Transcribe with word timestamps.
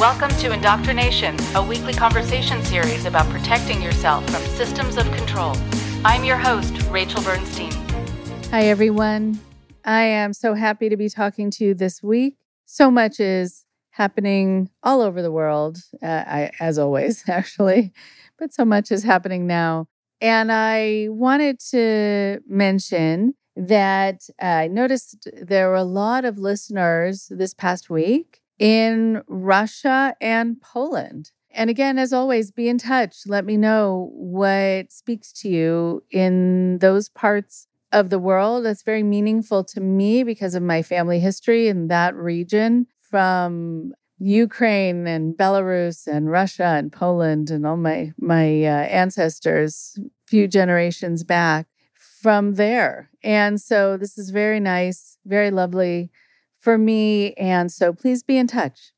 Welcome 0.00 0.30
to 0.38 0.50
Indoctrination, 0.50 1.36
a 1.54 1.62
weekly 1.62 1.92
conversation 1.92 2.64
series 2.64 3.04
about 3.04 3.28
protecting 3.28 3.82
yourself 3.82 4.24
from 4.30 4.40
systems 4.56 4.96
of 4.96 5.04
control. 5.12 5.54
I'm 6.06 6.24
your 6.24 6.38
host, 6.38 6.72
Rachel 6.84 7.22
Bernstein. 7.22 7.70
Hi, 8.50 8.62
everyone. 8.62 9.38
I 9.84 10.04
am 10.04 10.32
so 10.32 10.54
happy 10.54 10.88
to 10.88 10.96
be 10.96 11.10
talking 11.10 11.50
to 11.50 11.66
you 11.66 11.74
this 11.74 12.02
week. 12.02 12.38
So 12.64 12.90
much 12.90 13.20
is 13.20 13.66
happening 13.90 14.70
all 14.82 15.02
over 15.02 15.20
the 15.20 15.30
world, 15.30 15.82
uh, 16.02 16.06
I, 16.06 16.50
as 16.60 16.78
always, 16.78 17.22
actually, 17.28 17.92
but 18.38 18.54
so 18.54 18.64
much 18.64 18.90
is 18.90 19.02
happening 19.02 19.46
now. 19.46 19.86
And 20.22 20.50
I 20.50 21.08
wanted 21.10 21.60
to 21.72 22.40
mention 22.48 23.34
that 23.54 24.22
I 24.40 24.68
noticed 24.68 25.28
there 25.42 25.68
were 25.68 25.74
a 25.74 25.84
lot 25.84 26.24
of 26.24 26.38
listeners 26.38 27.26
this 27.30 27.52
past 27.52 27.90
week 27.90 28.39
in 28.60 29.22
Russia 29.26 30.14
and 30.20 30.60
Poland. 30.60 31.32
And 31.52 31.68
again, 31.68 31.98
as 31.98 32.12
always, 32.12 32.52
be 32.52 32.68
in 32.68 32.78
touch. 32.78 33.22
Let 33.26 33.44
me 33.44 33.56
know 33.56 34.10
what 34.12 34.92
speaks 34.92 35.32
to 35.40 35.48
you 35.48 36.04
in 36.12 36.78
those 36.78 37.08
parts 37.08 37.66
of 37.90 38.10
the 38.10 38.20
world. 38.20 38.64
That's 38.64 38.84
very 38.84 39.02
meaningful 39.02 39.64
to 39.64 39.80
me 39.80 40.22
because 40.22 40.54
of 40.54 40.62
my 40.62 40.82
family 40.82 41.18
history 41.18 41.66
in 41.66 41.88
that 41.88 42.14
region 42.14 42.86
from 43.00 43.94
Ukraine 44.18 45.06
and 45.08 45.34
Belarus 45.34 46.06
and 46.06 46.30
Russia 46.30 46.76
and 46.76 46.92
Poland 46.92 47.50
and 47.50 47.66
all 47.66 47.78
my 47.78 48.12
my 48.18 48.62
uh, 48.64 48.84
ancestors 48.84 49.98
few 50.26 50.46
generations 50.46 51.24
back 51.24 51.66
from 52.22 52.54
there. 52.54 53.10
And 53.24 53.60
so 53.60 53.96
this 53.96 54.18
is 54.18 54.30
very 54.30 54.60
nice, 54.60 55.16
very 55.24 55.50
lovely 55.50 56.10
for 56.60 56.78
me. 56.78 57.32
And 57.34 57.72
so 57.72 57.92
please 57.92 58.22
be 58.22 58.36
in 58.36 58.46
touch. 58.46 58.92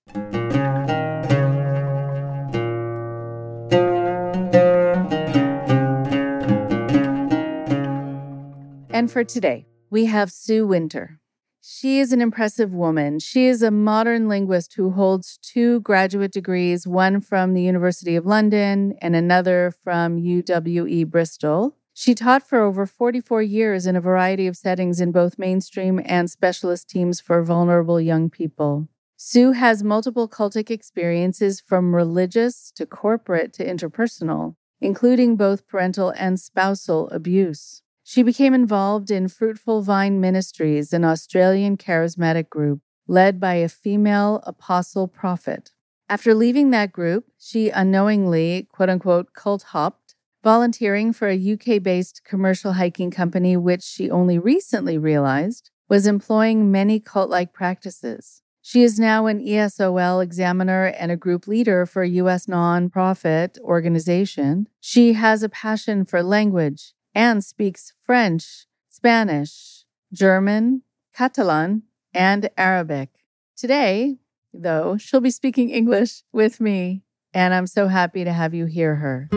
And 8.95 9.11
for 9.11 9.25
today, 9.25 9.67
we 9.91 10.05
have 10.07 10.31
Sue 10.31 10.67
Winter. 10.67 11.19
She 11.65 12.01
is 12.01 12.13
an 12.13 12.21
impressive 12.21 12.73
woman. 12.73 13.21
She 13.21 13.47
is 13.47 13.63
a 13.63 13.71
modern 13.71 14.29
linguist 14.29 14.75
who 14.75 14.91
holds 14.91 15.39
two 15.39 15.81
graduate 15.81 16.33
degrees, 16.33 16.87
one 16.87 17.21
from 17.21 17.55
the 17.55 17.63
University 17.63 18.17
of 18.17 18.27
London 18.27 18.95
and 19.01 19.15
another 19.15 19.73
from 19.85 20.19
UWE 20.19 21.09
Bristol. 21.09 21.77
She 21.95 22.15
taught 22.15 22.49
for 22.49 22.61
over 22.61 22.87
44 22.87 23.43
years 23.43 23.87
in 23.87 23.97
a 23.97 24.01
variety 24.01 24.47
of 24.47 24.57
settings 24.57 25.01
in 25.01 25.13
both 25.13 25.39
mainstream 25.39 26.01
and 26.05 26.31
specialist 26.31 26.89
teams 26.89 27.21
for 27.21 27.43
vulnerable 27.43 28.01
young 28.01 28.31
people. 28.31 28.89
Sue 29.17 29.53
has 29.53 29.85
multiple 29.85 30.29
cultic 30.29 30.71
experiences 30.71 31.61
from 31.61 31.95
religious 31.95 32.73
to 32.73 32.87
corporate 32.87 33.53
to 33.53 33.65
interpersonal, 33.65 34.57
including 34.81 35.37
both 35.37 35.69
parental 35.69 36.11
and 36.17 36.41
spousal 36.41 37.09
abuse. 37.11 37.83
She 38.03 38.23
became 38.23 38.53
involved 38.53 39.11
in 39.11 39.29
Fruitful 39.29 39.83
Vine 39.83 40.21
Ministries, 40.21 40.93
an 40.93 41.05
Australian 41.05 41.77
charismatic 41.77 42.49
group 42.49 42.81
led 43.07 43.39
by 43.39 43.55
a 43.55 43.69
female 43.69 44.43
apostle 44.45 45.07
prophet. 45.07 45.73
After 46.09 46.35
leaving 46.35 46.71
that 46.71 46.93
group, 46.93 47.27
she 47.39 47.71
unknowingly, 47.71 48.69
quote 48.73 48.91
unquote, 48.91 49.33
cult 49.35 49.63
hopped 49.63 50.02
volunteering 50.43 51.13
for 51.13 51.29
a 51.29 51.53
UK 51.53 51.83
based 51.83 52.23
commercial 52.25 52.75
hiking 52.75 53.11
company, 53.11 53.57
which 53.57 53.83
she 53.83 54.11
only 54.11 54.39
recently 54.39 54.99
realized 54.99 55.71
was 55.89 56.07
employing 56.07 56.71
many 56.71 56.99
cult 56.99 57.31
like 57.31 57.53
practices. 57.53 58.43
She 58.65 58.83
is 58.83 58.99
now 58.99 59.27
an 59.27 59.45
ESOL 59.45 60.23
examiner 60.23 60.87
and 60.87 61.11
a 61.11 61.17
group 61.17 61.49
leader 61.49 61.85
for 61.85 62.03
a 62.03 62.09
U.S. 62.09 62.47
nonprofit 62.47 63.59
organization. 63.59 64.69
She 64.81 65.15
has 65.15 65.43
a 65.43 65.49
passion 65.49 66.05
for 66.05 66.23
language 66.23 66.95
and 67.13 67.45
speaks 67.45 67.93
French, 68.01 68.67
Spanish, 68.89 69.85
German, 70.13 70.83
Catalan, 71.13 71.83
and 72.15 72.51
Arabic. 72.57 73.11
Today, 73.57 74.19
though, 74.55 74.97
she'll 74.97 75.21
be 75.21 75.31
speaking 75.31 75.71
English 75.71 76.23
with 76.33 76.61
me, 76.61 77.03
and 77.35 77.53
I'm 77.53 77.67
so 77.67 77.89
happy 77.89 78.23
to 78.23 78.33
have 78.33 78.55
you 78.55 78.67
hear 78.67 78.97
her. 78.97 79.29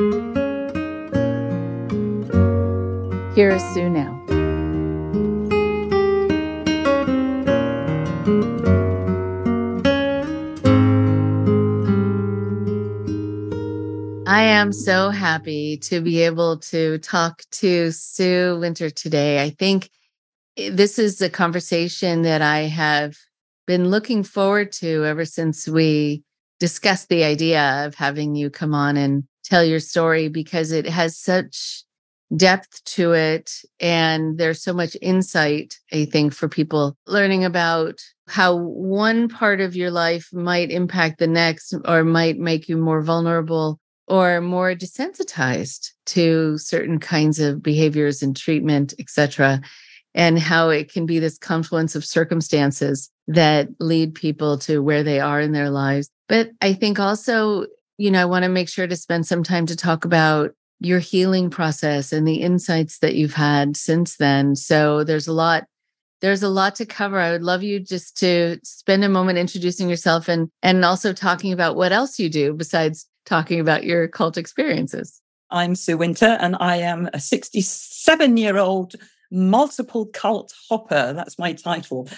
Here 3.36 3.50
is 3.50 3.62
Sue 3.74 3.90
now. 3.90 4.22
I 14.26 14.42
am 14.42 14.72
so 14.72 15.10
happy 15.10 15.76
to 15.80 16.00
be 16.00 16.22
able 16.22 16.60
to 16.60 16.98
talk 17.00 17.44
to 17.52 17.92
Sue 17.92 18.58
Winter 18.62 18.90
today. 18.90 19.44
I 19.44 19.50
think 19.50 19.90
eh, 20.56 20.70
this 20.72 20.98
is 20.98 21.22
a 21.22 21.30
conversation 21.30 22.22
that 22.22 22.42
I 22.42 22.60
have 22.60 23.18
been 23.68 23.90
looking 23.90 24.24
forward 24.24 24.72
to 24.74 25.04
ever 25.04 25.26
since 25.26 25.68
we 25.68 26.24
discussed 26.62 27.10
the 27.10 27.26
idea 27.26 27.86
of 27.86 27.96
having 27.96 28.36
you 28.36 28.50
come 28.50 28.74
on 28.74 28.96
and 28.96 29.26
tell 29.44 29.66
your 29.66 29.82
story 29.82 30.30
because 30.30 30.72
it 30.72 30.86
has 30.86 31.18
such 31.18 31.84
depth 32.36 32.84
to 32.86 33.14
it. 33.14 33.52
And 33.80 34.38
there's 34.38 34.62
so 34.62 34.74
much 34.74 34.98
insight, 35.02 35.80
I 35.92 36.06
think, 36.06 36.34
for 36.34 36.50
people 36.50 36.98
learning 37.08 37.46
about 37.46 38.00
how 38.28 38.56
one 38.56 39.30
part 39.30 39.62
of 39.62 39.76
your 39.76 39.92
life 39.92 40.30
might 40.34 40.72
impact 40.72 41.20
the 41.20 41.28
next 41.28 41.76
or 41.86 42.04
might 42.04 42.38
make 42.38 42.68
you 42.68 42.78
more 42.78 43.02
vulnerable 43.02 43.80
or 44.08 44.42
more 44.42 44.74
desensitized 44.76 45.92
to 46.08 46.58
certain 46.58 47.00
kinds 47.00 47.40
of 47.40 47.64
behaviors 47.64 48.22
and 48.22 48.36
treatment, 48.36 48.94
etc. 49.00 49.62
And 50.14 50.40
how 50.40 50.70
it 50.70 50.92
can 50.92 51.06
be 51.06 51.20
this 51.20 51.38
confluence 51.38 51.96
of 51.96 52.06
circumstances 52.06 53.12
that 53.28 53.68
lead 53.80 54.16
people 54.16 54.58
to 54.60 54.82
where 54.82 55.04
they 55.04 55.20
are 55.20 55.42
in 55.42 55.52
their 55.52 55.70
lives. 55.70 56.10
But 56.28 56.52
I 56.62 56.74
think 56.74 57.00
also, 57.00 57.66
you 57.98 58.12
know, 58.12 58.22
I 58.22 58.26
want 58.26 58.44
to 58.44 58.50
make 58.50 58.70
sure 58.70 58.88
to 58.88 58.96
spend 58.96 59.26
some 59.26 59.44
time 59.44 59.66
to 59.68 59.76
talk 59.76 60.06
about 60.06 60.52
your 60.80 61.00
healing 61.00 61.50
process 61.50 62.12
and 62.12 62.28
the 62.28 62.42
insights 62.42 63.00
that 63.00 63.16
you've 63.16 63.34
had 63.34 63.78
since 63.78 64.18
then. 64.18 64.56
So 64.56 65.04
there's 65.04 65.28
a 65.28 65.34
lot 65.34 65.66
there's 66.22 66.44
a 66.44 66.50
lot 66.50 66.76
to 66.76 66.86
cover. 66.86 67.20
I 67.20 67.32
would 67.32 67.44
love 67.44 67.62
you 67.62 67.80
just 67.80 68.18
to 68.20 68.58
spend 68.64 69.04
a 69.04 69.10
moment 69.10 69.38
introducing 69.38 69.90
yourself 69.90 70.28
and 70.28 70.50
and 70.64 70.84
also 70.84 71.14
talking 71.14 71.52
about 71.52 71.76
what 71.76 71.92
else 71.92 72.20
you 72.20 72.30
do 72.30 72.54
besides 72.54 73.08
talking 73.26 73.60
about 73.60 73.84
your 73.84 74.08
cult 74.08 74.38
experiences. 74.38 75.22
I'm 75.52 75.76
Sue 75.76 75.98
Winter 75.98 76.38
and 76.40 76.56
I 76.60 76.78
am 76.78 77.10
a 77.14 77.20
67 77.20 78.38
year 78.38 78.58
old 78.58 78.96
multiple 79.32 80.08
cult 80.08 80.54
hopper. 80.70 81.14
That's 81.14 81.38
my 81.38 81.54
title. 81.54 82.10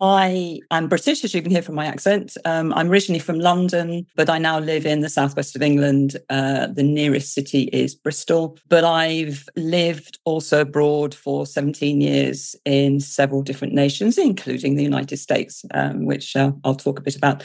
I 0.00 0.60
am 0.70 0.88
British, 0.88 1.24
as 1.24 1.34
you 1.34 1.42
can 1.42 1.50
hear 1.50 1.60
from 1.60 1.74
my 1.74 1.84
accent. 1.84 2.36
Um, 2.46 2.72
I'm 2.72 2.90
originally 2.90 3.18
from 3.18 3.38
London, 3.38 4.06
but 4.16 4.30
I 4.30 4.38
now 4.38 4.58
live 4.58 4.86
in 4.86 5.00
the 5.00 5.10
southwest 5.10 5.54
of 5.54 5.62
England. 5.62 6.16
Uh, 6.30 6.68
the 6.68 6.82
nearest 6.82 7.34
city 7.34 7.64
is 7.64 7.94
Bristol. 7.94 8.56
But 8.68 8.84
I've 8.84 9.46
lived 9.56 10.18
also 10.24 10.62
abroad 10.62 11.14
for 11.14 11.44
17 11.44 12.00
years 12.00 12.56
in 12.64 13.00
several 13.00 13.42
different 13.42 13.74
nations, 13.74 14.16
including 14.16 14.76
the 14.76 14.82
United 14.82 15.18
States, 15.18 15.64
um, 15.74 16.06
which 16.06 16.34
uh, 16.34 16.52
I'll 16.64 16.74
talk 16.74 16.98
a 16.98 17.02
bit 17.02 17.16
about. 17.16 17.44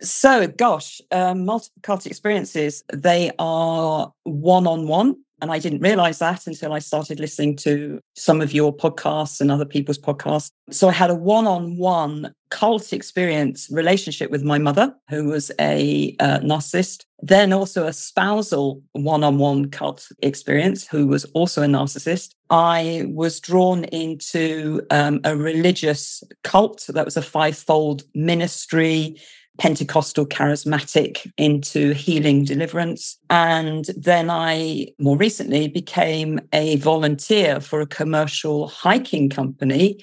So, 0.00 0.46
gosh, 0.46 1.02
um, 1.10 1.44
multiple 1.44 1.80
cult 1.82 2.06
experiences, 2.06 2.82
they 2.90 3.30
are 3.38 4.10
one 4.24 4.66
on 4.66 4.88
one 4.88 5.16
and 5.40 5.50
I 5.50 5.58
didn't 5.58 5.80
realize 5.80 6.18
that 6.18 6.46
until 6.46 6.72
I 6.72 6.78
started 6.78 7.20
listening 7.20 7.56
to 7.56 8.00
some 8.14 8.40
of 8.40 8.52
your 8.52 8.74
podcasts 8.74 9.40
and 9.40 9.50
other 9.50 9.64
people's 9.64 9.98
podcasts. 9.98 10.50
So 10.70 10.88
I 10.88 10.92
had 10.92 11.10
a 11.10 11.14
one 11.14 11.46
on 11.46 11.76
one 11.76 12.34
cult 12.50 12.92
experience 12.92 13.68
relationship 13.70 14.30
with 14.30 14.42
my 14.42 14.58
mother, 14.58 14.94
who 15.08 15.24
was 15.26 15.50
a 15.60 16.16
uh, 16.18 16.40
narcissist, 16.40 17.04
then 17.20 17.52
also 17.52 17.86
a 17.86 17.92
spousal 17.92 18.82
one 18.92 19.22
on 19.22 19.38
one 19.38 19.70
cult 19.70 20.08
experience, 20.20 20.86
who 20.86 21.06
was 21.06 21.24
also 21.26 21.62
a 21.62 21.66
narcissist. 21.66 22.34
I 22.50 23.04
was 23.08 23.40
drawn 23.40 23.84
into 23.84 24.82
um, 24.90 25.20
a 25.24 25.36
religious 25.36 26.24
cult 26.42 26.86
that 26.88 27.04
was 27.04 27.16
a 27.16 27.22
five 27.22 27.56
fold 27.56 28.02
ministry 28.14 29.16
Pentecostal 29.60 30.24
charismatic 30.24 31.30
into 31.36 31.92
healing 31.92 32.46
deliverance. 32.46 33.18
And 33.28 33.84
then 33.94 34.30
I 34.30 34.86
more 34.98 35.18
recently 35.18 35.68
became 35.68 36.40
a 36.54 36.76
volunteer 36.76 37.60
for 37.60 37.82
a 37.82 37.86
commercial 37.86 38.68
hiking 38.68 39.28
company. 39.28 40.02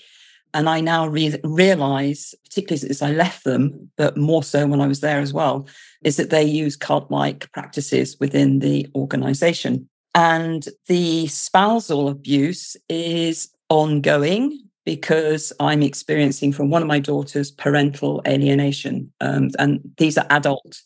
And 0.54 0.70
I 0.70 0.80
now 0.80 1.08
re- 1.08 1.40
realize, 1.44 2.36
particularly 2.44 2.82
since 2.82 3.02
I 3.02 3.14
left 3.14 3.46
them, 3.46 3.90
but 3.98 4.16
more 4.16 4.44
so 4.44 4.68
when 4.68 4.80
I 4.80 4.86
was 4.86 5.00
there 5.00 5.22
as 5.22 5.34
well, 5.34 5.68
is 6.04 6.18
that 6.18 6.30
they 6.30 6.44
use 6.44 6.76
cult 6.76 7.10
like 7.10 7.52
practices 7.52 8.16
within 8.20 8.60
the 8.60 8.88
organization. 8.94 9.90
And 10.14 10.68
the 10.86 11.26
spousal 11.28 12.10
abuse 12.10 12.78
is 12.90 13.50
ongoing 13.70 14.67
because 14.88 15.52
I'm 15.60 15.84
experiencing 15.84 16.54
from 16.54 16.70
one 16.70 16.82
of 16.82 16.88
my 16.88 17.00
daughters 17.00 17.52
parental 17.52 18.22
alienation. 18.26 19.12
Um, 19.20 19.50
and 19.60 19.82
these 19.98 20.18
are 20.18 20.26
adult 20.30 20.82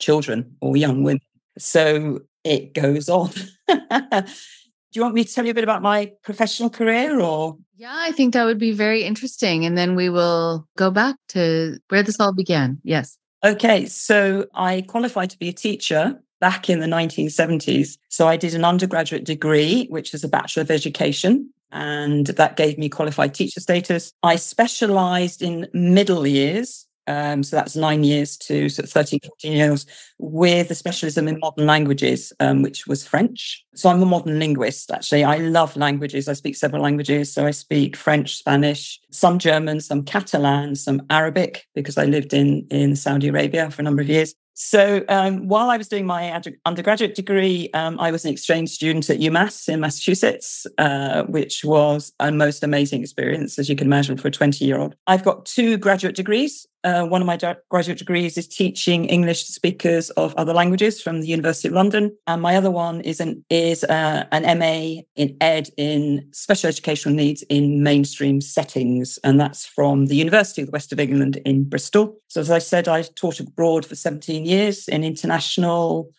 children 0.00 0.56
or 0.60 0.76
young 0.76 1.04
women. 1.04 1.20
So 1.56 2.22
it 2.42 2.74
goes 2.74 3.08
on. 3.08 3.30
Do 3.68 4.96
you 4.96 5.02
want 5.02 5.14
me 5.14 5.22
to 5.22 5.32
tell 5.32 5.44
you 5.44 5.52
a 5.52 5.54
bit 5.54 5.62
about 5.62 5.80
my 5.80 6.10
professional 6.24 6.70
career 6.70 7.20
or? 7.20 7.56
Yeah, 7.76 7.94
I 7.94 8.10
think 8.10 8.34
that 8.34 8.46
would 8.46 8.58
be 8.58 8.72
very 8.72 9.04
interesting. 9.04 9.64
And 9.64 9.78
then 9.78 9.94
we 9.94 10.08
will 10.08 10.66
go 10.76 10.90
back 10.90 11.14
to 11.28 11.78
where 11.88 12.02
this 12.02 12.18
all 12.18 12.32
began. 12.32 12.80
Yes. 12.82 13.16
Okay. 13.44 13.86
So 13.86 14.46
I 14.56 14.82
qualified 14.88 15.30
to 15.30 15.38
be 15.38 15.50
a 15.50 15.52
teacher 15.52 16.20
back 16.40 16.68
in 16.68 16.80
the 16.80 16.86
1970s. 16.86 17.96
So 18.08 18.26
I 18.26 18.36
did 18.36 18.56
an 18.56 18.64
undergraduate 18.64 19.22
degree, 19.22 19.86
which 19.88 20.14
is 20.14 20.24
a 20.24 20.28
Bachelor 20.28 20.62
of 20.62 20.70
Education. 20.72 21.48
And 21.72 22.26
that 22.26 22.56
gave 22.56 22.78
me 22.78 22.88
qualified 22.88 23.34
teacher 23.34 23.60
status. 23.60 24.12
I 24.22 24.36
specialized 24.36 25.42
in 25.42 25.68
middle 25.72 26.26
years 26.26 26.86
um, 27.10 27.42
so 27.42 27.56
that's 27.56 27.74
nine 27.74 28.04
years 28.04 28.36
to 28.38 28.68
sort 28.68 28.84
of 28.84 28.92
13, 28.92 29.18
14 29.24 29.52
years 29.52 29.84
with 30.18 30.70
a 30.70 30.76
specialism 30.76 31.26
in 31.26 31.40
modern 31.40 31.66
languages, 31.66 32.32
um, 32.38 32.62
which 32.62 32.86
was 32.86 33.04
French. 33.04 33.64
So 33.74 33.88
I'm 33.88 34.00
a 34.00 34.06
modern 34.06 34.38
linguist, 34.38 34.92
actually. 34.92 35.24
I 35.24 35.38
love 35.38 35.76
languages. 35.76 36.28
I 36.28 36.34
speak 36.34 36.54
several 36.54 36.82
languages. 36.82 37.32
So 37.32 37.46
I 37.46 37.50
speak 37.50 37.96
French, 37.96 38.36
Spanish, 38.36 39.00
some 39.10 39.40
German, 39.40 39.80
some 39.80 40.04
Catalan, 40.04 40.76
some 40.76 41.02
Arabic, 41.10 41.66
because 41.74 41.98
I 41.98 42.04
lived 42.04 42.32
in, 42.32 42.64
in 42.70 42.94
Saudi 42.94 43.26
Arabia 43.26 43.72
for 43.72 43.82
a 43.82 43.84
number 43.84 44.02
of 44.02 44.08
years. 44.08 44.32
So 44.54 45.04
um, 45.08 45.48
while 45.48 45.70
I 45.70 45.76
was 45.76 45.88
doing 45.88 46.06
my 46.06 46.38
undergraduate 46.66 47.14
degree, 47.14 47.70
um, 47.72 47.98
I 47.98 48.10
was 48.10 48.24
an 48.24 48.32
exchange 48.32 48.70
student 48.70 49.08
at 49.08 49.18
UMass 49.18 49.68
in 49.68 49.80
Massachusetts, 49.80 50.66
uh, 50.78 51.22
which 51.24 51.64
was 51.64 52.12
a 52.20 52.30
most 52.30 52.62
amazing 52.62 53.00
experience, 53.00 53.58
as 53.58 53.68
you 53.68 53.76
can 53.76 53.86
imagine, 53.86 54.16
for 54.16 54.28
a 54.28 54.30
20 54.30 54.64
year 54.64 54.78
old. 54.78 54.94
I've 55.06 55.24
got 55.24 55.46
two 55.46 55.78
graduate 55.78 56.14
degrees. 56.14 56.66
Uh, 56.82 57.04
one 57.04 57.20
of 57.20 57.26
my 57.26 57.38
graduate 57.68 57.98
degrees 57.98 58.38
is 58.38 58.48
teaching 58.48 59.04
English 59.06 59.44
to 59.44 59.52
speakers 59.52 60.08
of 60.10 60.34
other 60.36 60.54
languages 60.54 61.00
from 61.02 61.20
the 61.20 61.26
University 61.26 61.68
of 61.68 61.74
London, 61.74 62.16
and 62.26 62.40
my 62.40 62.56
other 62.56 62.70
one 62.70 63.02
is 63.02 63.20
an 63.20 63.44
is 63.50 63.84
uh, 63.84 64.24
an 64.32 64.58
MA 64.58 65.02
in 65.14 65.36
Ed 65.42 65.68
in 65.76 66.26
special 66.32 66.68
educational 66.68 67.14
needs 67.14 67.42
in 67.50 67.82
mainstream 67.82 68.40
settings, 68.40 69.18
and 69.24 69.38
that's 69.38 69.66
from 69.66 70.06
the 70.06 70.16
University 70.16 70.62
of 70.62 70.68
the 70.68 70.72
West 70.72 70.90
of 70.92 71.00
England 71.00 71.36
in 71.44 71.64
Bristol. 71.64 72.16
So, 72.28 72.40
as 72.40 72.50
I 72.50 72.60
said, 72.60 72.88
I 72.88 73.02
taught 73.02 73.40
abroad 73.40 73.84
for 73.84 73.94
17 73.94 74.39
years 74.44 74.88
in 74.88 75.04
international 75.04 76.10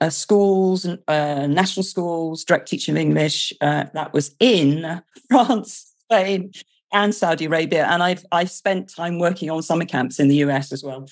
uh, 0.00 0.10
schools, 0.10 0.86
uh, 0.86 1.46
national 1.46 1.84
schools, 1.84 2.44
direct 2.44 2.68
teaching 2.68 2.94
of 2.94 3.00
English. 3.00 3.52
Uh, 3.60 3.84
that 3.94 4.12
was 4.12 4.34
in 4.40 5.02
France, 5.30 5.94
Spain, 6.04 6.52
and 6.92 7.14
Saudi 7.14 7.46
Arabia. 7.46 7.86
And 7.86 8.02
I've 8.02 8.24
I've 8.32 8.50
spent 8.50 8.94
time 8.94 9.18
working 9.18 9.50
on 9.50 9.62
summer 9.62 9.84
camps 9.84 10.18
in 10.18 10.28
the 10.28 10.36
US 10.36 10.72
as 10.72 10.82
well. 10.82 11.08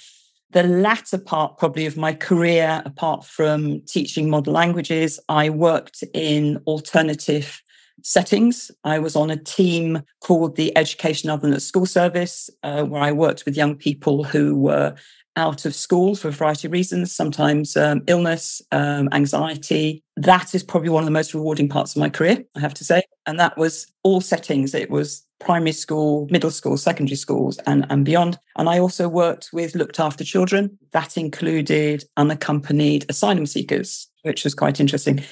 The 0.50 0.64
latter 0.64 1.16
part, 1.16 1.56
probably, 1.56 1.86
of 1.86 1.96
my 1.96 2.12
career, 2.12 2.82
apart 2.84 3.24
from 3.24 3.80
teaching 3.86 4.28
modern 4.28 4.52
languages, 4.52 5.18
I 5.30 5.48
worked 5.48 6.04
in 6.12 6.58
alternative 6.66 7.62
settings. 8.02 8.70
I 8.84 8.98
was 8.98 9.16
on 9.16 9.30
a 9.30 9.36
team 9.36 10.02
called 10.20 10.56
the 10.56 10.76
Education 10.76 11.30
Other 11.30 11.48
Than 11.48 11.60
School 11.60 11.86
Service, 11.86 12.50
uh, 12.62 12.84
where 12.84 13.00
I 13.00 13.12
worked 13.12 13.46
with 13.46 13.56
young 13.56 13.76
people 13.76 14.24
who 14.24 14.54
were 14.58 14.94
out 15.36 15.64
of 15.64 15.74
school 15.74 16.14
for 16.14 16.28
a 16.28 16.32
variety 16.32 16.68
of 16.68 16.72
reasons, 16.72 17.14
sometimes 17.14 17.76
um, 17.76 18.02
illness, 18.06 18.60
um, 18.70 19.08
anxiety. 19.12 20.02
That 20.16 20.54
is 20.54 20.62
probably 20.62 20.90
one 20.90 21.02
of 21.02 21.06
the 21.06 21.12
most 21.12 21.34
rewarding 21.34 21.68
parts 21.68 21.94
of 21.94 22.00
my 22.00 22.10
career, 22.10 22.44
I 22.54 22.60
have 22.60 22.74
to 22.74 22.84
say. 22.84 23.02
And 23.26 23.38
that 23.40 23.56
was 23.56 23.86
all 24.02 24.20
settings. 24.20 24.74
It 24.74 24.90
was 24.90 25.24
primary 25.40 25.72
school, 25.72 26.28
middle 26.30 26.50
school, 26.50 26.76
secondary 26.76 27.16
schools, 27.16 27.58
and, 27.66 27.86
and 27.90 28.04
beyond. 28.04 28.38
And 28.56 28.68
I 28.68 28.78
also 28.78 29.08
worked 29.08 29.50
with 29.52 29.74
looked 29.74 30.00
after 30.00 30.24
children. 30.24 30.78
That 30.92 31.16
included 31.16 32.04
unaccompanied 32.16 33.06
asylum 33.08 33.46
seekers, 33.46 34.08
which 34.22 34.44
was 34.44 34.54
quite 34.54 34.80
interesting. 34.80 35.22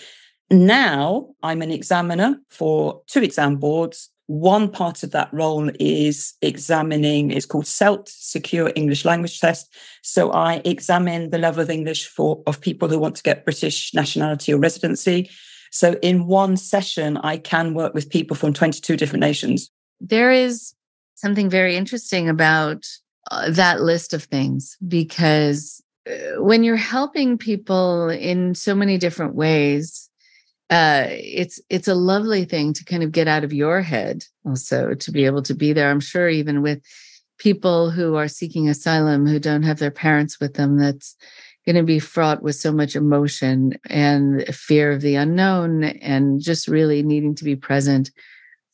Now 0.50 1.28
I'm 1.42 1.62
an 1.62 1.70
examiner 1.70 2.40
for 2.48 3.02
two 3.06 3.22
exam 3.22 3.56
boards 3.56 4.10
one 4.30 4.70
part 4.70 5.02
of 5.02 5.10
that 5.10 5.28
role 5.32 5.72
is 5.80 6.34
examining, 6.40 7.32
it's 7.32 7.46
called 7.46 7.66
SELT, 7.66 8.08
Secure 8.08 8.70
English 8.76 9.04
Language 9.04 9.40
Test. 9.40 9.74
So 10.02 10.30
I 10.30 10.62
examine 10.64 11.30
the 11.30 11.38
level 11.38 11.62
of 11.62 11.68
English 11.68 12.06
for 12.06 12.40
of 12.46 12.60
people 12.60 12.86
who 12.88 13.00
want 13.00 13.16
to 13.16 13.24
get 13.24 13.44
British 13.44 13.92
nationality 13.92 14.52
or 14.52 14.58
residency. 14.58 15.28
So 15.72 15.96
in 16.00 16.28
one 16.28 16.56
session, 16.56 17.16
I 17.16 17.38
can 17.38 17.74
work 17.74 17.92
with 17.92 18.08
people 18.08 18.36
from 18.36 18.52
22 18.52 18.96
different 18.96 19.20
nations. 19.20 19.68
There 20.00 20.30
is 20.30 20.74
something 21.16 21.50
very 21.50 21.74
interesting 21.74 22.28
about 22.28 22.86
uh, 23.32 23.50
that 23.50 23.80
list 23.80 24.14
of 24.14 24.22
things 24.22 24.76
because 24.86 25.82
uh, 26.08 26.40
when 26.40 26.62
you're 26.62 26.76
helping 26.76 27.36
people 27.36 28.08
in 28.10 28.54
so 28.54 28.76
many 28.76 28.96
different 28.96 29.34
ways, 29.34 30.09
uh, 30.70 31.06
it's 31.08 31.60
it's 31.68 31.88
a 31.88 31.94
lovely 31.94 32.44
thing 32.44 32.72
to 32.72 32.84
kind 32.84 33.02
of 33.02 33.12
get 33.12 33.26
out 33.26 33.42
of 33.42 33.52
your 33.52 33.82
head 33.82 34.24
also 34.46 34.94
to 34.94 35.10
be 35.10 35.26
able 35.26 35.42
to 35.42 35.54
be 35.54 35.72
there. 35.72 35.90
I'm 35.90 36.00
sure 36.00 36.28
even 36.28 36.62
with 36.62 36.80
people 37.38 37.90
who 37.90 38.14
are 38.14 38.28
seeking 38.28 38.68
asylum 38.68 39.26
who 39.26 39.40
don't 39.40 39.64
have 39.64 39.78
their 39.78 39.90
parents 39.90 40.38
with 40.38 40.54
them 40.54 40.78
that's 40.78 41.16
going 41.66 41.76
to 41.76 41.82
be 41.82 41.98
fraught 41.98 42.42
with 42.42 42.54
so 42.54 42.72
much 42.72 42.94
emotion 42.94 43.72
and 43.86 44.44
fear 44.54 44.92
of 44.92 45.00
the 45.00 45.16
unknown 45.16 45.84
and 45.84 46.40
just 46.40 46.68
really 46.68 47.02
needing 47.02 47.34
to 47.34 47.44
be 47.44 47.56
present 47.56 48.10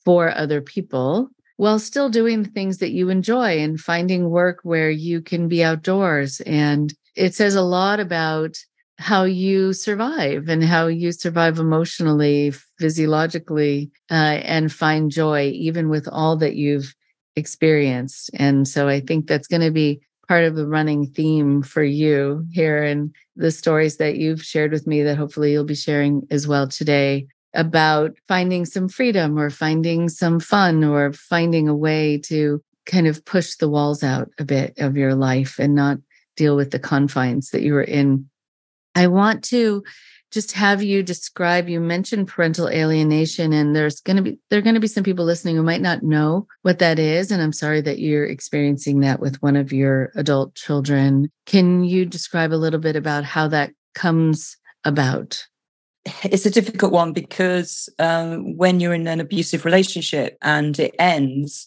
for 0.04 0.30
other 0.36 0.60
people 0.60 1.30
while 1.56 1.78
still 1.78 2.08
doing 2.10 2.44
things 2.44 2.78
that 2.78 2.90
you 2.90 3.08
enjoy 3.08 3.58
and 3.58 3.80
finding 3.80 4.28
work 4.28 4.60
where 4.62 4.90
you 4.90 5.22
can 5.22 5.48
be 5.48 5.64
outdoors. 5.64 6.40
And 6.42 6.92
it 7.14 7.34
says 7.34 7.54
a 7.54 7.62
lot 7.62 7.98
about 7.98 8.56
how 8.98 9.24
you 9.24 9.72
survive 9.72 10.48
and 10.48 10.64
how 10.64 10.86
you 10.86 11.12
survive 11.12 11.58
emotionally, 11.58 12.52
physiologically, 12.78 13.90
uh, 14.10 14.40
and 14.44 14.72
find 14.72 15.10
joy, 15.10 15.50
even 15.50 15.88
with 15.88 16.08
all 16.10 16.36
that 16.36 16.56
you've 16.56 16.94
experienced. 17.36 18.30
And 18.34 18.66
so 18.66 18.88
I 18.88 19.00
think 19.00 19.26
that's 19.26 19.48
going 19.48 19.62
to 19.62 19.70
be 19.70 20.00
part 20.28 20.44
of 20.44 20.56
the 20.56 20.66
running 20.66 21.06
theme 21.06 21.62
for 21.62 21.84
you 21.84 22.44
here 22.50 22.82
and 22.82 23.14
the 23.36 23.50
stories 23.50 23.98
that 23.98 24.16
you've 24.16 24.42
shared 24.42 24.72
with 24.72 24.86
me 24.86 25.02
that 25.02 25.16
hopefully 25.16 25.52
you'll 25.52 25.64
be 25.64 25.74
sharing 25.74 26.26
as 26.30 26.48
well 26.48 26.66
today 26.66 27.26
about 27.54 28.12
finding 28.28 28.64
some 28.64 28.88
freedom 28.88 29.38
or 29.38 29.50
finding 29.50 30.08
some 30.08 30.40
fun 30.40 30.82
or 30.84 31.12
finding 31.12 31.68
a 31.68 31.76
way 31.76 32.18
to 32.18 32.62
kind 32.86 33.06
of 33.06 33.24
push 33.24 33.54
the 33.56 33.68
walls 33.68 34.02
out 34.02 34.28
a 34.38 34.44
bit 34.44 34.74
of 34.78 34.96
your 34.96 35.14
life 35.14 35.58
and 35.58 35.74
not 35.74 35.98
deal 36.36 36.56
with 36.56 36.70
the 36.70 36.78
confines 36.78 37.50
that 37.50 37.62
you 37.62 37.72
were 37.72 37.82
in 37.82 38.28
I 38.96 39.06
want 39.06 39.44
to 39.44 39.84
just 40.32 40.52
have 40.52 40.82
you 40.82 41.02
describe 41.02 41.68
you 41.68 41.80
mentioned 41.80 42.28
parental 42.28 42.68
alienation 42.68 43.52
and 43.52 43.76
there's 43.76 44.00
going 44.00 44.16
to 44.16 44.22
be 44.22 44.38
there're 44.50 44.62
going 44.62 44.74
to 44.74 44.80
be 44.80 44.88
some 44.88 45.04
people 45.04 45.24
listening 45.24 45.54
who 45.54 45.62
might 45.62 45.80
not 45.80 46.02
know 46.02 46.46
what 46.62 46.80
that 46.80 46.98
is 46.98 47.30
and 47.30 47.40
I'm 47.40 47.52
sorry 47.52 47.80
that 47.82 48.00
you're 48.00 48.26
experiencing 48.26 49.00
that 49.00 49.20
with 49.20 49.40
one 49.42 49.54
of 49.54 49.72
your 49.72 50.10
adult 50.16 50.54
children. 50.54 51.30
Can 51.44 51.84
you 51.84 52.04
describe 52.04 52.52
a 52.52 52.56
little 52.56 52.80
bit 52.80 52.96
about 52.96 53.24
how 53.24 53.46
that 53.48 53.70
comes 53.94 54.56
about? 54.84 55.46
It's 56.24 56.46
a 56.46 56.50
difficult 56.50 56.92
one 56.92 57.12
because 57.12 57.88
um, 57.98 58.56
when 58.56 58.80
you're 58.80 58.94
in 58.94 59.06
an 59.06 59.20
abusive 59.20 59.64
relationship 59.64 60.38
and 60.40 60.78
it 60.78 60.94
ends, 60.98 61.66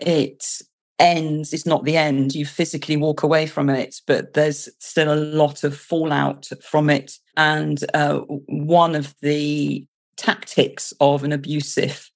it 0.00 0.60
ends 0.98 1.52
is 1.52 1.66
not 1.66 1.84
the 1.84 1.96
end. 1.96 2.34
You 2.34 2.46
physically 2.46 2.96
walk 2.96 3.22
away 3.22 3.46
from 3.46 3.68
it, 3.68 4.00
but 4.06 4.34
there's 4.34 4.68
still 4.78 5.12
a 5.12 5.16
lot 5.16 5.64
of 5.64 5.76
fallout 5.76 6.48
from 6.62 6.90
it. 6.90 7.18
And 7.36 7.84
uh, 7.94 8.20
one 8.46 8.94
of 8.94 9.14
the 9.20 9.86
tactics 10.16 10.92
of 11.00 11.24
an 11.24 11.32
abusive 11.32 12.10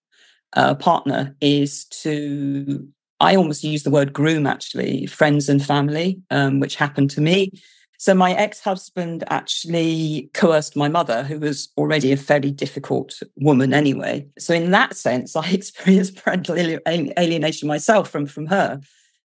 uh, 0.55 0.75
partner 0.75 1.37
is 1.41 1.85
to, 1.87 2.89
I 3.21 3.37
almost 3.37 3.65
use 3.65 3.83
the 3.83 3.91
word 3.91 4.13
groom 4.13 4.47
actually, 4.47 5.07
friends 5.07 5.49
and 5.49 5.65
family, 5.65 6.21
um, 6.31 6.61
which 6.61 6.77
happened 6.77 7.11
to 7.11 7.21
me. 7.21 7.53
So 8.01 8.15
my 8.15 8.33
ex-husband 8.33 9.25
actually 9.29 10.31
coerced 10.33 10.75
my 10.75 10.89
mother, 10.89 11.23
who 11.23 11.39
was 11.39 11.69
already 11.77 12.13
a 12.13 12.17
fairly 12.17 12.51
difficult 12.51 13.21
woman 13.37 13.75
anyway. 13.75 14.27
So 14.39 14.55
in 14.55 14.71
that 14.71 14.97
sense, 14.97 15.37
I 15.37 15.51
experienced 15.51 16.17
parental 16.17 16.57
alienation 16.57 17.69
myself 17.69 18.09
from, 18.09 18.25
from 18.25 18.47
her. 18.47 18.81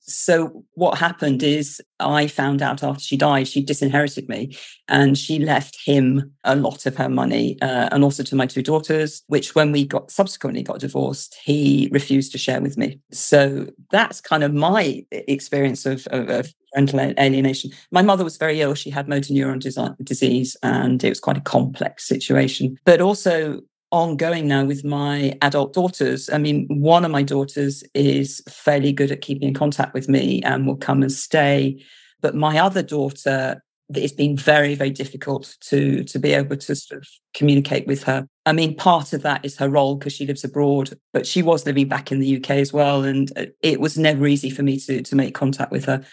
So 0.04 0.64
what 0.74 0.98
happened 0.98 1.42
is 1.42 1.80
I 2.00 2.26
found 2.26 2.60
out 2.60 2.82
after 2.82 3.02
she 3.02 3.16
died, 3.16 3.46
she 3.48 3.62
disinherited 3.62 4.28
me 4.28 4.56
and 4.88 5.16
she 5.16 5.38
left 5.38 5.78
him 5.84 6.32
a 6.44 6.56
lot 6.56 6.86
of 6.86 6.96
her 6.96 7.08
money 7.08 7.56
uh, 7.62 7.88
and 7.92 8.02
also 8.02 8.22
to 8.24 8.36
my 8.36 8.46
two 8.46 8.62
daughters, 8.62 9.22
which 9.28 9.54
when 9.54 9.70
we 9.70 9.86
got 9.86 10.10
subsequently 10.10 10.62
got 10.62 10.80
divorced, 10.80 11.36
he 11.44 11.88
refused 11.92 12.32
to 12.32 12.38
share 12.38 12.60
with 12.60 12.76
me. 12.76 13.00
So 13.12 13.68
that's 13.90 14.20
kind 14.20 14.42
of 14.42 14.52
my 14.52 15.04
experience 15.12 15.86
of, 15.86 16.06
of, 16.08 16.28
of 16.28 16.54
parental 16.72 17.00
alienation. 17.00 17.70
My 17.90 18.02
mother 18.02 18.24
was 18.24 18.36
very 18.36 18.60
ill. 18.60 18.74
She 18.74 18.90
had 18.90 19.08
motor 19.08 19.32
neuron 19.32 19.60
disease 20.04 20.56
and 20.62 21.02
it 21.04 21.08
was 21.08 21.20
quite 21.20 21.36
a 21.36 21.42
complex 21.42 22.08
situation. 22.08 22.76
But 22.84 23.00
also 23.00 23.60
ongoing 23.92 24.48
now 24.48 24.64
with 24.64 24.84
my 24.84 25.38
adult 25.42 25.74
daughters. 25.74 26.28
I 26.30 26.38
mean, 26.38 26.66
one 26.68 27.04
of 27.04 27.10
my 27.10 27.22
daughters 27.22 27.84
is 27.94 28.42
fairly 28.48 28.92
good 28.92 29.12
at 29.12 29.20
keeping 29.20 29.48
in 29.48 29.54
contact 29.54 29.94
with 29.94 30.08
me 30.08 30.42
and 30.42 30.66
will 30.66 30.76
come 30.76 31.02
and 31.02 31.12
stay. 31.12 31.84
But 32.20 32.34
my 32.34 32.58
other 32.58 32.82
daughter 32.82 33.62
it's 33.96 34.12
been 34.12 34.36
very, 34.36 34.74
very 34.74 34.90
difficult 34.90 35.56
to 35.60 36.04
to 36.04 36.18
be 36.18 36.32
able 36.32 36.56
to 36.56 36.74
sort 36.74 37.02
of 37.02 37.08
communicate 37.34 37.86
with 37.86 38.02
her. 38.04 38.26
I 38.46 38.52
mean, 38.52 38.74
part 38.74 39.12
of 39.12 39.22
that 39.22 39.44
is 39.44 39.56
her 39.58 39.68
role 39.68 39.96
because 39.96 40.12
she 40.12 40.26
lives 40.26 40.44
abroad, 40.44 40.98
but 41.12 41.26
she 41.26 41.42
was 41.42 41.66
living 41.66 41.88
back 41.88 42.10
in 42.10 42.18
the 42.18 42.36
UK 42.36 42.50
as 42.52 42.72
well, 42.72 43.04
and 43.04 43.30
uh, 43.36 43.46
it 43.62 43.80
was 43.80 43.98
never 43.98 44.26
easy 44.26 44.50
for 44.50 44.62
me 44.62 44.78
to 44.80 45.02
to 45.02 45.16
make 45.16 45.34
contact 45.34 45.72
with 45.72 45.84
her. 45.86 46.04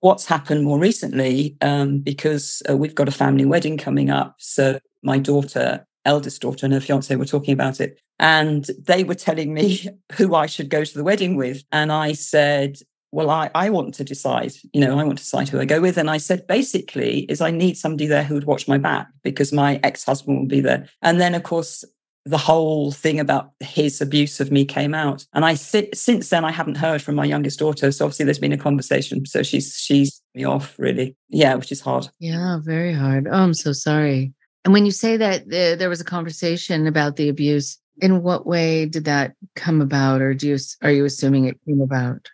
What's 0.00 0.26
happened 0.26 0.64
more 0.64 0.78
recently, 0.78 1.56
um, 1.60 1.98
because 1.98 2.62
uh, 2.70 2.76
we've 2.76 2.94
got 2.94 3.08
a 3.08 3.12
family 3.12 3.44
wedding 3.44 3.76
coming 3.76 4.10
up, 4.10 4.36
so 4.38 4.78
my 5.02 5.18
daughter, 5.18 5.86
eldest 6.08 6.42
daughter, 6.42 6.66
and 6.66 6.74
her 6.74 6.80
fiance 6.80 7.14
were 7.14 7.24
talking 7.24 7.52
about 7.52 7.80
it, 7.80 8.00
and 8.18 8.64
they 8.78 9.04
were 9.04 9.14
telling 9.14 9.54
me 9.54 9.86
who 10.14 10.34
I 10.34 10.46
should 10.46 10.70
go 10.70 10.84
to 10.84 10.94
the 10.94 11.04
wedding 11.04 11.36
with, 11.36 11.62
and 11.70 11.92
I 11.92 12.12
said, 12.12 12.78
well, 13.10 13.30
I, 13.30 13.50
I 13.54 13.70
want 13.70 13.94
to 13.94 14.04
decide, 14.04 14.52
you 14.72 14.80
know, 14.80 14.98
I 14.98 15.04
want 15.04 15.18
to 15.18 15.24
decide 15.24 15.48
who 15.48 15.60
I 15.60 15.64
go 15.64 15.80
with. 15.80 15.96
And 15.96 16.10
I 16.10 16.18
said, 16.18 16.46
basically, 16.46 17.20
is 17.20 17.40
I 17.40 17.50
need 17.50 17.78
somebody 17.78 18.06
there 18.06 18.22
who 18.22 18.34
would 18.34 18.44
watch 18.44 18.68
my 18.68 18.76
back 18.76 19.08
because 19.22 19.50
my 19.50 19.80
ex 19.82 20.04
husband 20.04 20.38
will 20.38 20.46
be 20.46 20.60
there. 20.60 20.86
And 21.00 21.18
then, 21.18 21.34
of 21.34 21.42
course, 21.42 21.84
the 22.28 22.38
whole 22.38 22.92
thing 22.92 23.18
about 23.18 23.52
his 23.60 24.02
abuse 24.02 24.40
of 24.40 24.52
me 24.52 24.64
came 24.64 24.94
out. 24.94 25.24
And 25.32 25.44
I 25.46 25.54
since 25.54 26.28
then 26.28 26.44
I 26.44 26.50
haven't 26.50 26.76
heard 26.76 27.00
from 27.00 27.14
my 27.14 27.24
youngest 27.24 27.58
daughter. 27.58 27.90
So 27.90 28.04
obviously 28.04 28.26
there's 28.26 28.38
been 28.38 28.52
a 28.52 28.58
conversation. 28.58 29.24
So 29.24 29.42
she's 29.42 29.74
she's 29.78 30.20
me 30.34 30.44
off 30.44 30.78
really. 30.78 31.16
Yeah, 31.30 31.54
which 31.54 31.72
is 31.72 31.80
hard. 31.80 32.08
Yeah, 32.18 32.58
very 32.62 32.92
hard. 32.92 33.26
Oh, 33.26 33.32
I'm 33.32 33.54
so 33.54 33.72
sorry. 33.72 34.34
And 34.64 34.72
when 34.72 34.84
you 34.84 34.92
say 34.92 35.16
that 35.16 35.42
uh, 35.42 35.76
there 35.76 35.88
was 35.88 36.00
a 36.00 36.04
conversation 36.04 36.86
about 36.86 37.16
the 37.16 37.28
abuse, 37.28 37.78
in 38.00 38.22
what 38.22 38.46
way 38.46 38.86
did 38.86 39.04
that 39.06 39.34
come 39.56 39.80
about, 39.80 40.20
or 40.20 40.34
do 40.34 40.48
you 40.48 40.58
are 40.82 40.90
you 40.90 41.04
assuming 41.04 41.46
it 41.46 41.58
came 41.66 41.80
about? 41.80 42.28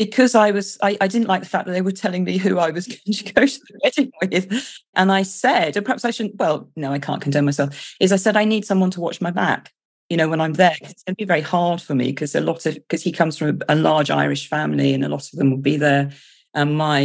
because 0.00 0.34
I 0.34 0.50
was 0.50 0.78
I, 0.82 0.96
I, 0.98 1.08
didn't 1.08 1.28
like 1.28 1.42
the 1.42 1.48
fact 1.48 1.66
that 1.66 1.72
they 1.72 1.82
were 1.82 1.92
telling 1.92 2.24
me 2.24 2.38
who 2.38 2.58
I 2.58 2.70
was 2.70 2.86
going 2.86 2.98
to 3.12 3.32
go 3.34 3.44
to 3.44 3.60
the 3.68 3.80
wedding 3.84 4.10
with. 4.22 4.78
And 4.94 5.12
I 5.12 5.22
said, 5.22 5.76
and 5.76 5.84
perhaps 5.84 6.06
I 6.06 6.10
shouldn't, 6.10 6.36
well, 6.36 6.70
no, 6.74 6.90
I 6.90 6.98
can't 6.98 7.20
condemn 7.20 7.44
myself, 7.44 7.94
is 8.00 8.10
I 8.10 8.16
said 8.16 8.34
I 8.34 8.46
need 8.46 8.64
someone 8.64 8.90
to 8.92 9.00
watch 9.00 9.20
my 9.20 9.30
back, 9.30 9.70
you 10.08 10.16
know, 10.16 10.26
when 10.26 10.40
I'm 10.40 10.54
there. 10.54 10.74
It's 10.80 11.02
gonna 11.02 11.16
be 11.16 11.26
very 11.26 11.42
hard 11.42 11.82
for 11.82 11.94
me 11.94 12.06
because 12.06 12.34
a 12.34 12.40
lot 12.40 12.64
of 12.64 12.76
because 12.76 13.02
he 13.02 13.12
comes 13.12 13.36
from 13.36 13.60
a, 13.68 13.74
a, 13.74 13.76
large 13.76 14.10
Irish 14.10 14.48
family 14.48 14.94
and 14.94 15.04
a 15.04 15.10
lot 15.10 15.30
of 15.30 15.38
them 15.38 15.50
will 15.50 15.58
be 15.58 15.76
there. 15.76 16.10
And 16.54 16.78
my 16.78 17.04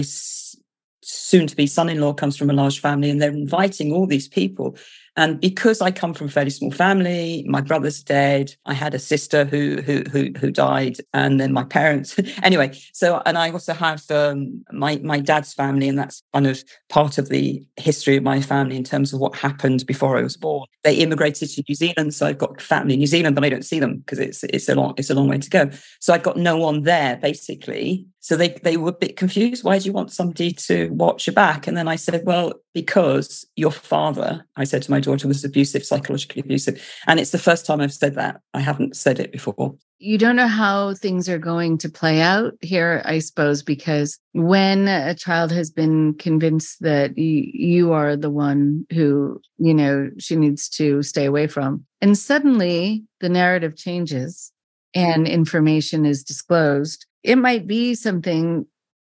soon 1.05 1.47
to 1.47 1.55
be 1.55 1.67
son-in-law 1.67 2.13
comes 2.13 2.35
from 2.35 2.49
a 2.49 2.53
large 2.53 2.79
family 2.79 3.09
and 3.09 3.21
they're 3.21 3.29
inviting 3.29 3.93
all 3.93 4.07
these 4.07 4.27
people 4.27 4.75
and 5.17 5.39
because 5.39 5.81
I 5.81 5.91
come 5.91 6.13
from 6.13 6.27
a 6.27 6.31
fairly 6.31 6.49
small 6.49 6.71
family, 6.71 7.45
my 7.47 7.61
brother's 7.61 8.03
dead. 8.03 8.53
I 8.65 8.73
had 8.73 8.93
a 8.93 8.99
sister 8.99 9.45
who 9.45 9.81
who 9.81 10.03
who, 10.11 10.31
who 10.37 10.51
died, 10.51 10.97
and 11.13 11.39
then 11.39 11.53
my 11.53 11.63
parents. 11.63 12.19
anyway, 12.43 12.77
so 12.91 13.21
and 13.25 13.37
I 13.37 13.49
also 13.51 13.73
have 13.73 14.03
um, 14.11 14.63
my 14.73 14.97
my 14.97 15.19
dad's 15.19 15.53
family, 15.53 15.87
and 15.87 15.97
that's 15.97 16.21
kind 16.33 16.47
of 16.47 16.61
part 16.89 17.17
of 17.17 17.29
the 17.29 17.65
history 17.77 18.17
of 18.17 18.23
my 18.23 18.41
family 18.41 18.75
in 18.75 18.83
terms 18.83 19.13
of 19.13 19.21
what 19.21 19.35
happened 19.35 19.85
before 19.85 20.17
I 20.17 20.21
was 20.21 20.35
born. 20.35 20.67
They 20.83 20.95
immigrated 20.95 21.49
to 21.51 21.63
New 21.67 21.75
Zealand, 21.75 22.13
so 22.13 22.27
I've 22.27 22.37
got 22.37 22.59
family 22.59 22.95
in 22.95 22.99
New 22.99 23.07
Zealand, 23.07 23.35
but 23.35 23.45
I 23.45 23.49
don't 23.49 23.65
see 23.65 23.79
them 23.79 23.99
because 23.99 24.19
it's 24.19 24.43
it's 24.43 24.67
a 24.67 24.75
long 24.75 24.95
it's 24.97 25.09
a 25.09 25.15
long 25.15 25.29
way 25.29 25.37
to 25.37 25.49
go. 25.49 25.69
So 26.01 26.13
I've 26.13 26.23
got 26.23 26.35
no 26.35 26.57
one 26.57 26.83
there 26.83 27.15
basically 27.15 28.05
so 28.25 28.35
they, 28.35 28.49
they 28.63 28.75
were 28.75 28.89
a 28.89 28.91
bit 28.91 29.17
confused. 29.17 29.63
Why 29.63 29.77
do 29.77 29.85
you 29.85 29.93
want 29.93 30.11
somebody 30.11 30.51
to 30.51 30.89
watch 30.89 31.27
your 31.27 31.35
back? 31.35 31.67
And 31.67 31.77
then 31.77 31.87
I 31.87 31.95
said, 31.95 32.25
well, 32.25 32.53
because 32.73 33.45
your 33.55 33.69
father, 33.69 34.43
I 34.55 34.63
said 34.63 34.81
to 34.81 34.89
my 34.89 34.99
daughter, 34.99 35.27
was 35.27 35.45
abusive, 35.45 35.85
psychologically 35.85 36.41
abusive. 36.41 36.83
And 37.05 37.19
it's 37.19 37.29
the 37.29 37.37
first 37.37 37.67
time 37.67 37.81
I've 37.81 37.93
said 37.93 38.15
that. 38.15 38.41
I 38.55 38.61
haven't 38.61 38.95
said 38.95 39.19
it 39.19 39.31
before. 39.31 39.75
You 39.99 40.17
don't 40.17 40.35
know 40.35 40.47
how 40.47 40.95
things 40.95 41.29
are 41.29 41.37
going 41.37 41.77
to 41.77 41.87
play 41.87 42.19
out 42.19 42.53
here, 42.61 43.03
I 43.05 43.19
suppose, 43.19 43.61
because 43.61 44.17
when 44.31 44.87
a 44.87 45.13
child 45.13 45.51
has 45.51 45.69
been 45.69 46.15
convinced 46.15 46.81
that 46.81 47.15
you 47.15 47.93
are 47.93 48.15
the 48.15 48.31
one 48.31 48.87
who, 48.91 49.39
you 49.59 49.73
know, 49.75 50.09
she 50.17 50.35
needs 50.35 50.67
to 50.69 51.03
stay 51.03 51.25
away 51.25 51.45
from, 51.45 51.85
and 52.01 52.17
suddenly 52.17 53.03
the 53.21 53.29
narrative 53.29 53.77
changes 53.77 54.51
and 54.95 55.27
information 55.27 56.05
is 56.05 56.23
disclosed 56.23 57.05
it 57.25 57.37
might 57.37 57.65
be 57.65 57.95
something 57.95 58.65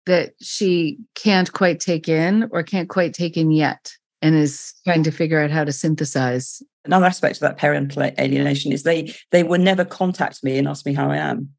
that 0.06 0.32
she 0.40 0.98
can't 1.14 1.52
quite 1.52 1.78
take 1.78 2.08
in 2.08 2.48
or 2.50 2.62
can't 2.62 2.88
quite 2.88 3.14
take 3.14 3.36
in 3.36 3.50
yet 3.50 3.92
and 4.20 4.34
is 4.34 4.74
trying 4.84 5.04
to 5.04 5.10
figure 5.10 5.40
out 5.40 5.50
how 5.50 5.64
to 5.64 5.72
synthesize. 5.72 6.62
Another 6.84 7.06
aspect 7.06 7.36
of 7.36 7.40
that 7.40 7.58
parental 7.58 8.02
alienation 8.02 8.72
is 8.72 8.82
they 8.82 9.14
they 9.30 9.44
will 9.44 9.60
never 9.60 9.84
contact 9.84 10.42
me 10.42 10.58
and 10.58 10.66
ask 10.66 10.84
me 10.84 10.92
how 10.92 11.10
i 11.10 11.16
am. 11.16 11.50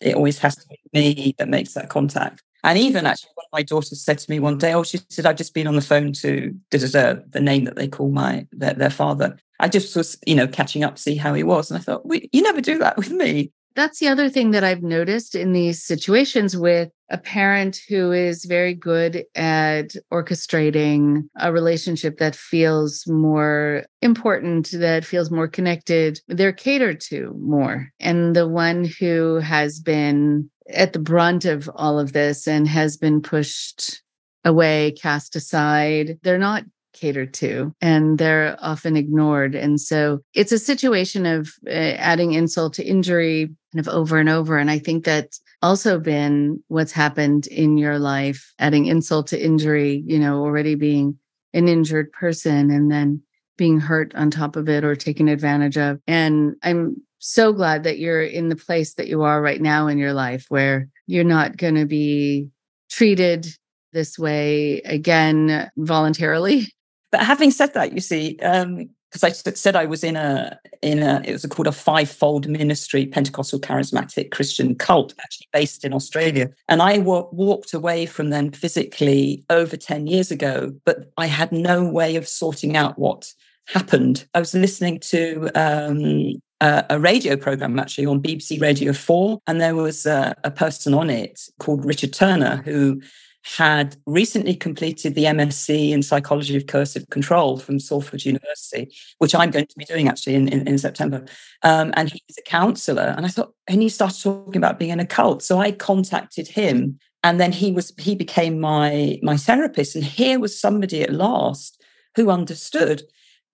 It 0.00 0.16
always 0.16 0.38
has 0.38 0.56
to 0.56 0.66
be 0.68 0.78
me 0.92 1.34
that 1.38 1.48
makes 1.48 1.74
that 1.74 1.90
contact. 1.90 2.42
And 2.64 2.76
even 2.76 3.06
actually 3.06 3.30
one 3.34 3.46
of 3.46 3.58
my 3.58 3.62
daughters 3.62 4.02
said 4.02 4.18
to 4.18 4.30
me 4.30 4.40
one 4.40 4.58
day 4.58 4.74
oh 4.74 4.82
she 4.82 4.98
said 5.08 5.26
i've 5.26 5.36
just 5.36 5.54
been 5.54 5.66
on 5.66 5.76
the 5.76 5.80
phone 5.80 6.12
to 6.14 6.54
the 6.70 7.40
name 7.40 7.64
that 7.64 7.76
they 7.76 7.88
call 7.88 8.10
my 8.10 8.46
their, 8.50 8.74
their 8.74 8.90
father. 8.90 9.36
I 9.60 9.68
just 9.68 9.94
was 9.94 10.18
you 10.26 10.34
know 10.34 10.48
catching 10.48 10.82
up 10.82 10.96
to 10.96 11.02
see 11.02 11.14
how 11.14 11.34
he 11.34 11.44
was. 11.44 11.70
And 11.70 11.78
i 11.78 11.82
thought 11.82 12.02
you 12.32 12.42
never 12.42 12.60
do 12.60 12.78
that 12.78 12.96
with 12.96 13.10
me 13.10 13.52
that's 13.80 13.98
the 13.98 14.08
other 14.08 14.28
thing 14.28 14.50
that 14.50 14.62
I've 14.62 14.82
noticed 14.82 15.34
in 15.34 15.52
these 15.52 15.82
situations 15.82 16.56
with 16.56 16.90
a 17.08 17.16
parent 17.16 17.78
who 17.88 18.12
is 18.12 18.44
very 18.44 18.74
good 18.74 19.24
at 19.34 19.94
orchestrating 20.12 21.28
a 21.36 21.50
relationship 21.50 22.18
that 22.18 22.36
feels 22.36 23.06
more 23.06 23.84
important, 24.02 24.70
that 24.72 25.04
feels 25.04 25.30
more 25.30 25.48
connected. 25.48 26.20
They're 26.28 26.52
catered 26.52 27.00
to 27.08 27.34
more. 27.40 27.90
And 27.98 28.36
the 28.36 28.46
one 28.46 28.84
who 29.00 29.36
has 29.36 29.80
been 29.80 30.50
at 30.68 30.92
the 30.92 30.98
brunt 30.98 31.46
of 31.46 31.68
all 31.74 31.98
of 31.98 32.12
this 32.12 32.46
and 32.46 32.68
has 32.68 32.98
been 32.98 33.22
pushed 33.22 34.02
away, 34.44 34.92
cast 34.92 35.36
aside, 35.36 36.18
they're 36.22 36.38
not 36.38 36.64
catered 36.92 37.32
to 37.34 37.74
and 37.80 38.18
they're 38.18 38.56
often 38.60 38.96
ignored. 38.96 39.54
And 39.54 39.80
so 39.80 40.20
it's 40.34 40.52
a 40.52 40.58
situation 40.58 41.26
of 41.26 41.52
uh, 41.66 41.70
adding 41.70 42.32
insult 42.32 42.74
to 42.74 42.84
injury 42.84 43.50
kind 43.72 43.86
of 43.86 43.88
over 43.88 44.18
and 44.18 44.28
over. 44.28 44.58
And 44.58 44.70
I 44.70 44.78
think 44.78 45.04
that's 45.04 45.40
also 45.62 45.98
been 45.98 46.62
what's 46.68 46.92
happened 46.92 47.46
in 47.48 47.78
your 47.78 47.98
life, 47.98 48.52
adding 48.58 48.86
insult 48.86 49.28
to 49.28 49.42
injury, 49.42 50.02
you 50.06 50.18
know, 50.18 50.40
already 50.40 50.74
being 50.74 51.18
an 51.52 51.68
injured 51.68 52.12
person 52.12 52.70
and 52.70 52.90
then 52.90 53.22
being 53.56 53.78
hurt 53.78 54.14
on 54.14 54.30
top 54.30 54.56
of 54.56 54.68
it 54.68 54.84
or 54.84 54.96
taken 54.96 55.28
advantage 55.28 55.76
of. 55.76 56.00
And 56.06 56.56
I'm 56.62 56.96
so 57.18 57.52
glad 57.52 57.84
that 57.84 57.98
you're 57.98 58.22
in 58.22 58.48
the 58.48 58.56
place 58.56 58.94
that 58.94 59.06
you 59.06 59.22
are 59.22 59.42
right 59.42 59.60
now 59.60 59.86
in 59.86 59.98
your 59.98 60.14
life 60.14 60.46
where 60.48 60.88
you're 61.06 61.24
not 61.24 61.58
going 61.58 61.74
to 61.74 61.84
be 61.84 62.48
treated 62.90 63.46
this 63.92 64.18
way 64.18 64.80
again 64.82 65.70
voluntarily 65.76 66.72
but 67.10 67.20
having 67.20 67.50
said 67.50 67.74
that, 67.74 67.92
you 67.92 68.00
see, 68.00 68.34
because 68.34 68.64
um, 68.64 68.88
I 69.24 69.30
said 69.30 69.76
I 69.76 69.86
was 69.86 70.04
in 70.04 70.16
a 70.16 70.58
in 70.82 71.02
a 71.02 71.22
it 71.24 71.32
was 71.32 71.44
called 71.46 71.66
a 71.66 71.72
fivefold 71.72 72.48
ministry 72.48 73.06
Pentecostal 73.06 73.60
charismatic 73.60 74.30
Christian 74.30 74.74
cult, 74.74 75.14
actually 75.20 75.48
based 75.52 75.84
in 75.84 75.92
Australia, 75.92 76.50
and 76.68 76.82
I 76.82 76.98
w- 76.98 77.28
walked 77.32 77.74
away 77.74 78.06
from 78.06 78.30
them 78.30 78.52
physically 78.52 79.44
over 79.50 79.76
ten 79.76 80.06
years 80.06 80.30
ago, 80.30 80.72
but 80.84 81.10
I 81.16 81.26
had 81.26 81.52
no 81.52 81.84
way 81.84 82.16
of 82.16 82.28
sorting 82.28 82.76
out 82.76 82.98
what 82.98 83.32
happened. 83.66 84.26
I 84.34 84.40
was 84.40 84.54
listening 84.54 85.00
to 85.00 85.50
um, 85.54 86.40
a, 86.60 86.84
a, 86.90 87.00
radio 87.00 87.36
program 87.36 87.78
actually 87.78 88.06
on 88.06 88.20
BBC 88.20 88.60
Radio 88.60 88.92
4, 88.92 89.40
and 89.46 89.60
there 89.60 89.76
was 89.76 90.06
a, 90.06 90.34
a 90.44 90.50
person 90.50 90.94
on 90.94 91.08
it 91.10 91.40
called 91.58 91.84
Richard 91.84 92.12
Turner 92.12 92.62
who 92.64 93.00
had 93.42 93.96
recently 94.06 94.54
completed 94.54 95.14
the 95.14 95.24
MSc 95.24 95.90
in 95.90 96.02
Psychology 96.02 96.56
of 96.56 96.66
Coercive 96.66 97.08
Control 97.10 97.58
from 97.58 97.80
Salford 97.80 98.24
University, 98.24 98.94
which 99.18 99.34
I'm 99.34 99.50
going 99.50 99.66
to 99.66 99.78
be 99.78 99.84
doing 99.84 100.08
actually 100.08 100.34
in, 100.34 100.48
in, 100.48 100.68
in 100.68 100.78
September. 100.78 101.24
Um, 101.62 101.92
and 101.96 102.10
he's 102.10 102.38
a 102.38 102.42
counselor. 102.42 103.14
And 103.16 103.24
I 103.24 103.28
thought, 103.30 103.54
and 103.66 103.80
he 103.80 103.88
started 103.88 104.22
talking 104.22 104.56
about 104.56 104.78
being 104.78 104.90
in 104.90 105.00
a 105.00 105.06
cult. 105.06 105.42
So 105.42 105.58
I 105.58 105.72
contacted 105.72 106.48
him 106.48 106.98
and 107.22 107.40
then 107.40 107.52
he 107.52 107.72
was 107.72 107.92
he 107.98 108.14
became 108.14 108.60
my 108.60 109.18
my 109.22 109.36
therapist. 109.36 109.94
And 109.94 110.04
here 110.04 110.38
was 110.38 110.58
somebody 110.58 111.02
at 111.02 111.12
last 111.12 111.82
who 112.16 112.30
understood 112.30 113.02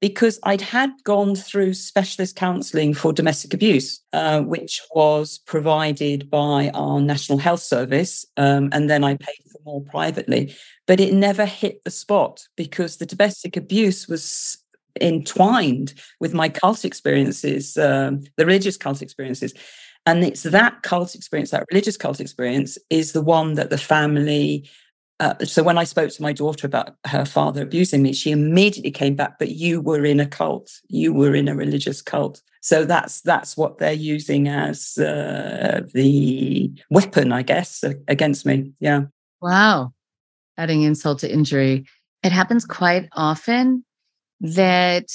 because 0.00 0.38
I'd 0.42 0.60
had 0.60 0.90
gone 1.04 1.34
through 1.34 1.74
specialist 1.74 2.36
counselling 2.36 2.92
for 2.92 3.12
domestic 3.12 3.54
abuse, 3.54 4.00
uh, 4.12 4.42
which 4.42 4.80
was 4.94 5.38
provided 5.38 6.28
by 6.30 6.70
our 6.74 7.00
National 7.00 7.38
Health 7.38 7.62
Service. 7.62 8.26
Um, 8.36 8.68
and 8.72 8.90
then 8.90 9.04
I 9.04 9.16
paid 9.16 9.50
for 9.50 9.60
more 9.64 9.82
privately. 9.82 10.54
But 10.86 11.00
it 11.00 11.14
never 11.14 11.46
hit 11.46 11.82
the 11.84 11.90
spot 11.90 12.46
because 12.56 12.96
the 12.96 13.06
domestic 13.06 13.56
abuse 13.56 14.06
was 14.06 14.58
entwined 15.00 15.94
with 16.20 16.34
my 16.34 16.48
cult 16.48 16.84
experiences, 16.84 17.76
um, 17.76 18.22
the 18.36 18.46
religious 18.46 18.76
cult 18.76 19.02
experiences. 19.02 19.54
And 20.04 20.22
it's 20.22 20.44
that 20.44 20.82
cult 20.82 21.14
experience, 21.14 21.50
that 21.50 21.66
religious 21.70 21.96
cult 21.96 22.20
experience, 22.20 22.78
is 22.90 23.12
the 23.12 23.22
one 23.22 23.54
that 23.54 23.70
the 23.70 23.78
family 23.78 24.70
uh, 25.18 25.34
so 25.44 25.62
when 25.62 25.78
I 25.78 25.84
spoke 25.84 26.10
to 26.10 26.22
my 26.22 26.32
daughter 26.32 26.66
about 26.66 26.96
her 27.06 27.24
father 27.24 27.62
abusing 27.62 28.02
me, 28.02 28.12
she 28.12 28.32
immediately 28.32 28.90
came 28.90 29.14
back. 29.14 29.38
But 29.38 29.52
you 29.52 29.80
were 29.80 30.04
in 30.04 30.20
a 30.20 30.26
cult. 30.26 30.70
You 30.88 31.14
were 31.14 31.34
in 31.34 31.48
a 31.48 31.54
religious 31.54 32.02
cult. 32.02 32.42
So 32.60 32.84
that's 32.84 33.22
that's 33.22 33.56
what 33.56 33.78
they're 33.78 33.92
using 33.92 34.48
as 34.48 34.98
uh, 34.98 35.82
the 35.94 36.70
weapon, 36.90 37.32
I 37.32 37.42
guess, 37.42 37.82
against 38.08 38.44
me. 38.44 38.72
Yeah. 38.80 39.04
Wow, 39.40 39.92
adding 40.58 40.82
insult 40.82 41.20
to 41.20 41.32
injury. 41.32 41.86
it 42.22 42.32
happens 42.32 42.64
quite 42.64 43.08
often 43.12 43.84
that 44.40 45.06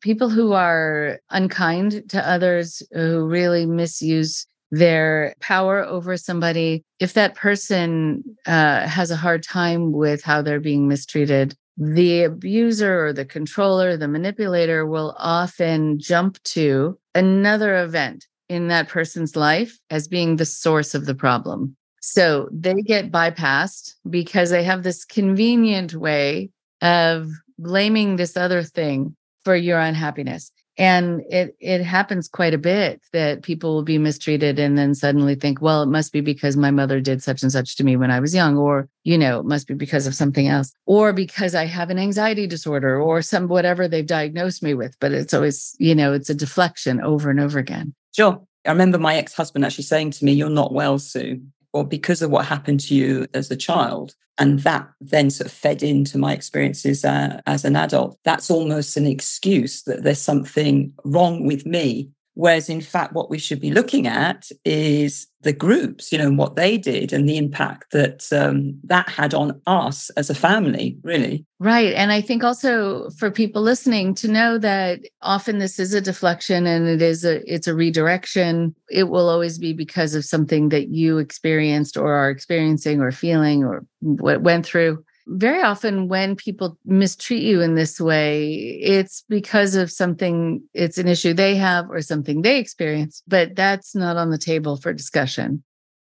people 0.00 0.28
who 0.28 0.52
are 0.52 1.20
unkind 1.30 2.10
to 2.10 2.28
others, 2.28 2.82
who 2.92 3.26
really 3.26 3.66
misuse 3.66 4.46
their 4.70 5.34
power 5.40 5.84
over 5.84 6.16
somebody, 6.16 6.84
if 6.98 7.12
that 7.14 7.34
person 7.34 8.22
uh, 8.46 8.86
has 8.86 9.10
a 9.10 9.16
hard 9.16 9.42
time 9.42 9.92
with 9.92 10.22
how 10.22 10.42
they're 10.42 10.60
being 10.60 10.88
mistreated, 10.88 11.54
the 11.76 12.24
abuser 12.24 13.06
or 13.06 13.12
the 13.12 13.24
controller, 13.24 13.96
the 13.96 14.08
manipulator 14.08 14.86
will 14.86 15.14
often 15.18 15.98
jump 15.98 16.42
to 16.44 16.98
another 17.14 17.76
event 17.82 18.26
in 18.48 18.68
that 18.68 18.88
person's 18.88 19.36
life 19.36 19.78
as 19.90 20.08
being 20.08 20.36
the 20.36 20.44
source 20.44 20.94
of 20.94 21.06
the 21.06 21.14
problem. 21.14 21.76
So 22.00 22.48
they 22.52 22.74
get 22.82 23.10
bypassed 23.10 23.94
because 24.08 24.50
they 24.50 24.62
have 24.62 24.84
this 24.84 25.04
convenient 25.04 25.94
way 25.94 26.50
of 26.80 27.28
blaming 27.58 28.16
this 28.16 28.36
other 28.36 28.62
thing 28.62 29.16
for 29.44 29.56
your 29.56 29.78
unhappiness 29.78 30.50
and 30.78 31.22
it 31.30 31.56
it 31.60 31.82
happens 31.82 32.28
quite 32.28 32.54
a 32.54 32.58
bit 32.58 33.00
that 33.12 33.42
people 33.42 33.74
will 33.74 33.82
be 33.82 33.98
mistreated 33.98 34.58
and 34.58 34.76
then 34.76 34.94
suddenly 34.94 35.34
think 35.34 35.60
well 35.60 35.82
it 35.82 35.86
must 35.86 36.12
be 36.12 36.20
because 36.20 36.56
my 36.56 36.70
mother 36.70 37.00
did 37.00 37.22
such 37.22 37.42
and 37.42 37.52
such 37.52 37.76
to 37.76 37.84
me 37.84 37.96
when 37.96 38.10
i 38.10 38.20
was 38.20 38.34
young 38.34 38.56
or 38.56 38.88
you 39.04 39.16
know 39.16 39.40
it 39.40 39.46
must 39.46 39.66
be 39.66 39.74
because 39.74 40.06
of 40.06 40.14
something 40.14 40.48
else 40.48 40.72
or 40.86 41.12
because 41.12 41.54
i 41.54 41.64
have 41.64 41.90
an 41.90 41.98
anxiety 41.98 42.46
disorder 42.46 43.00
or 43.00 43.22
some 43.22 43.48
whatever 43.48 43.88
they've 43.88 44.06
diagnosed 44.06 44.62
me 44.62 44.74
with. 44.74 44.96
But 45.00 45.12
it's 45.12 45.34
always 45.34 45.76
you 45.78 45.94
know 45.94 46.12
it's 46.12 46.30
a 46.30 46.34
deflection 46.34 47.00
over 47.00 47.30
and 47.30 47.40
over 47.40 47.58
again. 47.58 47.94
Sure. 48.14 48.40
I 48.64 48.70
remember 48.70 48.98
my 48.98 49.14
ex-husband 49.14 49.64
actually 49.64 49.84
saying 49.84 50.10
to 50.12 50.24
me 50.24 50.32
you're 50.32 50.50
not 50.50 50.72
well 50.72 50.98
sue 50.98 51.40
or 51.76 51.84
because 51.84 52.22
of 52.22 52.30
what 52.30 52.46
happened 52.46 52.80
to 52.80 52.94
you 52.94 53.26
as 53.34 53.50
a 53.50 53.56
child 53.56 54.14
and 54.38 54.60
that 54.60 54.88
then 55.00 55.28
sort 55.28 55.46
of 55.46 55.52
fed 55.52 55.82
into 55.82 56.16
my 56.16 56.32
experiences 56.32 57.04
uh, 57.04 57.38
as 57.46 57.66
an 57.66 57.76
adult 57.76 58.18
that's 58.24 58.50
almost 58.50 58.96
an 58.96 59.06
excuse 59.06 59.82
that 59.82 60.02
there's 60.02 60.20
something 60.20 60.90
wrong 61.04 61.46
with 61.46 61.66
me 61.66 62.08
Whereas, 62.36 62.68
in 62.68 62.82
fact, 62.82 63.14
what 63.14 63.30
we 63.30 63.38
should 63.38 63.60
be 63.60 63.70
looking 63.70 64.06
at 64.06 64.50
is 64.62 65.26
the 65.40 65.54
groups, 65.54 66.12
you 66.12 66.18
know, 66.18 66.26
and 66.26 66.36
what 66.36 66.54
they 66.54 66.76
did 66.76 67.10
and 67.10 67.26
the 67.26 67.38
impact 67.38 67.92
that 67.92 68.30
um, 68.30 68.78
that 68.84 69.08
had 69.08 69.32
on 69.32 69.58
us 69.66 70.10
as 70.18 70.28
a 70.28 70.34
family, 70.34 70.98
really. 71.02 71.46
Right. 71.58 71.94
And 71.94 72.12
I 72.12 72.20
think 72.20 72.44
also 72.44 73.08
for 73.18 73.30
people 73.30 73.62
listening 73.62 74.14
to 74.16 74.28
know 74.28 74.58
that 74.58 75.00
often 75.22 75.60
this 75.60 75.78
is 75.78 75.94
a 75.94 76.00
deflection 76.02 76.66
and 76.66 76.86
it 76.86 77.00
is 77.00 77.24
a 77.24 77.40
it's 77.50 77.68
a 77.68 77.74
redirection. 77.74 78.74
It 78.90 79.04
will 79.04 79.30
always 79.30 79.56
be 79.56 79.72
because 79.72 80.14
of 80.14 80.26
something 80.26 80.68
that 80.68 80.88
you 80.88 81.16
experienced 81.16 81.96
or 81.96 82.12
are 82.12 82.28
experiencing 82.28 83.00
or 83.00 83.12
feeling 83.12 83.64
or 83.64 83.86
went 84.02 84.66
through 84.66 85.02
very 85.26 85.62
often 85.62 86.08
when 86.08 86.36
people 86.36 86.78
mistreat 86.84 87.42
you 87.42 87.60
in 87.60 87.74
this 87.74 88.00
way, 88.00 88.78
it's 88.80 89.24
because 89.28 89.74
of 89.74 89.90
something, 89.90 90.62
it's 90.72 90.98
an 90.98 91.08
issue 91.08 91.34
they 91.34 91.56
have 91.56 91.90
or 91.90 92.00
something 92.00 92.42
they 92.42 92.58
experience, 92.58 93.22
but 93.26 93.56
that's 93.56 93.94
not 93.94 94.16
on 94.16 94.30
the 94.30 94.38
table 94.38 94.76
for 94.76 94.92
discussion. 94.92 95.62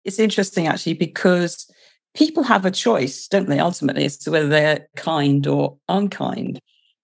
It's 0.05 0.19
interesting 0.19 0.67
actually 0.67 0.93
because 0.93 1.69
people 2.15 2.43
have 2.43 2.65
a 2.65 2.71
choice, 2.71 3.27
don't 3.27 3.49
they, 3.49 3.59
ultimately, 3.59 4.05
as 4.05 4.17
to 4.19 4.31
whether 4.31 4.47
they're 4.47 4.87
kind 4.95 5.45
or 5.45 5.77
unkind. 5.89 6.59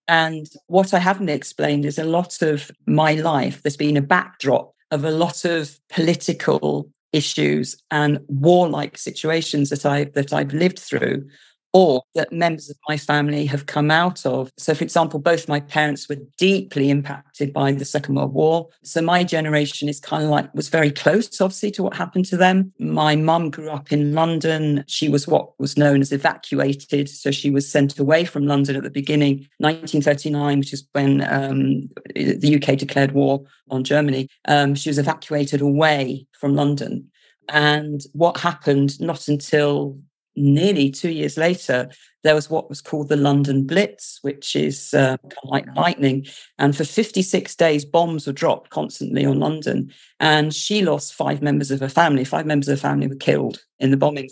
And 0.08 0.48
what 0.68 0.94
I 0.94 1.00
haven't 1.00 1.30
explained 1.30 1.86
is 1.86 2.00
a 2.00 2.06
lot 2.06 2.42
of 2.42 2.72
my 2.86 3.14
life, 3.16 3.62
there's 3.62 3.78
been 3.78 3.98
a 3.98 4.02
backdrop 4.02 4.74
of 4.92 5.04
a 5.04 5.12
lot 5.12 5.44
of 5.44 5.78
political 5.90 6.90
issues 7.14 7.82
and 7.92 8.20
warlike 8.28 8.98
situations 8.98 9.70
that 9.70 9.86
I 9.86 10.06
that 10.06 10.34
I've 10.34 10.54
lived 10.54 10.80
through 10.80 11.26
or 11.74 12.02
that 12.16 12.32
members 12.32 12.70
of 12.70 12.78
my 12.88 12.98
family 12.98 13.46
have 13.46 13.66
come 13.66 13.92
out 13.92 14.26
of. 14.26 14.52
So, 14.58 14.74
for 14.74 14.84
example, 14.84 15.20
both 15.20 15.48
my 15.48 15.60
parents 15.60 16.08
were 16.08 16.18
deeply 16.38 16.90
impacted 16.90 17.54
by 17.54 17.72
the 17.72 17.86
Second 17.86 18.16
World 18.16 18.34
War. 18.34 18.68
So, 18.84 19.02
my 19.02 19.24
generation 19.24 19.90
is 19.90 20.00
kind 20.00 20.24
of 20.24 20.30
like, 20.30 20.54
was 20.54 20.70
very 20.70 20.92
close, 20.92 21.40
obviously, 21.42 21.72
to 21.72 21.84
what 21.84 21.96
happened 21.96 22.26
to 22.28 22.38
them. 22.38 22.74
My 22.80 23.16
mum 23.16 23.52
grew 23.52 23.70
up 23.70 23.92
in 23.92 24.14
London. 24.14 24.86
She 24.88 25.10
was 25.10 25.28
what 25.28 25.60
was 25.60 25.78
known 25.78 26.02
as 26.02 26.12
evacuated. 26.12 27.10
So, 27.10 27.32
she 27.32 27.50
was 27.50 27.70
sent 27.70 28.00
away 28.00 28.26
from 28.26 28.48
London 28.48 28.76
at 28.76 28.84
the 28.84 28.90
beginning, 28.90 29.48
1939, 29.60 30.60
which 30.60 30.74
is 30.74 30.88
when 30.94 31.22
um, 31.30 31.90
the 32.16 32.56
UK 32.56 32.78
declared 32.78 33.12
war 33.12 33.44
on 33.70 33.84
Germany. 33.84 34.30
Um, 34.48 34.74
she 34.76 34.90
was 34.90 35.00
evacuated 35.00 35.62
away 35.62 36.26
from 36.32 36.56
London. 36.56 37.10
And 37.50 38.02
what 38.14 38.38
happened 38.38 39.00
not 39.00 39.28
until 39.28 39.98
nearly 40.38 40.90
two 40.90 41.10
years 41.10 41.38
later, 41.38 41.90
there 42.24 42.36
was 42.36 42.50
what 42.50 42.70
was 42.70 42.82
called 42.82 43.10
the 43.10 43.16
London 43.16 43.66
Blitz, 43.66 44.20
which 44.22 44.56
is 44.56 44.94
uh, 44.94 45.18
like 45.44 45.66
lightning. 45.76 46.26
And 46.58 46.76
for 46.76 46.84
56 46.84 47.56
days, 47.56 47.86
bombs 47.86 48.28
were 48.28 48.34
dropped 48.34 48.70
constantly 48.70 49.26
on 49.26 49.40
London. 49.40 49.94
And 50.20 50.54
she 50.54 50.82
lost 50.82 51.14
five 51.14 51.42
members 51.42 51.72
of 51.72 51.80
her 51.80 51.90
family. 51.90 52.24
Five 52.24 52.46
members 52.46 52.68
of 52.68 52.80
her 52.80 52.88
family 52.88 53.08
were 53.08 53.16
killed 53.16 53.62
in 53.80 53.92
the 53.92 53.98
bombings. 53.98 54.32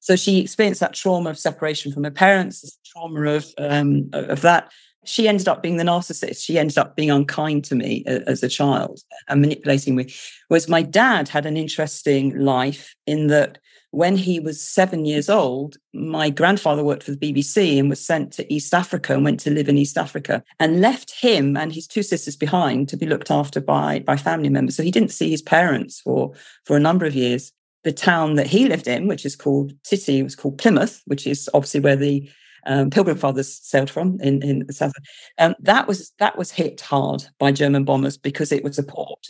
So 0.00 0.16
she 0.16 0.40
experienced 0.40 0.80
that 0.80 0.92
trauma 0.92 1.30
of 1.30 1.38
separation 1.38 1.90
from 1.90 2.04
her 2.04 2.10
parents, 2.10 2.78
trauma 2.84 3.22
of 3.22 3.46
um, 3.56 4.10
of 4.12 4.42
that. 4.42 4.70
She 5.06 5.28
ended 5.28 5.48
up 5.48 5.62
being 5.62 5.78
the 5.78 5.84
narcissist. 5.84 6.44
She 6.44 6.58
ended 6.58 6.76
up 6.76 6.94
being 6.94 7.10
unkind 7.10 7.64
to 7.66 7.74
me 7.74 8.04
as 8.06 8.42
a 8.42 8.48
child 8.48 9.00
and 9.28 9.40
manipulating 9.40 9.96
me. 9.96 10.12
Whereas 10.48 10.68
my 10.68 10.82
dad 10.82 11.28
had 11.28 11.46
an 11.46 11.56
interesting 11.56 12.38
life 12.38 12.94
in 13.06 13.28
that 13.28 13.58
when 13.94 14.16
he 14.16 14.40
was 14.40 14.60
seven 14.60 15.04
years 15.04 15.28
old, 15.28 15.76
my 15.92 16.28
grandfather 16.28 16.82
worked 16.82 17.04
for 17.04 17.12
the 17.12 17.32
BBC 17.32 17.78
and 17.78 17.88
was 17.88 18.04
sent 18.04 18.32
to 18.32 18.52
East 18.52 18.74
Africa 18.74 19.14
and 19.14 19.24
went 19.24 19.40
to 19.40 19.50
live 19.50 19.68
in 19.68 19.78
East 19.78 19.96
Africa 19.96 20.42
and 20.58 20.80
left 20.80 21.12
him 21.12 21.56
and 21.56 21.72
his 21.72 21.86
two 21.86 22.02
sisters 22.02 22.36
behind 22.36 22.88
to 22.88 22.96
be 22.96 23.06
looked 23.06 23.30
after 23.30 23.60
by, 23.60 24.00
by 24.00 24.16
family 24.16 24.48
members. 24.48 24.76
So 24.76 24.82
he 24.82 24.90
didn't 24.90 25.12
see 25.12 25.30
his 25.30 25.42
parents 25.42 26.00
for, 26.00 26.32
for 26.64 26.76
a 26.76 26.80
number 26.80 27.06
of 27.06 27.14
years. 27.14 27.52
The 27.84 27.92
town 27.92 28.34
that 28.34 28.46
he 28.46 28.66
lived 28.66 28.88
in, 28.88 29.06
which 29.06 29.24
is 29.24 29.36
called 29.36 29.72
Titi, 29.84 30.22
was 30.22 30.34
called 30.34 30.58
Plymouth, 30.58 31.02
which 31.04 31.26
is 31.26 31.48
obviously 31.54 31.80
where 31.80 31.96
the 31.96 32.28
um, 32.66 32.90
Pilgrim 32.90 33.18
Fathers 33.18 33.60
sailed 33.62 33.90
from 33.90 34.18
in, 34.20 34.42
in 34.42 34.66
the 34.66 34.72
south. 34.72 34.94
Um, 35.38 35.54
that 35.60 35.86
was 35.86 36.12
that 36.18 36.38
was 36.38 36.50
hit 36.50 36.80
hard 36.80 37.24
by 37.38 37.52
German 37.52 37.84
bombers 37.84 38.16
because 38.16 38.52
it 38.52 38.64
was 38.64 38.78
a 38.78 38.82
port. 38.82 39.26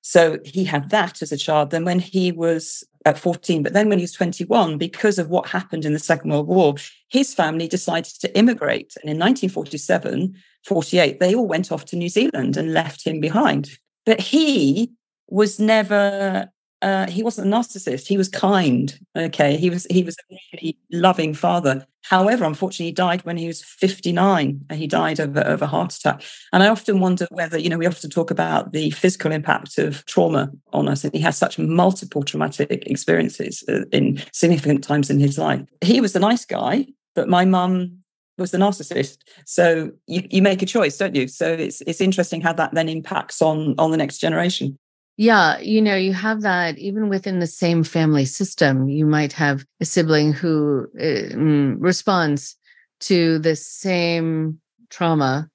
So 0.00 0.38
he 0.44 0.64
had 0.64 0.88
that 0.90 1.20
as 1.20 1.32
a 1.32 1.36
child. 1.36 1.70
Then 1.70 1.84
when 1.84 1.98
he 1.98 2.32
was 2.32 2.82
at 3.08 3.18
14, 3.18 3.62
but 3.62 3.72
then 3.72 3.88
when 3.88 3.98
he 3.98 4.02
was 4.02 4.12
21, 4.12 4.78
because 4.78 5.18
of 5.18 5.30
what 5.30 5.48
happened 5.48 5.84
in 5.84 5.92
the 5.92 5.98
Second 5.98 6.30
World 6.30 6.46
War, 6.46 6.74
his 7.08 7.34
family 7.34 7.66
decided 7.66 8.14
to 8.20 8.36
immigrate. 8.36 8.94
And 9.02 9.10
in 9.10 9.18
1947, 9.18 10.34
48, 10.64 11.20
they 11.20 11.34
all 11.34 11.46
went 11.46 11.72
off 11.72 11.84
to 11.86 11.96
New 11.96 12.08
Zealand 12.08 12.56
and 12.56 12.74
left 12.74 13.06
him 13.06 13.20
behind. 13.20 13.70
But 14.04 14.20
he 14.20 14.92
was 15.28 15.58
never 15.58 16.50
uh, 16.82 17.08
he 17.08 17.22
wasn't 17.22 17.46
a 17.46 17.56
narcissist. 17.56 18.06
He 18.06 18.16
was 18.16 18.28
kind. 18.28 18.98
Okay, 19.16 19.56
he 19.56 19.70
was 19.70 19.86
he 19.90 20.02
was 20.02 20.16
a 20.18 20.36
really 20.52 20.78
loving 20.92 21.34
father. 21.34 21.86
However, 22.02 22.44
unfortunately, 22.44 22.86
he 22.86 22.92
died 22.92 23.24
when 23.24 23.36
he 23.36 23.48
was 23.48 23.62
fifty 23.62 24.12
nine, 24.12 24.64
and 24.70 24.78
he 24.78 24.86
died 24.86 25.18
of, 25.18 25.36
of 25.36 25.60
a 25.60 25.66
heart 25.66 25.92
attack. 25.94 26.22
And 26.52 26.62
I 26.62 26.68
often 26.68 27.00
wonder 27.00 27.26
whether 27.30 27.58
you 27.58 27.68
know 27.68 27.78
we 27.78 27.86
often 27.86 28.10
talk 28.10 28.30
about 28.30 28.72
the 28.72 28.90
physical 28.90 29.32
impact 29.32 29.78
of 29.78 30.04
trauma 30.06 30.50
on 30.72 30.88
us, 30.88 31.04
and 31.04 31.12
he 31.12 31.20
has 31.20 31.36
such 31.36 31.58
multiple 31.58 32.22
traumatic 32.22 32.70
experiences 32.86 33.64
uh, 33.68 33.84
in 33.92 34.22
significant 34.32 34.84
times 34.84 35.10
in 35.10 35.18
his 35.18 35.36
life. 35.36 35.62
He 35.80 36.00
was 36.00 36.14
a 36.14 36.20
nice 36.20 36.44
guy, 36.44 36.86
but 37.14 37.28
my 37.28 37.44
mum 37.44 37.98
was 38.38 38.52
the 38.52 38.58
narcissist. 38.58 39.18
So 39.44 39.90
you, 40.06 40.26
you 40.30 40.42
make 40.42 40.62
a 40.62 40.66
choice, 40.66 40.96
don't 40.96 41.16
you? 41.16 41.26
So 41.26 41.52
it's 41.52 41.80
it's 41.88 42.00
interesting 42.00 42.40
how 42.40 42.52
that 42.52 42.72
then 42.72 42.88
impacts 42.88 43.42
on 43.42 43.74
on 43.78 43.90
the 43.90 43.96
next 43.96 44.18
generation. 44.18 44.78
Yeah, 45.20 45.58
you 45.58 45.82
know, 45.82 45.96
you 45.96 46.12
have 46.12 46.42
that 46.42 46.78
even 46.78 47.08
within 47.08 47.40
the 47.40 47.46
same 47.48 47.82
family 47.82 48.24
system. 48.24 48.88
You 48.88 49.04
might 49.04 49.32
have 49.32 49.64
a 49.80 49.84
sibling 49.84 50.32
who 50.32 50.86
uh, 50.98 51.36
responds 51.80 52.56
to 53.00 53.40
the 53.40 53.56
same 53.56 54.60
trauma 54.90 55.50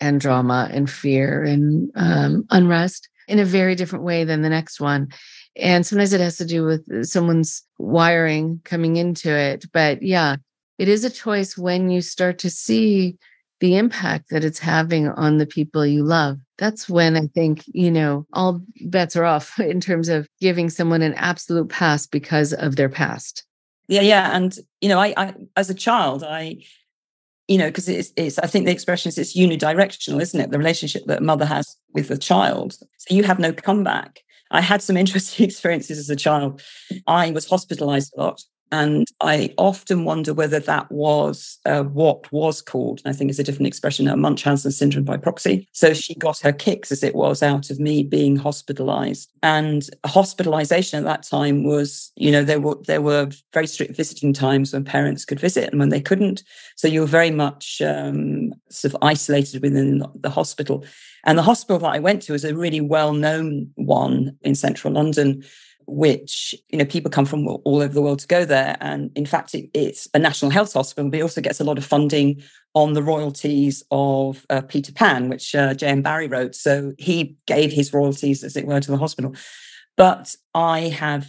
and 0.00 0.20
drama 0.20 0.68
and 0.72 0.90
fear 0.90 1.44
and 1.44 1.92
um, 1.96 2.46
unrest 2.50 3.08
in 3.28 3.38
a 3.38 3.44
very 3.44 3.76
different 3.76 4.04
way 4.04 4.24
than 4.24 4.42
the 4.42 4.48
next 4.48 4.80
one. 4.80 5.08
And 5.56 5.86
sometimes 5.86 6.12
it 6.12 6.20
has 6.20 6.38
to 6.38 6.46
do 6.46 6.64
with 6.64 7.06
someone's 7.06 7.62
wiring 7.78 8.62
coming 8.64 8.96
into 8.96 9.30
it. 9.30 9.66
But 9.72 10.02
yeah, 10.02 10.36
it 10.78 10.88
is 10.88 11.04
a 11.04 11.10
choice 11.10 11.58
when 11.58 11.90
you 11.90 12.00
start 12.00 12.40
to 12.40 12.50
see 12.50 13.18
the 13.64 13.78
impact 13.78 14.28
that 14.28 14.44
it's 14.44 14.58
having 14.58 15.08
on 15.08 15.38
the 15.38 15.46
people 15.46 15.86
you 15.86 16.04
love. 16.04 16.36
That's 16.58 16.86
when 16.86 17.16
I 17.16 17.28
think, 17.28 17.62
you 17.68 17.90
know, 17.90 18.26
all 18.34 18.60
bets 18.82 19.16
are 19.16 19.24
off 19.24 19.58
in 19.58 19.80
terms 19.80 20.10
of 20.10 20.28
giving 20.38 20.68
someone 20.68 21.00
an 21.00 21.14
absolute 21.14 21.70
pass 21.70 22.06
because 22.06 22.52
of 22.52 22.76
their 22.76 22.90
past. 22.90 23.42
Yeah, 23.88 24.02
yeah. 24.02 24.36
And, 24.36 24.54
you 24.82 24.90
know, 24.90 24.98
I, 24.98 25.14
I 25.16 25.34
as 25.56 25.70
a 25.70 25.74
child, 25.74 26.22
I, 26.22 26.58
you 27.48 27.56
know, 27.56 27.68
because 27.68 27.88
it's, 27.88 28.12
it's, 28.18 28.38
I 28.38 28.48
think 28.48 28.66
the 28.66 28.72
expression 28.72 29.08
is 29.08 29.16
it's 29.16 29.34
unidirectional, 29.34 30.20
isn't 30.20 30.38
it? 30.38 30.50
The 30.50 30.58
relationship 30.58 31.06
that 31.06 31.22
mother 31.22 31.46
has 31.46 31.74
with 31.94 32.10
a 32.10 32.18
child. 32.18 32.74
So 32.98 33.14
you 33.14 33.22
have 33.22 33.38
no 33.38 33.54
comeback. 33.54 34.20
I 34.50 34.60
had 34.60 34.82
some 34.82 34.96
interesting 34.98 35.46
experiences 35.46 35.98
as 35.98 36.10
a 36.10 36.16
child. 36.16 36.60
I 37.06 37.30
was 37.30 37.48
hospitalized 37.48 38.12
a 38.14 38.20
lot 38.20 38.42
And 38.72 39.06
I 39.20 39.54
often 39.56 40.04
wonder 40.04 40.34
whether 40.34 40.58
that 40.58 40.90
was 40.90 41.58
uh, 41.64 41.84
what 41.84 42.30
was 42.32 42.60
called, 42.60 43.00
I 43.04 43.12
think 43.12 43.30
it's 43.30 43.38
a 43.38 43.44
different 43.44 43.68
expression 43.68 44.06
now, 44.06 44.16
Munchausen 44.16 44.72
syndrome 44.72 45.04
by 45.04 45.16
proxy. 45.16 45.68
So 45.72 45.94
she 45.94 46.14
got 46.14 46.40
her 46.40 46.52
kicks, 46.52 46.90
as 46.90 47.02
it 47.04 47.14
was, 47.14 47.42
out 47.42 47.70
of 47.70 47.78
me 47.78 48.02
being 48.02 48.36
hospitalized. 48.36 49.30
And 49.42 49.88
hospitalization 50.04 50.98
at 50.98 51.04
that 51.04 51.22
time 51.22 51.64
was, 51.64 52.10
you 52.16 52.32
know, 52.32 52.42
there 52.42 52.60
were 52.60 52.76
there 52.86 53.02
were 53.02 53.30
very 53.52 53.66
strict 53.66 53.96
visiting 53.96 54.32
times 54.32 54.72
when 54.72 54.84
parents 54.84 55.24
could 55.24 55.38
visit 55.38 55.70
and 55.70 55.78
when 55.78 55.90
they 55.90 56.00
couldn't. 56.00 56.42
So 56.76 56.88
you 56.88 57.00
were 57.00 57.06
very 57.06 57.30
much 57.30 57.80
um, 57.80 58.52
sort 58.70 58.94
of 58.94 58.98
isolated 59.02 59.62
within 59.62 60.04
the 60.16 60.30
hospital. 60.30 60.84
And 61.24 61.38
the 61.38 61.42
hospital 61.42 61.78
that 61.78 61.94
I 61.94 62.00
went 62.00 62.22
to 62.22 62.32
was 62.32 62.44
a 62.44 62.56
really 62.56 62.80
well-known 62.80 63.70
one 63.76 64.36
in 64.42 64.54
central 64.54 64.92
London 64.92 65.44
which 65.86 66.54
you 66.70 66.78
know 66.78 66.84
people 66.84 67.10
come 67.10 67.26
from 67.26 67.46
all 67.46 67.82
over 67.82 67.92
the 67.92 68.02
world 68.02 68.20
to 68.20 68.26
go 68.26 68.44
there. 68.44 68.76
And 68.80 69.10
in 69.14 69.26
fact 69.26 69.54
it, 69.54 69.70
it's 69.74 70.08
a 70.14 70.18
national 70.18 70.50
health 70.50 70.72
hospital 70.72 71.10
but 71.10 71.18
it 71.18 71.22
also 71.22 71.40
gets 71.40 71.60
a 71.60 71.64
lot 71.64 71.78
of 71.78 71.84
funding 71.84 72.42
on 72.74 72.92
the 72.92 73.02
royalties 73.02 73.84
of 73.92 74.44
uh, 74.50 74.60
peter 74.62 74.92
pan 74.92 75.28
which 75.28 75.54
uh, 75.54 75.74
j.m 75.74 76.02
barrie 76.02 76.28
wrote. 76.28 76.54
So 76.54 76.92
he 76.98 77.36
gave 77.46 77.72
his 77.72 77.92
royalties 77.92 78.42
as 78.44 78.56
it 78.56 78.66
were 78.66 78.80
to 78.80 78.90
the 78.90 78.98
hospital. 78.98 79.34
But 79.96 80.34
i 80.54 80.80
have 80.88 81.28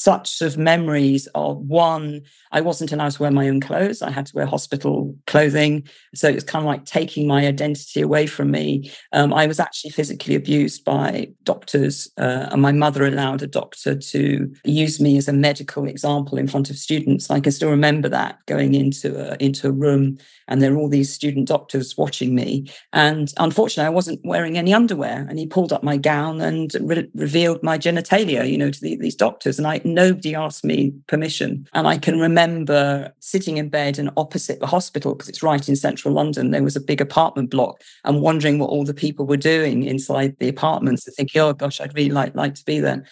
such 0.00 0.40
of 0.40 0.56
memories 0.56 1.28
of 1.34 1.58
one, 1.58 2.22
I 2.52 2.62
wasn't 2.62 2.90
allowed 2.90 3.12
to 3.12 3.22
wear 3.22 3.30
my 3.30 3.48
own 3.50 3.60
clothes. 3.60 4.00
I 4.00 4.10
had 4.10 4.24
to 4.26 4.34
wear 4.34 4.46
hospital 4.46 5.14
clothing. 5.26 5.86
So 6.14 6.26
it 6.26 6.34
was 6.36 6.44
kind 6.44 6.64
of 6.64 6.66
like 6.66 6.86
taking 6.86 7.26
my 7.26 7.46
identity 7.46 8.00
away 8.00 8.26
from 8.26 8.50
me. 8.50 8.90
Um, 9.12 9.34
I 9.34 9.46
was 9.46 9.60
actually 9.60 9.90
physically 9.90 10.34
abused 10.34 10.86
by 10.86 11.28
doctors, 11.42 12.08
uh, 12.16 12.48
and 12.50 12.62
my 12.62 12.72
mother 12.72 13.04
allowed 13.04 13.42
a 13.42 13.46
doctor 13.46 13.94
to 13.94 14.50
use 14.64 15.00
me 15.00 15.18
as 15.18 15.28
a 15.28 15.34
medical 15.34 15.86
example 15.86 16.38
in 16.38 16.48
front 16.48 16.70
of 16.70 16.76
students. 16.76 17.30
I 17.30 17.40
can 17.40 17.52
still 17.52 17.70
remember 17.70 18.08
that 18.08 18.38
going 18.46 18.74
into 18.74 19.32
a, 19.32 19.36
into 19.38 19.68
a 19.68 19.72
room 19.72 20.16
and 20.50 20.60
there 20.60 20.74
are 20.74 20.76
all 20.76 20.88
these 20.88 21.12
student 21.12 21.46
doctors 21.46 21.96
watching 21.96 22.34
me. 22.34 22.68
And 22.92 23.32
unfortunately, 23.38 23.86
I 23.86 23.90
wasn't 23.94 24.20
wearing 24.24 24.58
any 24.58 24.74
underwear. 24.74 25.24
And 25.28 25.38
he 25.38 25.46
pulled 25.46 25.72
up 25.72 25.84
my 25.84 25.96
gown 25.96 26.40
and 26.40 26.72
re- 26.80 27.08
revealed 27.14 27.62
my 27.62 27.78
genitalia, 27.78 28.50
you 28.50 28.58
know, 28.58 28.70
to 28.70 28.80
the, 28.80 28.96
these 28.96 29.14
doctors. 29.14 29.58
And 29.58 29.66
I 29.66 29.80
nobody 29.94 30.34
asked 30.34 30.64
me 30.64 30.92
permission. 31.06 31.68
And 31.72 31.86
I 31.86 31.98
can 31.98 32.18
remember 32.18 33.12
sitting 33.20 33.56
in 33.56 33.68
bed 33.68 33.98
and 33.98 34.10
opposite 34.16 34.60
the 34.60 34.66
hospital, 34.66 35.14
because 35.14 35.28
it's 35.28 35.42
right 35.42 35.68
in 35.68 35.76
central 35.76 36.14
London, 36.14 36.50
there 36.50 36.62
was 36.62 36.76
a 36.76 36.80
big 36.80 37.00
apartment 37.00 37.50
block 37.50 37.82
and 38.04 38.22
wondering 38.22 38.58
what 38.58 38.70
all 38.70 38.84
the 38.84 38.94
people 38.94 39.26
were 39.26 39.36
doing 39.36 39.84
inside 39.84 40.36
the 40.38 40.48
apartments 40.48 41.06
and 41.06 41.14
thinking, 41.14 41.40
oh 41.40 41.52
gosh, 41.52 41.80
I'd 41.80 41.94
really 41.94 42.10
like, 42.10 42.34
like 42.34 42.54
to 42.54 42.64
be 42.64 42.80
there. 42.80 43.04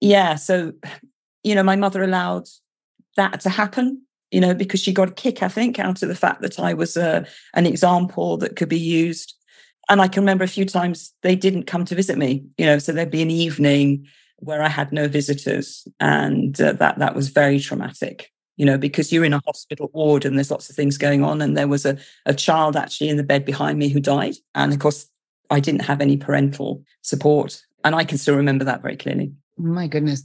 Yeah. 0.00 0.34
So, 0.34 0.72
you 1.42 1.54
know, 1.54 1.62
my 1.62 1.76
mother 1.76 2.02
allowed 2.02 2.48
that 3.16 3.40
to 3.40 3.50
happen 3.50 4.02
you 4.32 4.40
know, 4.40 4.54
because 4.54 4.80
she 4.80 4.92
got 4.92 5.10
a 5.10 5.12
kick, 5.12 5.42
I 5.42 5.48
think, 5.48 5.78
out 5.78 6.02
of 6.02 6.08
the 6.08 6.14
fact 6.14 6.40
that 6.40 6.58
I 6.58 6.72
was 6.72 6.96
a, 6.96 7.18
uh, 7.18 7.24
an 7.52 7.66
example 7.66 8.38
that 8.38 8.56
could 8.56 8.70
be 8.70 8.78
used. 8.78 9.34
And 9.90 10.00
I 10.00 10.08
can 10.08 10.22
remember 10.22 10.42
a 10.42 10.48
few 10.48 10.64
times 10.64 11.12
they 11.22 11.36
didn't 11.36 11.66
come 11.66 11.84
to 11.84 11.94
visit 11.94 12.16
me, 12.16 12.44
you 12.56 12.64
know, 12.64 12.78
so 12.78 12.92
there'd 12.92 13.10
be 13.10 13.22
an 13.22 13.30
evening 13.30 14.06
where 14.42 14.62
I 14.62 14.68
had 14.68 14.92
no 14.92 15.08
visitors. 15.08 15.86
And 16.00 16.60
uh, 16.60 16.72
that, 16.74 16.98
that 16.98 17.14
was 17.14 17.28
very 17.28 17.60
traumatic, 17.60 18.30
you 18.56 18.66
know, 18.66 18.76
because 18.76 19.12
you're 19.12 19.24
in 19.24 19.32
a 19.32 19.42
hospital 19.46 19.90
ward 19.94 20.24
and 20.24 20.36
there's 20.36 20.50
lots 20.50 20.68
of 20.68 20.76
things 20.76 20.98
going 20.98 21.22
on. 21.22 21.40
And 21.40 21.56
there 21.56 21.68
was 21.68 21.86
a, 21.86 21.96
a 22.26 22.34
child 22.34 22.76
actually 22.76 23.08
in 23.08 23.16
the 23.16 23.22
bed 23.22 23.44
behind 23.44 23.78
me 23.78 23.88
who 23.88 24.00
died. 24.00 24.34
And 24.54 24.72
of 24.72 24.80
course, 24.80 25.08
I 25.50 25.60
didn't 25.60 25.82
have 25.82 26.00
any 26.00 26.16
parental 26.16 26.82
support. 27.02 27.62
And 27.84 27.94
I 27.94 28.04
can 28.04 28.18
still 28.18 28.36
remember 28.36 28.64
that 28.64 28.82
very 28.82 28.96
clearly. 28.96 29.32
My 29.56 29.86
goodness. 29.86 30.24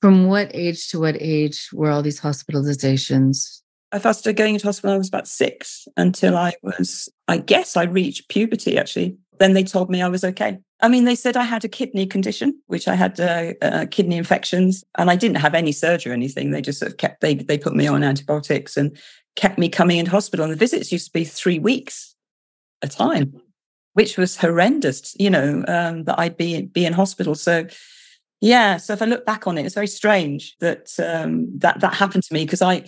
From 0.00 0.28
what 0.28 0.50
age 0.54 0.88
to 0.90 1.00
what 1.00 1.16
age 1.20 1.68
were 1.72 1.90
all 1.90 2.02
these 2.02 2.20
hospitalizations? 2.20 3.60
I 3.92 3.98
first 3.98 4.20
started 4.20 4.36
going 4.36 4.54
into 4.54 4.66
hospital 4.66 4.94
I 4.94 4.98
was 4.98 5.08
about 5.08 5.28
six 5.28 5.88
until 5.96 6.36
I 6.36 6.54
was, 6.62 7.08
I 7.26 7.38
guess 7.38 7.76
I 7.76 7.84
reached 7.84 8.28
puberty 8.28 8.78
actually. 8.78 9.16
Then 9.38 9.54
they 9.54 9.64
told 9.64 9.90
me 9.90 10.02
I 10.02 10.08
was 10.08 10.24
okay. 10.24 10.58
I 10.80 10.88
mean, 10.88 11.04
they 11.04 11.16
said 11.16 11.36
I 11.36 11.42
had 11.42 11.64
a 11.64 11.68
kidney 11.68 12.06
condition, 12.06 12.60
which 12.66 12.86
I 12.86 12.94
had 12.94 13.18
uh, 13.18 13.54
uh, 13.60 13.86
kidney 13.90 14.16
infections, 14.16 14.84
and 14.96 15.10
I 15.10 15.16
didn't 15.16 15.38
have 15.38 15.54
any 15.54 15.72
surgery 15.72 16.12
or 16.12 16.14
anything. 16.14 16.50
They 16.50 16.62
just 16.62 16.78
sort 16.78 16.92
of 16.92 16.98
kept 16.98 17.20
they 17.20 17.34
they 17.34 17.58
put 17.58 17.74
me 17.74 17.86
on 17.88 18.04
antibiotics 18.04 18.76
and 18.76 18.96
kept 19.34 19.58
me 19.58 19.68
coming 19.68 19.98
into 19.98 20.12
hospital. 20.12 20.44
And 20.44 20.52
the 20.52 20.56
visits 20.56 20.92
used 20.92 21.06
to 21.06 21.12
be 21.12 21.24
three 21.24 21.58
weeks 21.58 22.14
a 22.82 22.88
time, 22.88 23.40
which 23.94 24.16
was 24.16 24.36
horrendous. 24.36 25.16
You 25.18 25.30
know 25.30 25.64
um, 25.66 26.04
that 26.04 26.18
I'd 26.18 26.36
be 26.36 26.62
be 26.62 26.86
in 26.86 26.92
hospital. 26.92 27.34
So 27.34 27.66
yeah. 28.40 28.76
So 28.76 28.92
if 28.92 29.02
I 29.02 29.06
look 29.06 29.26
back 29.26 29.48
on 29.48 29.58
it, 29.58 29.66
it's 29.66 29.74
very 29.74 29.88
strange 29.88 30.56
that 30.60 30.90
um, 31.04 31.58
that 31.58 31.80
that 31.80 31.94
happened 31.94 32.22
to 32.24 32.34
me 32.34 32.44
because 32.44 32.62
I. 32.62 32.84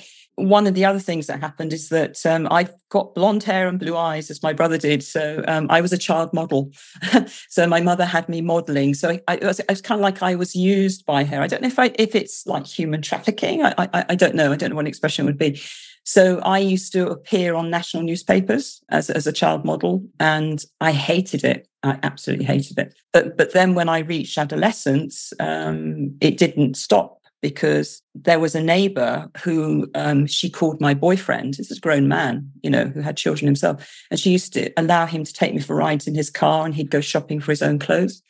One 0.48 0.66
of 0.66 0.74
the 0.74 0.85
other 0.85 0.98
things 0.98 1.26
that 1.26 1.40
happened 1.40 1.72
is 1.72 1.88
that 1.90 2.24
um, 2.26 2.48
I've 2.50 2.72
got 2.88 3.14
blonde 3.14 3.42
hair 3.42 3.68
and 3.68 3.79
blue 3.79 3.96
eyes, 3.96 4.31
as 4.31 4.42
my 4.42 4.53
brother 4.53 4.79
did. 4.79 5.03
So 5.03 5.44
um, 5.46 5.66
I 5.70 5.81
was 5.81 5.92
a 5.92 5.98
child 5.98 6.33
model. 6.33 6.72
so 7.48 7.66
my 7.66 7.81
mother 7.81 8.05
had 8.05 8.29
me 8.29 8.40
modeling. 8.40 8.94
So 8.94 9.11
I, 9.11 9.20
I, 9.29 9.37
was, 9.37 9.61
was, 9.68 9.81
kind 9.81 10.00
of 10.00 10.03
like 10.03 10.22
I 10.22 10.35
was 10.35 10.55
used 10.55 11.07
by 11.07 11.24
her. 11.24 11.40
I 11.40 11.46
don't 11.46 11.62
know 11.62 11.68
if 11.68 11.79
I, 11.79 11.92
if 11.98 12.14
it's 12.14 12.46
like 12.46 12.66
human 12.66 13.03
trafficking. 13.03 13.62
I, 13.62 13.74
I, 13.79 14.05
I 14.11 14.14
don't 14.14 14.35
know. 14.35 14.53
I 14.53 14.57
don't 14.57 14.70
know 14.70 14.76
what 14.76 14.88
expression 14.88 15.26
would 15.26 15.38
be. 15.38 15.61
So 16.05 16.38
I 16.40 16.59
used 16.59 16.92
to 16.92 17.09
appear 17.09 17.55
on 17.55 17.70
national 17.70 18.03
newspapers 18.03 18.83
as, 18.88 19.11
as 19.11 19.26
a 19.26 19.33
child 19.33 19.64
model, 19.64 20.05
and 20.18 20.64
I 20.81 20.92
hated 20.92 21.44
it. 21.44 21.68
I 21.83 21.98
absolutely 22.03 22.46
hated 22.46 22.79
it. 22.79 22.94
But 23.12 23.37
but 23.37 23.53
then 23.53 23.74
when 23.74 23.88
I 23.88 24.00
reached 24.00 24.37
adolescence, 24.37 25.33
um, 25.38 26.16
it 26.20 26.37
didn't 26.37 26.76
stop 26.76 27.19
because 27.42 28.03
there 28.14 28.38
was 28.38 28.55
a 28.55 28.62
neighbor 28.62 29.31
who 29.42 29.90
um, 29.94 30.26
she 30.26 30.50
called 30.50 30.81
my 30.81 30.94
boyfriend. 30.94 31.55
This 31.55 31.70
is 31.70 31.79
a 31.79 31.81
grown 31.81 32.09
man, 32.09 32.50
you 32.62 32.70
know, 32.70 32.87
who 32.87 33.00
had 33.00 33.16
children 33.16 33.46
himself, 33.46 33.88
and 34.11 34.20
she 34.20 34.31
used 34.31 34.53
to 34.55 34.70
allow 34.76 35.07
him 35.07 35.24
to 35.24 35.33
take 35.33 35.55
me 35.55 35.61
for 35.61 35.74
rides 35.74 36.07
in 36.07 36.14
his 36.14 36.31
car, 36.31 36.64
and 36.64 36.74
he'd 36.74 36.90
go 36.90 37.00
shopping 37.00 37.40
for 37.40 37.53
his 37.53 37.62
own 37.62 37.79
clothes 37.79 38.22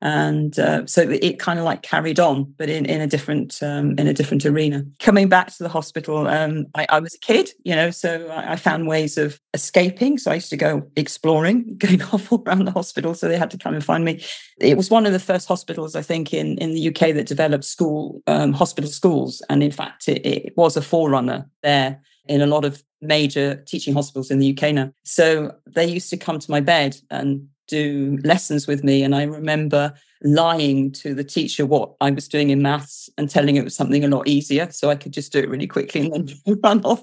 and 0.00 0.58
uh, 0.58 0.86
so 0.86 1.02
it 1.02 1.38
kind 1.38 1.58
of 1.58 1.64
like 1.64 1.82
carried 1.82 2.20
on 2.20 2.52
but 2.58 2.68
in, 2.68 2.84
in 2.86 3.00
a 3.00 3.06
different 3.06 3.62
um, 3.62 3.92
in 3.98 4.06
a 4.06 4.12
different 4.12 4.44
arena. 4.44 4.84
Coming 5.00 5.28
back 5.28 5.54
to 5.54 5.62
the 5.62 5.68
hospital 5.68 6.26
um, 6.26 6.66
I, 6.74 6.86
I, 6.88 7.00
was 7.00 7.14
a 7.14 7.18
kid 7.18 7.50
you 7.64 7.74
know 7.74 7.90
so 7.90 8.28
I, 8.28 8.52
I, 8.52 8.56
found 8.56 8.86
ways 8.86 9.16
of 9.16 9.40
escaping. 9.54 10.18
So 10.18 10.30
i 10.30 10.34
used 10.34 10.50
to 10.50 10.56
go 10.56 10.82
exploring 10.96 11.76
going 11.78 12.02
off 12.02 12.30
all 12.32 12.42
around 12.46 12.66
the 12.66 12.72
hospital. 12.72 13.14
So 13.14 13.28
they 13.28 13.38
had 13.38 13.50
to 13.52 13.58
come 13.58 13.74
and 13.74 13.84
find 13.84 14.04
me. 14.04 14.22
It 14.60 14.76
was 14.76 14.90
one 14.90 15.06
of 15.06 15.12
the 15.12 15.18
first 15.18 15.48
hospitals 15.48 15.96
i 15.96 16.02
think 16.02 16.34
in, 16.34 16.58
in 16.58 16.74
the 16.74 16.88
uk 16.88 16.98
that 16.98 17.26
developed 17.26 17.64
school 17.64 18.22
um, 18.26 18.52
hospital 18.52 18.90
schools. 18.90 19.42
And 19.48 19.62
in 19.62 19.72
fact 19.72 20.08
it, 20.08 20.24
it 20.26 20.56
was 20.56 20.76
a 20.76 20.82
forerunner 20.82 21.48
there 21.62 22.00
in 22.26 22.40
a 22.40 22.46
lot 22.46 22.64
of 22.64 22.82
major 23.00 23.56
teaching 23.66 23.94
hospitals 23.94 24.30
in 24.30 24.38
the 24.38 24.56
UK 24.56 24.74
now. 24.74 24.92
So 25.04 25.54
they 25.66 25.86
used 25.86 26.10
to 26.10 26.16
come 26.16 26.38
to 26.38 26.50
my 26.50 26.60
bed 26.60 26.96
and 27.10 27.48
do 27.66 28.18
lessons 28.24 28.66
with 28.66 28.84
me. 28.84 29.02
And 29.02 29.14
I 29.14 29.24
remember 29.24 29.94
lying 30.22 30.90
to 30.92 31.14
the 31.14 31.24
teacher 31.24 31.66
what 31.66 31.94
I 32.00 32.10
was 32.10 32.28
doing 32.28 32.50
in 32.50 32.62
maths 32.62 33.10
and 33.18 33.28
telling 33.28 33.56
it 33.56 33.64
was 33.64 33.76
something 33.76 34.04
a 34.04 34.08
lot 34.08 34.26
easier 34.26 34.70
so 34.70 34.90
I 34.90 34.96
could 34.96 35.12
just 35.12 35.32
do 35.32 35.38
it 35.38 35.48
really 35.48 35.66
quickly 35.66 36.10
and 36.10 36.28
then 36.28 36.58
run 36.64 36.82
off. 36.84 37.02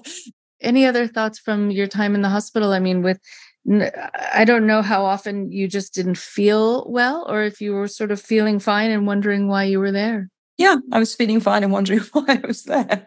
Any 0.60 0.86
other 0.86 1.06
thoughts 1.06 1.38
from 1.38 1.70
your 1.70 1.86
time 1.86 2.14
in 2.14 2.22
the 2.22 2.28
hospital? 2.28 2.72
I 2.72 2.78
mean, 2.78 3.02
with 3.02 3.20
I 4.34 4.44
don't 4.44 4.66
know 4.66 4.82
how 4.82 5.04
often 5.04 5.52
you 5.52 5.68
just 5.68 5.94
didn't 5.94 6.18
feel 6.18 6.84
well 6.90 7.24
or 7.28 7.42
if 7.42 7.60
you 7.60 7.72
were 7.72 7.86
sort 7.86 8.10
of 8.10 8.20
feeling 8.20 8.58
fine 8.58 8.90
and 8.90 9.06
wondering 9.06 9.46
why 9.46 9.64
you 9.64 9.78
were 9.78 9.92
there. 9.92 10.28
Yeah, 10.58 10.76
I 10.90 10.98
was 10.98 11.14
feeling 11.14 11.40
fine 11.40 11.62
and 11.62 11.72
wondering 11.72 12.00
why 12.12 12.24
I 12.28 12.46
was 12.46 12.64
there. 12.64 13.06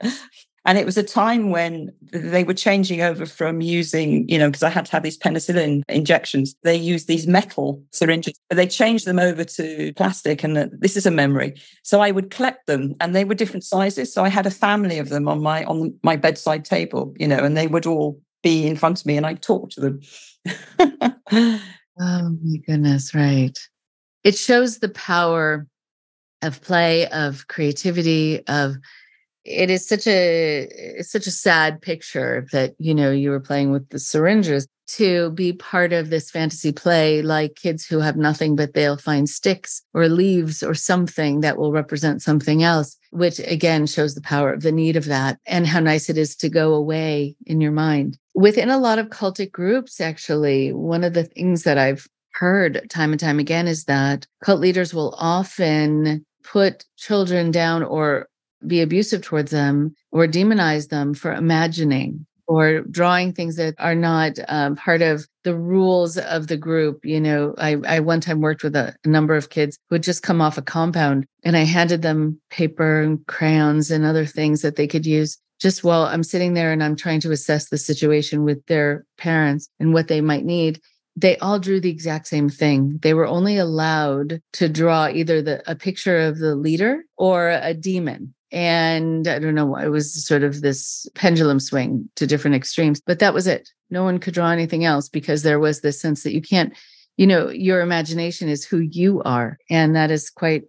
And 0.66 0.80
it 0.80 0.86
was 0.86 0.98
a 0.98 1.04
time 1.04 1.52
when 1.52 1.92
they 2.12 2.44
were 2.44 2.54
changing 2.54 3.02
over 3.02 3.26
from 3.28 3.62
using, 3.62 4.28
you 4.28 4.40
know, 4.40 4.50
because 4.50 4.64
I 4.64 4.70
had 4.70 4.86
to 4.88 4.92
have 4.94 5.04
these 5.04 5.18
penicillin 5.18 5.84
injections. 5.88 6.56
They 6.64 6.76
used 6.76 7.08
these 7.08 7.28
metal 7.28 7.84
syringes, 7.92 8.40
but 8.50 8.56
they 8.56 8.66
changed 8.66 9.06
them 9.06 9.20
over 9.20 9.44
to 9.44 9.94
plastic. 9.94 10.44
And 10.44 10.72
this 10.80 10.98
is 10.98 11.06
a 11.06 11.12
memory. 11.12 11.54
So 11.84 12.02
I 12.02 12.10
would 12.10 12.32
collect 12.32 12.66
them 12.66 12.96
and 13.00 13.16
they 13.16 13.26
were 13.26 13.36
different 13.36 13.64
sizes. 13.64 14.12
So 14.12 14.24
I 14.24 14.30
had 14.30 14.48
a 14.48 14.52
family 14.52 14.98
of 14.98 15.10
them 15.10 15.28
on 15.28 15.42
my 15.42 15.64
on 15.66 15.94
my 16.04 16.16
bedside 16.16 16.66
table, 16.66 17.14
you 17.20 17.28
know, 17.28 17.40
and 17.40 17.56
they 17.56 17.68
would 17.68 17.86
all 17.86 18.20
be 18.42 18.66
in 18.66 18.76
front 18.76 19.00
of 19.00 19.06
me 19.06 19.18
and 19.18 19.26
I'd 19.26 19.44
talk 19.44 19.70
to 19.72 19.82
them. 19.82 20.02
oh 22.00 22.38
my 22.44 22.58
goodness, 22.66 23.14
right. 23.14 23.58
It 24.24 24.36
shows 24.36 24.80
the 24.80 24.90
power 24.90 25.68
of 26.42 26.62
play, 26.62 27.08
of 27.10 27.48
creativity, 27.48 28.46
of 28.48 28.76
it 29.46 29.70
is 29.70 29.88
such 29.88 30.08
a 30.08 30.68
it's 30.72 31.12
such 31.12 31.28
a 31.28 31.32
sad 31.32 31.82
picture 31.82 32.48
that 32.52 32.76
you 32.80 32.94
know 32.94 33.12
you 33.12 33.30
were 33.30 33.40
playing 33.40 33.72
with 33.72 33.88
the 33.90 34.00
syringes 34.00 34.68
to 34.88 35.32
be 35.32 35.52
part 35.54 35.94
of 35.94 36.10
this 36.10 36.30
fantasy 36.30 36.72
play 36.72 37.22
like 37.22 37.56
kids 37.56 37.86
who 37.86 38.00
have 38.00 38.18
nothing 38.18 38.56
but 38.56 38.74
they'll 38.74 38.98
find 38.98 39.30
sticks 39.30 39.82
or 39.94 40.08
leaves 40.08 40.62
or 40.62 40.74
something 40.74 41.40
that 41.40 41.58
will 41.58 41.72
represent 41.72 42.22
something 42.22 42.64
else 42.64 42.98
which 43.12 43.40
again 43.40 43.86
shows 43.86 44.16
the 44.16 44.22
power 44.22 44.52
of 44.52 44.62
the 44.62 44.72
need 44.72 44.96
of 44.96 45.06
that 45.06 45.40
and 45.46 45.66
how 45.68 45.80
nice 45.80 46.10
it 46.10 46.18
is 46.18 46.36
to 46.36 46.50
go 46.50 46.74
away 46.74 47.36
in 47.46 47.62
your 47.62 47.72
mind. 47.72 48.18
Within 48.34 48.70
a 48.70 48.78
lot 48.78 49.00
of 49.00 49.08
cultic 49.08 49.52
groups 49.52 50.02
actually 50.02 50.74
one 50.74 51.04
of 51.04 51.14
the 51.14 51.24
things 51.24 51.64
that 51.64 51.78
i've 51.78 52.08
heard 52.32 52.86
time 52.90 53.12
and 53.12 53.20
time 53.20 53.40
again 53.40 53.68
is 53.68 53.86
that 53.86 54.28
cult 54.44 54.60
leaders 54.60 54.94
will 54.94 55.16
often 55.18 56.26
put 56.44 56.86
children 56.98 57.50
down 57.50 57.82
or 57.82 58.28
be 58.68 58.82
abusive 58.82 59.22
towards 59.22 59.52
them 59.52 59.96
or 60.12 60.28
demonize 60.28 60.90
them 60.90 61.14
for 61.14 61.34
imagining 61.34 62.26
or 62.48 62.82
drawing 62.82 63.34
things 63.34 63.56
that 63.56 63.76
are 63.80 63.96
not 63.96 64.38
um, 64.48 64.76
part 64.76 65.02
of 65.02 65.28
the 65.44 65.56
rules 65.56 66.18
of 66.18 66.48
the 66.48 66.58
group. 66.58 67.04
You 67.04 67.20
know, 67.20 67.56
I, 67.58 67.78
I 67.88 68.00
one 68.00 68.22
time 68.22 68.42
worked 68.42 68.64
with 68.64 68.76
a, 68.76 68.96
a, 69.04 69.08
number 69.08 69.36
of 69.36 69.50
kids 69.50 69.80
who 69.90 69.96
had 69.96 70.04
just 70.04 70.24
come 70.24 70.42
off 70.42 70.58
a 70.58 70.62
compound 70.62 71.26
and 71.44 71.58
I 71.58 71.62
handed 71.62 72.02
them 72.02 72.40
paper 72.50 73.02
and 73.02 73.26
crayons 73.28 73.92
and 73.92 74.06
other 74.06 74.26
things 74.26 74.62
that 74.62 74.76
they 74.76 74.88
could 74.88 75.06
use 75.06 75.38
just 75.60 75.84
while 75.84 76.04
I'm 76.04 76.24
sitting 76.24 76.54
there 76.54 76.72
and 76.72 76.84
I'm 76.84 76.96
trying 76.96 77.22
to 77.22 77.32
assess 77.32 77.70
the 77.70 77.78
situation 77.78 78.44
with 78.44 78.66
their 78.66 79.06
parents 79.18 79.70
and 79.80 79.94
what 79.94 80.08
they 80.08 80.22
might 80.22 80.46
need. 80.46 80.82
They 81.16 81.38
all 81.38 81.60
drew 81.60 81.80
the 81.80 81.90
exact 81.90 82.28
same 82.28 82.50
thing. 82.50 83.00
They 83.02 83.14
were 83.14 83.26
only 83.26 83.58
allowed 83.58 84.42
to 84.54 84.68
draw 84.68 85.08
either 85.08 85.42
the, 85.42 85.64
a 85.70 85.74
picture 85.74 86.20
of 86.20 86.40
the 86.40 86.56
leader 86.56 87.06
or 87.18 87.50
a 87.50 87.74
demon 87.74 88.35
and 88.52 89.28
I 89.28 89.40
don't 89.40 89.56
know, 89.56 89.76
it 89.76 89.88
was 89.88 90.26
sort 90.26 90.44
of 90.44 90.62
this 90.62 91.08
pendulum 91.16 91.60
swing 91.60 92.10
to 92.16 92.28
different 92.28 92.56
extremes, 92.56 93.02
but 93.02 93.20
that 93.20 93.34
was 93.34 93.48
it. 93.48 93.70
No 93.90 94.04
one 94.04 94.20
could 94.20 94.34
draw 94.34 94.52
anything 94.52 94.86
else 94.86 95.10
because 95.10 95.44
there 95.44 95.60
was 95.60 95.82
this 95.82 96.00
sense 96.00 96.24
that 96.24 96.34
you 96.34 96.42
can't, 96.42 96.74
you 97.18 97.28
know, 97.28 97.50
your 97.50 97.82
imagination 97.82 98.50
is 98.50 98.66
who 98.66 98.80
you 98.80 99.22
are. 99.24 99.58
And 99.70 99.96
that 99.96 100.12
is 100.12 100.30
quite 100.30 100.64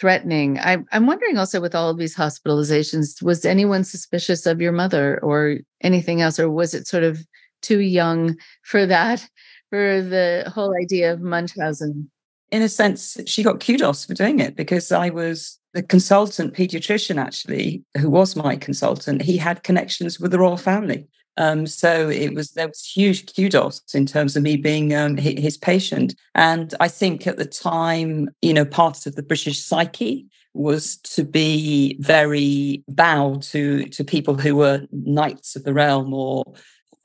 threatening. 0.00 0.58
I, 0.58 0.78
I'm 0.92 1.06
wondering 1.06 1.38
also 1.38 1.60
with 1.60 1.74
all 1.74 1.88
of 1.88 1.98
these 1.98 2.16
hospitalizations, 2.16 3.22
was 3.22 3.44
anyone 3.44 3.84
suspicious 3.84 4.46
of 4.46 4.60
your 4.60 4.72
mother 4.72 5.18
or 5.22 5.58
anything 5.80 6.20
else, 6.20 6.38
or 6.38 6.50
was 6.50 6.74
it 6.74 6.86
sort 6.86 7.04
of 7.04 7.24
too 7.62 7.80
young 7.80 8.36
for 8.62 8.86
that, 8.86 9.26
for 9.70 10.02
the 10.02 10.50
whole 10.54 10.74
idea 10.76 11.12
of 11.12 11.20
Munchausen? 11.20 12.10
In 12.50 12.62
a 12.62 12.68
sense, 12.68 13.16
she 13.26 13.42
got 13.42 13.60
kudos 13.60 14.04
for 14.04 14.14
doing 14.14 14.40
it 14.40 14.56
because 14.56 14.92
I 14.92 15.10
was 15.10 15.58
the 15.74 15.82
consultant 15.82 16.54
pediatrician 16.54 17.20
actually 17.20 17.84
who 17.98 18.08
was 18.08 18.36
my 18.36 18.56
consultant 18.56 19.20
he 19.20 19.36
had 19.36 19.64
connections 19.64 20.18
with 20.18 20.30
the 20.30 20.38
royal 20.38 20.56
family. 20.56 21.06
Um, 21.36 21.66
so 21.66 22.08
it 22.08 22.32
was 22.32 22.52
there 22.52 22.68
was 22.68 22.84
huge 22.84 23.34
kudos 23.34 23.82
in 23.92 24.06
terms 24.06 24.36
of 24.36 24.44
me 24.44 24.56
being 24.56 24.94
um, 24.94 25.16
his 25.16 25.58
patient. 25.58 26.14
And 26.34 26.74
i 26.80 26.88
think 26.88 27.26
at 27.26 27.36
the 27.36 27.44
time 27.44 28.28
you 28.40 28.54
know 28.54 28.64
part 28.64 29.06
of 29.06 29.16
the 29.16 29.22
british 29.22 29.60
psyche 29.62 30.26
was 30.54 30.96
to 30.98 31.24
be 31.24 31.96
very 31.98 32.84
bow 32.88 33.40
to 33.50 33.84
to 33.86 34.04
people 34.04 34.34
who 34.34 34.54
were 34.54 34.86
knights 34.92 35.56
of 35.56 35.64
the 35.64 35.74
realm 35.74 36.14
or 36.14 36.44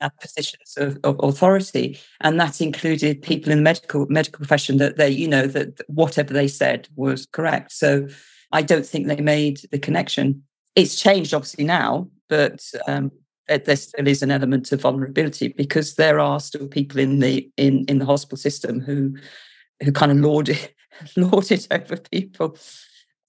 at 0.00 0.18
positions 0.18 0.74
of, 0.76 0.98
of, 1.04 1.16
authority, 1.22 1.98
and 2.20 2.40
that 2.40 2.60
included 2.60 3.20
people 3.20 3.52
in 3.52 3.58
the 3.58 3.64
medical 3.64 4.06
medical 4.08 4.38
profession 4.38 4.78
that 4.78 4.96
they, 4.96 5.10
you 5.10 5.28
know, 5.28 5.46
that 5.46 5.80
whatever 5.88 6.32
they 6.32 6.48
said 6.48 6.88
was 6.96 7.26
correct. 7.26 7.72
So 7.72 8.08
I 8.52 8.62
don't 8.62 8.86
think 8.86 9.06
they 9.06 9.20
made 9.20 9.60
the 9.70 9.78
connection. 9.78 10.42
It's 10.76 10.96
changed 10.96 11.34
obviously 11.34 11.64
now, 11.64 12.08
but 12.28 12.60
um, 12.86 13.10
there 13.48 13.76
still 13.76 14.06
is 14.06 14.22
an 14.22 14.30
element 14.30 14.70
of 14.72 14.82
vulnerability 14.82 15.48
because 15.48 15.96
there 15.96 16.20
are 16.20 16.40
still 16.40 16.68
people 16.68 17.00
in 17.00 17.18
the 17.18 17.50
in 17.56 17.84
in 17.86 17.98
the 17.98 18.06
hospital 18.06 18.38
system 18.38 18.80
who 18.80 19.16
who 19.82 19.92
kind 19.92 20.12
of 20.12 20.18
lord 20.18 20.48
it, 20.48 20.74
lord 21.16 21.50
it 21.50 21.66
over 21.70 21.96
people. 21.96 22.56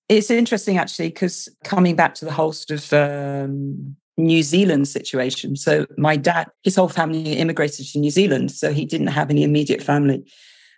It's 0.09 0.29
interesting 0.29 0.77
actually 0.77 1.07
because 1.07 1.47
coming 1.63 1.95
back 1.95 2.15
to 2.15 2.25
the 2.25 2.31
whole 2.31 2.51
sort 2.51 2.79
of 2.79 2.93
um, 2.93 3.95
New 4.17 4.43
Zealand 4.43 4.87
situation. 4.87 5.55
So 5.55 5.85
my 5.97 6.17
dad, 6.17 6.49
his 6.63 6.75
whole 6.75 6.89
family 6.89 7.33
immigrated 7.33 7.87
to 7.87 7.99
New 7.99 8.11
Zealand, 8.11 8.51
so 8.51 8.73
he 8.73 8.85
didn't 8.85 9.07
have 9.07 9.29
any 9.29 9.43
immediate 9.43 9.81
family 9.81 10.25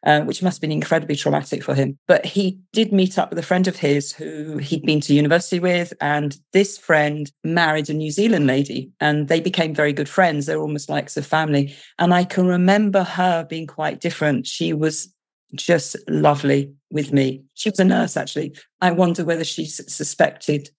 uh, 0.05 0.21
which 0.21 0.43
must 0.43 0.57
have 0.57 0.61
been 0.61 0.71
incredibly 0.71 1.15
traumatic 1.15 1.63
for 1.63 1.73
him. 1.73 1.97
But 2.07 2.25
he 2.25 2.59
did 2.73 2.91
meet 2.91 3.17
up 3.17 3.29
with 3.29 3.39
a 3.39 3.43
friend 3.43 3.67
of 3.67 3.77
his 3.77 4.11
who 4.11 4.57
he'd 4.57 4.85
been 4.85 5.01
to 5.01 5.13
university 5.13 5.59
with. 5.59 5.93
And 6.01 6.37
this 6.51 6.77
friend 6.77 7.31
married 7.43 7.89
a 7.89 7.93
New 7.93 8.11
Zealand 8.11 8.47
lady 8.47 8.91
and 8.99 9.27
they 9.27 9.39
became 9.39 9.73
very 9.73 9.93
good 9.93 10.09
friends. 10.09 10.45
They 10.45 10.55
were 10.55 10.61
almost 10.61 10.89
like 10.89 11.15
a 11.15 11.21
family. 11.21 11.75
And 11.99 12.13
I 12.13 12.25
can 12.25 12.47
remember 12.47 13.03
her 13.03 13.45
being 13.45 13.67
quite 13.67 14.01
different. 14.01 14.45
She 14.47 14.73
was 14.73 15.13
just 15.55 15.95
lovely 16.09 16.73
with 16.91 17.13
me. 17.13 17.43
She 17.53 17.69
was 17.69 17.79
a 17.79 17.85
nurse, 17.85 18.17
actually. 18.17 18.55
I 18.81 18.91
wonder 18.91 19.23
whether 19.23 19.43
she 19.43 19.65
suspected 19.65 20.69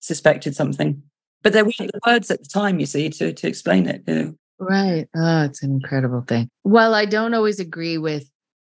suspected 0.00 0.56
something. 0.56 1.00
But 1.42 1.52
there 1.52 1.64
weren't 1.64 1.92
the 1.92 2.00
words 2.06 2.30
at 2.30 2.42
the 2.42 2.48
time, 2.48 2.80
you 2.80 2.86
see, 2.86 3.08
to, 3.10 3.32
to 3.32 3.48
explain 3.48 3.86
it. 3.86 4.02
You 4.06 4.14
know. 4.14 4.34
Right. 4.58 5.08
Oh, 5.14 5.44
it's 5.44 5.62
an 5.62 5.72
incredible 5.72 6.22
thing. 6.26 6.48
Well, 6.62 6.94
I 6.94 7.04
don't 7.04 7.34
always 7.34 7.58
agree 7.58 7.98
with 7.98 8.31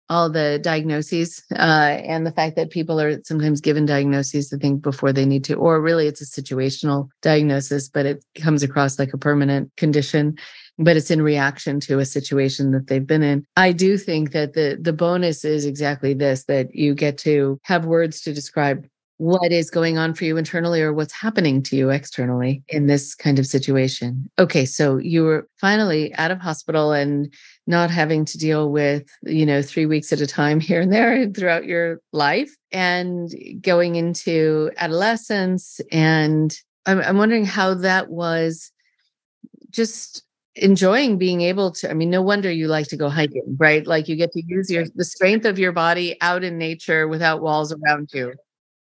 all 0.09 0.29
the 0.29 0.59
diagnoses 0.61 1.43
uh, 1.53 1.99
and 2.03 2.25
the 2.25 2.31
fact 2.31 2.55
that 2.55 2.69
people 2.69 2.99
are 2.99 3.21
sometimes 3.23 3.61
given 3.61 3.85
diagnoses 3.85 4.53
I 4.53 4.57
think 4.57 4.81
before 4.81 5.11
they 5.11 5.25
need 5.25 5.43
to, 5.45 5.55
or 5.55 5.81
really 5.81 6.07
it's 6.07 6.21
a 6.21 6.41
situational 6.41 7.09
diagnosis, 7.21 7.89
but 7.89 8.05
it 8.05 8.23
comes 8.35 8.63
across 8.63 8.99
like 8.99 9.13
a 9.13 9.17
permanent 9.17 9.75
condition, 9.75 10.37
but 10.77 10.97
it's 10.97 11.11
in 11.11 11.21
reaction 11.21 11.79
to 11.81 11.99
a 11.99 12.05
situation 12.05 12.71
that 12.71 12.87
they've 12.87 13.05
been 13.05 13.23
in. 13.23 13.45
I 13.55 13.71
do 13.71 13.97
think 13.97 14.31
that 14.31 14.53
the 14.53 14.77
the 14.79 14.93
bonus 14.93 15.43
is 15.43 15.65
exactly 15.65 16.13
this: 16.13 16.45
that 16.45 16.73
you 16.73 16.95
get 16.95 17.17
to 17.19 17.59
have 17.63 17.85
words 17.85 18.21
to 18.21 18.33
describe 18.33 18.87
what 19.17 19.51
is 19.51 19.69
going 19.69 19.97
on 19.97 20.13
for 20.13 20.25
you 20.25 20.37
internally 20.37 20.81
or 20.81 20.93
what's 20.93 21.13
happening 21.13 21.63
to 21.63 21.75
you 21.75 21.89
externally 21.89 22.63
in 22.69 22.85
this 22.85 23.15
kind 23.15 23.39
of 23.39 23.47
situation. 23.47 24.29
Okay, 24.37 24.65
so 24.65 24.97
you 24.97 25.23
were 25.23 25.47
finally 25.59 26.13
out 26.15 26.29
of 26.29 26.39
hospital 26.39 26.91
and 26.91 27.33
not 27.65 27.89
having 27.89 28.25
to 28.25 28.37
deal 28.37 28.71
with, 28.71 29.07
you 29.23 29.45
know, 29.45 29.61
3 29.61 29.87
weeks 29.87 30.13
at 30.13 30.21
a 30.21 30.27
time 30.27 30.59
here 30.67 30.81
and 30.81 30.93
there 30.93 31.27
throughout 31.29 31.65
your 31.65 31.99
life 32.13 32.55
and 32.71 33.33
going 33.61 33.95
into 33.95 34.71
adolescence. 34.77 35.81
And 35.91 36.55
I'm, 36.85 37.01
I'm 37.01 37.17
wondering 37.17 37.45
how 37.45 37.73
that 37.73 38.09
was 38.09 38.71
just 39.71 40.23
enjoying 40.59 41.19
being 41.19 41.41
able 41.41 41.69
to 41.69 41.87
i 41.87 41.93
mean 41.93 42.09
no 42.09 42.19
wonder 42.19 42.49
you 42.49 42.67
like 42.67 42.87
to 42.87 42.97
go 42.97 43.09
hiking 43.09 43.43
right? 43.59 43.85
Like 43.85 44.07
you 44.07 44.15
get 44.15 44.31
to 44.31 44.41
use 44.43 44.71
your 44.71 44.85
the 44.95 45.05
strength 45.05 45.45
of 45.45 45.59
your 45.59 45.71
body 45.71 46.17
out 46.19 46.43
in 46.43 46.57
nature 46.57 47.07
without 47.07 47.43
walls 47.43 47.71
around 47.71 48.09
you 48.11 48.33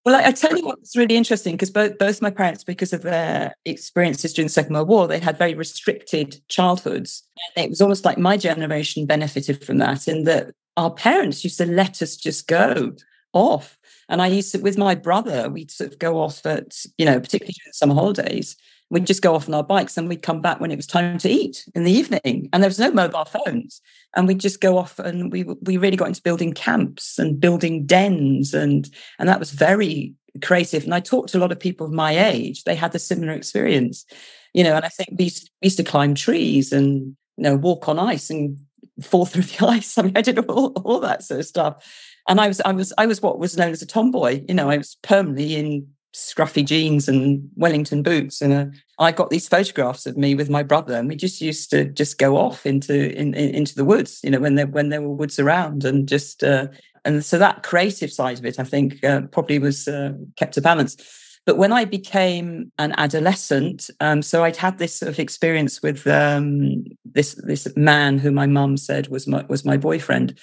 well, 0.05 0.17
I, 0.17 0.29
I 0.29 0.33
tell 0.33 0.57
you 0.57 0.65
what's 0.65 0.97
really 0.97 1.17
interesting 1.17 1.55
because 1.55 1.71
both 1.71 1.99
both 1.99 2.23
my 2.23 2.31
parents, 2.31 2.65
because 2.65 2.93
of 2.93 3.03
their 3.03 3.55
experiences 3.65 4.33
during 4.33 4.47
the 4.47 4.53
Second 4.53 4.75
World 4.75 4.89
War, 4.89 5.07
they 5.07 5.21
had 5.21 5.39
very 5.39 5.55
restricted 5.55 6.41
childhoods. 6.49 7.23
And 7.57 7.65
it 7.65 7.71
was 7.71 7.81
almost 7.81 8.05
like 8.05 8.19
my 8.19 8.37
generation 8.37 9.07
benefited 9.07 9.65
from 9.65 9.79
that, 9.79 10.09
in 10.09 10.25
that 10.25 10.55
our 10.77 10.91
parents 10.91 11.45
used 11.45 11.59
to 11.59 11.67
let 11.67 12.03
us 12.03 12.17
just 12.17 12.49
go 12.49 12.95
off. 13.33 13.79
And 14.09 14.21
I 14.21 14.27
used 14.27 14.53
to, 14.53 14.59
with 14.59 14.77
my 14.77 14.95
brother, 14.95 15.49
we'd 15.49 15.71
sort 15.71 15.93
of 15.93 15.99
go 15.99 16.21
off 16.21 16.45
at, 16.45 16.85
you 16.99 17.07
know, 17.07 17.19
particularly 17.21 17.55
during 17.55 17.71
the 17.71 17.75
summer 17.75 17.95
holidays, 17.95 18.57
we'd 18.93 19.07
just 19.07 19.23
go 19.23 19.35
off 19.35 19.49
on 19.49 19.55
our 19.55 19.65
bikes 19.65 19.97
and 19.97 20.07
we'd 20.07 20.21
come 20.21 20.43
back 20.43 20.61
when 20.61 20.71
it 20.71 20.77
was 20.77 20.87
time 20.87 21.17
to 21.17 21.29
eat 21.29 21.65
in 21.75 21.85
the 21.85 21.91
evening. 21.91 22.51
And 22.53 22.63
there 22.63 22.69
was 22.69 22.79
no 22.79 22.91
mobile 22.91 23.25
phones. 23.25 23.81
And 24.15 24.29
we'd 24.29 24.39
just 24.39 24.61
go 24.61 24.77
off 24.77 24.99
and 24.99 25.33
we 25.33 25.45
we 25.63 25.79
really 25.79 25.97
got 25.97 26.09
into 26.09 26.23
building 26.23 26.53
camps 26.53 27.19
and 27.19 27.41
building 27.41 27.87
dens 27.87 28.53
and 28.53 28.89
and 29.19 29.29
that 29.31 29.41
was 29.41 29.51
very 29.51 30.13
creative. 30.43 30.85
And 30.85 30.95
I 30.95 31.01
talked 31.01 31.31
to 31.31 31.39
a 31.39 31.41
lot 31.41 31.53
of 31.53 31.59
people 31.59 31.87
of 31.87 31.93
my 31.93 32.13
age, 32.27 32.65
they 32.65 32.75
had 32.75 32.95
a 32.95 32.99
similar 32.99 33.33
experience. 33.33 34.05
You 34.53 34.63
know, 34.63 34.77
and 34.77 34.85
I 34.85 34.89
think 34.89 35.19
we 35.19 35.25
used, 35.25 35.51
we 35.63 35.67
used 35.67 35.79
to 35.79 35.85
climb 35.85 36.15
trees 36.15 36.71
and 36.71 37.17
you 37.39 37.45
know 37.45 37.57
walk 37.57 37.89
on 37.89 37.99
ice 37.99 38.29
and 38.29 38.59
fall 39.01 39.25
through 39.31 39.45
the 39.45 39.67
ice. 39.67 39.97
I 39.97 40.03
mean, 40.03 40.17
I 40.17 40.21
did 40.21 40.39
all, 40.39 40.73
all 40.85 41.01
that 41.01 41.23
sort 41.23 41.41
of 41.41 41.47
stuff. 41.47 41.83
And 42.29 42.39
I 42.43 42.47
was 42.47 42.61
I 42.61 42.73
was 42.73 42.93
I 42.99 43.07
was 43.07 43.23
what 43.23 43.39
was 43.39 43.57
known 43.57 43.73
as 43.73 43.81
a 43.81 43.87
tomboy. 43.87 44.45
You 44.47 44.55
know, 44.55 44.69
I 44.69 44.77
was 44.77 44.99
permanently 45.03 45.57
in 45.57 45.89
scruffy 46.15 46.65
jeans 46.65 47.09
and 47.09 47.49
Wellington 47.57 48.03
boots. 48.03 48.41
And 48.41 48.53
uh, 48.53 48.67
I 48.99 49.13
got 49.13 49.31
these 49.31 49.49
photographs 49.49 50.07
of 50.07 50.17
me 50.17 50.35
with 50.35 50.51
my 50.51 50.63
brother, 50.63 50.95
and 50.95 51.09
we 51.09 51.17
just 51.17 51.41
used 51.41 51.71
to 51.71 51.85
just 51.85 52.19
go 52.19 52.37
off 52.37 52.67
into 52.67 53.17
in, 53.19 53.35
in, 53.35 53.55
into 53.55 53.75
the 53.75 53.85
woods, 53.85 54.21
you 54.23 54.31
know, 54.31 54.41
when 54.41 54.55
there 54.55 54.67
when 54.67 54.91
there 54.91 55.03
were 55.03 55.15
woods 55.15 55.39
around, 55.39 55.85
and 55.85 56.09
just 56.09 56.45
uh, 56.45 56.67
and 57.05 57.25
so 57.25 57.39
that 57.39 57.63
creative 57.63 58.13
side 58.13 58.39
of 58.39 58.45
it, 58.45 58.61
I 58.61 58.65
think, 58.65 59.03
uh, 59.05 59.23
probably 59.33 59.59
was 59.59 59.89
uh, 59.89 60.13
kept 60.37 60.57
a 60.57 60.61
balance. 60.61 60.97
But 61.45 61.59
when 61.59 61.73
I 61.73 61.85
became 61.85 62.71
an 62.79 62.95
adolescent, 62.99 63.91
um, 63.99 64.23
so 64.23 64.45
I'd 64.45 64.57
had 64.57 64.79
this 64.79 64.95
sort 64.95 65.11
of 65.11 65.19
experience 65.19 65.83
with 65.83 66.07
um, 66.07 66.85
this 67.05 67.35
this 67.45 67.67
man 67.77 68.19
who 68.19 68.31
my 68.31 68.47
mum 68.47 68.77
said 68.77 69.09
was 69.09 69.27
my 69.27 69.45
was 69.49 69.65
my 69.65 69.77
boyfriend. 69.77 70.39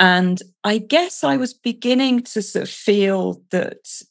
And 0.00 0.40
I 0.62 0.78
guess 0.78 1.24
I 1.24 1.36
was 1.36 1.54
beginning 1.54 2.22
to 2.24 2.42
sort 2.42 2.64
of 2.64 2.70
feel 2.70 3.42
that 3.50 4.02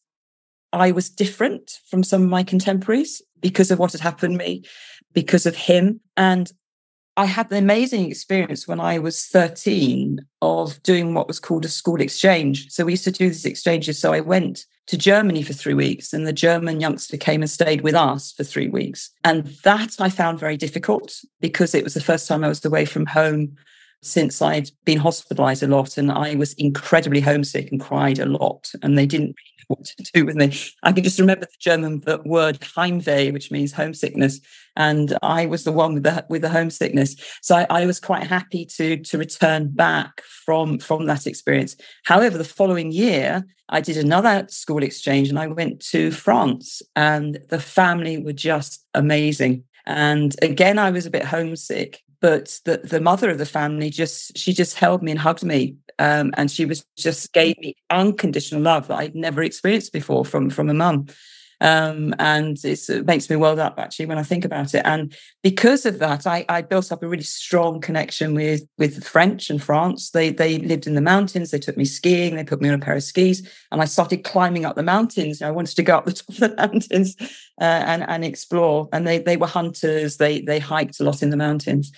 I 0.73 0.91
was 0.91 1.09
different 1.09 1.79
from 1.89 2.03
some 2.03 2.23
of 2.23 2.29
my 2.29 2.43
contemporaries 2.43 3.21
because 3.41 3.71
of 3.71 3.79
what 3.79 3.91
had 3.91 4.01
happened 4.01 4.39
to 4.39 4.45
me, 4.45 4.63
because 5.13 5.45
of 5.45 5.55
him. 5.55 5.99
And 6.15 6.51
I 7.15 7.25
had 7.25 7.51
an 7.51 7.57
amazing 7.57 8.09
experience 8.09 8.67
when 8.67 8.79
I 8.79 8.99
was 8.99 9.25
13 9.25 10.19
of 10.41 10.81
doing 10.83 11.15
what 11.15 11.27
was 11.27 11.39
called 11.39 11.65
a 11.65 11.69
school 11.69 11.99
exchange. 11.99 12.69
So 12.69 12.85
we 12.85 12.93
used 12.93 13.05
to 13.05 13.11
do 13.11 13.27
these 13.27 13.45
exchanges. 13.45 13.97
So 13.97 14.13
I 14.13 14.19
went 14.19 14.65
to 14.87 14.97
Germany 14.97 15.41
for 15.41 15.53
three 15.53 15.73
weeks, 15.73 16.13
and 16.13 16.27
the 16.27 16.33
German 16.33 16.79
youngster 16.79 17.17
came 17.17 17.41
and 17.41 17.49
stayed 17.49 17.81
with 17.81 17.95
us 17.95 18.31
for 18.33 18.43
three 18.43 18.69
weeks. 18.69 19.09
And 19.23 19.47
that 19.63 19.95
I 19.99 20.09
found 20.09 20.39
very 20.39 20.57
difficult 20.57 21.19
because 21.41 21.73
it 21.73 21.83
was 21.83 21.93
the 21.93 22.01
first 22.01 22.27
time 22.27 22.43
I 22.43 22.49
was 22.49 22.63
away 22.63 22.85
from 22.85 23.07
home 23.07 23.55
since 24.03 24.41
I'd 24.41 24.69
been 24.85 24.99
hospitalized 24.99 25.63
a 25.63 25.67
lot. 25.67 25.97
And 25.97 26.11
I 26.11 26.35
was 26.35 26.53
incredibly 26.53 27.19
homesick 27.19 27.71
and 27.71 27.81
cried 27.81 28.19
a 28.19 28.27
lot. 28.27 28.71
And 28.83 28.97
they 28.97 29.07
didn't 29.07 29.35
what 29.77 29.85
to 29.85 30.03
do 30.13 30.25
with 30.25 30.35
me. 30.35 30.57
I 30.83 30.91
can 30.91 31.03
just 31.03 31.19
remember 31.19 31.45
the 31.45 31.51
German 31.59 32.01
word 32.25 32.59
Heimweh, 32.59 33.33
which 33.33 33.51
means 33.51 33.73
homesickness, 33.73 34.39
and 34.75 35.17
I 35.21 35.45
was 35.45 35.63
the 35.63 35.71
one 35.71 35.93
with 35.95 36.03
the 36.03 36.25
with 36.29 36.41
the 36.41 36.49
homesickness. 36.49 37.15
So 37.41 37.55
I, 37.55 37.67
I 37.69 37.85
was 37.85 37.99
quite 37.99 38.25
happy 38.25 38.65
to 38.77 38.97
to 38.97 39.17
return 39.17 39.69
back 39.69 40.21
from 40.21 40.79
from 40.79 41.05
that 41.07 41.27
experience. 41.27 41.75
However, 42.05 42.37
the 42.37 42.43
following 42.43 42.91
year, 42.91 43.45
I 43.69 43.81
did 43.81 43.97
another 43.97 44.47
school 44.49 44.83
exchange, 44.83 45.29
and 45.29 45.39
I 45.39 45.47
went 45.47 45.81
to 45.87 46.11
France, 46.11 46.81
and 46.95 47.39
the 47.49 47.59
family 47.59 48.17
were 48.17 48.33
just 48.33 48.85
amazing. 48.93 49.63
And 49.85 50.35
again, 50.41 50.79
I 50.79 50.91
was 50.91 51.05
a 51.05 51.11
bit 51.11 51.23
homesick, 51.23 52.01
but 52.19 52.59
the, 52.65 52.77
the 52.77 52.99
mother 52.99 53.29
of 53.29 53.37
the 53.37 53.45
family 53.45 53.89
just 53.89 54.37
she 54.37 54.53
just 54.53 54.77
held 54.77 55.03
me 55.03 55.11
and 55.11 55.19
hugged 55.19 55.43
me 55.43 55.77
um, 55.99 56.31
and 56.37 56.51
she 56.51 56.65
was 56.65 56.85
just 56.97 57.33
gave 57.33 57.57
me 57.59 57.75
unconditional 57.89 58.61
love 58.61 58.87
that 58.87 58.97
i'd 58.97 59.15
never 59.15 59.41
experienced 59.43 59.93
before 59.93 60.25
from 60.25 60.49
from 60.49 60.69
a 60.69 60.73
mum 60.73 61.07
um, 61.59 62.13
and 62.19 62.63
it 62.63 63.05
makes 63.05 63.29
me 63.29 63.35
well 63.35 63.59
up 63.59 63.79
actually 63.79 64.05
when 64.05 64.19
I 64.19 64.23
think 64.23 64.45
about 64.45 64.75
it. 64.75 64.83
And 64.85 65.15
because 65.41 65.85
of 65.85 65.99
that, 65.99 66.27
I, 66.27 66.45
I, 66.49 66.61
built 66.61 66.91
up 66.91 67.01
a 67.01 67.07
really 67.07 67.23
strong 67.23 67.81
connection 67.81 68.35
with 68.35 68.61
with 68.77 68.95
the 68.95 69.01
French 69.01 69.49
and 69.49 69.61
France. 69.61 70.11
They 70.11 70.29
they 70.29 70.59
lived 70.59 70.85
in 70.85 70.93
the 70.93 71.01
mountains. 71.01 71.49
They 71.49 71.59
took 71.59 71.75
me 71.75 71.85
skiing. 71.85 72.35
They 72.35 72.43
put 72.43 72.61
me 72.61 72.69
on 72.69 72.75
a 72.75 72.83
pair 72.83 72.95
of 72.95 73.03
skis, 73.03 73.49
and 73.71 73.81
I 73.81 73.85
started 73.85 74.23
climbing 74.23 74.65
up 74.65 74.75
the 74.75 74.83
mountains. 74.83 75.41
I 75.41 75.49
wanted 75.49 75.75
to 75.77 75.83
go 75.83 75.97
up 75.97 76.05
the 76.05 76.13
top 76.13 76.29
of 76.29 76.37
the 76.37 76.55
mountains 76.55 77.15
uh, 77.59 77.63
and 77.63 78.03
and 78.07 78.23
explore. 78.23 78.87
And 78.93 79.07
they 79.07 79.17
they 79.17 79.37
were 79.37 79.47
hunters. 79.47 80.17
They 80.17 80.41
they 80.41 80.59
hiked 80.59 80.99
a 80.99 81.03
lot 81.03 81.23
in 81.23 81.31
the 81.31 81.37
mountains. 81.37 81.91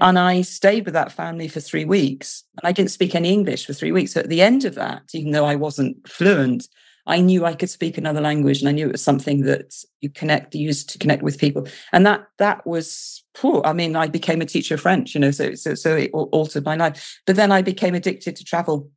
And 0.00 0.18
I 0.18 0.42
stayed 0.42 0.84
with 0.84 0.94
that 0.94 1.12
family 1.12 1.48
for 1.48 1.60
three 1.60 1.84
weeks. 1.84 2.44
And 2.60 2.68
I 2.68 2.72
didn't 2.72 2.90
speak 2.90 3.14
any 3.14 3.32
English 3.32 3.66
for 3.66 3.72
three 3.72 3.92
weeks. 3.92 4.12
So 4.12 4.20
at 4.20 4.28
the 4.28 4.42
end 4.42 4.64
of 4.64 4.74
that, 4.74 5.02
even 5.12 5.32
though 5.32 5.44
I 5.44 5.54
wasn't 5.54 6.08
fluent, 6.08 6.68
I 7.06 7.20
knew 7.20 7.44
I 7.44 7.54
could 7.54 7.70
speak 7.70 7.98
another 7.98 8.20
language 8.20 8.60
and 8.60 8.68
I 8.68 8.72
knew 8.72 8.88
it 8.88 8.92
was 8.92 9.02
something 9.02 9.42
that 9.42 9.74
you 10.00 10.08
connect, 10.08 10.54
use 10.54 10.84
to 10.84 10.98
connect 10.98 11.22
with 11.22 11.38
people. 11.38 11.66
And 11.92 12.06
that 12.06 12.26
that 12.38 12.66
was 12.66 13.22
poor. 13.34 13.62
I 13.64 13.72
mean, 13.72 13.94
I 13.94 14.08
became 14.08 14.40
a 14.40 14.46
teacher 14.46 14.74
of 14.74 14.80
French, 14.80 15.14
you 15.14 15.20
know, 15.20 15.30
so 15.30 15.54
so 15.54 15.74
so 15.74 15.96
it 15.96 16.10
altered 16.12 16.64
my 16.64 16.76
life. 16.76 17.20
But 17.26 17.36
then 17.36 17.52
I 17.52 17.62
became 17.62 17.94
addicted 17.94 18.36
to 18.36 18.44
travel. 18.44 18.90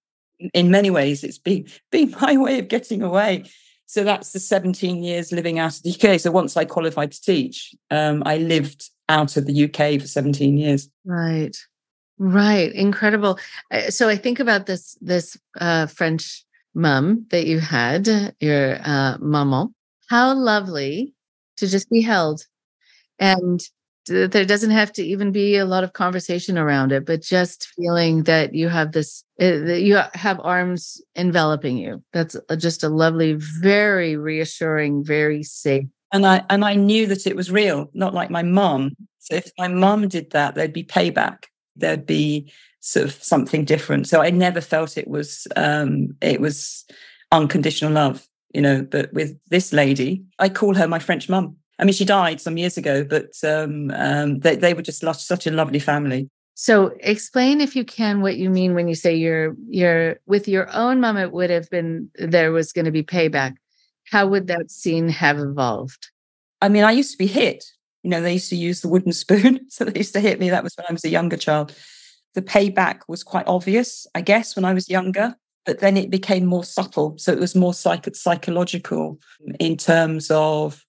In 0.53 0.71
many 0.71 0.89
ways, 0.89 1.23
it's 1.23 1.39
been 1.39 1.67
been 1.91 2.15
my 2.21 2.38
way 2.38 2.60
of 2.60 2.69
getting 2.69 3.01
away. 3.01 3.43
So 3.88 4.04
that's 4.04 4.34
the 4.34 4.39
17 4.39 5.02
years 5.02 5.32
living 5.32 5.60
out 5.60 5.78
of 5.78 5.84
the 5.84 5.91
UK. 5.91 6.19
So 6.19 6.30
once 6.30 6.58
I 6.58 6.65
qualified 6.65 7.13
to 7.13 7.21
teach, 7.21 7.73
um, 7.89 8.21
I 8.26 8.38
lived 8.38 8.89
out 9.08 9.38
of 9.38 9.45
the 9.45 9.63
UK 9.63 10.00
for 10.00 10.08
17 10.08 10.58
years. 10.58 10.89
Right. 11.06 11.58
Right. 12.19 12.71
Incredible. 12.73 13.39
Uh, 13.71 13.89
so 13.89 14.10
I 14.10 14.17
think 14.17 14.39
about 14.39 14.65
this 14.65 14.97
this 15.02 15.38
uh, 15.60 15.88
French 15.88 16.43
mum 16.76 17.26
that 17.30 17.47
you 17.47 17.60
had, 17.60 18.36
your 18.39 18.78
uh, 18.84 19.17
maman. 19.19 19.73
How 20.10 20.34
lovely 20.34 21.13
to 21.58 21.67
just 21.67 21.89
be 21.89 22.02
held. 22.02 22.45
And 23.19 23.62
there 24.07 24.45
doesn't 24.45 24.71
have 24.71 24.91
to 24.93 25.03
even 25.03 25.31
be 25.31 25.57
a 25.57 25.65
lot 25.65 25.83
of 25.83 25.93
conversation 25.93 26.57
around 26.57 26.91
it, 26.91 27.05
but 27.05 27.21
just 27.21 27.67
feeling 27.75 28.23
that 28.23 28.53
you 28.53 28.69
have 28.69 28.91
this, 28.91 29.23
uh, 29.39 29.59
that 29.65 29.81
you 29.81 29.99
have 30.13 30.39
arms 30.43 31.01
enveloping 31.15 31.77
you. 31.77 32.03
That's 32.13 32.35
just 32.57 32.83
a 32.83 32.89
lovely, 32.89 33.33
very 33.33 34.17
reassuring, 34.17 35.03
very 35.03 35.43
safe 35.43 35.87
and 36.11 36.25
I 36.25 36.43
and 36.49 36.63
I 36.63 36.75
knew 36.75 37.05
that 37.07 37.27
it 37.27 37.35
was 37.35 37.51
real, 37.51 37.89
not 37.93 38.13
like 38.13 38.29
my 38.29 38.43
mom 38.43 38.95
So 39.19 39.35
if 39.35 39.51
my 39.57 39.67
mom 39.67 40.07
did 40.07 40.31
that, 40.31 40.55
there'd 40.55 40.73
be 40.73 40.83
payback. 40.83 41.45
There'd 41.75 42.05
be 42.05 42.51
sort 42.79 43.07
of 43.07 43.21
something 43.21 43.65
different. 43.65 44.07
So 44.07 44.21
I 44.21 44.29
never 44.29 44.61
felt 44.61 44.97
it 44.97 45.07
was 45.07 45.47
um, 45.55 46.15
it 46.21 46.39
was 46.39 46.85
unconditional 47.31 47.91
love, 47.91 48.25
you 48.53 48.61
know. 48.61 48.83
But 48.83 49.11
with 49.13 49.37
this 49.49 49.73
lady, 49.73 50.23
I 50.39 50.49
call 50.49 50.75
her 50.75 50.87
my 50.87 50.99
French 50.99 51.27
mum. 51.27 51.57
I 51.79 51.85
mean, 51.85 51.93
she 51.93 52.05
died 52.05 52.41
some 52.41 52.57
years 52.57 52.77
ago, 52.77 53.03
but 53.03 53.31
um, 53.43 53.91
um, 53.93 54.39
they 54.39 54.55
they 54.55 54.73
were 54.73 54.81
just 54.81 55.01
such 55.01 55.47
a 55.47 55.51
lovely 55.51 55.79
family. 55.79 56.29
So 56.55 56.93
explain 57.01 57.61
if 57.61 57.75
you 57.75 57.85
can 57.85 58.21
what 58.21 58.37
you 58.37 58.49
mean 58.49 58.73
when 58.73 58.87
you 58.87 58.95
say 58.95 59.15
you're 59.15 59.55
you're 59.69 60.19
with 60.25 60.47
your 60.47 60.73
own 60.73 60.99
mom. 60.99 61.17
It 61.17 61.31
would 61.31 61.51
have 61.51 61.69
been 61.69 62.09
there 62.15 62.51
was 62.51 62.73
going 62.73 62.85
to 62.85 62.91
be 62.91 63.03
payback 63.03 63.55
how 64.09 64.27
would 64.27 64.47
that 64.47 64.71
scene 64.71 65.09
have 65.09 65.37
evolved? 65.39 66.09
I 66.61 66.69
mean, 66.69 66.83
I 66.83 66.91
used 66.91 67.11
to 67.11 67.17
be 67.17 67.27
hit. 67.27 67.65
You 68.03 68.09
know, 68.09 68.21
they 68.21 68.33
used 68.33 68.49
to 68.49 68.55
use 68.55 68.81
the 68.81 68.87
wooden 68.87 69.11
spoon. 69.13 69.69
So 69.69 69.85
they 69.85 69.99
used 69.99 70.13
to 70.13 70.19
hit 70.19 70.39
me. 70.39 70.49
That 70.49 70.63
was 70.63 70.75
when 70.75 70.85
I 70.89 70.93
was 70.93 71.05
a 71.05 71.09
younger 71.09 71.37
child. 71.37 71.75
The 72.33 72.41
payback 72.41 73.01
was 73.07 73.23
quite 73.23 73.47
obvious, 73.47 74.05
I 74.13 74.21
guess, 74.21 74.55
when 74.55 74.65
I 74.65 74.73
was 74.73 74.89
younger, 74.89 75.35
but 75.65 75.79
then 75.79 75.97
it 75.97 76.11
became 76.11 76.45
more 76.45 76.63
subtle. 76.63 77.17
So 77.17 77.31
it 77.31 77.39
was 77.39 77.55
more 77.55 77.73
psych- 77.73 78.15
psychological 78.15 79.19
in 79.59 79.75
terms 79.75 80.29
of 80.29 80.85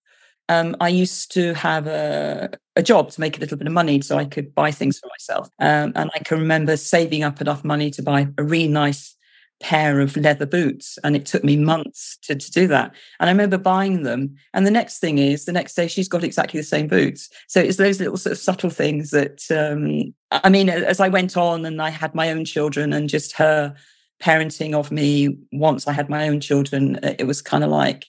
um, 0.49 0.77
I 0.81 0.89
used 0.89 1.33
to 1.33 1.53
have 1.55 1.87
a, 1.87 2.51
a, 2.75 2.83
job 2.83 3.11
to 3.11 3.21
make 3.21 3.37
a 3.37 3.41
little 3.41 3.59
bit 3.59 3.67
of 3.67 3.73
money 3.73 4.01
so 4.01 4.17
I 4.17 4.25
could 4.25 4.55
buy 4.55 4.71
things 4.71 4.99
for 4.99 5.09
myself. 5.09 5.49
Um, 5.59 5.93
and 5.95 6.11
I 6.15 6.21
can 6.21 6.39
remember 6.39 6.77
saving 6.77 7.23
up 7.23 7.41
enough 7.41 7.65
money 7.65 7.91
to 7.93 8.03
buy 8.03 8.29
a 8.39 8.43
really 8.43 8.69
nice 8.69 9.15
pair 9.61 10.01
of 10.01 10.17
leather 10.17 10.47
boots 10.47 10.99
and 11.03 11.17
it 11.17 11.27
took 11.27 11.43
me 11.43 11.57
months 11.57 12.17
to, 12.23 12.37
to 12.37 12.51
do 12.53 12.69
that 12.69 12.95
and 13.19 13.29
i 13.29 13.33
remember 13.33 13.59
buying 13.59 14.05
them 14.05 14.33
and 14.55 14.65
the 14.65 14.71
next 14.71 15.01
thing 15.01 15.19
is 15.19 15.47
the 15.47 15.53
next 15.53 15.75
day 15.75 15.89
she's 15.89 16.07
got 16.07 16.23
exactly 16.23 16.61
the 16.61 16.65
same 16.65 16.87
boots 16.87 17.29
so 17.49 17.61
it's 17.61 17.77
those 17.77 17.99
little 17.99 18.17
sort 18.17 18.31
of 18.31 18.39
subtle 18.39 18.71
things 18.71 19.11
that 19.11 19.43
um, 19.51 20.15
i 20.31 20.49
mean 20.49 20.69
as 20.69 21.01
i 21.01 21.09
went 21.09 21.37
on 21.37 21.65
and 21.67 21.83
i 21.83 21.91
had 21.91 22.15
my 22.15 22.31
own 22.31 22.45
children 22.45 22.93
and 22.93 23.09
just 23.09 23.33
her 23.33 23.75
parenting 24.23 24.75
of 24.75 24.93
me 24.93 25.37
once 25.51 25.89
i 25.89 25.93
had 25.93 26.09
my 26.09 26.29
own 26.29 26.39
children 26.39 26.97
it 27.03 27.27
was 27.27 27.43
kind 27.43 27.65
of 27.65 27.71
like 27.71 28.07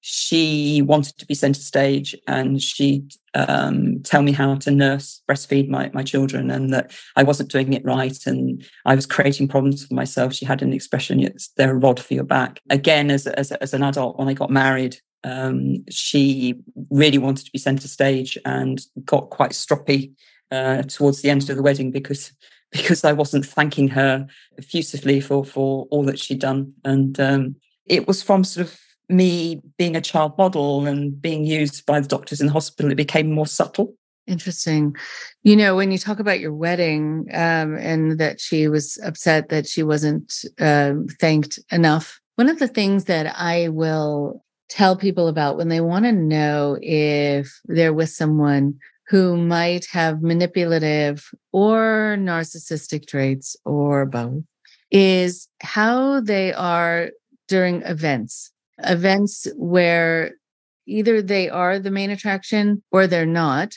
she 0.00 0.82
wanted 0.82 1.18
to 1.18 1.26
be 1.26 1.34
center 1.34 1.60
stage 1.60 2.14
and 2.26 2.62
she'd 2.62 3.12
um, 3.34 4.00
tell 4.02 4.22
me 4.22 4.32
how 4.32 4.54
to 4.56 4.70
nurse 4.70 5.22
breastfeed 5.28 5.68
my, 5.68 5.90
my 5.92 6.02
children 6.02 6.50
and 6.50 6.72
that 6.72 6.92
i 7.16 7.22
wasn't 7.22 7.50
doing 7.50 7.72
it 7.72 7.84
right 7.84 8.26
and 8.26 8.64
i 8.86 8.94
was 8.94 9.06
creating 9.06 9.48
problems 9.48 9.84
for 9.84 9.94
myself. 9.94 10.32
She 10.32 10.44
had 10.44 10.62
an 10.62 10.72
expression 10.72 11.22
it's 11.22 11.48
they're 11.56 11.72
a 11.72 11.78
rod 11.78 12.00
for 12.00 12.14
your 12.14 12.24
back. 12.24 12.60
Again 12.70 13.10
as, 13.10 13.26
as, 13.26 13.52
as 13.52 13.74
an 13.74 13.82
adult 13.82 14.18
when 14.18 14.28
i 14.28 14.34
got 14.34 14.50
married 14.50 14.96
um, 15.24 15.84
she 15.90 16.54
really 16.90 17.18
wanted 17.18 17.44
to 17.44 17.50
be 17.50 17.58
center 17.58 17.88
stage 17.88 18.38
and 18.44 18.80
got 19.04 19.30
quite 19.30 19.50
stroppy 19.50 20.12
uh, 20.52 20.82
towards 20.82 21.22
the 21.22 21.30
end 21.30 21.50
of 21.50 21.56
the 21.56 21.62
wedding 21.62 21.90
because 21.90 22.32
because 22.72 23.02
i 23.02 23.12
wasn't 23.12 23.46
thanking 23.46 23.88
her 23.88 24.26
effusively 24.58 25.20
for 25.20 25.44
for 25.44 25.86
all 25.90 26.04
that 26.04 26.18
she'd 26.18 26.38
done. 26.38 26.74
And 26.84 27.18
um, 27.18 27.56
it 27.86 28.06
was 28.06 28.22
from 28.22 28.44
sort 28.44 28.66
of 28.66 28.78
me 29.08 29.60
being 29.78 29.96
a 29.96 30.00
child 30.00 30.36
model 30.36 30.86
and 30.86 31.20
being 31.20 31.44
used 31.44 31.86
by 31.86 32.00
the 32.00 32.08
doctors 32.08 32.40
in 32.40 32.46
the 32.46 32.52
hospital, 32.52 32.90
it 32.92 32.96
became 32.96 33.32
more 33.32 33.46
subtle. 33.46 33.94
Interesting. 34.26 34.94
You 35.42 35.56
know, 35.56 35.74
when 35.74 35.90
you 35.90 35.96
talk 35.96 36.18
about 36.18 36.40
your 36.40 36.52
wedding 36.52 37.26
um, 37.32 37.76
and 37.78 38.18
that 38.18 38.40
she 38.40 38.68
was 38.68 38.98
upset 39.02 39.48
that 39.48 39.66
she 39.66 39.82
wasn't 39.82 40.44
uh, 40.60 40.94
thanked 41.18 41.58
enough, 41.72 42.20
one 42.36 42.50
of 42.50 42.58
the 42.58 42.68
things 42.68 43.04
that 43.04 43.34
I 43.38 43.68
will 43.68 44.44
tell 44.68 44.96
people 44.96 45.28
about 45.28 45.56
when 45.56 45.68
they 45.68 45.80
want 45.80 46.04
to 46.04 46.12
know 46.12 46.76
if 46.82 47.58
they're 47.64 47.94
with 47.94 48.10
someone 48.10 48.78
who 49.08 49.38
might 49.38 49.86
have 49.86 50.22
manipulative 50.22 51.30
or 51.52 52.16
narcissistic 52.18 53.06
traits 53.06 53.56
or 53.64 54.04
both 54.04 54.42
is 54.90 55.48
how 55.62 56.20
they 56.20 56.52
are 56.52 57.10
during 57.48 57.80
events 57.82 58.52
events 58.84 59.46
where 59.56 60.32
either 60.86 61.20
they 61.20 61.48
are 61.48 61.78
the 61.78 61.90
main 61.90 62.10
attraction 62.10 62.82
or 62.90 63.06
they're 63.06 63.26
not, 63.26 63.74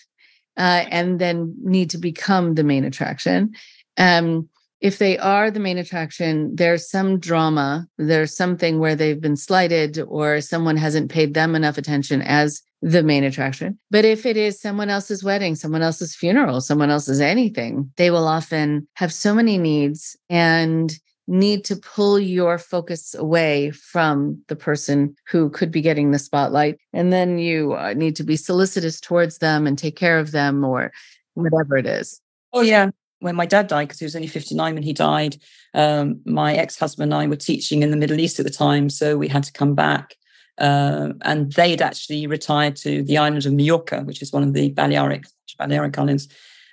uh, 0.57 0.85
and 0.89 1.19
then 1.19 1.55
need 1.63 1.89
to 1.89 1.97
become 1.97 2.55
the 2.55 2.63
main 2.63 2.83
attraction. 2.83 3.53
Um, 3.97 4.49
if 4.79 4.97
they 4.97 5.17
are 5.19 5.51
the 5.51 5.59
main 5.59 5.77
attraction, 5.77 6.55
there's 6.55 6.89
some 6.89 7.19
drama, 7.19 7.87
there's 7.97 8.35
something 8.35 8.79
where 8.79 8.95
they've 8.95 9.21
been 9.21 9.37
slighted 9.37 9.99
or 10.07 10.41
someone 10.41 10.75
hasn't 10.75 11.11
paid 11.11 11.35
them 11.35 11.55
enough 11.55 11.77
attention 11.77 12.23
as 12.23 12.61
the 12.81 13.03
main 13.03 13.23
attraction. 13.23 13.77
But 13.91 14.05
if 14.05 14.25
it 14.25 14.37
is 14.37 14.59
someone 14.59 14.89
else's 14.89 15.23
wedding, 15.23 15.53
someone 15.53 15.83
else's 15.83 16.15
funeral, 16.15 16.61
someone 16.61 16.89
else's 16.89 17.21
anything, 17.21 17.91
they 17.97 18.09
will 18.09 18.27
often 18.27 18.87
have 18.95 19.13
so 19.13 19.35
many 19.35 19.59
needs 19.59 20.17
and 20.29 20.91
need 21.31 21.63
to 21.63 21.77
pull 21.77 22.19
your 22.19 22.57
focus 22.57 23.15
away 23.15 23.71
from 23.71 24.43
the 24.49 24.55
person 24.55 25.15
who 25.29 25.49
could 25.49 25.71
be 25.71 25.79
getting 25.79 26.11
the 26.11 26.19
spotlight. 26.19 26.77
And 26.91 27.13
then 27.13 27.37
you 27.37 27.73
uh, 27.73 27.93
need 27.93 28.17
to 28.17 28.23
be 28.23 28.35
solicitous 28.35 28.99
towards 28.99 29.37
them 29.37 29.65
and 29.65 29.77
take 29.77 29.95
care 29.95 30.19
of 30.19 30.31
them 30.31 30.65
or 30.65 30.91
whatever 31.35 31.77
it 31.77 31.85
is. 31.85 32.19
Oh, 32.51 32.61
yeah. 32.61 32.89
When 33.19 33.37
my 33.37 33.45
dad 33.45 33.67
died, 33.67 33.87
because 33.87 33.99
he 33.99 34.05
was 34.05 34.15
only 34.15 34.27
59 34.27 34.73
when 34.73 34.83
he 34.83 34.91
died, 34.91 35.37
um, 35.73 36.19
my 36.25 36.53
ex 36.53 36.77
husband 36.77 37.13
and 37.13 37.21
I 37.21 37.27
were 37.27 37.37
teaching 37.37 37.81
in 37.81 37.91
the 37.91 37.97
Middle 37.97 38.19
East 38.19 38.39
at 38.39 38.45
the 38.45 38.51
time. 38.51 38.89
So 38.89 39.17
we 39.17 39.29
had 39.29 39.43
to 39.43 39.53
come 39.53 39.73
back. 39.73 40.15
Uh, 40.57 41.13
and 41.21 41.53
they'd 41.53 41.81
actually 41.81 42.27
retired 42.27 42.75
to 42.75 43.03
the 43.03 43.17
island 43.17 43.45
of 43.45 43.53
Mallorca, 43.53 44.01
which 44.01 44.21
is 44.21 44.33
one 44.33 44.43
of 44.43 44.53
the 44.53 44.71
Balearic, 44.71 45.23
Balearic 45.57 45.97
Islands. 45.97 46.27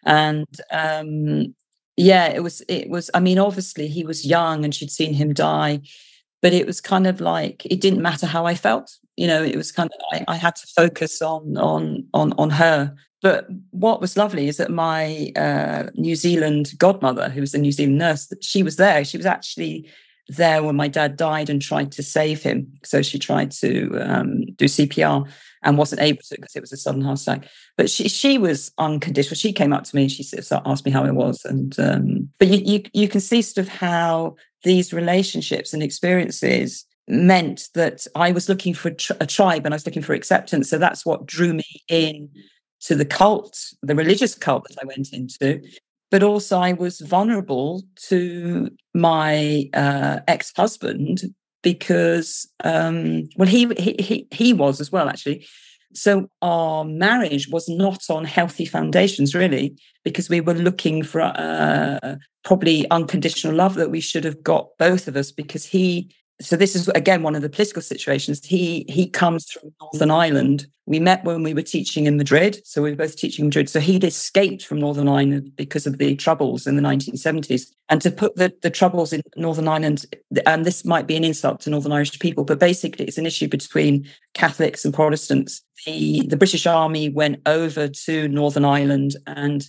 And 0.05 0.47
um, 0.73 1.55
yeah, 1.99 2.27
it 2.29 2.43
was, 2.43 2.63
it 2.69 2.89
was, 2.89 3.11
I 3.13 3.21
mean, 3.21 3.39
obviously 3.39 3.89
he 3.89 4.05
was 4.05 4.25
young 4.25 4.65
and 4.65 4.75
she'd 4.75 4.91
seen 4.91 5.13
him 5.13 5.35
die. 5.35 5.83
but 6.41 6.53
it 6.53 6.67
was 6.67 6.81
kind 6.81 7.07
of 7.07 7.21
like 7.21 7.67
it 7.67 7.81
didn't 7.81 8.03
matter 8.03 8.27
how 8.27 8.47
I 8.47 8.55
felt. 8.55 8.97
You 9.17 9.27
know, 9.27 9.43
it 9.43 9.57
was 9.57 9.73
kind 9.73 9.91
of 9.93 10.01
I, 10.13 10.35
I 10.35 10.37
had 10.37 10.57
to 10.57 10.67
focus 10.67 11.21
on 11.21 11.57
on 11.57 12.07
on 12.15 12.33
on 12.39 12.51
her. 12.51 12.95
But 13.21 13.49
what 13.71 14.01
was 14.01 14.17
lovely 14.17 14.47
is 14.47 14.59
that 14.59 14.71
my 14.71 15.33
uh, 15.35 15.91
New 15.95 16.15
Zealand 16.15 16.73
godmother, 16.79 17.29
who 17.29 17.41
was 17.41 17.55
a 17.55 17.59
New 17.59 17.73
Zealand 17.73 17.99
nurse, 17.99 18.33
she 18.41 18.63
was 18.63 18.77
there. 18.77 19.05
She 19.05 19.17
was 19.17 19.27
actually 19.27 19.89
there 20.29 20.63
when 20.63 20.77
my 20.77 20.87
dad 20.87 21.17
died 21.17 21.51
and 21.51 21.61
tried 21.61 21.91
to 21.93 22.03
save 22.03 22.43
him. 22.43 22.73
So 22.85 23.03
she 23.03 23.19
tried 23.19 23.51
to 23.53 23.99
um, 23.99 24.45
do 24.57 24.67
CPR 24.67 25.29
and 25.63 25.79
wasn't 25.79 26.03
able 26.03 26.23
to 26.29 26.37
because 26.37 26.57
it 26.57 26.61
was 26.61 26.73
a 26.73 26.77
sudden 26.77 27.03
heart 27.03 27.21
attack. 27.21 27.49
But 27.77 27.91
she 27.91 28.09
she 28.09 28.39
was 28.39 28.71
unconditional. 28.79 29.37
She 29.37 29.53
came 29.53 29.73
up 29.73 29.85
to 29.85 29.97
me 29.97 30.03
and 30.03 30.13
she 30.13 30.25
asked 30.51 30.85
me 30.85 30.91
how 30.91 31.05
I 31.05 31.11
was. 31.11 31.45
And 31.45 31.79
um, 31.79 32.29
but 32.39 32.49
you, 32.49 32.59
you 32.65 32.83
you 32.93 33.09
can 33.09 33.21
see 33.21 33.43
sort 33.43 33.67
of 33.67 33.73
how 33.73 34.37
these 34.65 34.93
relationships 34.93 35.73
and 35.73 35.83
experiences 35.83 36.85
meant 37.09 37.69
that 37.75 38.07
I 38.15 38.33
was 38.33 38.49
looking 38.49 38.75
for 38.75 38.89
a 39.21 39.27
tribe 39.27 39.65
and 39.65 39.75
I 39.75 39.77
was 39.77 39.87
looking 39.87 40.03
for 40.03 40.13
acceptance. 40.13 40.69
So 40.69 40.79
that's 40.79 41.07
what 41.07 41.27
drew 41.27 41.55
me 41.55 41.65
in 41.89 42.29
to 42.81 42.95
the 42.95 43.05
cult, 43.05 43.59
the 43.83 43.95
religious 43.95 44.35
cult 44.35 44.67
that 44.69 44.79
I 44.83 44.87
went 44.87 45.13
into. 45.13 45.61
But 46.11 46.23
also, 46.23 46.59
I 46.59 46.73
was 46.73 47.01
vulnerable 47.01 47.83
to 48.09 48.71
my 48.95 49.69
uh, 49.75 50.21
ex 50.27 50.53
husband 50.57 51.23
because, 51.63 52.49
um, 52.65 53.25
well, 53.37 53.49
he, 53.49 53.67
he 53.79 53.97
he 53.99 54.27
he 54.31 54.53
was 54.53 54.81
as 54.81 54.93
well 54.93 55.09
actually. 55.09 55.47
So 55.95 56.29
our 56.43 56.85
marriage 56.85 57.49
was 57.49 57.69
not 57.69 58.03
on 58.11 58.25
healthy 58.25 58.67
foundations, 58.67 59.35
really, 59.35 59.75
because 60.05 60.29
we 60.29 60.41
were 60.41 60.55
looking 60.55 61.03
for 61.03 61.23
uh, 61.23 62.17
probably 62.45 62.89
unconditional 62.91 63.55
love 63.55 63.75
that 63.77 63.91
we 63.91 64.01
should 64.01 64.25
have 64.25 64.43
got 64.43 64.69
both 64.79 65.09
of 65.09 65.17
us. 65.17 65.33
Because 65.33 65.65
he 65.65 66.15
so 66.41 66.57
this 66.57 66.77
is 66.77 66.89
again 66.89 67.23
one 67.23 67.35
of 67.35 67.43
the 67.43 67.49
political 67.49 67.83
situations. 67.83 68.45
He 68.45 68.85
he 68.89 69.09
comes 69.09 69.51
from 69.51 69.73
Northern 69.81 70.11
Ireland. 70.11 70.67
We 70.87 71.01
met 71.01 71.25
when 71.25 71.43
we 71.43 71.53
were 71.53 71.63
teaching 71.63 72.07
in 72.07 72.17
Madrid, 72.17 72.61
so 72.65 72.81
we 72.81 72.91
were 72.91 72.97
both 72.97 73.17
teaching 73.17 73.45
in 73.45 73.49
Madrid. 73.49 73.69
So 73.69 73.81
he'd 73.81 74.05
escaped 74.05 74.65
from 74.65 74.79
Northern 74.79 75.09
Ireland 75.09 75.53
because 75.57 75.87
of 75.87 75.99
the 75.99 76.15
troubles 76.17 76.67
in 76.67 76.77
the 76.77 76.83
1970s. 76.83 77.67
And 77.91 78.01
to 78.01 78.11
put 78.11 78.37
the, 78.37 78.55
the 78.63 78.71
troubles 78.71 79.13
in 79.13 79.21
Northern 79.37 79.69
Ireland, 79.69 80.07
and 80.47 80.65
this 80.65 80.85
might 80.85 81.07
be 81.07 81.17
an 81.17 81.25
insult 81.25 81.61
to 81.61 81.71
Northern 81.71 81.93
Irish 81.93 82.19
people, 82.21 82.45
but 82.45 82.59
basically 82.59 83.05
it's 83.05 83.19
an 83.19 83.27
issue 83.27 83.49
between 83.49 84.09
Catholics 84.35 84.85
and 84.85 84.95
Protestants. 84.95 85.61
The 85.85 86.27
the 86.27 86.37
British 86.37 86.67
Army 86.67 87.09
went 87.09 87.43
over 87.47 87.89
to 87.89 88.29
Northern 88.29 88.65
Ireland 88.65 89.17
and 89.27 89.69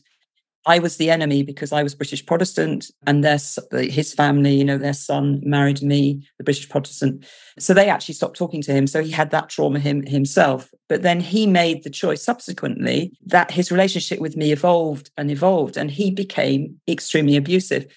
I 0.66 0.80
was 0.80 0.98
the 0.98 1.10
enemy 1.10 1.42
because 1.42 1.72
I 1.72 1.84
was 1.84 1.96
British 1.96 2.26
Protestant, 2.26 2.92
and 3.08 3.24
their 3.24 3.40
his 3.72 4.14
family, 4.14 4.56
you 4.56 4.66
know, 4.66 4.78
their 4.78 4.94
son 4.94 5.42
married 5.44 5.82
me, 5.82 6.28
the 6.38 6.44
British 6.44 6.68
Protestant. 6.70 7.26
So 7.58 7.74
they 7.74 7.90
actually 7.90 8.16
stopped 8.16 8.38
talking 8.38 8.62
to 8.64 8.74
him. 8.74 8.86
So 8.86 9.02
he 9.02 9.12
had 9.12 9.32
that 9.32 9.50
trauma 9.50 9.80
him 9.80 10.06
himself. 10.06 10.70
But 10.88 11.02
then 11.02 11.22
he 11.22 11.48
made 11.48 11.84
the 11.84 11.90
choice 11.90 12.24
subsequently 12.24 13.14
that 13.26 13.52
his 13.52 13.72
relationship 13.72 14.20
with 14.20 14.36
me 14.36 14.52
evolved 14.52 15.12
and 15.18 15.32
evolved, 15.32 15.78
and 15.78 15.90
he 15.90 16.12
became 16.12 16.80
extremely 16.88 17.38
abusive 17.38 17.88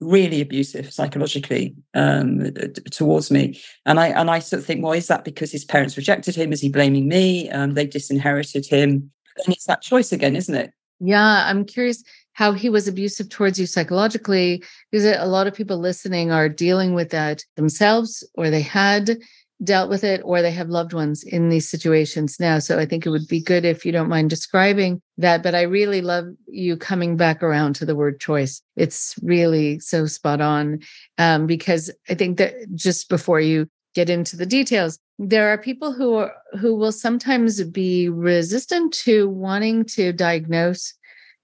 really 0.00 0.40
abusive 0.40 0.92
psychologically 0.92 1.74
um, 1.94 2.52
towards 2.90 3.30
me. 3.30 3.60
And 3.84 3.98
I 3.98 4.08
and 4.08 4.30
I 4.30 4.38
sort 4.38 4.60
of 4.60 4.66
think, 4.66 4.82
well, 4.84 4.92
is 4.92 5.08
that 5.08 5.24
because 5.24 5.50
his 5.50 5.64
parents 5.64 5.96
rejected 5.96 6.36
him? 6.36 6.52
Is 6.52 6.60
he 6.60 6.68
blaming 6.68 7.08
me? 7.08 7.50
Um, 7.50 7.74
they 7.74 7.86
disinherited 7.86 8.66
him. 8.66 9.10
And 9.44 9.54
it's 9.54 9.66
that 9.66 9.82
choice 9.82 10.12
again, 10.12 10.36
isn't 10.36 10.54
it? 10.54 10.72
Yeah, 11.00 11.44
I'm 11.48 11.64
curious 11.64 12.02
how 12.32 12.52
he 12.52 12.70
was 12.70 12.86
abusive 12.88 13.28
towards 13.28 13.58
you 13.58 13.66
psychologically, 13.66 14.62
because 14.90 15.04
a 15.04 15.26
lot 15.26 15.46
of 15.46 15.54
people 15.54 15.78
listening 15.78 16.30
are 16.30 16.48
dealing 16.48 16.94
with 16.94 17.10
that 17.10 17.44
themselves, 17.56 18.28
or 18.34 18.50
they 18.50 18.62
had 18.62 19.18
dealt 19.64 19.90
with 19.90 20.04
it, 20.04 20.20
or 20.24 20.40
they 20.40 20.52
have 20.52 20.68
loved 20.68 20.92
ones 20.92 21.24
in 21.24 21.48
these 21.48 21.68
situations 21.68 22.38
now. 22.38 22.60
So 22.60 22.78
I 22.78 22.86
think 22.86 23.04
it 23.04 23.10
would 23.10 23.26
be 23.26 23.40
good 23.40 23.64
if 23.64 23.84
you 23.84 23.90
don't 23.90 24.08
mind 24.08 24.30
describing 24.30 25.02
that. 25.16 25.42
But 25.42 25.56
I 25.56 25.62
really 25.62 26.00
love 26.00 26.26
you 26.46 26.76
coming 26.76 27.16
back 27.16 27.42
around 27.42 27.74
to 27.74 27.84
the 27.84 27.96
word 27.96 28.20
choice. 28.20 28.62
It's 28.76 29.16
really 29.20 29.80
so 29.80 30.06
spot 30.06 30.40
on, 30.40 30.78
um, 31.18 31.46
because 31.48 31.90
I 32.08 32.14
think 32.14 32.38
that 32.38 32.54
just 32.76 33.08
before 33.08 33.40
you 33.40 33.68
get 33.94 34.10
into 34.10 34.36
the 34.36 34.46
details. 34.46 34.98
There 35.18 35.48
are 35.48 35.58
people 35.58 35.92
who 35.92 36.14
are 36.14 36.32
who 36.60 36.74
will 36.76 36.92
sometimes 36.92 37.62
be 37.64 38.08
resistant 38.08 38.92
to 39.04 39.28
wanting 39.28 39.84
to 39.84 40.12
diagnose 40.12 40.94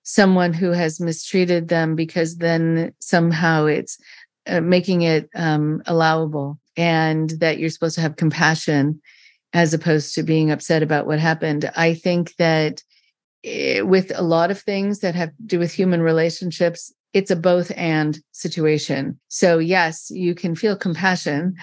someone 0.05 0.53
who 0.53 0.70
has 0.70 1.01
mistreated 1.01 1.68
them 1.68 1.97
because 1.97 2.36
then 2.36 2.92
somehow 3.01 3.64
it's 3.64 3.99
uh, 4.47 4.61
making 4.61 5.03
it 5.03 5.28
um, 5.34 5.82
allowable 5.86 6.59
and 6.76 7.30
that 7.40 7.59
you're 7.59 7.70
supposed 7.70 7.95
to 7.95 8.01
have 8.01 8.16
compassion 8.16 9.01
as 9.55 9.72
opposed 9.72 10.14
to 10.14 10.22
being 10.22 10.51
upset 10.51 10.82
about 10.82 11.07
what 11.07 11.18
happened. 11.18 11.70
I 11.76 11.95
think 11.95 12.34
that 12.36 12.82
it, 13.42 13.78
eh, 13.78 13.80
with 13.80 14.12
a 14.14 14.22
lot 14.22 14.51
of 14.51 14.61
things 14.61 15.01
that 15.01 15.14
have 15.14 15.30
to 15.30 15.42
do 15.47 15.59
with 15.59 15.72
human 15.72 16.03
relationships 16.03 16.92
it's 17.14 17.30
a 17.30 17.36
both 17.36 17.70
and 17.76 18.18
situation. 18.32 19.18
So 19.28 19.59
yes 19.59 20.11
you 20.11 20.34
can 20.34 20.55
feel 20.55 20.76
compassion 20.76 21.55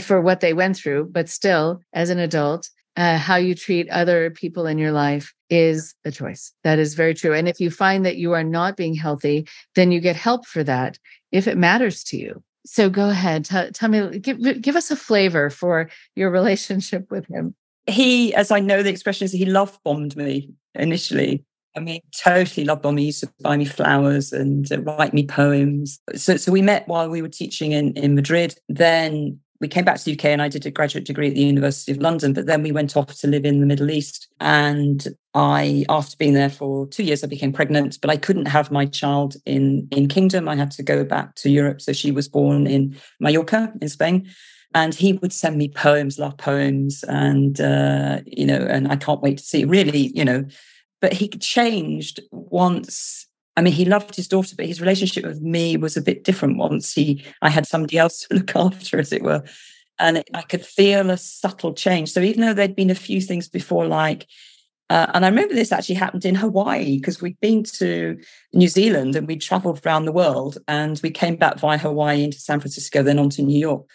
for 0.00 0.20
what 0.20 0.40
they 0.40 0.52
went 0.52 0.76
through, 0.76 1.08
but 1.12 1.28
still, 1.28 1.80
as 1.92 2.10
an 2.10 2.18
adult, 2.18 2.68
uh, 2.96 3.18
how 3.18 3.36
you 3.36 3.54
treat 3.54 3.88
other 3.90 4.30
people 4.30 4.66
in 4.66 4.78
your 4.78 4.92
life 4.92 5.34
is 5.50 5.94
a 6.04 6.10
choice. 6.10 6.52
That 6.64 6.78
is 6.78 6.94
very 6.94 7.14
true. 7.14 7.34
And 7.34 7.48
if 7.48 7.60
you 7.60 7.70
find 7.70 8.04
that 8.06 8.16
you 8.16 8.32
are 8.32 8.44
not 8.44 8.76
being 8.76 8.94
healthy, 8.94 9.46
then 9.74 9.92
you 9.92 10.00
get 10.00 10.16
help 10.16 10.46
for 10.46 10.64
that 10.64 10.98
if 11.30 11.46
it 11.46 11.58
matters 11.58 12.02
to 12.04 12.16
you. 12.16 12.42
So 12.64 12.90
go 12.90 13.10
ahead, 13.10 13.44
t- 13.44 13.70
tell 13.70 13.88
me, 13.88 14.18
give, 14.18 14.60
give 14.60 14.74
us 14.76 14.90
a 14.90 14.96
flavor 14.96 15.50
for 15.50 15.88
your 16.16 16.30
relationship 16.30 17.10
with 17.10 17.26
him. 17.26 17.54
He, 17.86 18.34
as 18.34 18.50
I 18.50 18.58
know 18.58 18.82
the 18.82 18.90
expression 18.90 19.24
is, 19.24 19.32
he 19.32 19.44
love 19.44 19.78
bombed 19.84 20.16
me 20.16 20.50
initially. 20.74 21.44
I 21.76 21.80
mean, 21.80 22.00
totally 22.18 22.64
love 22.64 22.82
bombed 22.82 22.96
me. 22.96 23.02
He 23.02 23.06
used 23.06 23.20
to 23.20 23.30
buy 23.40 23.56
me 23.56 23.66
flowers 23.66 24.32
and 24.32 24.70
uh, 24.72 24.80
write 24.80 25.14
me 25.14 25.26
poems. 25.26 26.00
So, 26.16 26.38
so 26.38 26.50
we 26.50 26.62
met 26.62 26.88
while 26.88 27.08
we 27.08 27.22
were 27.22 27.28
teaching 27.28 27.72
in, 27.72 27.92
in 27.92 28.14
Madrid. 28.16 28.56
Then 28.68 29.38
we 29.60 29.68
came 29.68 29.84
back 29.84 29.96
to 29.96 30.04
the 30.04 30.12
UK 30.12 30.26
and 30.26 30.42
I 30.42 30.48
did 30.48 30.66
a 30.66 30.70
graduate 30.70 31.04
degree 31.04 31.28
at 31.28 31.34
the 31.34 31.42
University 31.42 31.92
of 31.92 31.98
London, 31.98 32.32
but 32.32 32.46
then 32.46 32.62
we 32.62 32.72
went 32.72 32.96
off 32.96 33.14
to 33.20 33.26
live 33.26 33.44
in 33.44 33.60
the 33.60 33.66
Middle 33.66 33.90
East. 33.90 34.28
And 34.40 35.06
I, 35.34 35.84
after 35.88 36.16
being 36.16 36.34
there 36.34 36.50
for 36.50 36.86
two 36.88 37.04
years, 37.04 37.24
I 37.24 37.26
became 37.26 37.52
pregnant, 37.52 37.98
but 38.00 38.10
I 38.10 38.16
couldn't 38.16 38.46
have 38.46 38.70
my 38.70 38.86
child 38.86 39.36
in, 39.46 39.88
in 39.90 40.08
Kingdom. 40.08 40.48
I 40.48 40.56
had 40.56 40.70
to 40.72 40.82
go 40.82 41.04
back 41.04 41.34
to 41.36 41.50
Europe. 41.50 41.80
So 41.80 41.92
she 41.92 42.10
was 42.10 42.28
born 42.28 42.66
in 42.66 42.96
Mallorca 43.20 43.72
in 43.80 43.88
Spain. 43.88 44.28
And 44.74 44.94
he 44.94 45.14
would 45.14 45.32
send 45.32 45.56
me 45.56 45.68
poems, 45.68 46.18
love 46.18 46.36
poems, 46.36 47.02
and 47.04 47.58
uh, 47.60 48.20
you 48.26 48.44
know, 48.44 48.58
and 48.58 48.88
I 48.88 48.96
can't 48.96 49.22
wait 49.22 49.38
to 49.38 49.44
see. 49.44 49.64
Really, 49.64 50.08
you 50.08 50.24
know, 50.24 50.44
but 51.00 51.14
he 51.14 51.28
changed 51.28 52.20
once 52.30 53.26
I 53.56 53.62
mean, 53.62 53.72
he 53.72 53.84
loved 53.84 54.14
his 54.14 54.28
daughter, 54.28 54.54
but 54.56 54.66
his 54.66 54.80
relationship 54.80 55.24
with 55.24 55.40
me 55.40 55.76
was 55.76 55.96
a 55.96 56.02
bit 56.02 56.24
different 56.24 56.58
once 56.58 56.92
he 56.92 57.24
I 57.42 57.48
had 57.48 57.66
somebody 57.66 57.98
else 57.98 58.20
to 58.28 58.34
look 58.34 58.54
after, 58.54 58.98
as 58.98 59.12
it 59.12 59.22
were. 59.22 59.42
And 59.98 60.22
I 60.34 60.42
could 60.42 60.64
feel 60.64 61.08
a 61.08 61.16
subtle 61.16 61.72
change. 61.72 62.10
So 62.10 62.20
even 62.20 62.42
though 62.42 62.52
there'd 62.52 62.76
been 62.76 62.90
a 62.90 62.94
few 62.94 63.22
things 63.22 63.48
before, 63.48 63.86
like, 63.86 64.26
uh, 64.90 65.06
and 65.14 65.24
I 65.24 65.28
remember 65.28 65.54
this 65.54 65.72
actually 65.72 65.96
happened 65.96 66.26
in 66.26 66.34
Hawaii 66.34 66.98
because 66.98 67.20
we'd 67.22 67.40
been 67.40 67.64
to 67.78 68.18
New 68.52 68.68
Zealand 68.68 69.16
and 69.16 69.26
we'd 69.26 69.40
traveled 69.40 69.84
around 69.84 70.04
the 70.04 70.12
world 70.12 70.58
and 70.68 71.00
we 71.02 71.10
came 71.10 71.36
back 71.36 71.58
via 71.58 71.78
Hawaii 71.78 72.22
into 72.22 72.38
San 72.38 72.60
Francisco, 72.60 73.02
then 73.02 73.18
on 73.18 73.30
to 73.30 73.42
New 73.42 73.58
York. 73.58 73.86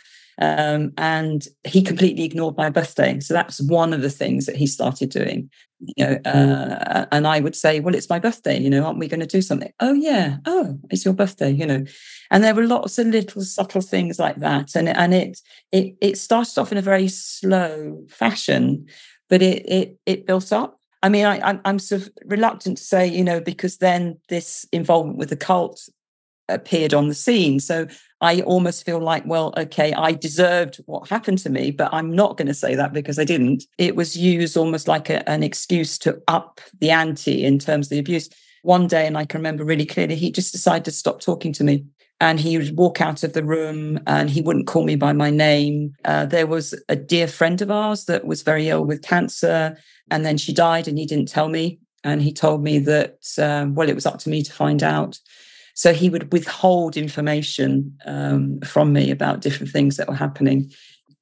Um, 0.41 0.91
and 0.97 1.47
he 1.65 1.83
completely 1.83 2.23
ignored 2.23 2.57
my 2.57 2.69
birthday. 2.69 3.19
So 3.19 3.33
that's 3.33 3.61
one 3.61 3.93
of 3.93 4.01
the 4.01 4.09
things 4.09 4.47
that 4.47 4.55
he 4.55 4.65
started 4.65 5.11
doing. 5.11 5.49
You 5.97 6.05
know, 6.05 6.19
uh, 6.25 7.05
and 7.11 7.25
I 7.27 7.39
would 7.39 7.55
say, 7.55 7.79
"Well, 7.79 7.95
it's 7.95 8.09
my 8.09 8.19
birthday. 8.19 8.59
You 8.59 8.69
know, 8.69 8.83
aren't 8.85 8.99
we 8.99 9.07
going 9.07 9.19
to 9.19 9.25
do 9.25 9.41
something?" 9.41 9.71
Oh 9.79 9.93
yeah. 9.93 10.37
Oh, 10.45 10.77
it's 10.89 11.03
your 11.05 11.13
birthday. 11.13 11.49
You 11.49 11.65
know, 11.65 11.85
and 12.29 12.43
there 12.43 12.53
were 12.55 12.67
lots 12.67 12.99
of 12.99 13.07
little 13.07 13.41
subtle 13.41 13.81
things 13.81 14.19
like 14.19 14.37
that, 14.37 14.75
and 14.75 14.89
and 14.89 15.13
it 15.13 15.39
it 15.71 15.95
it 16.01 16.17
started 16.17 16.59
off 16.59 16.71
in 16.71 16.77
a 16.77 16.81
very 16.83 17.07
slow 17.07 18.03
fashion, 18.09 18.85
but 19.29 19.41
it 19.41 19.65
it 19.67 19.97
it 20.05 20.27
built 20.27 20.53
up. 20.53 20.79
I 21.03 21.09
mean, 21.09 21.25
I, 21.25 21.39
I'm, 21.41 21.59
I'm 21.65 21.79
sort 21.79 22.03
of 22.03 22.09
reluctant 22.25 22.77
to 22.77 22.83
say, 22.83 23.07
you 23.07 23.23
know, 23.23 23.41
because 23.41 23.77
then 23.77 24.19
this 24.29 24.67
involvement 24.71 25.17
with 25.17 25.29
the 25.29 25.35
cult 25.35 25.89
appeared 26.53 26.93
on 26.93 27.07
the 27.07 27.13
scene. 27.13 27.59
So 27.59 27.87
I 28.21 28.41
almost 28.41 28.85
feel 28.85 28.99
like, 28.99 29.25
well, 29.25 29.51
okay, 29.57 29.93
I 29.93 30.11
deserved 30.11 30.77
what 30.85 31.09
happened 31.09 31.39
to 31.39 31.49
me, 31.49 31.71
but 31.71 31.91
I'm 31.91 32.15
not 32.15 32.37
going 32.37 32.47
to 32.47 32.53
say 32.53 32.75
that 32.75 32.93
because 32.93 33.17
I 33.17 33.23
didn't. 33.25 33.63
It 33.79 33.95
was 33.95 34.15
used 34.15 34.55
almost 34.55 34.87
like 34.87 35.09
a, 35.09 35.27
an 35.27 35.41
excuse 35.41 35.97
to 35.99 36.21
up 36.27 36.61
the 36.79 36.91
ante 36.91 37.43
in 37.43 37.57
terms 37.57 37.87
of 37.87 37.89
the 37.91 37.99
abuse. 37.99 38.29
One 38.61 38.85
day, 38.85 39.07
and 39.07 39.17
I 39.17 39.25
can 39.25 39.39
remember 39.39 39.65
really 39.65 39.87
clearly, 39.87 40.15
he 40.15 40.31
just 40.31 40.51
decided 40.51 40.85
to 40.85 40.91
stop 40.91 41.19
talking 41.19 41.51
to 41.53 41.63
me. 41.63 41.85
And 42.19 42.39
he 42.39 42.55
would 42.55 42.77
walk 42.77 43.01
out 43.01 43.23
of 43.23 43.33
the 43.33 43.43
room 43.43 43.99
and 44.05 44.29
he 44.29 44.41
wouldn't 44.41 44.67
call 44.67 44.83
me 44.83 44.95
by 44.95 45.11
my 45.11 45.31
name. 45.31 45.95
Uh, 46.05 46.27
there 46.27 46.45
was 46.45 46.79
a 46.87 46.95
dear 46.95 47.27
friend 47.27 47.59
of 47.63 47.71
ours 47.71 48.05
that 48.05 48.25
was 48.25 48.43
very 48.43 48.69
ill 48.69 48.85
with 48.85 49.01
cancer. 49.01 49.75
And 50.11 50.23
then 50.23 50.37
she 50.37 50.53
died 50.53 50.87
and 50.87 50.99
he 50.99 51.07
didn't 51.07 51.29
tell 51.29 51.49
me. 51.49 51.79
And 52.03 52.21
he 52.21 52.31
told 52.31 52.61
me 52.61 52.77
that, 52.77 53.17
um, 53.39 53.73
well, 53.73 53.89
it 53.89 53.95
was 53.95 54.05
up 54.05 54.19
to 54.19 54.29
me 54.29 54.43
to 54.43 54.53
find 54.53 54.83
out. 54.83 55.17
So 55.73 55.93
he 55.93 56.09
would 56.09 56.31
withhold 56.31 56.97
information 56.97 57.97
um, 58.05 58.59
from 58.61 58.93
me 58.93 59.11
about 59.11 59.41
different 59.41 59.71
things 59.71 59.97
that 59.97 60.07
were 60.07 60.15
happening. 60.15 60.71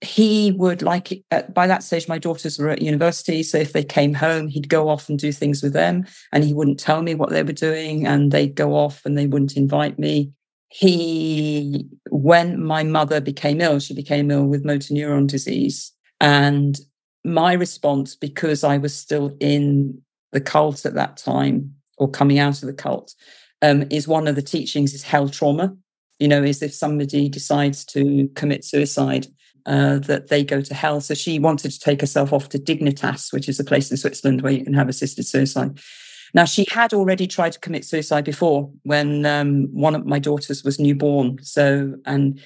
He 0.02 0.52
would 0.54 0.82
like 0.82 1.12
it 1.12 1.24
by 1.54 1.68
that 1.68 1.84
stage, 1.84 2.08
my 2.08 2.18
daughters 2.18 2.58
were 2.58 2.70
at 2.70 2.82
university. 2.82 3.44
So 3.44 3.58
if 3.58 3.74
they 3.74 3.84
came 3.84 4.14
home, 4.14 4.48
he'd 4.48 4.70
go 4.70 4.88
off 4.88 5.10
and 5.10 5.20
do 5.20 5.32
things 5.32 5.62
with 5.62 5.74
them, 5.74 6.06
and 6.32 6.44
he 6.44 6.54
wouldn't 6.54 6.80
tell 6.80 7.02
me 7.02 7.16
what 7.16 7.32
they 7.32 7.44
were 7.44 7.52
doing, 7.52 8.08
and 8.08 8.32
they'd 8.32 8.56
go 8.56 8.76
off 8.76 9.06
and 9.06 9.18
they 9.18 9.28
wouldn't 9.28 9.58
invite 9.58 10.00
me. 10.00 10.32
He, 10.70 11.86
when 12.12 12.64
my 12.64 12.84
mother 12.84 13.20
became 13.20 13.60
ill, 13.60 13.80
she 13.80 13.94
became 13.94 14.32
ill 14.32 14.46
with 14.46 14.64
motor 14.64 14.94
neuron 14.94 15.28
disease, 15.28 15.92
and 16.22 16.80
my 17.26 17.54
response, 17.54 18.16
because 18.16 18.64
I 18.64 18.78
was 18.78 18.96
still 18.96 19.36
in 19.42 20.02
the 20.32 20.40
cult 20.40 20.86
at 20.86 20.94
that 20.94 21.18
time 21.18 21.76
or 21.98 22.10
coming 22.10 22.40
out 22.40 22.62
of 22.62 22.68
the 22.68 22.74
cult, 22.74 23.14
um, 23.62 23.86
is 23.90 24.08
one 24.08 24.28
of 24.28 24.36
the 24.36 24.42
teachings 24.42 24.94
is 24.94 25.04
hell 25.04 25.30
trauma. 25.30 25.76
You 26.20 26.28
know, 26.28 26.44
is 26.44 26.62
if 26.62 26.74
somebody 26.74 27.30
decides 27.30 27.86
to 27.86 28.30
commit 28.36 28.66
suicide, 28.66 29.28
uh, 29.66 30.00
that 30.00 30.28
they 30.28 30.44
go 30.44 30.62
to 30.62 30.74
hell. 30.74 31.02
So 31.02 31.14
she 31.14 31.40
wanted 31.40 31.72
to 31.72 31.80
take 31.80 32.02
herself 32.02 32.34
off 32.34 32.50
to 32.50 32.60
Dignitas, 32.60 33.32
which 33.32 33.48
is 33.48 33.60
a 33.60 33.64
place 33.64 33.92
in 33.92 33.98
Switzerland 33.98 34.42
where 34.42 34.52
you 34.52 34.64
can 34.64 34.74
have 34.74 34.90
assisted 34.90 35.28
suicide. 35.28 35.80
Now, 36.34 36.46
she 36.46 36.66
had 36.72 36.94
already 36.94 37.28
tried 37.28 37.54
to 37.54 37.60
commit 37.60 37.86
suicide 37.86 38.24
before 38.24 38.72
when 38.84 39.26
um, 39.26 39.68
one 39.72 39.96
of 39.96 40.06
my 40.06 40.20
daughters 40.20 40.64
was 40.64 40.80
newborn. 40.80 41.40
So, 41.42 41.96
and 42.06 42.42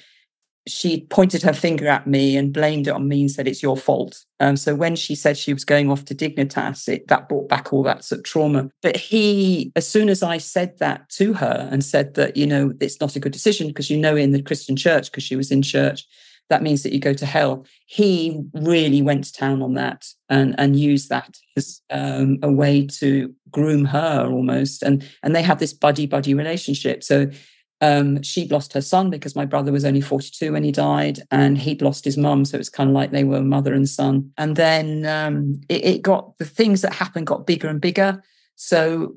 she 0.66 1.02
pointed 1.10 1.42
her 1.42 1.52
finger 1.52 1.86
at 1.88 2.06
me 2.06 2.36
and 2.36 2.52
blamed 2.52 2.88
it 2.88 2.94
on 2.94 3.06
me 3.06 3.20
and 3.20 3.30
said 3.30 3.46
it's 3.46 3.62
your 3.62 3.76
fault. 3.76 4.24
Um, 4.40 4.56
so 4.56 4.74
when 4.74 4.96
she 4.96 5.14
said 5.14 5.36
she 5.36 5.52
was 5.52 5.64
going 5.64 5.90
off 5.90 6.06
to 6.06 6.14
Dignitas, 6.14 6.88
it, 6.88 7.06
that 7.08 7.28
brought 7.28 7.48
back 7.48 7.72
all 7.72 7.82
that 7.82 8.02
sort 8.02 8.20
of 8.20 8.24
trauma. 8.24 8.70
But 8.82 8.96
he, 8.96 9.72
as 9.76 9.86
soon 9.86 10.08
as 10.08 10.22
I 10.22 10.38
said 10.38 10.78
that 10.78 11.08
to 11.10 11.34
her 11.34 11.68
and 11.70 11.84
said 11.84 12.14
that 12.14 12.36
you 12.36 12.46
know 12.46 12.72
it's 12.80 13.00
not 13.00 13.16
a 13.16 13.20
good 13.20 13.32
decision 13.32 13.68
because 13.68 13.90
you 13.90 13.98
know 13.98 14.16
in 14.16 14.32
the 14.32 14.42
Christian 14.42 14.76
church 14.76 15.10
because 15.10 15.22
she 15.22 15.36
was 15.36 15.50
in 15.50 15.60
church, 15.60 16.06
that 16.48 16.62
means 16.62 16.82
that 16.82 16.92
you 16.92 16.98
go 16.98 17.12
to 17.14 17.26
hell. 17.26 17.66
He 17.84 18.42
really 18.54 19.02
went 19.02 19.24
to 19.24 19.32
town 19.32 19.60
on 19.60 19.74
that 19.74 20.06
and 20.30 20.54
and 20.56 20.78
used 20.78 21.10
that 21.10 21.36
as 21.58 21.82
um, 21.90 22.38
a 22.42 22.50
way 22.50 22.86
to 22.86 23.34
groom 23.50 23.84
her 23.84 24.26
almost. 24.30 24.82
And 24.82 25.06
and 25.22 25.36
they 25.36 25.42
have 25.42 25.58
this 25.58 25.74
buddy 25.74 26.06
buddy 26.06 26.32
relationship. 26.32 27.04
So 27.04 27.30
um, 27.84 28.22
she'd 28.22 28.50
lost 28.50 28.72
her 28.72 28.80
son 28.80 29.10
because 29.10 29.36
my 29.36 29.44
brother 29.44 29.70
was 29.70 29.84
only 29.84 30.00
42 30.00 30.52
when 30.52 30.64
he 30.64 30.72
died, 30.72 31.20
and 31.30 31.58
he'd 31.58 31.82
lost 31.82 32.04
his 32.04 32.16
mum. 32.16 32.44
So 32.44 32.56
it 32.56 32.58
was 32.58 32.70
kind 32.70 32.90
of 32.90 32.94
like 32.94 33.10
they 33.10 33.24
were 33.24 33.42
mother 33.42 33.74
and 33.74 33.88
son. 33.88 34.30
And 34.38 34.56
then 34.56 35.04
um, 35.06 35.60
it, 35.68 35.84
it, 35.84 36.02
got 36.02 36.38
the 36.38 36.44
things 36.44 36.80
that 36.82 36.94
happened 36.94 37.26
got 37.26 37.46
bigger 37.46 37.68
and 37.68 37.80
bigger. 37.80 38.22
So 38.56 39.14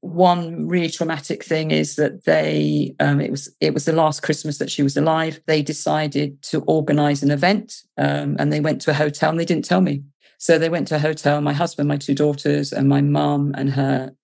one 0.00 0.66
really 0.66 0.88
traumatic 0.88 1.44
thing 1.44 1.70
is 1.70 1.96
that 1.96 2.24
they 2.24 2.94
um, 3.00 3.20
it 3.20 3.30
was 3.30 3.54
it 3.60 3.74
was 3.74 3.84
the 3.84 3.92
last 3.92 4.22
Christmas 4.22 4.58
that 4.58 4.70
she 4.70 4.82
was 4.82 4.96
alive. 4.96 5.40
They 5.46 5.62
decided 5.62 6.40
to 6.44 6.62
organise 6.62 7.22
an 7.22 7.30
event, 7.30 7.82
um, 7.98 8.36
and 8.38 8.52
they 8.52 8.60
went 8.60 8.80
to 8.82 8.90
a 8.90 8.94
hotel 8.94 9.30
and 9.30 9.38
they 9.38 9.44
didn't 9.44 9.66
tell 9.66 9.82
me. 9.82 10.02
So 10.38 10.58
they 10.58 10.70
went 10.70 10.88
to 10.88 10.96
a 10.96 11.00
hotel. 11.00 11.40
My 11.40 11.52
husband, 11.52 11.88
my 11.88 11.98
two 11.98 12.14
daughters, 12.14 12.72
and 12.72 12.88
my 12.88 13.02
mum 13.02 13.54
and 13.56 13.70
her 13.70 14.14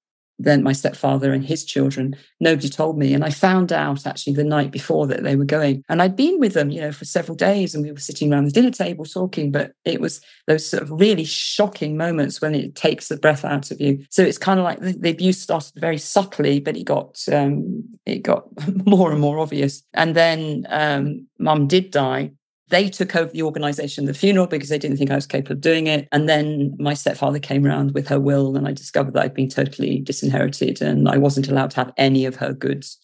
then 0.45 0.63
my 0.63 0.73
stepfather 0.73 1.33
and 1.33 1.45
his 1.45 1.65
children. 1.65 2.17
Nobody 2.41 2.69
told 2.69 2.99
me. 2.99 3.15
And 3.15 3.25
I 3.25 3.31
found 3.31 3.73
out 3.73 4.07
actually 4.07 4.35
the 4.35 4.45
night 4.45 4.71
before 4.71 5.07
that 5.07 5.23
they 5.23 5.37
were 5.37 5.45
going. 5.45 5.83
And 5.89 6.01
I'd 6.01 6.17
been 6.17 6.39
with 6.39 6.55
them, 6.55 6.71
you 6.71 6.81
know, 6.81 6.93
for 6.93 7.05
several 7.05 7.37
days 7.37 7.75
and 7.75 7.85
we 7.85 7.93
were 7.93 7.99
sitting 7.99 8.33
around 8.33 8.45
the 8.45 8.51
dinner 8.51 8.71
table 8.71 9.05
talking, 9.05 9.51
but 9.51 9.73
it 9.85 10.01
was 10.01 10.21
those 10.47 10.67
sort 10.69 10.83
of 10.83 10.91
really 10.91 11.25
shocking 11.25 11.97
moments 11.97 12.41
when 12.41 12.55
it 12.55 12.75
takes 12.75 13.09
the 13.09 13.17
breath 13.17 13.45
out 13.45 13.71
of 13.71 13.81
you. 13.81 14.05
So 14.11 14.23
it's 14.23 14.39
kind 14.39 14.61
of 14.61 14.65
like 14.65 14.81
the, 14.81 14.93
the 14.93 15.11
abuse 15.11 15.41
started 15.41 15.73
very 15.77 15.99
subtly, 15.99 16.61
but 16.61 16.77
it 16.77 16.85
got 16.85 17.23
um, 17.33 17.85
it 18.07 18.23
got 18.23 18.45
more 18.87 19.11
and 19.11 19.21
more 19.21 19.39
obvious. 19.39 19.83
And 19.95 20.15
then 20.15 20.67
um, 20.69 21.27
mum 21.39 21.67
did 21.67 21.91
die 21.91 22.33
they 22.75 22.89
took 22.89 23.15
over 23.15 23.31
the 23.31 23.43
organization 23.43 24.05
of 24.05 24.09
the 24.09 24.19
funeral 24.19 24.49
because 24.49 24.69
they 24.69 24.79
didn't 24.79 24.97
think 24.97 25.11
I 25.11 25.15
was 25.15 25.27
capable 25.27 25.53
of 25.53 25.61
doing 25.61 25.87
it. 25.87 26.09
And 26.11 26.29
then 26.29 26.75
my 26.79 26.95
stepfather 26.95 27.39
came 27.39 27.65
around 27.65 27.95
with 27.95 28.09
her 28.09 28.19
will, 28.19 28.57
and 28.57 28.67
I 28.67 28.73
discovered 28.73 29.15
that 29.15 29.23
I'd 29.23 29.35
been 29.35 29.49
totally 29.49 30.01
disinherited 30.01 30.83
and 30.83 31.09
I 31.09 31.17
wasn't 31.17 31.49
allowed 31.49 31.71
to 31.71 31.77
have 31.77 31.93
any 31.97 32.27
of 32.27 32.35
her 32.37 32.53
goods. 32.53 32.99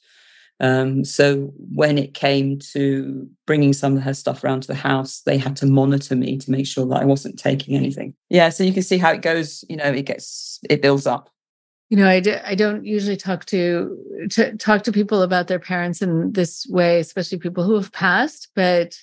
Um, 0.59 1.05
so 1.05 1.53
when 1.75 1.97
it 1.97 2.14
came 2.14 2.59
to 2.73 3.27
bringing 3.47 3.73
some 3.73 3.97
of 3.97 4.03
her 4.03 4.12
stuff 4.12 4.45
around 4.45 4.62
to 4.62 4.66
the 4.66 4.75
house, 4.75 5.23
they 5.25 5.39
had 5.39 5.57
to 5.57 5.66
monitor 5.66 6.16
me 6.16 6.37
to 6.39 6.51
make 6.51 6.66
sure 6.66 6.87
that 6.87 7.01
I 7.01 7.05
wasn't 7.05 7.39
taking 7.39 7.77
anything. 7.77 8.14
Yeah, 8.29 8.51
so 8.51 8.64
you 8.64 8.73
can 8.73 8.83
see 8.83 8.99
how 8.99 9.12
it 9.12 9.23
goes. 9.23 9.64
You 9.68 9.77
know, 9.77 9.87
it 9.87 10.05
gets 10.05 10.59
it 10.68 10.83
builds 10.83 11.07
up. 11.07 11.31
You 11.89 11.97
know, 11.97 12.09
I, 12.09 12.21
d- 12.21 12.35
I 12.35 12.55
don't 12.55 12.85
usually 12.85 13.16
talk 13.16 13.47
to, 13.47 13.99
to 14.31 14.57
talk 14.59 14.83
to 14.85 14.93
people 14.93 15.23
about 15.23 15.49
their 15.49 15.59
parents 15.59 16.03
in 16.03 16.33
this 16.33 16.66
way, 16.71 17.01
especially 17.01 17.39
people 17.39 17.64
who 17.64 17.75
have 17.75 17.91
passed. 17.91 18.49
But 18.55 18.97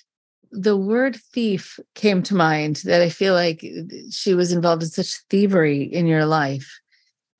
the 0.50 0.76
word 0.76 1.16
thief 1.16 1.78
came 1.94 2.22
to 2.24 2.34
mind 2.34 2.76
that 2.84 3.02
I 3.02 3.08
feel 3.08 3.34
like 3.34 3.64
she 4.10 4.34
was 4.34 4.52
involved 4.52 4.82
in 4.82 4.88
such 4.88 5.20
thievery 5.30 5.82
in 5.82 6.06
your 6.06 6.24
life 6.24 6.80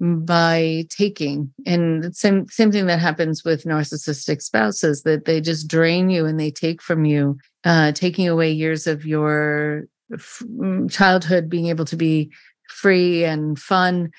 by 0.01 0.85
taking 0.91 1.53
and 1.67 2.15
same 2.15 2.47
same 2.49 2.71
thing 2.71 2.87
that 2.87 3.01
happens 3.01 3.45
with 3.45 3.65
narcissistic 3.65 4.41
spouses 4.41 5.03
that 5.03 5.25
they 5.25 5.41
just 5.41 5.67
drain 5.67 6.09
you 6.09 6.25
and 6.25 6.39
they 6.39 6.53
take 6.53 6.81
from 6.81 7.05
you 7.05 7.37
uh, 7.65 7.91
taking 7.93 8.29
away 8.29 8.51
years 8.53 8.87
of 8.87 9.05
your 9.05 9.87
f- 10.13 10.43
childhood 10.89 11.49
being 11.49 11.67
able 11.67 11.85
to 11.85 11.97
be 11.97 12.31
free 12.69 13.25
and 13.25 13.59
fun 13.59 14.11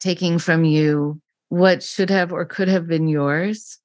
taking 0.00 0.38
from 0.38 0.64
you 0.64 1.18
what 1.48 1.82
should 1.82 2.10
have 2.10 2.30
or 2.30 2.44
could 2.44 2.68
have 2.68 2.86
been 2.86 3.08
yours 3.08 3.78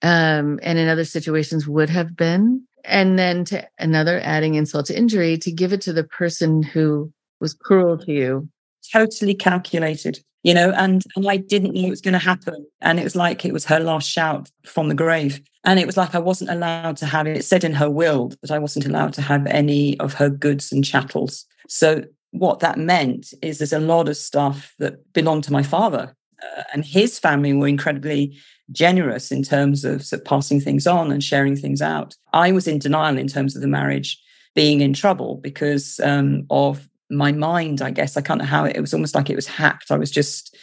um, 0.00 0.58
and 0.62 0.78
in 0.78 0.88
other 0.88 1.04
situations 1.04 1.68
would 1.68 1.90
have 1.90 2.16
been 2.16 2.66
and 2.84 3.18
then 3.18 3.44
to 3.46 3.66
another 3.78 4.20
adding 4.22 4.54
insult 4.54 4.86
to 4.86 4.98
injury 4.98 5.36
to 5.38 5.52
give 5.52 5.72
it 5.72 5.80
to 5.82 5.92
the 5.92 6.04
person 6.04 6.62
who 6.62 7.12
was 7.40 7.54
cruel 7.54 7.98
to 7.98 8.12
you. 8.12 8.48
Totally 8.92 9.34
calculated 9.34 10.20
you 10.44 10.54
know 10.54 10.70
and 10.72 11.02
and 11.16 11.26
i 11.28 11.36
didn't 11.36 11.74
know 11.74 11.88
it 11.88 11.90
was 11.90 12.00
going 12.00 12.12
to 12.12 12.18
happen. 12.18 12.64
And 12.80 13.00
it 13.00 13.04
was 13.04 13.16
like 13.16 13.44
it 13.44 13.52
was 13.52 13.64
her 13.64 13.80
last 13.80 14.08
shout 14.08 14.50
from 14.64 14.88
the 14.88 14.94
grave. 14.94 15.40
And 15.64 15.80
it 15.80 15.86
was 15.86 15.96
like 15.96 16.14
i 16.14 16.20
wasn't 16.20 16.50
allowed 16.50 16.96
to 16.98 17.06
have 17.06 17.26
it, 17.26 17.44
said 17.44 17.64
in 17.64 17.72
her 17.72 17.90
will 17.90 18.30
that 18.42 18.52
i 18.52 18.58
wasn't 18.58 18.86
allowed 18.86 19.14
to 19.14 19.22
have 19.22 19.46
any 19.46 19.98
of 19.98 20.14
her 20.14 20.30
goods 20.30 20.70
and 20.70 20.84
chattels. 20.84 21.46
So 21.68 22.04
what 22.30 22.60
that 22.60 22.78
meant 22.78 23.32
is 23.42 23.58
there's 23.58 23.72
a 23.72 23.80
lot 23.80 24.08
of 24.08 24.16
stuff 24.16 24.74
that 24.78 25.12
belonged 25.12 25.44
to 25.44 25.52
my 25.52 25.62
father 25.62 26.14
uh, 26.42 26.62
and 26.72 26.84
his 26.84 27.18
family 27.18 27.52
were 27.52 27.68
incredibly 27.68 28.36
generous 28.72 29.30
in 29.30 29.42
terms 29.42 29.84
of, 29.84 30.04
sort 30.04 30.20
of 30.20 30.26
passing 30.26 30.60
things 30.60 30.86
on 30.86 31.12
and 31.12 31.22
sharing 31.22 31.56
things 31.56 31.82
out. 31.82 32.14
I 32.32 32.52
was 32.52 32.66
in 32.66 32.78
denial 32.78 33.18
in 33.18 33.28
terms 33.28 33.54
of 33.54 33.62
the 33.62 33.68
marriage 33.68 34.20
being 34.54 34.80
in 34.80 34.92
trouble 34.92 35.36
because 35.36 36.00
um, 36.00 36.46
of 36.50 36.88
my 37.10 37.32
mind, 37.32 37.82
I 37.82 37.90
guess. 37.90 38.16
I 38.16 38.22
can't 38.22 38.40
know 38.40 38.46
how 38.46 38.64
it, 38.64 38.76
it 38.76 38.80
was 38.80 38.94
almost 38.94 39.14
like 39.14 39.30
it 39.30 39.36
was 39.36 39.46
hacked. 39.46 39.90
I 39.90 39.96
was 39.96 40.10
just 40.10 40.56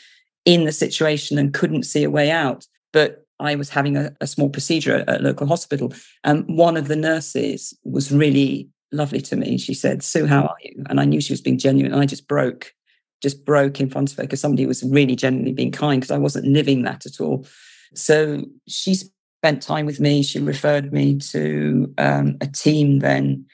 in 0.46 0.66
the 0.66 0.72
situation 0.72 1.38
and 1.38 1.54
couldn't 1.54 1.84
see 1.84 2.04
a 2.04 2.10
way 2.10 2.32
out. 2.32 2.66
But 2.94 3.26
I 3.40 3.56
was 3.56 3.70
having 3.70 3.98
a, 3.98 4.12
a 4.22 4.28
small 4.28 4.50
procedure 4.50 5.04
at, 5.08 5.24
local 5.24 5.48
hospital. 5.48 5.94
And 6.24 6.46
one 6.48 6.78
of 6.78 6.88
the 6.88 6.96
nurses 6.96 7.74
was 7.84 8.12
really 8.12 8.70
lovely 8.92 9.22
to 9.22 9.36
me. 9.36 9.58
She 9.58 9.74
said, 9.74 10.04
Sue, 10.04 10.28
how 10.28 10.44
are 10.44 10.58
you? 10.64 10.84
And 10.90 11.00
I 11.00 11.06
knew 11.06 11.22
she 11.22 11.34
was 11.34 11.42
being 11.42 11.58
genuine. 11.58 11.94
And 11.94 12.02
I 12.02 12.06
just 12.06 12.28
broke, 12.28 12.74
just 13.22 13.46
broke 13.46 13.80
in 13.80 13.90
front 13.90 14.12
of 14.12 14.18
her 14.18 14.24
because 14.24 14.42
somebody 14.42 14.66
was 14.66 14.84
really 14.84 15.16
genuinely 15.16 15.54
being 15.54 15.72
kind 15.72 16.02
because 16.02 16.12
I 16.12 16.18
wasn't 16.18 16.48
living 16.48 16.84
that 16.84 17.06
at 17.06 17.20
all. 17.22 17.46
So 17.94 18.46
she 18.68 18.96
spent 18.96 19.62
time 19.62 19.86
with 19.86 20.00
me. 20.00 20.24
She 20.24 20.40
referred 20.40 20.94
me 20.94 21.18
to 21.18 21.94
um, 21.98 22.38
a 22.42 22.48
team 22.48 23.00
then, 23.00 23.46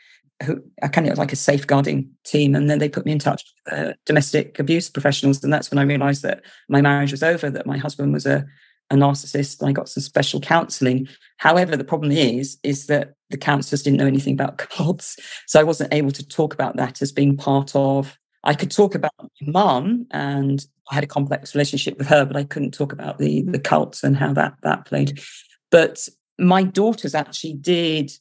who 0.43 0.61
I 0.83 0.87
kind 0.87 1.07
of 1.07 1.17
like 1.17 1.33
a 1.33 1.37
safeguarding 1.37 2.09
team, 2.23 2.55
and 2.55 2.69
then 2.69 2.79
they 2.79 2.89
put 2.89 3.05
me 3.05 3.11
in 3.11 3.19
touch 3.19 3.43
with 3.65 3.73
uh, 3.73 3.93
domestic 4.05 4.59
abuse 4.59 4.89
professionals. 4.89 5.43
And 5.43 5.51
that's 5.51 5.71
when 5.71 5.79
I 5.79 5.83
realised 5.83 6.23
that 6.23 6.43
my 6.69 6.81
marriage 6.81 7.11
was 7.11 7.23
over, 7.23 7.49
that 7.49 7.65
my 7.65 7.77
husband 7.77 8.13
was 8.13 8.25
a 8.25 8.45
a 8.89 8.95
narcissist 8.95 9.59
and 9.59 9.69
I 9.69 9.73
got 9.73 9.89
some 9.89 10.03
special 10.03 10.39
counseling. 10.39 11.07
However, 11.37 11.75
the 11.75 11.83
problem 11.83 12.11
is, 12.11 12.57
is 12.63 12.87
that 12.87 13.13
the 13.29 13.37
counselors 13.37 13.83
didn't 13.83 13.99
know 13.99 14.07
anything 14.07 14.33
about 14.33 14.57
cults. 14.69 15.17
So 15.45 15.59
I 15.59 15.63
wasn't 15.63 15.93
able 15.93 16.11
to 16.11 16.27
talk 16.27 16.53
about 16.53 16.77
that 16.77 17.01
as 17.01 17.11
being 17.11 17.37
part 17.37 17.75
of 17.75 18.17
I 18.47 18.53
could 18.53 18.71
talk 18.71 18.95
about 18.95 19.11
my 19.19 19.51
mum 19.51 20.07
and 20.11 20.65
I 20.89 20.95
had 20.95 21.03
a 21.03 21.07
complex 21.07 21.53
relationship 21.53 21.97
with 21.97 22.07
her, 22.07 22.25
but 22.25 22.37
I 22.37 22.45
couldn't 22.45 22.73
talk 22.73 22.93
about 22.93 23.17
the 23.17 23.43
the 23.43 23.59
cults 23.59 24.03
and 24.03 24.15
how 24.15 24.33
that 24.33 24.53
that 24.63 24.85
played. 24.85 25.19
But 25.69 26.07
my 26.39 26.63
daughters 26.63 27.13
actually 27.13 27.53
did 27.53 28.11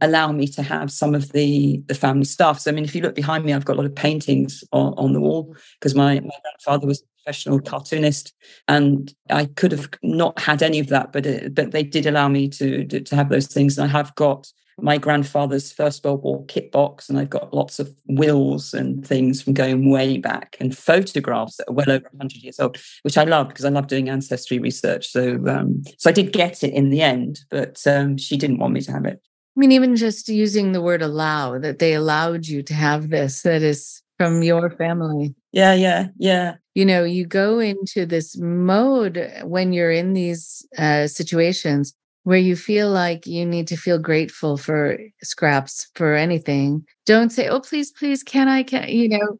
allow 0.00 0.30
me 0.30 0.46
to 0.46 0.62
have 0.62 0.92
some 0.92 1.16
of 1.16 1.32
the 1.32 1.82
the 1.86 1.96
family 1.96 2.24
stuff. 2.24 2.60
So 2.60 2.70
I 2.70 2.74
mean, 2.74 2.84
if 2.84 2.94
you 2.94 3.02
look 3.02 3.16
behind 3.16 3.44
me, 3.44 3.52
I've 3.52 3.64
got 3.64 3.74
a 3.74 3.80
lot 3.80 3.86
of 3.86 3.94
paintings 3.94 4.62
on, 4.72 4.94
on 4.96 5.12
the 5.12 5.20
wall 5.20 5.54
because 5.80 5.96
my, 5.96 6.14
my 6.20 6.38
grandfather 6.42 6.86
was 6.86 7.00
a 7.00 7.04
professional 7.24 7.60
cartoonist, 7.60 8.32
and 8.68 9.12
I 9.30 9.46
could 9.46 9.72
have 9.72 9.90
not 10.04 10.38
had 10.38 10.62
any 10.62 10.78
of 10.78 10.88
that, 10.88 11.12
but 11.12 11.26
it, 11.26 11.54
but 11.56 11.72
they 11.72 11.82
did 11.82 12.06
allow 12.06 12.28
me 12.28 12.48
to 12.50 12.84
to 12.86 13.16
have 13.16 13.30
those 13.30 13.48
things. 13.48 13.78
And 13.78 13.84
I 13.84 13.90
have 13.90 14.14
got 14.14 14.46
my 14.80 14.98
grandfather's 14.98 15.72
First 15.72 16.04
World 16.04 16.22
War 16.22 16.44
kit 16.46 16.72
box, 16.72 17.08
and 17.08 17.18
I've 17.18 17.30
got 17.30 17.54
lots 17.54 17.78
of 17.78 17.94
wills 18.06 18.74
and 18.74 19.06
things 19.06 19.42
from 19.42 19.54
going 19.54 19.90
way 19.90 20.18
back, 20.18 20.56
and 20.60 20.76
photographs 20.76 21.56
that 21.56 21.68
are 21.68 21.74
well 21.74 21.90
over 21.90 22.08
100 22.12 22.42
years 22.42 22.60
old, 22.60 22.78
which 23.02 23.18
I 23.18 23.24
love 23.24 23.48
because 23.48 23.64
I 23.64 23.70
love 23.70 23.86
doing 23.86 24.08
ancestry 24.08 24.58
research. 24.58 25.08
So, 25.08 25.42
um, 25.48 25.82
so 25.98 26.10
I 26.10 26.12
did 26.12 26.32
get 26.32 26.62
it 26.62 26.72
in 26.72 26.90
the 26.90 27.02
end, 27.02 27.40
but 27.50 27.80
um, 27.86 28.16
she 28.16 28.36
didn't 28.36 28.58
want 28.58 28.74
me 28.74 28.80
to 28.82 28.92
have 28.92 29.04
it. 29.04 29.20
I 29.56 29.60
mean, 29.60 29.72
even 29.72 29.96
just 29.96 30.28
using 30.28 30.72
the 30.72 30.80
word 30.80 31.02
allow, 31.02 31.58
that 31.58 31.78
they 31.78 31.92
allowed 31.92 32.46
you 32.46 32.62
to 32.62 32.74
have 32.74 33.10
this, 33.10 33.42
that 33.42 33.62
is 33.62 34.02
from 34.18 34.42
your 34.42 34.70
family. 34.70 35.34
Yeah, 35.52 35.74
yeah, 35.74 36.08
yeah. 36.16 36.54
You 36.74 36.86
know, 36.86 37.04
you 37.04 37.26
go 37.26 37.58
into 37.58 38.06
this 38.06 38.38
mode 38.38 39.30
when 39.44 39.72
you're 39.74 39.90
in 39.90 40.14
these 40.14 40.66
uh, 40.78 41.06
situations 41.06 41.94
where 42.24 42.38
you 42.38 42.56
feel 42.56 42.90
like 42.90 43.26
you 43.26 43.44
need 43.44 43.66
to 43.68 43.76
feel 43.76 43.98
grateful 43.98 44.56
for 44.56 44.98
scraps 45.22 45.88
for 45.94 46.14
anything. 46.14 46.84
Don't 47.06 47.30
say, 47.30 47.48
"Oh, 47.48 47.60
please, 47.60 47.90
please, 47.90 48.22
can 48.22 48.48
I?" 48.48 48.62
Can 48.62 48.88
you 48.88 49.08
know? 49.08 49.38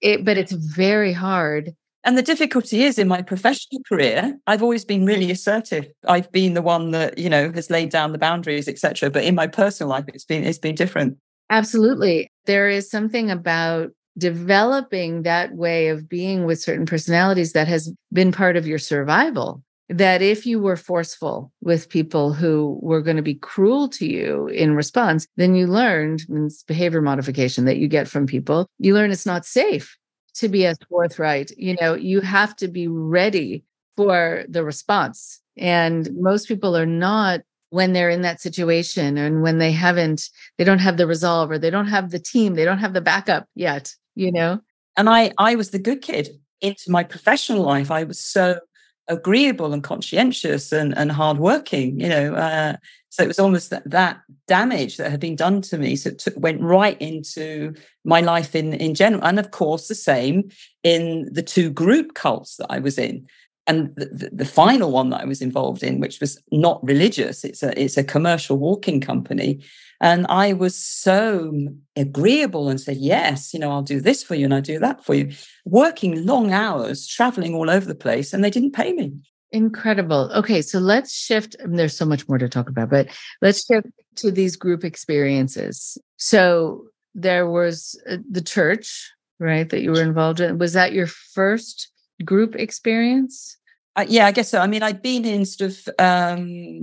It, 0.00 0.24
but 0.24 0.36
it's 0.36 0.52
very 0.52 1.12
hard. 1.12 1.74
And 2.04 2.18
the 2.18 2.22
difficulty 2.22 2.82
is 2.82 2.98
in 2.98 3.06
my 3.06 3.22
professional 3.22 3.80
career, 3.88 4.36
I've 4.48 4.62
always 4.62 4.84
been 4.84 5.06
really 5.06 5.30
assertive. 5.30 5.86
I've 6.08 6.30
been 6.32 6.54
the 6.54 6.62
one 6.62 6.90
that 6.90 7.16
you 7.18 7.30
know 7.30 7.52
has 7.52 7.70
laid 7.70 7.90
down 7.90 8.12
the 8.12 8.18
boundaries, 8.18 8.66
etc. 8.68 9.10
But 9.10 9.24
in 9.24 9.34
my 9.34 9.46
personal 9.46 9.90
life, 9.90 10.04
it's 10.08 10.24
been 10.24 10.44
it's 10.44 10.58
been 10.58 10.74
different. 10.74 11.18
Absolutely, 11.50 12.28
there 12.46 12.68
is 12.68 12.90
something 12.90 13.30
about 13.30 13.90
developing 14.18 15.22
that 15.22 15.54
way 15.54 15.88
of 15.88 16.08
being 16.08 16.44
with 16.44 16.60
certain 16.60 16.86
personalities 16.86 17.52
that 17.52 17.68
has 17.68 17.92
been 18.12 18.32
part 18.32 18.56
of 18.56 18.66
your 18.66 18.78
survival 18.78 19.62
that 19.92 20.22
if 20.22 20.46
you 20.46 20.60
were 20.60 20.76
forceful 20.76 21.52
with 21.60 21.88
people 21.88 22.32
who 22.32 22.78
were 22.82 23.02
going 23.02 23.16
to 23.16 23.22
be 23.22 23.34
cruel 23.34 23.88
to 23.88 24.06
you 24.06 24.48
in 24.48 24.74
response, 24.74 25.26
then 25.36 25.54
you 25.54 25.66
learned 25.66 26.22
it's 26.28 26.62
behavior 26.62 27.02
modification 27.02 27.64
that 27.66 27.76
you 27.76 27.88
get 27.88 28.08
from 28.08 28.26
people. 28.26 28.66
You 28.78 28.94
learn 28.94 29.10
it's 29.10 29.26
not 29.26 29.44
safe 29.44 29.96
to 30.34 30.48
be 30.48 30.66
as 30.66 30.78
forthright. 30.88 31.52
You 31.56 31.76
know, 31.80 31.94
you 31.94 32.20
have 32.20 32.56
to 32.56 32.68
be 32.68 32.88
ready 32.88 33.64
for 33.96 34.44
the 34.48 34.64
response. 34.64 35.40
And 35.56 36.08
most 36.14 36.48
people 36.48 36.76
are 36.76 36.86
not 36.86 37.40
when 37.68 37.92
they're 37.92 38.10
in 38.10 38.22
that 38.22 38.40
situation 38.40 39.16
and 39.16 39.42
when 39.42 39.58
they 39.58 39.72
haven't, 39.72 40.28
they 40.58 40.64
don't 40.64 40.78
have 40.78 40.96
the 40.96 41.06
resolve 41.06 41.50
or 41.50 41.58
they 41.58 41.70
don't 41.70 41.86
have 41.86 42.10
the 42.10 42.18
team, 42.18 42.54
they 42.54 42.64
don't 42.64 42.78
have 42.78 42.92
the 42.92 43.00
backup 43.00 43.46
yet, 43.54 43.94
you 44.14 44.30
know? 44.32 44.60
And 44.96 45.08
I 45.08 45.32
I 45.38 45.54
was 45.54 45.70
the 45.70 45.78
good 45.78 46.02
kid 46.02 46.28
into 46.60 46.90
my 46.90 47.02
professional 47.02 47.62
life. 47.62 47.90
I 47.90 48.04
was 48.04 48.20
so 48.20 48.60
agreeable 49.08 49.72
and 49.72 49.82
conscientious 49.82 50.72
and, 50.72 50.96
and 50.96 51.12
hardworking, 51.12 52.00
you 52.00 52.08
know. 52.08 52.34
Uh, 52.34 52.76
so 53.08 53.22
it 53.22 53.28
was 53.28 53.38
almost 53.38 53.70
that, 53.70 53.82
that 53.90 54.20
damage 54.48 54.96
that 54.96 55.10
had 55.10 55.20
been 55.20 55.36
done 55.36 55.60
to 55.62 55.76
me. 55.76 55.96
So 55.96 56.10
it 56.10 56.18
took, 56.18 56.34
went 56.36 56.62
right 56.62 57.00
into 57.00 57.74
my 58.04 58.20
life 58.20 58.54
in, 58.54 58.72
in 58.74 58.94
general. 58.94 59.22
And 59.22 59.38
of 59.38 59.50
course, 59.50 59.88
the 59.88 59.94
same 59.94 60.50
in 60.82 61.28
the 61.30 61.42
two 61.42 61.70
group 61.70 62.14
cults 62.14 62.56
that 62.56 62.68
I 62.70 62.78
was 62.78 62.98
in. 62.98 63.26
And 63.68 63.94
the, 63.94 64.30
the, 64.32 64.44
final 64.44 64.90
one 64.90 65.10
that 65.10 65.20
I 65.20 65.24
was 65.24 65.40
involved 65.40 65.84
in, 65.84 66.00
which 66.00 66.18
was 66.18 66.36
not 66.50 66.82
religious, 66.82 67.44
it's 67.44 67.62
a 67.62 67.80
it's 67.80 67.96
a 67.96 68.02
commercial 68.02 68.58
walking 68.58 69.00
company, 69.00 69.62
and 70.02 70.26
I 70.28 70.52
was 70.52 70.74
so 70.76 71.52
agreeable 71.94 72.68
and 72.68 72.80
said, 72.80 72.96
Yes, 72.96 73.54
you 73.54 73.60
know, 73.60 73.70
I'll 73.70 73.82
do 73.82 74.00
this 74.00 74.24
for 74.24 74.34
you 74.34 74.46
and 74.46 74.52
I'll 74.52 74.60
do 74.60 74.80
that 74.80 75.04
for 75.04 75.14
you. 75.14 75.30
Working 75.64 76.26
long 76.26 76.52
hours, 76.52 77.06
traveling 77.06 77.54
all 77.54 77.70
over 77.70 77.86
the 77.86 77.94
place, 77.94 78.34
and 78.34 78.42
they 78.42 78.50
didn't 78.50 78.72
pay 78.72 78.92
me. 78.92 79.12
Incredible. 79.52 80.28
Okay, 80.34 80.60
so 80.60 80.80
let's 80.80 81.14
shift. 81.14 81.54
There's 81.64 81.96
so 81.96 82.04
much 82.04 82.28
more 82.28 82.38
to 82.38 82.48
talk 82.48 82.68
about, 82.68 82.90
but 82.90 83.06
let's 83.42 83.64
shift 83.64 83.86
to 84.16 84.32
these 84.32 84.56
group 84.56 84.82
experiences. 84.82 85.96
So 86.16 86.86
there 87.14 87.48
was 87.48 88.00
uh, 88.10 88.16
the 88.28 88.40
church, 88.40 89.08
right, 89.38 89.68
that 89.70 89.82
you 89.82 89.92
were 89.92 90.02
involved 90.02 90.40
in. 90.40 90.58
Was 90.58 90.72
that 90.72 90.92
your 90.92 91.06
first 91.06 91.91
group 92.24 92.54
experience? 92.56 93.56
Uh, 93.94 94.06
yeah, 94.08 94.26
I 94.26 94.32
guess 94.32 94.50
so. 94.50 94.58
I 94.58 94.66
mean, 94.66 94.82
I'd 94.82 95.02
been 95.02 95.24
in 95.24 95.44
sort 95.44 95.70
of 95.70 95.88
um, 95.98 96.80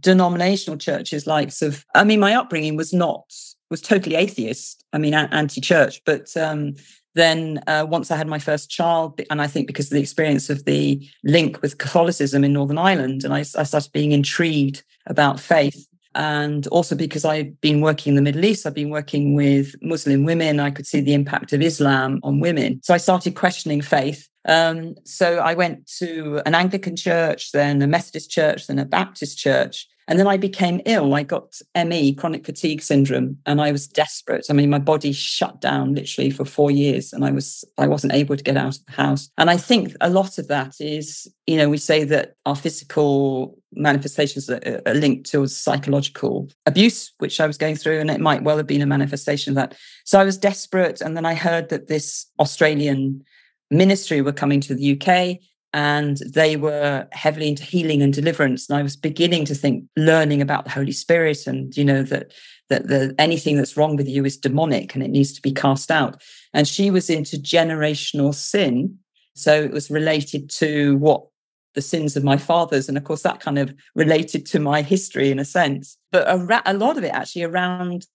denominational 0.00 0.78
churches, 0.78 1.26
likes 1.26 1.60
of. 1.60 1.84
I 1.94 2.04
mean, 2.04 2.20
my 2.20 2.34
upbringing 2.34 2.76
was 2.76 2.92
not 2.92 3.30
was 3.70 3.80
totally 3.80 4.14
atheist. 4.14 4.84
I 4.92 4.98
mean, 4.98 5.12
anti-church. 5.12 6.02
But 6.06 6.34
um, 6.36 6.74
then 7.14 7.60
uh, 7.66 7.86
once 7.88 8.10
I 8.10 8.16
had 8.16 8.28
my 8.28 8.38
first 8.38 8.70
child, 8.70 9.20
and 9.30 9.42
I 9.42 9.48
think 9.48 9.66
because 9.66 9.86
of 9.86 9.96
the 9.96 10.00
experience 10.00 10.48
of 10.48 10.64
the 10.64 11.06
link 11.24 11.60
with 11.62 11.78
Catholicism 11.78 12.44
in 12.44 12.52
Northern 12.52 12.78
Ireland, 12.78 13.24
and 13.24 13.34
I, 13.34 13.40
I 13.40 13.64
started 13.64 13.92
being 13.92 14.12
intrigued 14.12 14.84
about 15.06 15.40
faith. 15.40 15.86
And 16.14 16.66
also 16.68 16.94
because 16.94 17.26
I've 17.26 17.60
been 17.60 17.82
working 17.82 18.12
in 18.12 18.16
the 18.16 18.22
Middle 18.22 18.44
East, 18.44 18.64
I've 18.64 18.72
been 18.72 18.88
working 18.88 19.34
with 19.34 19.74
Muslim 19.82 20.24
women. 20.24 20.60
I 20.60 20.70
could 20.70 20.86
see 20.86 21.00
the 21.00 21.12
impact 21.12 21.52
of 21.52 21.60
Islam 21.60 22.20
on 22.22 22.40
women. 22.40 22.80
So 22.82 22.94
I 22.94 22.96
started 22.96 23.34
questioning 23.34 23.82
faith 23.82 24.26
um, 24.46 24.94
so 25.04 25.38
I 25.38 25.54
went 25.54 25.86
to 25.98 26.40
an 26.46 26.54
Anglican 26.54 26.96
church, 26.96 27.52
then 27.52 27.82
a 27.82 27.86
Methodist 27.86 28.30
church, 28.30 28.66
then 28.66 28.78
a 28.78 28.84
Baptist 28.84 29.38
church. 29.38 29.88
And 30.08 30.20
then 30.20 30.28
I 30.28 30.36
became 30.36 30.80
ill. 30.86 31.14
I 31.14 31.24
got 31.24 31.60
ME, 31.74 32.14
chronic 32.14 32.46
fatigue 32.46 32.80
syndrome, 32.80 33.38
and 33.44 33.60
I 33.60 33.72
was 33.72 33.88
desperate. 33.88 34.46
I 34.48 34.52
mean, 34.52 34.70
my 34.70 34.78
body 34.78 35.10
shut 35.10 35.60
down 35.60 35.94
literally 35.94 36.30
for 36.30 36.44
four 36.44 36.70
years, 36.70 37.12
and 37.12 37.24
I 37.24 37.32
was 37.32 37.64
I 37.76 37.88
wasn't 37.88 38.12
able 38.12 38.36
to 38.36 38.44
get 38.44 38.56
out 38.56 38.78
of 38.78 38.86
the 38.86 38.92
house. 38.92 39.28
And 39.36 39.50
I 39.50 39.56
think 39.56 39.96
a 40.00 40.08
lot 40.08 40.38
of 40.38 40.46
that 40.46 40.76
is, 40.78 41.26
you 41.48 41.56
know, 41.56 41.68
we 41.68 41.78
say 41.78 42.04
that 42.04 42.34
our 42.46 42.54
physical 42.54 43.58
manifestations 43.72 44.48
are, 44.48 44.80
are 44.86 44.94
linked 44.94 45.28
to 45.30 45.44
psychological 45.48 46.48
abuse, 46.66 47.12
which 47.18 47.40
I 47.40 47.48
was 47.48 47.58
going 47.58 47.74
through, 47.74 47.98
and 47.98 48.08
it 48.08 48.20
might 48.20 48.44
well 48.44 48.58
have 48.58 48.68
been 48.68 48.82
a 48.82 48.86
manifestation 48.86 49.50
of 49.50 49.56
that. 49.56 49.76
So 50.04 50.20
I 50.20 50.24
was 50.24 50.38
desperate, 50.38 51.00
and 51.00 51.16
then 51.16 51.26
I 51.26 51.34
heard 51.34 51.68
that 51.70 51.88
this 51.88 52.26
Australian 52.38 53.24
ministry 53.70 54.20
were 54.20 54.32
coming 54.32 54.60
to 54.60 54.74
the 54.74 55.00
UK 55.00 55.38
and 55.72 56.18
they 56.32 56.56
were 56.56 57.06
heavily 57.12 57.48
into 57.48 57.62
healing 57.62 58.02
and 58.02 58.12
deliverance. 58.12 58.68
And 58.68 58.78
i 58.78 58.82
was 58.82 58.96
beginning 58.96 59.44
to 59.46 59.54
think 59.54 59.84
learning 59.96 60.40
about 60.40 60.64
the 60.64 60.70
holy 60.70 60.92
spirit 60.92 61.46
and 61.46 61.76
you 61.76 61.84
know 61.84 62.02
that 62.02 62.32
that 62.68 62.88
the, 62.88 63.14
anything 63.18 63.56
that's 63.56 63.76
wrong 63.76 63.94
with 63.94 64.08
you 64.08 64.24
is 64.24 64.36
demonic 64.36 64.94
and 64.94 65.04
it 65.04 65.10
needs 65.10 65.32
to 65.34 65.42
be 65.42 65.52
cast 65.52 65.90
out. 65.90 66.20
And 66.52 66.66
she 66.66 66.90
was 66.90 67.08
into 67.08 67.36
generational 67.36 68.34
sin. 68.34 68.98
So 69.34 69.62
it 69.62 69.70
was 69.70 69.90
related 69.90 70.50
to 70.50 70.96
what 70.96 71.26
the 71.74 71.82
sins 71.82 72.16
of 72.16 72.24
my 72.24 72.36
fathers. 72.36 72.88
And 72.88 72.96
of 72.98 73.04
course 73.04 73.22
that 73.22 73.40
kind 73.40 73.58
of 73.58 73.72
related 73.94 74.46
to 74.46 74.58
my 74.58 74.82
history 74.82 75.30
in 75.30 75.38
a 75.38 75.44
sense. 75.44 75.96
But 76.10 76.26
a, 76.26 76.62
a 76.66 76.74
lot 76.74 76.98
of 76.98 77.04
it 77.04 77.12
actually 77.12 77.44
around 77.44 78.06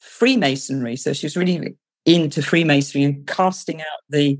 freemasonry. 0.00 0.96
So 0.96 1.12
she 1.12 1.26
was 1.26 1.36
really 1.36 1.76
into 2.06 2.42
freemasonry 2.42 3.04
and 3.04 3.26
casting 3.26 3.80
out 3.80 4.00
the 4.08 4.38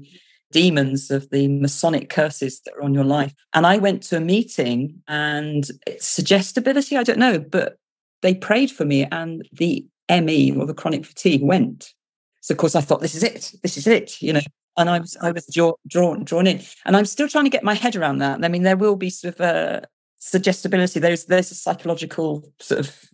demons 0.52 1.10
of 1.10 1.30
the 1.30 1.48
Masonic 1.48 2.10
curses 2.10 2.60
that 2.62 2.74
are 2.74 2.82
on 2.82 2.94
your 2.94 3.04
life. 3.04 3.34
And 3.54 3.66
I 3.66 3.78
went 3.78 4.02
to 4.04 4.16
a 4.16 4.20
meeting 4.20 5.02
and 5.08 5.66
suggestibility, 5.98 6.96
I 6.96 7.02
don't 7.02 7.18
know, 7.18 7.38
but 7.38 7.78
they 8.22 8.34
prayed 8.34 8.70
for 8.70 8.84
me 8.84 9.04
and 9.04 9.48
the 9.52 9.86
ME 10.10 10.56
or 10.56 10.66
the 10.66 10.74
chronic 10.74 11.04
fatigue 11.04 11.42
went. 11.42 11.92
So 12.40 12.52
of 12.52 12.58
course 12.58 12.74
I 12.74 12.80
thought, 12.80 13.00
this 13.00 13.14
is 13.14 13.22
it, 13.22 13.52
this 13.62 13.76
is 13.76 13.86
it, 13.86 14.20
you 14.20 14.32
know. 14.32 14.40
And 14.76 14.88
I 14.88 15.00
was 15.00 15.16
I 15.20 15.32
was 15.32 15.46
draw, 15.52 15.74
drawn 15.88 16.24
drawn 16.24 16.46
in, 16.46 16.60
and 16.86 16.96
I'm 16.96 17.04
still 17.04 17.28
trying 17.28 17.44
to 17.44 17.50
get 17.50 17.64
my 17.64 17.74
head 17.74 17.96
around 17.96 18.18
that. 18.18 18.42
I 18.42 18.48
mean, 18.48 18.62
there 18.62 18.76
will 18.76 18.96
be 18.96 19.10
sort 19.10 19.34
of 19.34 19.40
a 19.40 19.86
suggestibility. 20.18 21.00
There's 21.00 21.26
there's 21.26 21.50
a 21.50 21.56
psychological 21.56 22.48
sort 22.60 22.80
of 22.80 23.10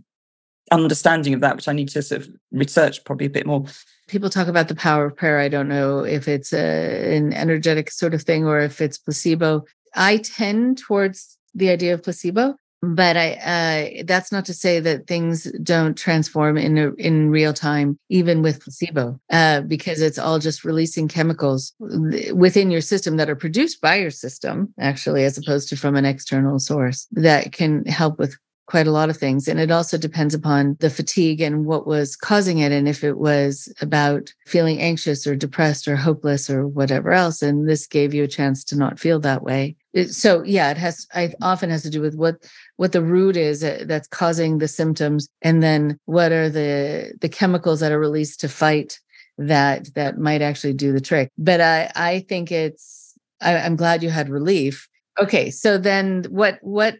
understanding 0.71 1.35
of 1.35 1.41
that, 1.41 1.57
which 1.57 1.67
I 1.67 1.73
need 1.73 1.89
to 1.89 2.03
sort 2.03 2.23
of 2.23 2.29
research 2.53 3.03
probably 3.05 3.27
a 3.27 3.31
bit 3.31 3.47
more 3.47 3.65
people 4.07 4.31
talk 4.31 4.49
about 4.49 4.69
the 4.69 4.75
power 4.75 5.07
of 5.07 5.17
prayer. 5.17 5.39
I 5.39 5.49
don't 5.49 5.69
know 5.69 6.01
if 6.01 6.29
it's 6.29 6.53
a, 6.53 7.17
an 7.17 7.33
energetic 7.33 7.91
sort 7.91 8.15
of 8.15 8.23
thing 8.23 8.45
or 8.47 8.61
if 8.61 8.81
it's 8.81 8.99
placebo. 8.99 9.65
I 9.95 10.19
tend 10.19 10.79
towards 10.79 11.39
the 11.55 11.71
idea 11.71 11.95
of 11.95 12.03
placebo, 12.03 12.57
but 12.83 13.17
I 13.17 13.33
uh, 13.33 14.03
that's 14.05 14.31
not 14.31 14.45
to 14.47 14.55
say 14.55 14.79
that 14.81 15.07
things 15.07 15.45
don't 15.63 15.97
transform 15.97 16.59
in 16.59 16.77
a, 16.77 16.93
in 16.95 17.31
real 17.31 17.53
time, 17.53 17.99
even 18.11 18.43
with 18.43 18.63
placebo, 18.63 19.19
uh, 19.31 19.63
because 19.63 20.03
it's 20.03 20.19
all 20.19 20.39
just 20.39 20.65
releasing 20.65 21.09
chemicals 21.09 21.73
within 21.81 22.71
your 22.71 22.83
system 22.83 23.17
that 23.17 23.31
are 23.31 23.37
produced 23.37 23.81
by 23.81 23.97
your 23.97 24.11
system, 24.11 24.73
actually, 24.79 25.25
as 25.25 25.39
opposed 25.39 25.69
to 25.71 25.77
from 25.77 25.97
an 25.97 26.05
external 26.05 26.59
source 26.59 27.09
that 27.13 27.53
can 27.53 27.85
help 27.87 28.19
with 28.19 28.37
quite 28.67 28.87
a 28.87 28.91
lot 28.93 29.09
of 29.09 29.17
things. 29.17 29.49
And 29.49 29.61
it 29.61 29.71
also 29.71 29.97
depends 29.97 30.35
upon 30.35 30.77
the 30.81 30.91
fatigue 30.91 31.41
and 31.41 31.65
what 31.67 31.87
was 31.87 32.17
causing 32.17 32.59
it. 32.59 32.73
And 32.73 32.89
if 32.89 33.05
it 33.05 33.17
was 33.17 33.73
about 33.81 34.35
feeling 34.45 34.81
anxious 34.81 35.27
or 35.27 35.37
depressed 35.37 35.87
or 35.87 35.95
hopeless 35.95 36.51
or 36.51 36.67
whatever 36.67 37.13
else. 37.13 37.43
And 37.43 37.69
this 37.69 37.87
gave 37.87 38.13
you 38.13 38.25
a 38.25 38.29
chance 38.29 38.65
to 38.65 38.77
not 38.77 38.99
feel 38.99 39.21
that 39.21 39.43
way. 39.43 39.77
So 40.11 40.43
yeah, 40.43 40.71
it 40.71 40.77
has, 40.77 41.07
I 41.15 41.33
often 41.41 41.71
has 41.71 41.83
to 41.83 41.91
do 41.91 42.01
with 42.01 42.17
what, 42.17 42.45
what 42.77 42.93
the 42.93 43.03
root 43.03 43.37
is 43.37 43.63
uh, 43.63 43.85
that's 43.87 44.09
causing 44.09 44.59
the 44.59 44.69
symptoms. 44.69 45.29
And 45.43 45.63
then 45.63 45.99
what 46.05 46.33
are 46.33 46.51
the, 46.51 47.15
the 47.21 47.29
chemicals 47.29 47.81
that 47.81 47.93
are 47.93 48.01
released 48.01 48.41
to 48.41 48.49
fight 48.49 48.99
that, 49.39 49.95
that 49.95 50.19
might 50.19 50.43
actually 50.43 50.75
do 50.75 50.93
the 50.93 51.01
trick. 51.01 51.31
But 51.39 51.61
I, 51.61 51.93
I 51.95 52.21
think 52.29 52.51
it's, 52.51 53.15
I, 53.41 53.59
I'm 53.59 53.77
glad 53.77 54.03
you 54.03 54.11
had 54.11 54.29
relief. 54.29 54.89
Okay. 55.19 55.51
So 55.51 55.79
then 55.79 56.25
what, 56.29 56.59
what, 56.61 56.97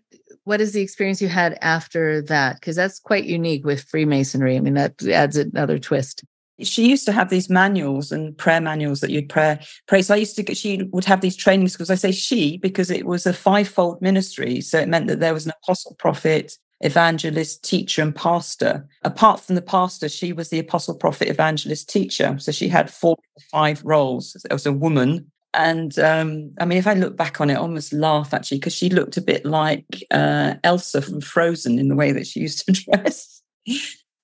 what 0.47 0.61
is 0.61 0.73
the 0.73 0.81
experience 0.81 1.21
you 1.21 1.27
had 1.27 1.59
after 1.61 2.23
that? 2.23 2.61
Because 2.61 2.77
that's 2.77 3.01
quite 3.01 3.25
unique 3.25 3.67
with 3.67 3.83
Freemasonry. 3.83 4.57
I 4.57 4.61
mean, 4.61 4.75
that 4.75 5.05
adds 5.05 5.37
another 5.37 5.77
twist. 5.77 6.23
She 6.61 6.89
used 6.89 7.05
to 7.07 7.13
have 7.13 7.31
these 7.31 7.51
manuals 7.51 8.13
and 8.13 8.39
prayer 8.39 8.61
manuals 8.61 9.01
that 9.01 9.11
you'd 9.11 9.29
pray 9.29 9.59
pray. 9.89 10.03
So 10.03 10.15
i 10.15 10.17
used 10.17 10.37
to 10.37 10.43
get 10.45 10.57
she 10.57 10.85
would 10.93 11.05
have 11.05 11.21
these 11.21 11.37
training 11.37 11.69
schools 11.69 11.91
i 11.91 11.97
say 11.97 12.13
she 12.13 12.57
because 12.57 12.91
it 12.91 13.05
was 13.05 13.27
a 13.27 13.33
fivefold 13.33 14.01
ministry. 14.01 14.61
So 14.61 14.79
it 14.79 14.89
meant 14.89 15.09
that 15.09 15.21
there 15.21 15.35
was 15.35 15.45
an 15.45 15.53
apostle 15.63 15.97
prophet 15.99 16.57
evangelist 16.81 17.65
teacher 17.65 18.01
and 18.01 18.15
pastor. 18.15 18.87
Apart 19.03 19.41
from 19.41 19.57
the 19.57 19.63
pastor 19.63 20.09
she 20.09 20.33
was 20.33 20.49
the 20.49 20.61
apostle 20.61 20.95
prophet 20.95 21.29
evangelist 21.29 21.91
teacher. 21.91 22.39
So 22.39 22.53
she 22.53 22.69
had 22.69 22.89
four 22.89 23.17
or 23.19 23.43
five 23.51 23.83
roles. 23.85 24.37
As 24.49 24.65
a 24.65 24.73
woman 24.73 25.31
and 25.57 25.99
um, 25.99 26.53
I 26.61 26.67
mean, 26.67 26.79
if 26.79 26.87
I 26.87 26.95
look 26.95 27.17
back 27.17 27.41
on 27.41 27.51
it, 27.51 27.55
I 27.55 27.57
almost 27.57 27.93
laugh 27.93 28.35
actually 28.35 28.59
because 28.59 28.75
she 28.75 28.91
looked 28.91 29.17
a 29.17 29.23
bit 29.23 29.45
like 29.45 30.05
uh, 30.11 30.55
Elsa 30.63 31.01
from 31.03 31.21
Frozen 31.21 31.79
in 31.79 31.89
the 31.89 31.97
way 31.97 32.13
that 32.13 32.27
she 32.27 32.41
used 32.41 32.67
to 32.67 32.73
dress. 32.85 33.43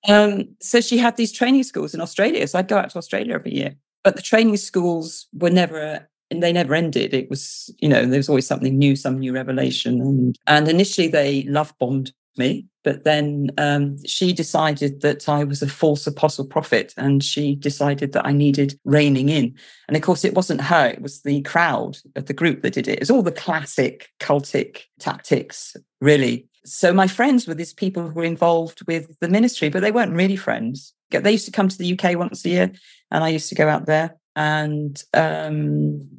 Um, 0.07 0.55
so 0.61 0.79
she 0.79 0.97
had 0.97 1.17
these 1.17 1.31
training 1.31 1.63
schools 1.63 1.93
in 1.93 2.01
Australia. 2.01 2.47
So 2.47 2.59
I'd 2.59 2.67
go 2.67 2.77
out 2.77 2.89
to 2.91 2.97
Australia 2.97 3.33
every 3.33 3.53
year. 3.53 3.75
But 4.03 4.15
the 4.15 4.21
training 4.21 4.57
schools 4.57 5.27
were 5.33 5.49
never, 5.49 6.07
and 6.29 6.43
they 6.43 6.53
never 6.53 6.75
ended. 6.75 7.13
It 7.13 7.29
was, 7.29 7.73
you 7.79 7.89
know, 7.89 8.05
there 8.05 8.19
was 8.19 8.29
always 8.29 8.47
something 8.47 8.77
new, 8.77 8.95
some 8.95 9.19
new 9.19 9.33
revelation. 9.33 10.01
And, 10.01 10.37
and 10.45 10.67
initially 10.67 11.07
they 11.07 11.43
love 11.43 11.73
bombed 11.79 12.11
me. 12.37 12.67
But 12.83 13.03
then 13.03 13.49
um, 13.57 14.03
she 14.05 14.33
decided 14.33 15.01
that 15.01 15.29
I 15.29 15.43
was 15.43 15.61
a 15.61 15.67
false 15.67 16.05
apostle 16.05 16.45
prophet 16.45 16.93
and 16.97 17.23
she 17.23 17.55
decided 17.55 18.11
that 18.11 18.25
I 18.25 18.33
needed 18.33 18.79
reining 18.83 19.29
in. 19.29 19.55
And 19.87 19.95
of 19.95 20.03
course, 20.03 20.25
it 20.25 20.35
wasn't 20.35 20.61
her, 20.61 20.87
it 20.87 21.01
was 21.01 21.21
the 21.21 21.41
crowd 21.41 21.97
of 22.15 22.25
the 22.25 22.33
group 22.33 22.61
that 22.61 22.73
did 22.73 22.87
it. 22.87 22.93
It 22.93 22.99
was 22.99 23.11
all 23.11 23.23
the 23.23 23.31
classic 23.31 24.09
cultic 24.19 24.83
tactics, 24.99 25.75
really 26.01 26.47
so 26.65 26.93
my 26.93 27.07
friends 27.07 27.47
were 27.47 27.53
these 27.53 27.73
people 27.73 28.03
who 28.03 28.13
were 28.13 28.23
involved 28.23 28.85
with 28.87 29.17
the 29.19 29.27
ministry, 29.27 29.69
but 29.69 29.81
they 29.81 29.91
weren't 29.91 30.15
really 30.15 30.35
friends. 30.35 30.93
They 31.09 31.31
used 31.31 31.45
to 31.45 31.51
come 31.51 31.67
to 31.67 31.77
the 31.77 31.99
UK 31.99 32.17
once 32.17 32.43
a 32.45 32.49
year, 32.49 32.71
and 33.11 33.23
I 33.23 33.29
used 33.29 33.49
to 33.49 33.55
go 33.55 33.67
out 33.67 33.85
there, 33.85 34.15
and 34.35 35.01
um, 35.13 36.09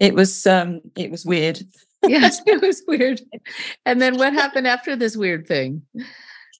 it 0.00 0.14
was 0.14 0.46
um, 0.46 0.80
it 0.96 1.10
was 1.10 1.24
weird. 1.24 1.62
yes, 2.06 2.40
it 2.46 2.60
was 2.60 2.82
weird. 2.86 3.20
And 3.86 4.00
then 4.00 4.18
what 4.18 4.32
happened 4.32 4.66
after 4.66 4.96
this 4.96 5.16
weird 5.16 5.46
thing? 5.46 5.82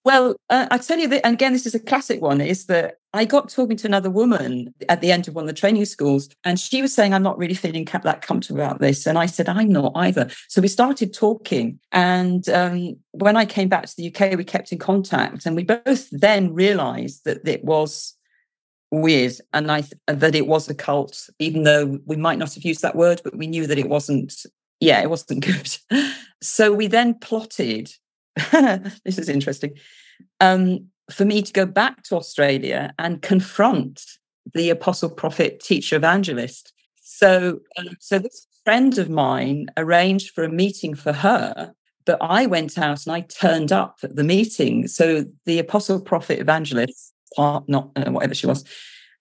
Well, 0.05 0.35
uh, 0.51 0.67
I 0.71 0.79
tell 0.79 0.99
you 0.99 1.07
that, 1.09 1.25
and 1.25 1.35
again, 1.35 1.53
this 1.53 1.65
is 1.65 1.77
a 1.77 1.81
classic 1.81 2.21
one, 2.21 2.41
is 2.41 2.67
that 2.67 2.97
I 3.13 3.25
got 3.25 3.49
talking 3.49 3.77
to 3.77 3.87
another 3.87 4.11
woman 4.11 4.75
at 4.89 5.01
the 5.01 5.13
end 5.13 5.29
of 5.29 5.35
one 5.35 5.45
of 5.45 5.49
the 5.49 5.55
training 5.55 5.85
schools, 5.85 6.29
and 6.43 6.59
she 6.59 6.83
was 6.83 6.93
saying, 6.93 7.15
I'm 7.15 7.23
not 7.23 7.39
really 7.39 7.55
feeling 7.55 7.85
that 7.85 8.23
comfortable 8.23 8.61
about 8.61 8.81
this. 8.81 9.07
And 9.07 9.17
I 9.17 9.27
said, 9.27 9.49
I'm 9.49 9.69
not 9.69 9.93
either. 9.95 10.29
So 10.49 10.61
we 10.61 10.67
started 10.67 11.15
talking. 11.15 11.79
And 11.93 12.49
um, 12.49 12.97
when 13.13 13.37
I 13.37 13.45
came 13.45 13.69
back 13.69 13.87
to 13.87 13.95
the 13.97 14.09
UK, 14.09 14.37
we 14.37 14.45
kept 14.45 14.73
in 14.73 14.79
contact, 14.79 15.47
and 15.47 15.55
we 15.55 15.63
both 15.63 16.09
then 16.11 16.53
realized 16.53 17.25
that 17.25 17.47
it 17.47 17.65
was 17.65 18.17
weird 18.93 19.33
and 19.55 19.73
I 19.73 19.85
that 20.07 20.35
it 20.35 20.47
was 20.47 20.69
a 20.69 20.75
cult, 20.75 21.29
even 21.39 21.65
though 21.65 21.99
we 22.07 22.17
might 22.17 22.39
not 22.39 22.55
have 22.55 22.63
used 22.63 22.83
that 22.83 22.95
word, 22.95 23.23
but 23.25 23.37
we 23.37 23.47
knew 23.47 23.67
that 23.67 23.79
it 23.79 23.89
wasn't, 23.89 24.35
yeah, 24.83 25.01
it 25.01 25.09
wasn't 25.09 25.45
good. 25.91 26.11
so 26.43 26.73
we 26.73 26.87
then 26.87 27.15
plotted 27.15 27.91
this 29.05 29.19
is 29.19 29.29
interesting. 29.29 29.75
Um, 30.41 30.87
for 31.11 31.25
me 31.25 31.43
to 31.43 31.53
go 31.53 31.67
back 31.67 32.03
to 32.05 32.17
Australia 32.17 32.95
and 32.99 33.23
confront 33.23 34.03
the 34.55 34.71
apostle, 34.71 35.11
prophet, 35.11 35.61
teacher, 35.61 35.97
evangelist. 35.97 36.73
So, 37.03 37.61
um, 37.77 37.89
so 38.01 38.19
this 38.19 38.47
friend 38.65 38.97
of 38.99 39.11
mine 39.11 39.67
arranged 39.77 40.35
for 40.35 40.45
a 40.45 40.49
meeting 40.49 40.95
for 40.95 41.13
her, 41.13 41.75
but 42.07 42.19
I 42.21 42.47
went 42.47 42.79
out 42.79 43.07
and 43.07 43.15
I 43.15 43.21
turned 43.23 43.73
up 43.73 43.99
at 44.03 44.17
the 44.17 44.25
meeting. 44.25 44.89
So 44.89 45.25
the 45.45 45.59
apostle, 45.59 46.01
prophet, 46.01 46.41
evangelist, 46.41 47.13
part 47.37 47.69
not 47.69 47.91
uh, 47.97 48.11
whatever 48.11 48.35
she 48.35 48.47
was, 48.47 48.65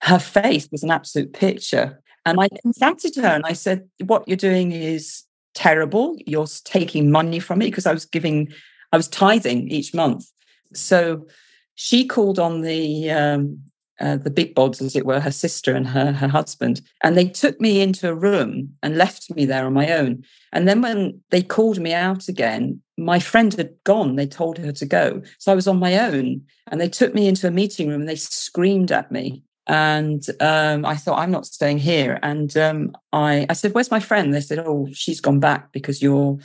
her 0.02 0.18
face 0.18 0.68
was 0.72 0.82
an 0.82 0.90
absolute 0.90 1.32
picture. 1.32 2.00
And 2.24 2.40
I 2.40 2.48
confronted 2.62 3.16
her 3.16 3.28
and 3.28 3.44
I 3.44 3.52
said, 3.52 3.88
"What 4.04 4.26
you're 4.28 4.36
doing 4.36 4.70
is 4.72 5.24
terrible. 5.54 6.16
You're 6.26 6.46
taking 6.64 7.10
money 7.10 7.38
from 7.38 7.58
me 7.58 7.66
because 7.66 7.86
I 7.86 7.92
was 7.92 8.04
giving 8.04 8.52
I 8.92 8.96
was 8.96 9.08
tithing 9.08 9.68
each 9.68 9.94
month. 9.94 10.30
So 10.74 11.26
she 11.74 12.06
called 12.06 12.38
on 12.38 12.62
the 12.62 13.10
um, 13.10 13.58
uh, 14.00 14.16
the 14.16 14.30
big 14.30 14.54
bods, 14.54 14.82
as 14.82 14.96
it 14.96 15.06
were, 15.06 15.20
her 15.20 15.30
sister 15.30 15.74
and 15.74 15.86
her 15.86 16.12
her 16.12 16.28
husband, 16.28 16.82
and 17.02 17.16
they 17.16 17.28
took 17.28 17.60
me 17.60 17.80
into 17.80 18.08
a 18.08 18.14
room 18.14 18.74
and 18.82 18.96
left 18.96 19.34
me 19.34 19.44
there 19.44 19.66
on 19.66 19.72
my 19.72 19.92
own. 19.92 20.24
And 20.52 20.68
then 20.68 20.82
when 20.82 21.20
they 21.30 21.42
called 21.42 21.78
me 21.78 21.92
out 21.92 22.28
again, 22.28 22.80
my 22.98 23.18
friend 23.18 23.54
had 23.54 23.72
gone. 23.84 24.16
They 24.16 24.26
told 24.26 24.58
her 24.58 24.72
to 24.72 24.86
go, 24.86 25.22
so 25.38 25.52
I 25.52 25.54
was 25.54 25.66
on 25.68 25.78
my 25.78 25.98
own. 25.98 26.42
And 26.68 26.80
they 26.80 26.88
took 26.88 27.14
me 27.14 27.28
into 27.28 27.46
a 27.46 27.50
meeting 27.50 27.88
room 27.88 28.00
and 28.00 28.08
they 28.08 28.16
screamed 28.16 28.92
at 28.92 29.10
me. 29.10 29.42
And 29.66 30.24
um, 30.40 30.84
I 30.84 30.96
thought, 30.96 31.18
I'm 31.18 31.30
not 31.30 31.46
staying 31.46 31.78
here. 31.78 32.18
And 32.22 32.56
um, 32.56 32.92
I, 33.12 33.46
I 33.48 33.52
said, 33.52 33.74
Where's 33.74 33.90
my 33.90 34.00
friend? 34.00 34.34
They 34.34 34.40
said, 34.40 34.58
Oh, 34.58 34.88
she's 34.92 35.20
gone 35.20 35.40
back 35.40 35.72
because 35.72 36.02
you're 36.02 36.38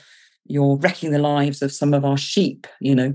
you're 0.50 0.78
wrecking 0.78 1.12
the 1.12 1.20
lives 1.20 1.62
of 1.62 1.74
some 1.74 1.94
of 1.94 2.06
our 2.06 2.18
sheep, 2.18 2.68
you 2.80 2.96
know. 2.96 3.14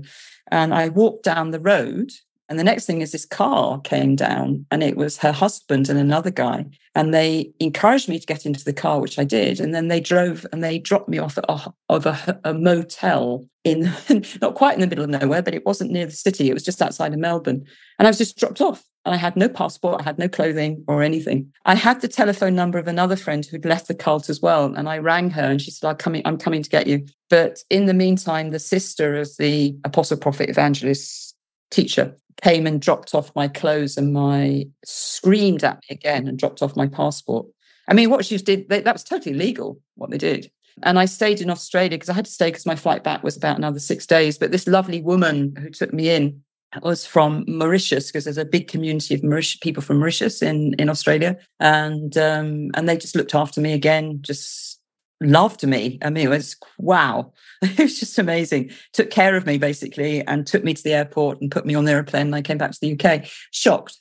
And 0.51 0.73
I 0.73 0.89
walked 0.89 1.23
down 1.23 1.51
the 1.51 1.59
road, 1.59 2.11
and 2.49 2.59
the 2.59 2.63
next 2.63 2.85
thing 2.85 3.01
is 3.01 3.11
this 3.11 3.25
car 3.25 3.81
came 3.81 4.15
down, 4.15 4.65
and 4.69 4.83
it 4.83 4.97
was 4.97 5.17
her 5.17 5.31
husband 5.31 5.89
and 5.89 5.97
another 5.97 6.29
guy. 6.29 6.65
And 6.93 7.13
they 7.13 7.51
encouraged 7.59 8.09
me 8.09 8.19
to 8.19 8.25
get 8.25 8.45
into 8.45 8.63
the 8.63 8.73
car, 8.73 8.99
which 8.99 9.17
I 9.17 9.23
did. 9.23 9.59
And 9.59 9.73
then 9.73 9.87
they 9.87 9.99
drove 9.99 10.45
and 10.51 10.63
they 10.63 10.77
dropped 10.77 11.09
me 11.09 11.17
off 11.17 11.37
at 11.37 11.45
a, 11.49 11.73
of 11.89 12.05
a, 12.05 12.39
a 12.43 12.53
motel 12.53 13.45
in 13.63 13.91
not 14.41 14.55
quite 14.55 14.75
in 14.75 14.81
the 14.81 14.87
middle 14.87 15.03
of 15.03 15.09
nowhere, 15.09 15.41
but 15.41 15.55
it 15.55 15.65
wasn't 15.65 15.91
near 15.91 16.05
the 16.05 16.11
city. 16.11 16.49
It 16.49 16.53
was 16.53 16.63
just 16.63 16.81
outside 16.81 17.13
of 17.13 17.19
Melbourne. 17.19 17.65
And 17.97 18.07
I 18.07 18.11
was 18.11 18.19
just 18.19 18.37
dropped 18.37 18.61
off. 18.61 18.83
And 19.05 19.13
I 19.13 19.17
had 19.17 19.35
no 19.35 19.49
passport, 19.49 19.99
I 19.99 20.03
had 20.03 20.17
no 20.17 20.29
clothing 20.29 20.83
or 20.87 21.03
anything. 21.03 21.51
I 21.65 21.75
had 21.75 21.99
the 21.99 22.07
telephone 22.07 22.55
number 22.55 22.79
of 22.79 22.87
another 22.87 23.17
friend 23.17 23.45
who'd 23.45 23.65
left 23.65 23.87
the 23.87 23.93
cult 23.93 24.29
as 24.29 24.41
well. 24.41 24.73
And 24.75 24.87
I 24.87 24.97
rang 24.97 25.29
her 25.31 25.43
and 25.43 25.61
she 25.61 25.71
said, 25.71 25.89
I'm 25.89 25.97
coming, 25.97 26.21
I'm 26.23 26.37
coming 26.37 26.63
to 26.63 26.69
get 26.69 26.87
you. 26.87 27.05
But 27.29 27.59
in 27.69 27.85
the 27.85 27.93
meantime, 27.93 28.51
the 28.51 28.59
sister 28.59 29.15
of 29.15 29.29
the 29.37 29.75
apostle, 29.83 30.17
prophet, 30.17 30.49
evangelist 30.49 31.35
teacher 31.69 32.15
came 32.41 32.65
and 32.65 32.81
dropped 32.81 33.13
off 33.13 33.35
my 33.35 33.47
clothes 33.47 33.97
and 33.97 34.13
my 34.13 34.67
screamed 34.85 35.63
at 35.63 35.77
me 35.77 35.95
again 35.95 36.27
and 36.27 36.39
dropped 36.39 36.61
off 36.61 36.75
my 36.75 36.87
passport. 36.87 37.47
I 37.87 37.93
mean, 37.93 38.09
what 38.09 38.25
she 38.25 38.37
did, 38.37 38.69
they, 38.69 38.81
that 38.81 38.95
was 38.95 39.03
totally 39.03 39.35
legal, 39.35 39.81
what 39.95 40.09
they 40.11 40.17
did. 40.17 40.49
And 40.81 40.97
I 40.97 41.05
stayed 41.05 41.41
in 41.41 41.49
Australia 41.49 41.91
because 41.91 42.09
I 42.09 42.13
had 42.13 42.25
to 42.25 42.31
stay 42.31 42.47
because 42.47 42.65
my 42.65 42.75
flight 42.75 43.03
back 43.03 43.23
was 43.23 43.37
about 43.37 43.57
another 43.57 43.79
six 43.79 44.07
days. 44.07 44.37
But 44.37 44.51
this 44.51 44.67
lovely 44.67 45.01
woman 45.01 45.55
who 45.55 45.69
took 45.69 45.93
me 45.93 46.09
in 46.09 46.41
was 46.81 47.05
from 47.05 47.45
Mauritius 47.47 48.07
because 48.07 48.23
there's 48.23 48.37
a 48.37 48.45
big 48.45 48.67
community 48.67 49.13
of 49.13 49.23
Mauritius, 49.23 49.59
people 49.59 49.83
from 49.83 49.99
Mauritius 49.99 50.41
in 50.41 50.73
in 50.79 50.89
Australia, 50.89 51.37
and 51.59 52.17
um, 52.17 52.71
and 52.73 52.89
they 52.89 52.97
just 52.97 53.15
looked 53.15 53.35
after 53.35 53.61
me 53.61 53.73
again, 53.73 54.19
just 54.21 54.79
loved 55.21 55.65
me. 55.65 55.99
I 56.01 56.09
mean, 56.09 56.25
it 56.25 56.29
was 56.29 56.55
wow, 56.77 57.33
it 57.61 57.79
was 57.79 57.99
just 57.99 58.17
amazing. 58.17 58.71
Took 58.93 59.09
care 59.09 59.35
of 59.35 59.45
me 59.45 59.57
basically, 59.57 60.25
and 60.25 60.47
took 60.47 60.63
me 60.63 60.73
to 60.73 60.83
the 60.83 60.93
airport 60.93 61.41
and 61.41 61.51
put 61.51 61.65
me 61.65 61.75
on 61.75 61.85
the 61.85 61.91
airplane. 61.91 62.27
And 62.27 62.35
I 62.35 62.41
came 62.41 62.57
back 62.57 62.71
to 62.71 62.79
the 62.81 62.93
UK, 62.93 63.25
shocked, 63.51 63.99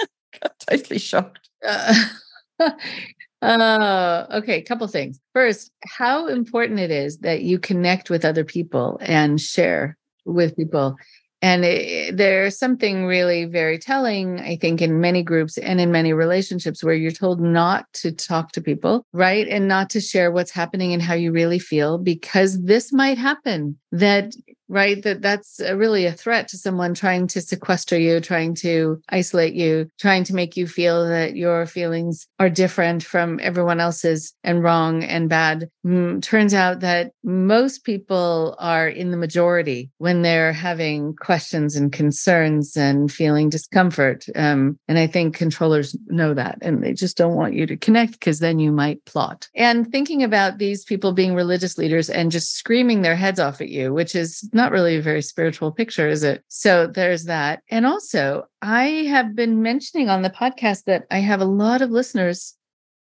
totally 0.68 0.98
shocked. 0.98 1.48
Uh, 1.66 1.94
uh, 3.42 4.26
okay, 4.34 4.62
couple 4.62 4.86
things. 4.86 5.20
First, 5.32 5.70
how 5.84 6.26
important 6.28 6.80
it 6.80 6.90
is 6.90 7.18
that 7.18 7.42
you 7.42 7.58
connect 7.58 8.10
with 8.10 8.24
other 8.24 8.44
people 8.44 8.98
and 9.02 9.40
share 9.40 9.96
with 10.24 10.56
people 10.56 10.96
and 11.44 11.62
it, 11.62 12.16
there's 12.16 12.58
something 12.58 13.04
really 13.04 13.44
very 13.44 13.78
telling, 13.78 14.40
I 14.40 14.56
think, 14.56 14.80
in 14.80 14.98
many 14.98 15.22
groups 15.22 15.58
and 15.58 15.78
in 15.78 15.92
many 15.92 16.14
relationships 16.14 16.82
where 16.82 16.94
you're 16.94 17.10
told 17.10 17.38
not 17.38 17.84
to 18.00 18.12
talk 18.12 18.52
to 18.52 18.62
people, 18.62 19.04
right? 19.12 19.46
And 19.46 19.68
not 19.68 19.90
to 19.90 20.00
share 20.00 20.32
what's 20.32 20.50
happening 20.50 20.94
and 20.94 21.02
how 21.02 21.12
you 21.12 21.32
really 21.32 21.58
feel 21.58 21.98
because 21.98 22.62
this 22.62 22.94
might 22.94 23.18
happen 23.18 23.76
that 23.92 24.34
right? 24.68 25.02
That 25.02 25.22
that's 25.22 25.60
really 25.60 26.06
a 26.06 26.12
threat 26.12 26.48
to 26.48 26.58
someone 26.58 26.94
trying 26.94 27.26
to 27.28 27.40
sequester 27.40 27.98
you 27.98 28.20
trying 28.20 28.54
to 28.56 29.00
isolate 29.08 29.54
you 29.54 29.88
trying 29.98 30.24
to 30.24 30.34
make 30.34 30.56
you 30.56 30.66
feel 30.66 31.06
that 31.08 31.36
your 31.36 31.66
feelings 31.66 32.26
are 32.38 32.50
different 32.50 33.02
from 33.02 33.38
everyone 33.42 33.80
else's 33.80 34.34
and 34.42 34.62
wrong 34.62 35.04
and 35.04 35.28
bad. 35.28 35.70
Mm, 35.84 36.22
turns 36.22 36.54
out 36.54 36.80
that 36.80 37.12
most 37.22 37.84
people 37.84 38.56
are 38.58 38.88
in 38.88 39.10
the 39.10 39.16
majority 39.16 39.90
when 39.98 40.22
they're 40.22 40.52
having 40.52 41.14
questions 41.16 41.76
and 41.76 41.92
concerns 41.92 42.76
and 42.76 43.12
feeling 43.12 43.50
discomfort 43.50 44.24
um, 44.34 44.78
and 44.88 44.98
i 44.98 45.06
think 45.06 45.36
controllers 45.36 45.96
know 46.06 46.32
that 46.32 46.58
and 46.62 46.82
they 46.82 46.92
just 46.92 47.16
don't 47.16 47.34
want 47.34 47.54
you 47.54 47.66
to 47.66 47.76
connect 47.76 48.12
because 48.12 48.38
then 48.38 48.58
you 48.58 48.72
might 48.72 49.04
plot. 49.04 49.48
And 49.54 49.90
thinking 49.90 50.22
about 50.22 50.58
these 50.58 50.84
people 50.84 51.12
being 51.12 51.34
religious 51.34 51.76
leaders 51.76 52.08
and 52.08 52.30
just 52.30 52.54
screaming 52.54 53.02
their 53.02 53.16
heads 53.16 53.38
off 53.38 53.60
at 53.60 53.68
you 53.68 53.92
which 53.92 54.14
is 54.14 54.48
not 54.54 54.72
really 54.72 54.96
a 54.96 55.02
very 55.02 55.22
spiritual 55.22 55.72
picture, 55.72 56.08
is 56.08 56.22
it? 56.22 56.44
So 56.48 56.86
there's 56.86 57.24
that. 57.24 57.62
And 57.70 57.84
also, 57.84 58.44
I 58.62 58.84
have 59.08 59.34
been 59.34 59.62
mentioning 59.62 60.08
on 60.08 60.22
the 60.22 60.30
podcast 60.30 60.84
that 60.84 61.04
I 61.10 61.18
have 61.18 61.40
a 61.40 61.46
lot 61.46 61.82
of 61.82 61.90
listeners 61.90 62.56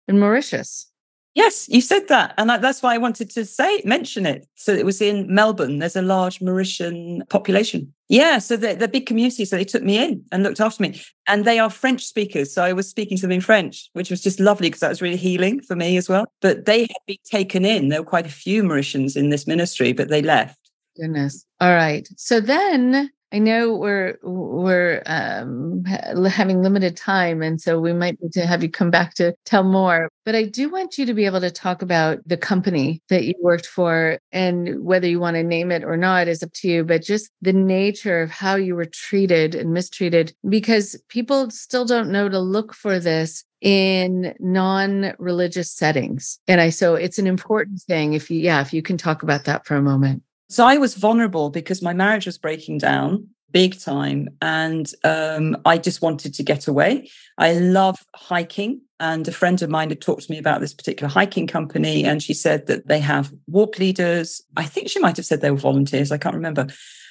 in 0.09 0.19
Mauritius. 0.19 0.91
Yes, 1.37 1.69
you 1.69 1.81
said 1.81 2.07
that. 2.09 2.33
And 2.39 2.49
that's 2.49 2.81
why 2.81 2.95
I 2.95 2.99
wanted 2.99 3.29
to 3.31 3.45
say, 3.45 3.83
mention 3.85 4.25
it. 4.25 4.47
So 4.55 4.73
it 4.73 4.85
was 4.85 5.03
in 5.03 5.27
Melbourne. 5.35 5.81
There's 5.81 5.97
a 5.97 6.03
large 6.03 6.39
Mauritian 6.39 7.29
population. 7.29 7.93
Yeah. 8.09 8.39
So 8.39 8.57
they're 8.57 8.87
big 8.87 9.07
community. 9.07 9.45
So 9.45 9.57
they 9.57 9.65
took 9.65 9.83
me 9.83 9.99
in 9.99 10.25
and 10.31 10.45
looked 10.45 10.61
after 10.61 10.81
me. 10.81 11.03
And 11.27 11.45
they 11.45 11.59
are 11.59 11.71
French 11.71 12.05
speakers. 12.05 12.55
So 12.55 12.63
I 12.63 12.73
was 12.73 12.89
speaking 12.89 13.17
to 13.17 13.23
them 13.23 13.33
in 13.33 13.41
French, 13.41 13.91
which 13.95 14.11
was 14.11 14.23
just 14.23 14.39
lovely 14.39 14.69
because 14.69 14.79
that 14.81 14.91
was 14.91 15.03
really 15.03 15.17
healing 15.17 15.61
for 15.61 15.75
me 15.75 15.97
as 15.97 16.09
well. 16.09 16.27
But 16.41 16.67
they 16.67 16.83
had 16.83 17.03
been 17.05 17.17
taken 17.25 17.65
in. 17.65 17.89
There 17.89 18.03
were 18.03 18.09
quite 18.09 18.27
a 18.27 18.31
few 18.31 18.63
Mauritians 18.63 19.17
in 19.17 19.31
this 19.31 19.45
ministry, 19.45 19.93
but 19.93 20.11
they 20.11 20.23
left. 20.23 20.64
Goodness. 20.97 21.45
All 21.61 21.75
right. 21.75 22.09
So 22.17 22.41
then 22.41 23.11
I 23.35 23.39
know 23.39 23.75
we're 23.75 24.17
we're 24.23 25.03
um, 25.07 25.85
having 25.85 26.63
limited 26.63 26.97
time, 26.97 27.43
and 27.43 27.61
so 27.61 27.81
we 27.81 27.93
might 27.93 28.17
need 28.23 28.33
to 28.35 28.47
have 28.47 28.63
you 28.63 28.71
come 28.71 28.93
back 28.93 29.15
to 29.15 29.35
tell 29.45 29.65
more. 29.65 30.09
But 30.25 30.37
I 30.37 30.45
do 30.45 30.69
want 30.69 30.99
you 30.99 31.07
to 31.07 31.15
be 31.15 31.27
able 31.27 31.41
to 31.41 31.51
talk 31.51 31.83
about 31.83 32.21
the 32.27 32.37
company 32.37 33.03
that 33.09 33.25
you 33.25 33.35
worked 33.43 33.67
for, 33.67 34.21
and 34.31 34.85
whether 34.85 35.09
you 35.09 35.19
want 35.19 35.35
to 35.35 35.43
name 35.43 35.73
it 35.73 35.83
or 35.83 35.97
not 35.97 36.29
is 36.29 36.45
up 36.45 36.53
to 36.53 36.69
you. 36.69 36.85
But 36.85 37.03
just 37.03 37.29
the 37.43 37.53
nature 37.53 38.23
of 38.23 38.31
how 38.31 38.55
you 38.55 38.77
were 38.77 38.85
treated 38.85 39.57
and 39.57 39.73
mistreated, 39.73 40.33
because 40.49 40.97
people 41.09 41.51
still 41.51 41.85
don't 41.85 42.13
know 42.13 42.29
to 42.29 42.39
look 42.39 42.73
for 42.73 43.01
this 43.01 43.45
in 43.61 44.33
non-religious 44.41 45.73
settings 45.73 46.39
and 46.47 46.61
i 46.61 46.69
so 46.69 46.97
it's 46.97 47.19
an 47.19 47.27
important 47.27 47.81
thing 47.81 48.13
if 48.13 48.31
you 48.31 48.39
yeah 48.39 48.61
if 48.61 48.75
you 48.75 48.83
can 48.83 48.99
talk 48.99 49.23
about 49.23 49.45
that 49.45 49.65
for 49.65 49.75
a 49.75 49.81
moment 49.81 50.23
so 50.55 50.65
I 50.65 50.77
was 50.77 50.95
vulnerable 50.95 51.51
because 51.51 51.83
my 51.83 51.93
marriage 51.93 52.27
was 52.27 52.39
breaking 52.39 52.79
down 52.79 53.29
big 53.55 53.79
time. 53.79 54.29
And 54.43 54.91
um, 55.05 55.57
I 55.65 55.79
just 55.79 56.03
wanted 56.03 56.35
to 56.35 56.43
get 56.43 56.67
away. 56.67 57.09
I 57.39 57.55
love 57.55 58.05
hiking. 58.15 58.81
And 58.99 59.27
a 59.29 59.33
friend 59.33 59.63
of 59.63 59.71
mine 59.71 59.91
had 59.91 60.01
talked 60.01 60.25
to 60.25 60.33
me 60.33 60.39
about 60.39 60.61
this 60.61 60.75
particular 60.75 61.09
hiking 61.09 61.47
company. 61.47 62.05
And 62.05 62.21
she 62.23 62.35
said 62.35 62.67
that 62.67 62.89
they 62.89 62.99
have 62.99 63.33
walk 63.47 63.79
leaders. 63.79 64.43
I 64.57 64.65
think 64.65 64.89
she 64.89 64.99
might 64.99 65.17
have 65.17 65.25
said 65.25 65.41
they 65.41 65.53
were 65.53 65.57
volunteers. 65.57 66.11
I 66.11 66.19
can't 66.19 66.35
remember. 66.35 66.67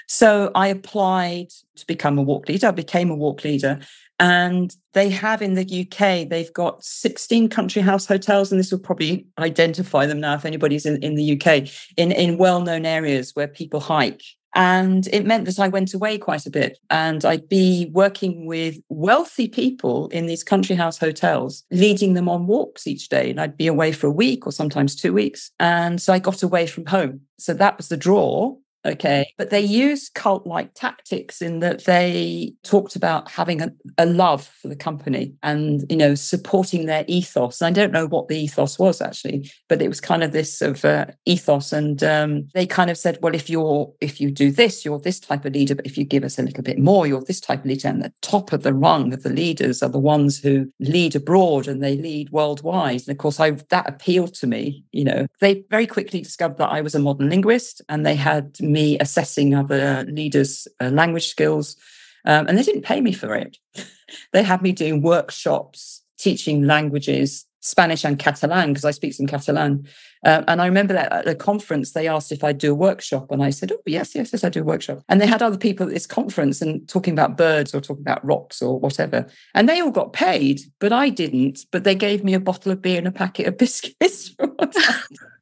So 0.07 0.51
I 0.53 0.67
applied 0.67 1.47
to 1.77 1.87
become 1.87 2.17
a 2.17 2.21
walk 2.21 2.49
leader. 2.49 2.67
I 2.67 2.71
became 2.71 3.09
a 3.09 3.15
walk 3.15 3.45
leader. 3.45 3.79
And 4.23 4.73
they 4.93 5.09
have 5.09 5.41
in 5.41 5.55
the 5.55 5.81
UK, 5.81 6.29
they've 6.29 6.53
got 6.53 6.81
16 6.81 7.49
country 7.49 7.81
house 7.81 8.05
hotels, 8.05 8.53
and 8.53 8.59
this 8.59 8.71
will 8.71 8.79
probably 8.79 9.27
identify 9.37 10.05
them 10.05 10.21
now 10.21 10.35
if 10.35 10.45
anybody's 10.45 10.85
in, 10.85 11.03
in 11.03 11.15
the 11.15 11.33
UK, 11.33 11.69
in, 11.97 12.13
in 12.13 12.37
well 12.37 12.61
known 12.61 12.85
areas 12.85 13.31
where 13.33 13.49
people 13.49 13.81
hike. 13.81 14.23
And 14.55 15.07
it 15.07 15.25
meant 15.25 15.43
that 15.45 15.59
I 15.59 15.67
went 15.67 15.93
away 15.93 16.17
quite 16.17 16.45
a 16.45 16.51
bit 16.51 16.77
and 16.89 17.25
I'd 17.25 17.49
be 17.49 17.89
working 17.91 18.45
with 18.45 18.77
wealthy 18.87 19.49
people 19.49 20.07
in 20.09 20.27
these 20.27 20.43
country 20.43 20.75
house 20.75 20.97
hotels, 20.97 21.63
leading 21.71 22.13
them 22.13 22.29
on 22.29 22.47
walks 22.47 22.87
each 22.87 23.09
day. 23.09 23.29
And 23.29 23.41
I'd 23.41 23.57
be 23.57 23.67
away 23.67 23.91
for 23.91 24.07
a 24.07 24.11
week 24.11 24.45
or 24.45 24.51
sometimes 24.51 24.95
two 24.95 25.11
weeks. 25.11 25.51
And 25.59 26.01
so 26.01 26.13
I 26.13 26.19
got 26.19 26.43
away 26.43 26.67
from 26.67 26.85
home. 26.85 27.21
So 27.39 27.53
that 27.55 27.75
was 27.77 27.89
the 27.89 27.97
draw. 27.97 28.55
Okay. 28.85 29.33
But 29.37 29.49
they 29.49 29.61
used 29.61 30.13
cult 30.13 30.45
like 30.45 30.73
tactics 30.73 31.41
in 31.41 31.59
that 31.59 31.85
they 31.85 32.53
talked 32.63 32.97
about 32.97 33.31
having 33.31 33.61
a, 33.61 33.71
a, 33.97 34.05
love 34.05 34.45
for 34.45 34.67
the 34.67 34.75
company 34.75 35.33
and, 35.41 35.85
you 35.89 35.95
know, 35.95 36.15
supporting 36.15 36.85
their 36.85 37.05
ethos. 37.07 37.61
And 37.61 37.67
I 37.67 37.81
don't 37.81 37.93
know 37.93 38.07
what 38.07 38.27
the 38.27 38.37
ethos 38.37 38.77
was 38.77 38.99
actually, 38.99 39.49
but 39.69 39.81
it 39.81 39.87
was 39.87 40.01
kind 40.01 40.21
of 40.21 40.33
this 40.33 40.61
of 40.61 40.83
uh, 40.83 41.05
ethos. 41.25 41.71
And 41.71 42.03
um, 42.03 42.49
they 42.53 42.65
kind 42.65 42.89
of 42.89 42.97
said, 42.97 43.17
well, 43.21 43.33
if 43.33 43.49
you're, 43.49 43.91
if 44.01 44.19
you 44.19 44.29
do 44.29 44.51
this, 44.51 44.83
you're 44.83 44.99
this 44.99 45.19
type 45.19 45.45
of 45.45 45.53
leader. 45.53 45.75
But 45.75 45.85
if 45.85 45.97
you 45.97 46.03
give 46.03 46.25
us 46.25 46.37
a 46.37 46.43
little 46.43 46.63
bit 46.63 46.77
more, 46.77 47.07
you're 47.07 47.23
this 47.23 47.39
type 47.39 47.59
of 47.59 47.65
leader. 47.65 47.87
And 47.87 48.03
the 48.03 48.13
top 48.21 48.51
of 48.51 48.63
the 48.63 48.73
rung 48.73 49.13
of 49.13 49.23
the 49.23 49.29
leaders 49.29 49.81
are 49.81 49.89
the 49.89 49.97
ones 49.97 50.39
who 50.39 50.69
lead 50.81 51.15
abroad 51.15 51.69
and 51.69 51.81
they 51.81 51.95
lead 51.95 52.31
worldwide. 52.31 53.01
And 53.01 53.09
of 53.09 53.17
course, 53.17 53.39
I, 53.39 53.51
that 53.51 53.87
appealed 53.87 54.33
to 54.35 54.47
me. 54.47 54.83
You 54.91 55.05
know, 55.05 55.27
they 55.39 55.63
very 55.69 55.87
quickly 55.87 56.21
discovered 56.21 56.57
that 56.57 56.71
I 56.71 56.81
was 56.81 56.95
a 56.95 56.99
modern 56.99 57.29
linguist 57.29 57.81
and 57.87 58.05
they 58.05 58.15
had 58.15 58.59
me 58.73 58.99
assessing 58.99 59.55
other 59.55 60.05
leaders' 60.09 60.67
uh, 60.81 60.89
language 60.89 61.29
skills. 61.29 61.77
Um, 62.25 62.47
and 62.47 62.57
they 62.57 62.63
didn't 62.63 62.83
pay 62.83 62.99
me 62.99 63.13
for 63.13 63.35
it. 63.35 63.57
they 64.33 64.43
had 64.43 64.61
me 64.61 64.71
doing 64.73 65.01
workshops, 65.01 66.01
teaching 66.17 66.63
languages, 66.63 67.45
Spanish 67.63 68.03
and 68.03 68.19
Catalan, 68.19 68.69
because 68.69 68.83
I 68.83 68.91
speak 68.91 69.13
some 69.13 69.25
Catalan. 69.25 69.87
Uh, 70.25 70.43
and 70.47 70.61
I 70.61 70.65
remember 70.65 70.93
that 70.93 71.11
at 71.11 71.27
a 71.27 71.35
conference, 71.35 71.91
they 71.91 72.09
asked 72.09 72.31
if 72.31 72.43
I'd 72.43 72.57
do 72.57 72.71
a 72.71 72.75
workshop. 72.75 73.31
And 73.31 73.41
I 73.41 73.51
said, 73.51 73.71
Oh, 73.71 73.81
yes, 73.85 74.13
yes, 74.15 74.31
yes, 74.33 74.43
I 74.43 74.49
do 74.49 74.61
a 74.61 74.65
workshop. 74.65 75.01
And 75.07 75.21
they 75.21 75.27
had 75.27 75.41
other 75.41 75.57
people 75.57 75.87
at 75.87 75.93
this 75.93 76.05
conference 76.05 76.61
and 76.61 76.87
talking 76.89 77.13
about 77.13 77.37
birds 77.37 77.73
or 77.73 77.79
talking 77.79 78.03
about 78.03 78.23
rocks 78.25 78.61
or 78.61 78.79
whatever. 78.79 79.27
And 79.53 79.67
they 79.67 79.79
all 79.79 79.91
got 79.91 80.11
paid, 80.11 80.61
but 80.79 80.91
I 80.91 81.09
didn't. 81.09 81.65
But 81.71 81.85
they 81.85 81.95
gave 81.95 82.23
me 82.23 82.33
a 82.33 82.39
bottle 82.39 82.71
of 82.71 82.81
beer 82.81 82.97
and 82.97 83.07
a 83.07 83.11
packet 83.11 83.47
of 83.47 83.57
biscuits. 83.57 84.35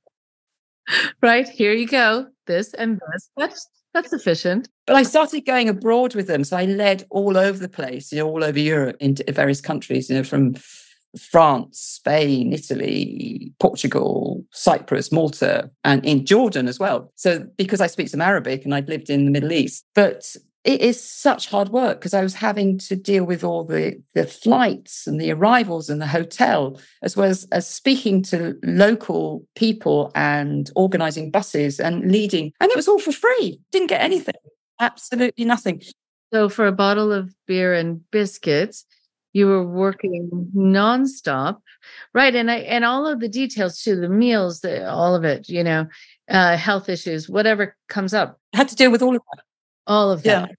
right 1.22 1.48
here 1.48 1.74
you 1.74 1.88
go 1.88 2.28
this 2.48 2.74
and 2.74 3.00
this 3.12 3.30
that's 3.38 3.68
that's 3.94 4.10
sufficient 4.10 4.70
but 4.88 4.96
i 4.96 5.04
started 5.04 5.42
going 5.42 5.70
abroad 5.70 6.16
with 6.16 6.28
them 6.28 6.44
so 6.44 6.58
i 6.58 6.66
led 6.66 7.06
all 7.10 7.38
over 7.38 7.58
the 7.58 7.70
place 7.70 8.12
you 8.12 8.18
know 8.18 8.28
all 8.28 8.44
over 8.44 8.60
europe 8.60 8.98
into 9.00 9.24
various 9.32 9.62
countries 9.62 10.10
you 10.10 10.16
know 10.16 10.24
from 10.24 10.56
france 11.20 11.78
spain 11.78 12.54
italy 12.54 13.52
portugal 13.60 14.44
cyprus 14.52 15.12
malta 15.12 15.70
and 15.84 16.06
in 16.06 16.26
jordan 16.26 16.70
as 16.70 16.80
well. 16.80 17.12
So 17.16 17.46
because 17.58 17.82
i 17.82 17.88
speak 17.88 18.08
some 18.08 18.22
arabic 18.22 18.64
and 18.64 18.74
i'd 18.74 18.88
lived 18.88 19.10
in 19.10 19.26
the 19.26 19.32
middle 19.32 19.52
east 19.52 19.86
but 19.94 20.36
it 20.64 20.82
is 20.82 21.04
such 21.04 21.50
hard 21.50 21.70
work 21.70 22.00
because 22.00 22.14
I 22.14 22.22
was 22.22 22.36
having 22.36 22.78
to 22.80 22.96
deal 22.96 23.24
with 23.24 23.44
all 23.44 23.64
the, 23.64 24.02
the 24.14 24.26
flights 24.26 25.08
and 25.08 25.20
the 25.20 25.32
arrivals 25.32 25.90
and 25.90 26.00
the 26.00 26.08
hotel, 26.08 26.80
as 27.02 27.18
well 27.18 27.30
as, 27.30 27.46
as 27.52 27.68
speaking 27.68 28.22
to 28.24 28.58
local 28.64 29.46
people 29.56 30.12
and 30.14 30.70
organizing 30.76 31.32
buses 31.32 31.80
and 31.80 32.12
leading. 32.12 32.54
And 32.60 32.70
it 32.70 32.76
was 32.76 32.88
all 32.88 33.00
for 33.00 33.12
free. 33.12 33.60
Didn't 33.72 33.88
get 33.88 34.02
anything, 34.02 34.36
absolutely 34.80 35.46
nothing. 35.46 35.82
So 36.32 36.48
for 36.48 36.68
a 36.68 36.72
bottle 36.72 37.12
of 37.12 37.34
beer 37.48 37.74
and 37.74 38.02
biscuits, 38.12 38.86
you 39.34 39.48
were 39.48 39.66
working 39.66 40.30
nonstop, 40.56 41.60
right? 42.14 42.36
And 42.36 42.52
I 42.52 42.58
and 42.58 42.86
all 42.86 43.08
of 43.08 43.20
the 43.20 43.30
details 43.30 43.82
too, 43.82 43.96
the 43.96 44.10
meals, 44.10 44.60
the 44.60 44.90
all 44.90 45.16
of 45.16 45.24
it, 45.24 45.50
you 45.50 45.64
know, 45.64 45.88
uh, 46.30 46.58
health 46.58 46.90
issues, 46.90 47.30
whatever 47.30 47.76
comes 47.88 48.14
up. 48.14 48.40
I 48.54 48.58
had 48.58 48.70
to 48.70 48.76
deal 48.76 48.92
with 48.92 49.02
all 49.02 49.16
of 49.16 49.22
that. 49.34 49.44
All 49.88 50.12
of 50.12 50.24
that. 50.24 50.52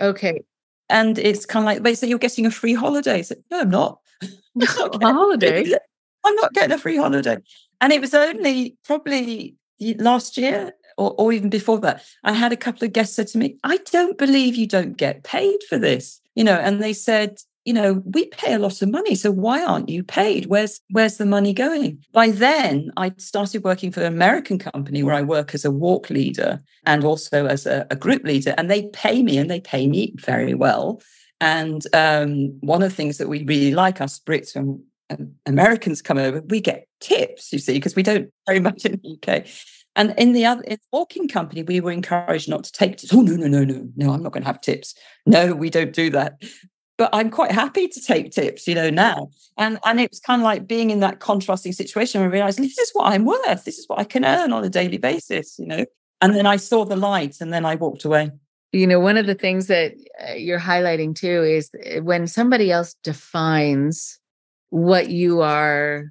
Yeah. 0.00 0.06
Okay. 0.06 0.42
And 0.88 1.18
it's 1.18 1.46
kind 1.46 1.64
of 1.64 1.66
like 1.66 1.82
they 1.82 1.94
say 1.94 2.08
you're 2.08 2.18
getting 2.18 2.46
a 2.46 2.50
free 2.50 2.74
holiday. 2.74 3.22
So, 3.22 3.34
no, 3.50 3.60
I'm 3.60 3.70
not. 3.70 3.98
not 4.54 5.02
a 5.02 5.12
holiday. 5.12 5.74
I'm 6.24 6.34
not 6.36 6.52
getting 6.52 6.72
a 6.72 6.78
free 6.78 6.96
holiday. 6.96 7.38
And 7.80 7.92
it 7.92 8.00
was 8.00 8.14
only 8.14 8.76
probably 8.84 9.56
last 9.98 10.36
year 10.36 10.72
or, 10.96 11.14
or 11.18 11.32
even 11.32 11.50
before 11.50 11.78
that. 11.80 12.04
I 12.22 12.32
had 12.32 12.52
a 12.52 12.56
couple 12.56 12.84
of 12.84 12.92
guests 12.92 13.16
said 13.16 13.28
to 13.28 13.38
me, 13.38 13.56
I 13.64 13.78
don't 13.90 14.18
believe 14.18 14.54
you 14.54 14.68
don't 14.68 14.96
get 14.96 15.24
paid 15.24 15.60
for 15.68 15.78
this. 15.78 16.20
You 16.34 16.44
know, 16.44 16.54
and 16.54 16.82
they 16.82 16.92
said, 16.92 17.38
you 17.64 17.72
know, 17.72 18.02
we 18.04 18.26
pay 18.26 18.54
a 18.54 18.58
lot 18.58 18.82
of 18.82 18.90
money. 18.90 19.14
So 19.14 19.30
why 19.30 19.64
aren't 19.64 19.88
you 19.88 20.02
paid? 20.02 20.46
Where's 20.46 20.80
where's 20.90 21.18
the 21.18 21.26
money 21.26 21.52
going? 21.52 22.02
By 22.12 22.30
then, 22.30 22.90
I 22.96 23.12
started 23.18 23.62
working 23.62 23.92
for 23.92 24.00
an 24.00 24.12
American 24.12 24.58
company 24.58 25.02
where 25.02 25.14
I 25.14 25.22
work 25.22 25.54
as 25.54 25.64
a 25.64 25.70
walk 25.70 26.10
leader 26.10 26.60
and 26.86 27.04
also 27.04 27.46
as 27.46 27.66
a, 27.66 27.86
a 27.90 27.96
group 27.96 28.24
leader, 28.24 28.54
and 28.58 28.70
they 28.70 28.88
pay 28.88 29.22
me 29.22 29.38
and 29.38 29.50
they 29.50 29.60
pay 29.60 29.86
me 29.86 30.14
very 30.18 30.54
well. 30.54 31.00
And 31.40 31.82
um, 31.92 32.56
one 32.60 32.82
of 32.82 32.90
the 32.90 32.96
things 32.96 33.18
that 33.18 33.28
we 33.28 33.44
really 33.44 33.72
like 33.72 34.00
us 34.00 34.18
Brits 34.18 34.54
when 34.54 34.82
Americans 35.46 36.00
come 36.02 36.18
over, 36.18 36.40
we 36.42 36.60
get 36.60 36.86
tips, 37.00 37.52
you 37.52 37.58
see, 37.58 37.74
because 37.74 37.96
we 37.96 38.02
don't 38.02 38.30
very 38.46 38.60
much 38.60 38.84
in 38.84 39.00
the 39.02 39.18
UK. 39.18 39.46
And 39.94 40.14
in 40.16 40.32
the 40.32 40.46
other 40.46 40.62
in 40.62 40.76
the 40.76 40.96
walking 40.96 41.28
company, 41.28 41.62
we 41.62 41.80
were 41.80 41.92
encouraged 41.92 42.48
not 42.48 42.64
to 42.64 42.72
take 42.72 42.96
tips. 42.96 43.12
Oh 43.12 43.20
no, 43.20 43.36
no, 43.36 43.46
no, 43.46 43.62
no, 43.62 43.88
no! 43.94 44.12
I'm 44.12 44.22
not 44.22 44.32
going 44.32 44.42
to 44.42 44.48
have 44.48 44.60
tips. 44.60 44.94
No, 45.26 45.54
we 45.54 45.70
don't 45.70 45.92
do 45.92 46.10
that 46.10 46.42
but 47.02 47.10
I'm 47.12 47.30
quite 47.30 47.50
happy 47.50 47.88
to 47.88 48.00
take 48.00 48.30
tips, 48.30 48.68
you 48.68 48.76
know, 48.76 48.88
now. 48.88 49.28
And 49.58 49.80
and 49.84 49.98
it 49.98 50.08
was 50.12 50.20
kind 50.20 50.40
of 50.40 50.44
like 50.44 50.68
being 50.68 50.90
in 50.90 51.00
that 51.00 51.18
contrasting 51.18 51.72
situation 51.72 52.22
I 52.22 52.26
realized 52.26 52.60
this 52.60 52.78
is 52.78 52.90
what 52.92 53.12
I'm 53.12 53.24
worth. 53.24 53.64
This 53.64 53.76
is 53.76 53.88
what 53.88 53.98
I 53.98 54.04
can 54.04 54.24
earn 54.24 54.52
on 54.52 54.62
a 54.62 54.70
daily 54.70 54.98
basis, 54.98 55.58
you 55.58 55.66
know. 55.66 55.84
And 56.20 56.32
then 56.36 56.46
I 56.46 56.54
saw 56.58 56.84
the 56.84 56.94
light 56.94 57.40
and 57.40 57.52
then 57.52 57.64
I 57.64 57.74
walked 57.74 58.04
away. 58.04 58.30
You 58.70 58.86
know, 58.86 59.00
one 59.00 59.16
of 59.16 59.26
the 59.26 59.34
things 59.34 59.66
that 59.66 59.94
uh, 60.24 60.34
you're 60.34 60.60
highlighting 60.60 61.16
too 61.16 61.42
is 61.42 61.70
eh, 61.82 61.98
when 61.98 62.28
somebody 62.28 62.70
else 62.70 62.94
defines 63.02 64.20
what 64.70 65.08
you 65.08 65.40
are 65.40 66.04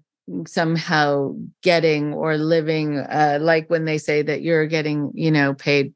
somehow 0.45 1.33
getting 1.63 2.13
or 2.13 2.35
living 2.35 2.97
uh, 2.97 3.37
like 3.39 3.69
when 3.69 3.85
they 3.85 3.97
say 3.97 4.21
that 4.21 4.41
you're 4.41 4.67
getting 4.67 5.11
you 5.13 5.31
know 5.31 5.53
paid 5.53 5.93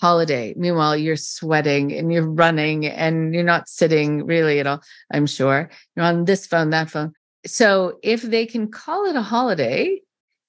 holiday. 0.00 0.54
Meanwhile, 0.56 0.96
you're 0.96 1.16
sweating 1.16 1.92
and 1.92 2.12
you're 2.12 2.28
running 2.28 2.86
and 2.86 3.34
you're 3.34 3.44
not 3.44 3.68
sitting 3.68 4.26
really 4.26 4.60
at 4.60 4.66
all, 4.66 4.82
I'm 5.12 5.26
sure. 5.26 5.70
You're 5.94 6.06
on 6.06 6.24
this 6.24 6.46
phone, 6.46 6.70
that 6.70 6.90
phone. 6.90 7.12
So 7.46 7.98
if 8.02 8.22
they 8.22 8.46
can 8.46 8.70
call 8.70 9.06
it 9.06 9.16
a 9.16 9.22
holiday 9.22 10.00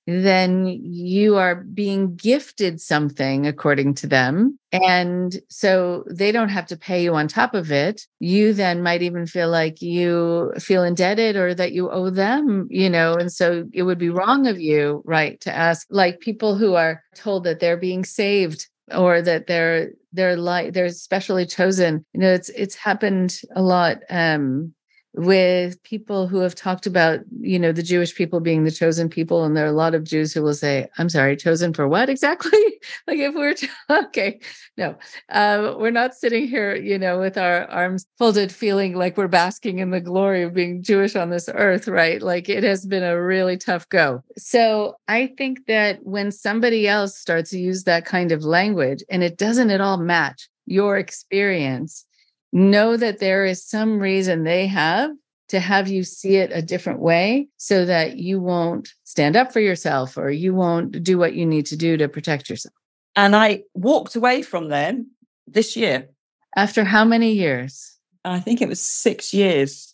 then 0.08 0.66
you 0.66 1.36
are 1.36 1.56
being 1.56 2.16
gifted 2.16 2.80
something 2.80 3.46
according 3.46 3.94
to 3.94 4.08
them. 4.08 4.58
And 4.72 5.36
so 5.50 6.06
they 6.10 6.32
don't 6.32 6.48
have 6.48 6.66
to 6.68 6.78
pay 6.78 7.04
you 7.04 7.14
on 7.14 7.28
top 7.28 7.54
of 7.54 7.74
it. 7.74 8.08
You 8.20 8.54
then 8.54 8.82
might 8.82 9.02
even 9.02 9.28
feel 9.28 9.50
like 9.50 9.82
you 9.82 10.54
feel 10.60 10.84
indebted 10.84 11.36
or 11.36 11.54
that 11.54 11.74
you 11.74 11.92
owe 11.92 12.10
them, 12.10 12.68
you 12.70 12.90
know, 12.90 13.16
and 13.16 13.32
so 13.32 13.66
it 13.74 13.84
would 13.84 13.98
be 13.98 14.10
wrong 14.10 14.48
of 14.48 14.62
you, 14.62 15.04
right, 15.06 15.40
to 15.42 15.54
ask 15.54 15.86
like 15.90 16.22
people 16.22 16.56
who 16.56 16.76
are 16.76 17.04
told 17.14 17.44
that 17.44 17.60
they're 17.60 17.76
being 17.76 18.06
saved 18.06 18.70
or 18.96 19.22
that 19.22 19.48
they're 19.48 19.92
they're 20.14 20.38
like 20.38 20.74
they're 20.74 20.90
specially 20.90 21.46
chosen. 21.46 22.06
You 22.14 22.22
know 22.22 22.34
it's 22.34 22.50
it's 22.50 22.76
happened 22.76 23.40
a 23.56 23.62
lot 23.62 23.98
um 24.10 24.74
with 25.18 25.82
people 25.82 26.28
who 26.28 26.38
have 26.38 26.54
talked 26.54 26.86
about, 26.86 27.22
you 27.40 27.58
know, 27.58 27.72
the 27.72 27.82
Jewish 27.82 28.14
people 28.14 28.40
being 28.40 28.64
the 28.64 28.72
chosen 28.72 29.10
people. 29.10 29.44
And 29.44 29.58
there 29.58 29.66
are 29.66 29.70
a 29.70 29.74
lot 29.74 29.96
of 29.96 30.04
Jews 30.04 30.32
who 30.32 30.44
will 30.44 30.54
say, 30.54 30.88
I'm 31.00 31.10
sorry, 31.10 31.36
chosen 31.36 31.74
for 31.74 31.88
what 31.88 32.08
exactly? 32.08 32.52
like 33.08 33.18
if 33.18 33.34
we're, 33.34 33.56
okay, 33.90 34.40
no, 34.78 34.96
uh, 35.30 35.74
we're 35.80 35.90
not 35.90 36.14
sitting 36.14 36.48
here, 36.48 36.76
you 36.76 37.00
know, 37.00 37.20
with 37.20 37.36
our 37.36 37.66
arms 37.66 38.06
folded, 38.20 38.52
feeling 38.52 38.94
like 38.94 39.18
we're 39.18 39.28
basking 39.28 39.80
in 39.80 39.90
the 39.90 40.00
glory 40.00 40.44
of 40.44 40.54
being 40.54 40.84
Jewish 40.84 41.16
on 41.16 41.32
this 41.32 41.50
earth, 41.52 41.88
right? 41.88 42.22
Like 42.22 42.48
it 42.48 42.64
has 42.64 42.86
been 42.86 43.04
a 43.04 43.20
really 43.20 43.58
tough 43.58 43.90
go. 43.90 44.24
So 44.38 44.98
I 45.08 45.34
think 45.36 45.66
that 45.66 46.06
when 46.06 46.32
somebody 46.32 46.88
else 46.88 47.18
starts 47.18 47.50
to 47.52 47.60
use 47.60 47.86
that 47.86 48.06
kind 48.06 48.32
of 48.32 48.44
language 48.44 49.04
and 49.10 49.24
it 49.24 49.38
doesn't 49.38 49.72
at 49.72 49.82
all 49.82 49.98
match 49.98 50.48
your 50.68 50.98
experience, 50.98 52.06
know 52.52 52.98
that 52.98 53.20
there 53.20 53.46
is 53.46 53.64
some 53.64 54.00
reason 54.00 54.44
they 54.44 54.68
have 54.68 55.12
to 55.50 55.60
have 55.60 55.88
you 55.88 56.04
see 56.04 56.36
it 56.38 56.52
a 56.54 56.62
different 56.62 57.00
way 57.00 57.48
so 57.58 57.86
that 57.86 58.18
you 58.18 58.40
won't 58.40 58.94
stand 59.04 59.36
up 59.36 59.54
for 59.54 59.60
yourself 59.60 60.18
or 60.18 60.30
you 60.30 60.54
won't 60.54 61.04
do 61.04 61.18
what 61.18 61.34
you 61.34 61.46
need 61.46 61.66
to 61.68 61.78
do 61.78 61.98
to 61.98 62.10
protect 62.10 62.50
yourself. 62.50 62.74
And 63.16 63.36
I 63.36 63.64
walked 63.74 64.16
away 64.16 64.42
from 64.42 64.70
them 64.70 65.12
this 65.48 65.76
year. 65.76 66.10
After 66.56 66.84
how 66.84 67.06
many 67.06 67.32
years? 67.32 67.98
I 68.26 68.40
think 68.40 68.62
it 68.62 68.68
was 68.68 68.82
six 68.82 69.34
years. 69.34 69.94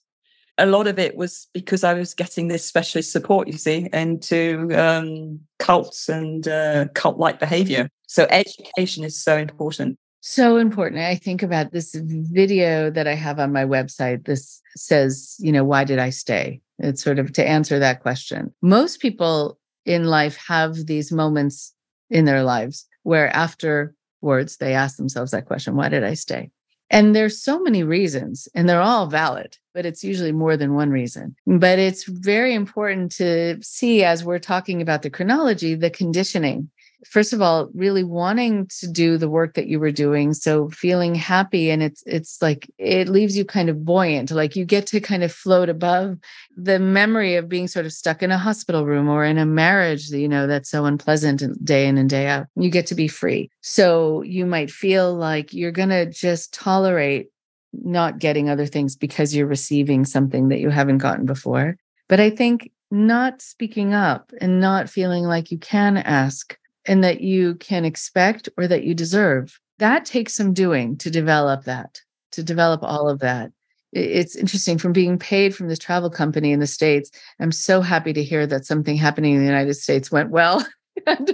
A 0.58 0.66
lot 0.66 0.88
of 0.88 1.00
it 1.00 1.16
was 1.16 1.48
because 1.54 1.84
I 1.84 1.94
was 1.94 2.14
getting 2.14 2.48
this 2.48 2.66
specialist 2.66 3.12
support, 3.12 3.48
you 3.48 3.58
see, 3.58 3.90
into 3.92 4.70
um, 4.76 5.40
cults 5.60 6.10
and 6.10 6.48
uh, 6.48 6.88
cult 6.94 7.18
like 7.18 7.40
behavior. 7.40 7.90
So 8.08 8.28
education 8.30 9.04
is 9.04 9.22
so 9.22 9.38
important 9.38 9.98
so 10.26 10.56
important. 10.56 11.02
I 11.02 11.16
think 11.16 11.44
about 11.44 11.74
this 11.74 11.94
video 11.94 12.90
that 12.90 13.08
I 13.08 13.14
have 13.14 13.40
on 13.40 13.52
my 13.52 13.66
website. 13.66 14.24
This 14.24 14.62
says, 14.74 15.36
you 15.40 15.52
know, 15.52 15.66
why 15.66 15.84
did 15.84 16.00
I 16.00 16.12
stay? 16.12 16.62
It's 16.80 17.04
sort 17.04 17.20
of 17.20 17.34
to 17.34 17.46
answer 17.46 17.78
that 17.78 18.02
question. 18.02 18.54
Most 18.62 19.02
people 19.02 19.60
in 19.86 20.06
life 20.06 20.38
have 20.48 20.86
these 20.86 21.12
moments 21.12 21.74
in 22.10 22.24
their 22.24 22.42
lives 22.42 22.86
where 23.04 23.36
afterwards 23.36 24.58
they 24.58 24.74
ask 24.74 24.96
themselves 24.96 25.32
that 25.32 25.46
question 25.46 25.76
why 25.76 25.90
did 25.90 26.06
I 26.06 26.14
stay? 26.14 26.52
And 26.90 27.14
there's 27.14 27.42
so 27.42 27.60
many 27.60 27.84
reasons, 27.84 28.48
and 28.56 28.70
they're 28.70 28.82
all 28.82 29.08
valid, 29.08 29.58
but 29.74 29.86
it's 29.86 30.04
usually 30.04 30.32
more 30.32 30.56
than 30.56 30.74
one 30.74 30.90
reason. 30.90 31.36
But 31.46 31.80
it's 31.80 32.06
very 32.06 32.54
important 32.54 33.12
to 33.14 33.58
see 33.62 34.04
as 34.06 34.24
we're 34.24 34.40
talking 34.40 34.82
about 34.82 35.02
the 35.02 35.10
chronology, 35.10 35.76
the 35.76 35.90
conditioning 35.90 36.70
first 37.06 37.34
of 37.34 37.42
all 37.42 37.70
really 37.74 38.04
wanting 38.04 38.68
to 38.68 38.88
do 38.88 39.18
the 39.18 39.30
work 39.30 39.54
that 39.56 39.68
you 39.68 39.80
were 39.80 39.92
doing 39.92 40.34
so 40.34 40.70
feeling 40.70 41.16
happy 41.16 41.70
and 41.70 41.84
it's 41.84 42.04
it's 42.06 42.42
like 42.42 42.70
it 42.78 43.08
leaves 43.08 43.38
you 43.38 43.46
kind 43.46 43.70
of 43.70 43.86
buoyant 43.86 44.32
like 44.32 44.56
you 44.56 44.66
get 44.66 44.88
to 44.88 45.00
kind 45.00 45.24
of 45.24 45.32
float 45.32 45.70
above 45.70 46.18
the 46.56 46.80
memory 46.80 47.36
of 47.36 47.50
being 47.50 47.68
sort 47.68 47.86
of 47.86 47.94
stuck 47.94 48.22
in 48.22 48.32
a 48.32 48.38
hospital 48.38 48.86
room 48.86 49.10
or 49.10 49.24
in 49.24 49.38
a 49.38 49.46
marriage 49.46 50.10
you 50.10 50.28
know 50.28 50.48
that's 50.48 50.70
so 50.70 50.86
unpleasant 50.86 51.44
day 51.64 51.88
in 51.88 51.98
and 51.98 52.10
day 52.10 52.28
out. 52.28 52.48
You 52.56 52.70
get 52.70 52.88
to 52.88 52.96
be 52.96 53.08
free. 53.08 53.50
So 53.62 54.22
you 54.22 54.46
might 54.46 54.72
feel 54.72 55.14
like 55.14 55.54
you're 55.54 55.72
going 55.72 55.90
to 55.90 56.06
just 56.06 56.54
tolerate 56.54 57.30
not 57.74 58.20
getting 58.20 58.50
other 58.50 58.66
things 58.66 58.96
because 58.96 59.36
you're 59.36 59.48
receiving 59.48 60.06
something 60.06 60.50
that 60.50 60.60
you 60.60 60.70
haven't 60.70 61.00
gotten 61.00 61.26
before. 61.26 61.78
But 62.10 62.20
i 62.20 62.30
think 62.30 62.72
not 62.92 63.42
speaking 63.42 63.94
up 63.94 64.32
and 64.40 64.60
not 64.60 64.90
feeling 64.90 65.24
like 65.24 65.50
you 65.50 65.58
can 65.58 65.98
ask 65.98 66.56
and 66.86 67.04
that 67.04 67.22
you 67.22 67.56
can 67.56 67.86
expect 67.86 68.50
or 68.58 68.68
that 68.68 68.84
you 68.84 68.94
deserve. 68.94 69.60
That 69.80 70.06
takes 70.06 70.34
some 70.34 70.54
doing 70.54 70.98
to 70.98 71.10
develop 71.10 71.66
that, 71.66 72.02
to 72.32 72.44
develop 72.44 72.84
all 72.84 73.10
of 73.10 73.20
that. 73.20 73.52
It's 73.92 74.36
interesting 74.36 74.78
from 74.78 74.92
being 74.92 75.20
paid 75.20 75.56
from 75.56 75.68
this 75.68 75.80
travel 75.80 76.10
company 76.10 76.52
in 76.52 76.60
the 76.60 76.68
States. 76.68 77.12
I'm 77.40 77.52
so 77.52 77.82
happy 77.82 78.12
to 78.14 78.24
hear 78.24 78.48
that 78.48 78.66
something 78.66 78.96
happening 78.96 79.34
in 79.36 79.40
the 79.40 79.46
United 79.46 79.76
States 79.76 80.12
went 80.12 80.32
well. 80.32 80.66
That's 81.06 81.32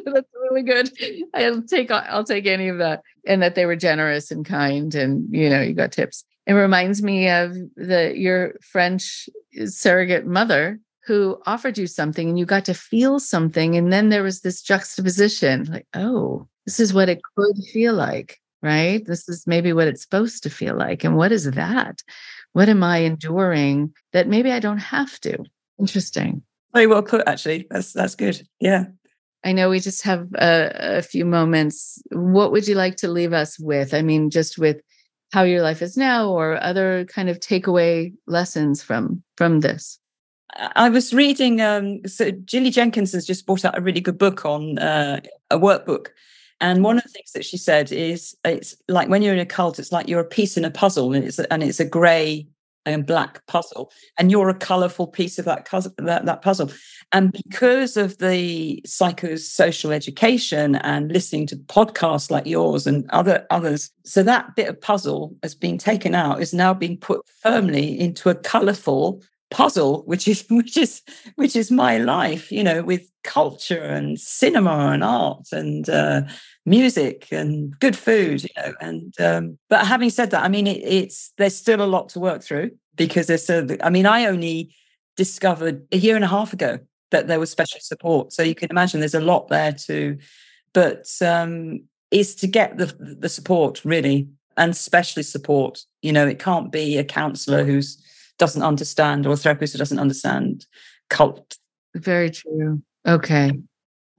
really 0.50 0.64
good. 0.64 0.92
I'll 1.34 1.62
take 1.62 1.92
I'll 1.92 2.24
take 2.24 2.48
any 2.48 2.68
of 2.68 2.78
that. 2.80 3.02
And 3.26 3.42
that 3.42 3.56
they 3.56 3.66
were 3.66 3.76
generous 3.76 4.32
and 4.32 4.46
kind 4.46 4.94
and 4.96 5.28
you 5.32 5.50
know, 5.50 5.62
you 5.62 5.74
got 5.74 5.92
tips. 5.92 6.26
It 6.48 6.54
reminds 6.54 7.02
me 7.02 7.30
of 7.30 7.54
the 7.76 8.14
your 8.16 8.56
French 8.62 9.30
surrogate 9.66 10.26
mother 10.26 10.80
who 11.10 11.42
offered 11.48 11.76
you 11.76 11.88
something 11.88 12.30
and 12.30 12.38
you 12.38 12.46
got 12.46 12.66
to 12.66 12.74
feel 12.76 13.20
something. 13.20 13.76
And 13.76 13.92
then 13.92 14.10
there 14.10 14.22
was 14.22 14.42
this 14.42 14.62
juxtaposition 14.62 15.66
like, 15.66 15.88
oh, 15.96 16.48
this 16.68 16.80
is 16.80 16.94
what 16.94 17.10
it 17.10 17.20
could 17.36 17.56
feel 17.74 17.96
like, 17.96 18.40
right? 18.62 19.04
This 19.04 19.28
is 19.28 19.48
maybe 19.48 19.74
what 19.74 19.88
it's 19.88 20.04
supposed 20.04 20.44
to 20.44 20.52
feel 20.52 20.78
like. 20.78 21.04
And 21.04 21.18
what 21.18 21.32
is 21.32 21.50
that? 21.50 22.04
What 22.54 22.70
am 22.70 22.84
I 22.84 22.98
enduring 23.00 23.92
that 24.14 24.28
maybe 24.28 24.52
I 24.52 24.60
don't 24.60 24.78
have 24.78 25.20
to? 25.22 25.44
Interesting. 25.80 26.44
Very 26.76 26.86
well 26.86 27.02
put, 27.02 27.28
actually. 27.28 27.66
That's 27.72 27.92
that's 27.92 28.14
good. 28.14 28.48
Yeah. 28.60 28.86
I 29.44 29.54
know 29.54 29.72
we 29.72 29.80
just 29.80 30.04
have 30.04 30.28
a, 30.36 30.98
a 31.00 31.02
few 31.02 31.26
moments. 31.26 32.00
What 32.12 32.52
would 32.52 32.68
you 32.68 32.76
like 32.76 32.98
to 32.98 33.08
leave 33.08 33.34
us 33.34 33.60
with? 33.60 33.96
I 33.96 34.04
mean, 34.04 34.30
just 34.30 34.60
with 34.60 34.78
how 35.34 35.42
your 35.42 35.64
life 35.64 35.82
is 35.82 35.98
now 35.98 36.30
or 36.30 36.62
other 36.62 37.06
kind 37.06 37.30
of 37.30 37.40
takeaway 37.40 38.14
lessons 38.28 38.84
from 38.84 39.24
from 39.38 39.62
this 39.62 39.98
I 40.56 40.90
was 40.90 41.14
reading. 41.14 41.62
Um, 41.62 42.02
so 42.08 42.32
Gillie 42.32 42.72
Jenkins 42.72 43.14
has 43.14 43.26
just 43.26 43.46
brought 43.46 43.66
out 43.66 43.78
a 43.78 43.82
really 43.82 44.02
good 44.02 44.18
book 44.18 44.46
on 44.46 44.80
uh, 44.80 45.22
a 45.52 45.60
workbook, 45.60 46.08
and 46.62 46.84
one 46.84 46.98
of 46.98 47.04
the 47.04 47.10
things 47.10 47.32
that 47.34 47.46
she 47.46 47.58
said 47.58 47.92
is 47.92 48.36
it's 48.44 48.76
like 48.88 49.10
when 49.10 49.22
you're 49.22 49.34
in 49.34 49.40
a 49.40 49.46
cult, 49.46 49.80
it's 49.80 49.92
like 49.92 50.08
you're 50.08 50.20
a 50.20 50.26
piece 50.26 50.58
in 50.58 50.66
a 50.66 50.72
puzzle, 50.72 51.14
and 51.14 51.24
it's 51.24 51.40
a, 51.40 51.52
and 51.54 51.64
it's 51.64 51.80
a 51.80 51.86
grey 51.86 52.48
and 52.86 53.06
black 53.06 53.46
puzzle, 53.46 53.92
and 54.18 54.32
you're 54.32 54.50
a 54.50 54.54
colourful 54.54 55.08
piece 55.08 55.38
of 55.38 55.46
that, 55.46 55.68
that 55.98 56.26
that 56.26 56.42
puzzle. 56.42 56.72
And 57.12 57.32
because 57.32 57.98
of 57.98 58.18
the 58.18 58.84
psychosocial 58.88 59.92
education 59.92 60.76
and 60.76 61.12
listening 61.12 61.48
to 61.48 61.56
podcasts 61.56 62.32
like 62.32 62.46
yours 62.46 62.88
and 62.88 63.10
other 63.12 63.46
others, 63.52 63.92
so 64.04 64.24
that 64.24 64.56
bit 64.56 64.68
of 64.68 64.82
puzzle 64.82 65.36
has 65.44 65.56
been 65.56 65.78
taken 65.78 66.16
out, 66.16 66.42
is 66.42 66.54
now 66.54 66.74
being 66.74 66.98
put 66.98 67.22
firmly 67.42 68.00
into 68.00 68.30
a 68.30 68.36
colourful 68.36 69.22
puzzle 69.52 70.04
which 70.06 70.28
is 70.28 70.46
which 70.50 70.78
is 70.78 71.02
which 71.36 71.56
is 71.56 71.72
my 71.72 71.98
life 71.98 72.52
you 72.52 72.64
know 72.64 72.82
with 72.82 73.10
culture 73.24 73.84
and 73.84 74.20
cinema 74.20 74.92
and 74.94 75.04
art 75.04 75.48
and 75.52 75.90
uh, 75.90 76.22
music 76.66 77.28
and 77.32 77.78
good 77.80 77.96
food 77.96 78.44
you 78.44 78.50
know 78.58 78.74
and 78.80 79.20
um, 79.20 79.58
but 79.70 79.86
having 79.86 80.10
said 80.10 80.32
that 80.32 80.44
i 80.44 80.48
mean 80.48 80.68
it, 80.68 80.78
it's 80.84 81.34
there's 81.38 81.56
still 81.56 81.82
a 81.82 81.86
lot 81.86 82.10
to 82.10 82.20
work 82.20 82.44
through 82.44 82.72
because 82.96 83.28
there's 83.28 83.50
a, 83.50 83.86
i 83.86 83.90
mean 83.90 84.06
i 84.06 84.26
only 84.26 84.74
discovered 85.18 85.86
a 85.92 85.98
year 85.98 86.16
and 86.16 86.24
a 86.24 86.30
half 86.30 86.54
ago 86.54 86.80
that 87.12 87.28
there 87.28 87.40
was 87.40 87.50
special 87.50 87.80
support. 87.82 88.32
So 88.32 88.44
you 88.44 88.56
can 88.56 88.70
imagine 88.70 89.00
there's 89.00 89.16
a 89.16 89.20
lot 89.20 89.48
there 89.48 89.74
too 89.74 90.18
but 90.74 91.08
um 91.22 91.82
is 92.12 92.36
to 92.36 92.48
get 92.48 92.78
the 92.78 92.86
the 93.20 93.30
support 93.30 93.84
really 93.86 94.28
and 94.58 94.76
specialist 94.76 95.32
support. 95.32 95.84
You 96.02 96.14
know 96.14 96.28
it 96.28 96.40
can't 96.40 96.72
be 96.72 96.98
a 96.98 97.04
counselor 97.04 97.64
who's 97.64 98.04
doesn't 98.40 98.64
understand 98.64 99.28
or 99.28 99.34
a 99.34 99.38
therapist 99.38 99.74
who 99.74 99.80
doesn't 99.80 100.00
understand 100.00 100.66
cult. 101.10 101.58
Very 101.94 102.32
true. 102.32 102.82
Okay. 103.08 103.52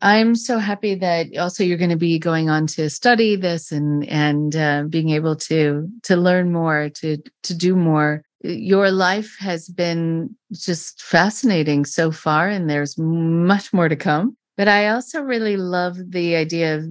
I'm 0.03 0.35
so 0.35 0.59
happy 0.59 0.95
that 0.95 1.37
also 1.37 1.63
you're 1.63 1.77
going 1.77 1.91
to 1.91 1.97
be 1.97 2.19
going 2.19 2.49
on 2.49 2.67
to 2.69 2.89
study 2.89 3.37
this 3.37 3.71
and 3.71 4.07
and 4.09 4.57
uh, 4.57 4.85
being 4.89 5.11
able 5.11 5.37
to 5.37 5.89
to 6.05 6.17
learn 6.17 6.53
more 6.53 6.91
to 7.01 7.19
to 7.43 7.55
do 7.55 7.77
more. 7.77 8.23
Your 8.43 8.91
life 8.91 9.37
has 9.41 9.69
been 9.69 10.35
just 10.53 11.03
fascinating 11.03 11.85
so 11.85 12.11
far, 12.11 12.49
and 12.49 12.71
there's 12.71 12.97
much 12.97 13.75
more 13.75 13.91
to 13.91 13.97
come. 13.97 14.37
But 14.57 14.69
I 14.69 14.89
also 14.89 15.21
really 15.21 15.59
love 15.59 15.97
the 16.11 16.37
idea 16.37 16.77
of 16.77 16.85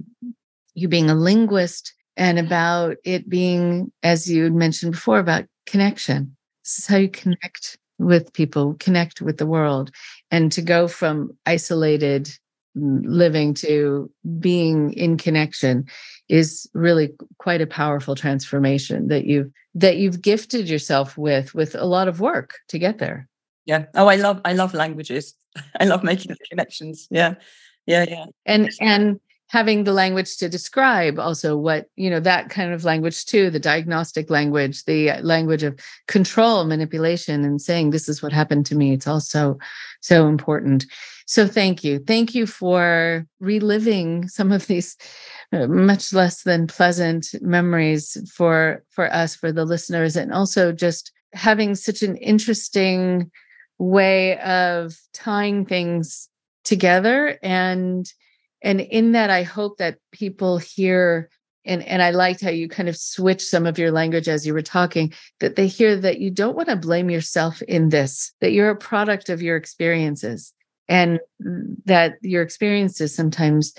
you 0.74 0.86
being 0.86 1.10
a 1.10 1.14
linguist 1.14 1.92
and 2.16 2.38
about 2.38 2.96
it 3.04 3.28
being, 3.28 3.90
as 4.04 4.30
you 4.30 4.52
mentioned 4.52 4.92
before, 4.92 5.18
about 5.18 5.46
connection 5.66 6.36
this 6.70 6.84
is 6.84 6.86
how 6.86 6.96
you 6.98 7.08
connect 7.08 7.78
with 7.98 8.32
people, 8.32 8.74
connect 8.78 9.20
with 9.20 9.38
the 9.38 9.46
world. 9.46 9.90
And 10.30 10.52
to 10.52 10.62
go 10.62 10.86
from 10.88 11.36
isolated 11.44 12.30
mm, 12.76 13.02
living 13.04 13.54
to 13.54 14.10
being 14.38 14.92
in 14.92 15.16
connection 15.16 15.86
is 16.28 16.68
really 16.72 17.10
quite 17.38 17.60
a 17.60 17.66
powerful 17.66 18.14
transformation 18.14 19.08
that 19.08 19.26
you've 19.26 19.50
that 19.74 19.96
you've 19.96 20.22
gifted 20.22 20.68
yourself 20.68 21.18
with 21.18 21.54
with 21.54 21.74
a 21.74 21.84
lot 21.84 22.08
of 22.08 22.20
work 22.20 22.54
to 22.68 22.78
get 22.78 22.98
there 22.98 23.28
Yeah. 23.66 23.86
Oh, 23.94 24.06
I 24.06 24.16
love 24.16 24.40
I 24.44 24.52
love 24.52 24.74
languages. 24.74 25.34
I 25.80 25.84
love 25.84 26.02
making 26.04 26.36
connections. 26.48 27.08
Yeah. 27.10 27.34
Yeah. 27.86 28.04
Yeah. 28.08 28.26
And 28.46 28.70
and 28.80 29.20
having 29.50 29.82
the 29.82 29.92
language 29.92 30.36
to 30.36 30.48
describe 30.48 31.18
also 31.18 31.56
what 31.56 31.86
you 31.96 32.08
know 32.08 32.20
that 32.20 32.50
kind 32.50 32.72
of 32.72 32.84
language 32.84 33.26
too 33.26 33.50
the 33.50 33.58
diagnostic 33.58 34.30
language 34.30 34.84
the 34.84 35.12
language 35.22 35.64
of 35.64 35.76
control 36.06 36.64
manipulation 36.64 37.44
and 37.44 37.60
saying 37.60 37.90
this 37.90 38.08
is 38.08 38.22
what 38.22 38.32
happened 38.32 38.64
to 38.64 38.76
me. 38.76 38.92
It's 38.92 39.08
also 39.08 39.58
so 40.00 40.28
important. 40.28 40.86
So 41.26 41.48
thank 41.48 41.82
you. 41.82 41.98
Thank 41.98 42.34
you 42.34 42.46
for 42.46 43.26
reliving 43.40 44.28
some 44.28 44.52
of 44.52 44.68
these 44.68 44.96
uh, 45.52 45.66
much 45.66 46.12
less 46.12 46.44
than 46.44 46.68
pleasant 46.68 47.34
memories 47.40 48.16
for 48.32 48.84
for 48.90 49.12
us 49.12 49.34
for 49.34 49.50
the 49.50 49.64
listeners 49.64 50.14
and 50.14 50.32
also 50.32 50.70
just 50.70 51.10
having 51.32 51.74
such 51.74 52.02
an 52.02 52.16
interesting 52.16 53.30
way 53.78 54.38
of 54.38 54.96
tying 55.12 55.64
things 55.64 56.28
together 56.62 57.36
and 57.42 58.12
and 58.62 58.80
in 58.80 59.12
that 59.12 59.30
i 59.30 59.42
hope 59.42 59.78
that 59.78 59.98
people 60.12 60.58
hear 60.58 61.28
and 61.64 61.82
and 61.84 62.02
i 62.02 62.10
liked 62.10 62.40
how 62.40 62.50
you 62.50 62.68
kind 62.68 62.88
of 62.88 62.96
switched 62.96 63.46
some 63.46 63.66
of 63.66 63.78
your 63.78 63.90
language 63.90 64.28
as 64.28 64.46
you 64.46 64.54
were 64.54 64.62
talking 64.62 65.12
that 65.40 65.56
they 65.56 65.66
hear 65.66 65.96
that 65.96 66.20
you 66.20 66.30
don't 66.30 66.56
want 66.56 66.68
to 66.68 66.76
blame 66.76 67.10
yourself 67.10 67.62
in 67.62 67.88
this 67.88 68.32
that 68.40 68.52
you're 68.52 68.70
a 68.70 68.76
product 68.76 69.28
of 69.28 69.42
your 69.42 69.56
experiences. 69.56 70.52
And 70.88 71.20
that 71.86 72.14
your 72.20 72.42
experiences 72.42 73.14
sometimes 73.14 73.74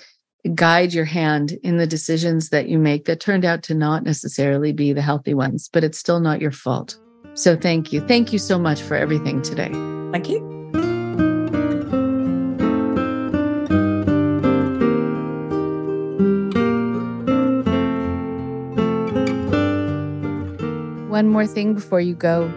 guide 0.56 0.94
your 0.94 1.06
hand 1.06 1.52
in 1.62 1.78
the 1.78 1.86
decisions 1.86 2.50
that 2.50 2.70
you 2.70 2.80
make 2.80 3.06
that 3.06 3.20
turned 3.20 3.44
out 3.44 3.64
to 3.64 3.76
not 3.76 4.04
necessarily 4.04 4.72
be 4.72 4.94
the 4.94 5.02
healthy 5.04 5.34
ones 5.34 5.70
but 5.72 5.84
it's 5.84 6.00
still 6.00 6.20
not 6.20 6.42
your 6.42 6.52
fault. 6.52 6.98
So 7.34 7.56
thank 7.56 7.94
you. 7.94 8.02
Thank 8.08 8.34
you 8.34 8.40
so 8.40 8.58
much 8.58 8.82
for 8.82 8.96
everything 8.96 9.42
today. 9.42 9.72
Thank 10.12 10.30
you 10.30 10.61
one 21.22 21.30
more 21.30 21.45
thing 21.45 21.76
before 21.76 22.01
you 22.01 22.15
go. 22.15 22.49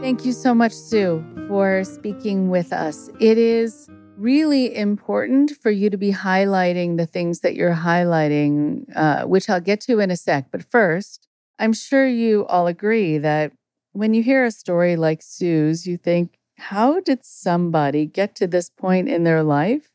Thank 0.00 0.24
you 0.24 0.32
so 0.32 0.52
much, 0.56 0.72
Sue, 0.72 1.24
for 1.46 1.84
speaking 1.84 2.50
with 2.50 2.72
us. 2.72 3.08
It 3.20 3.38
is 3.38 3.88
really 4.16 4.74
important 4.74 5.52
for 5.62 5.70
you 5.70 5.88
to 5.88 5.96
be 5.96 6.12
highlighting 6.12 6.96
the 6.96 7.06
things 7.06 7.40
that 7.40 7.54
you're 7.54 7.74
highlighting, 7.74 8.86
uh, 8.96 9.24
which 9.26 9.48
I'll 9.48 9.60
get 9.60 9.80
to 9.82 10.00
in 10.00 10.10
a 10.10 10.16
sec. 10.16 10.50
But 10.50 10.64
first, 10.68 11.28
I'm 11.60 11.72
sure 11.72 12.08
you 12.08 12.44
all 12.46 12.66
agree 12.66 13.18
that 13.18 13.52
when 13.92 14.14
you 14.14 14.24
hear 14.24 14.44
a 14.44 14.50
story 14.50 14.96
like 14.96 15.22
Sue's, 15.22 15.86
you 15.86 15.96
think, 15.96 16.40
how 16.56 17.00
did 17.00 17.24
somebody 17.24 18.06
get 18.06 18.34
to 18.36 18.46
this 18.46 18.70
point 18.70 19.08
in 19.08 19.24
their 19.24 19.42
life 19.42 19.90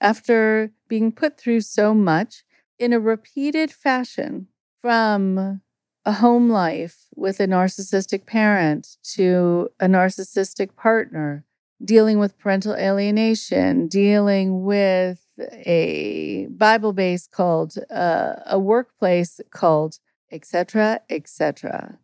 after 0.00 0.70
being 0.88 1.12
put 1.12 1.38
through 1.38 1.60
so 1.60 1.94
much 1.94 2.44
in 2.78 2.92
a 2.92 3.00
repeated 3.00 3.70
fashion 3.70 4.48
from 4.82 5.60
a 6.04 6.12
home 6.12 6.48
life 6.48 7.06
with 7.14 7.40
a 7.40 7.46
narcissistic 7.46 8.26
parent 8.26 8.96
to 9.02 9.68
a 9.80 9.86
narcissistic 9.86 10.76
partner, 10.76 11.44
dealing 11.84 12.18
with 12.18 12.38
parental 12.38 12.74
alienation, 12.74 13.88
dealing 13.88 14.62
with 14.62 15.26
a 15.52 16.46
Bible 16.50 16.92
based 16.92 17.32
cult, 17.32 17.76
uh, 17.90 18.34
a 18.46 18.58
workplace 18.58 19.40
cult, 19.50 19.98
etc., 20.30 21.00
etc 21.10 21.98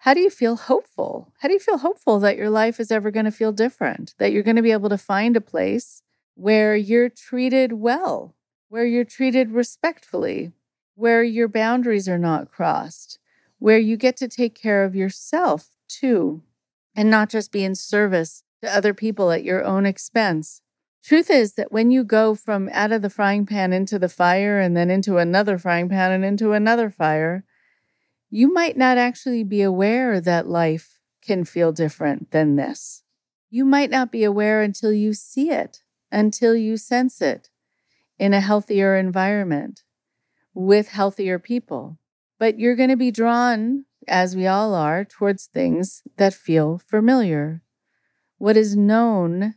how 0.00 0.14
do 0.14 0.20
you 0.20 0.30
feel 0.30 0.56
hopeful? 0.56 1.30
How 1.40 1.48
do 1.48 1.52
you 1.52 1.60
feel 1.60 1.76
hopeful 1.76 2.20
that 2.20 2.38
your 2.38 2.48
life 2.48 2.80
is 2.80 2.90
ever 2.90 3.10
going 3.10 3.26
to 3.26 3.30
feel 3.30 3.52
different? 3.52 4.14
That 4.16 4.32
you're 4.32 4.42
going 4.42 4.56
to 4.56 4.62
be 4.62 4.72
able 4.72 4.88
to 4.88 4.96
find 4.96 5.36
a 5.36 5.42
place 5.42 6.02
where 6.36 6.74
you're 6.74 7.10
treated 7.10 7.74
well, 7.74 8.34
where 8.70 8.86
you're 8.86 9.04
treated 9.04 9.50
respectfully, 9.50 10.52
where 10.94 11.22
your 11.22 11.48
boundaries 11.48 12.08
are 12.08 12.18
not 12.18 12.50
crossed, 12.50 13.18
where 13.58 13.78
you 13.78 13.98
get 13.98 14.16
to 14.16 14.28
take 14.28 14.54
care 14.54 14.84
of 14.84 14.94
yourself 14.94 15.68
too, 15.86 16.42
and 16.96 17.10
not 17.10 17.28
just 17.28 17.52
be 17.52 17.62
in 17.62 17.74
service 17.74 18.42
to 18.62 18.74
other 18.74 18.94
people 18.94 19.30
at 19.30 19.44
your 19.44 19.62
own 19.62 19.84
expense. 19.84 20.62
Truth 21.04 21.28
is 21.28 21.54
that 21.54 21.72
when 21.72 21.90
you 21.90 22.04
go 22.04 22.34
from 22.34 22.70
out 22.72 22.90
of 22.90 23.02
the 23.02 23.10
frying 23.10 23.44
pan 23.44 23.74
into 23.74 23.98
the 23.98 24.08
fire 24.08 24.60
and 24.60 24.74
then 24.74 24.90
into 24.90 25.18
another 25.18 25.58
frying 25.58 25.90
pan 25.90 26.10
and 26.10 26.24
into 26.24 26.52
another 26.52 26.88
fire, 26.88 27.44
you 28.30 28.52
might 28.52 28.76
not 28.76 28.96
actually 28.96 29.42
be 29.42 29.60
aware 29.60 30.20
that 30.20 30.48
life 30.48 31.00
can 31.20 31.44
feel 31.44 31.72
different 31.72 32.30
than 32.30 32.56
this. 32.56 33.02
You 33.50 33.64
might 33.64 33.90
not 33.90 34.12
be 34.12 34.22
aware 34.22 34.62
until 34.62 34.92
you 34.92 35.12
see 35.12 35.50
it, 35.50 35.82
until 36.12 36.54
you 36.54 36.76
sense 36.76 37.20
it 37.20 37.50
in 38.18 38.32
a 38.32 38.40
healthier 38.40 38.96
environment 38.96 39.82
with 40.54 40.88
healthier 40.88 41.38
people. 41.38 41.98
But 42.38 42.58
you're 42.58 42.76
going 42.76 42.90
to 42.90 42.96
be 42.96 43.10
drawn, 43.10 43.84
as 44.06 44.36
we 44.36 44.46
all 44.46 44.74
are, 44.74 45.04
towards 45.04 45.46
things 45.46 46.02
that 46.16 46.32
feel 46.32 46.78
familiar. 46.78 47.62
What 48.38 48.56
is 48.56 48.76
known 48.76 49.56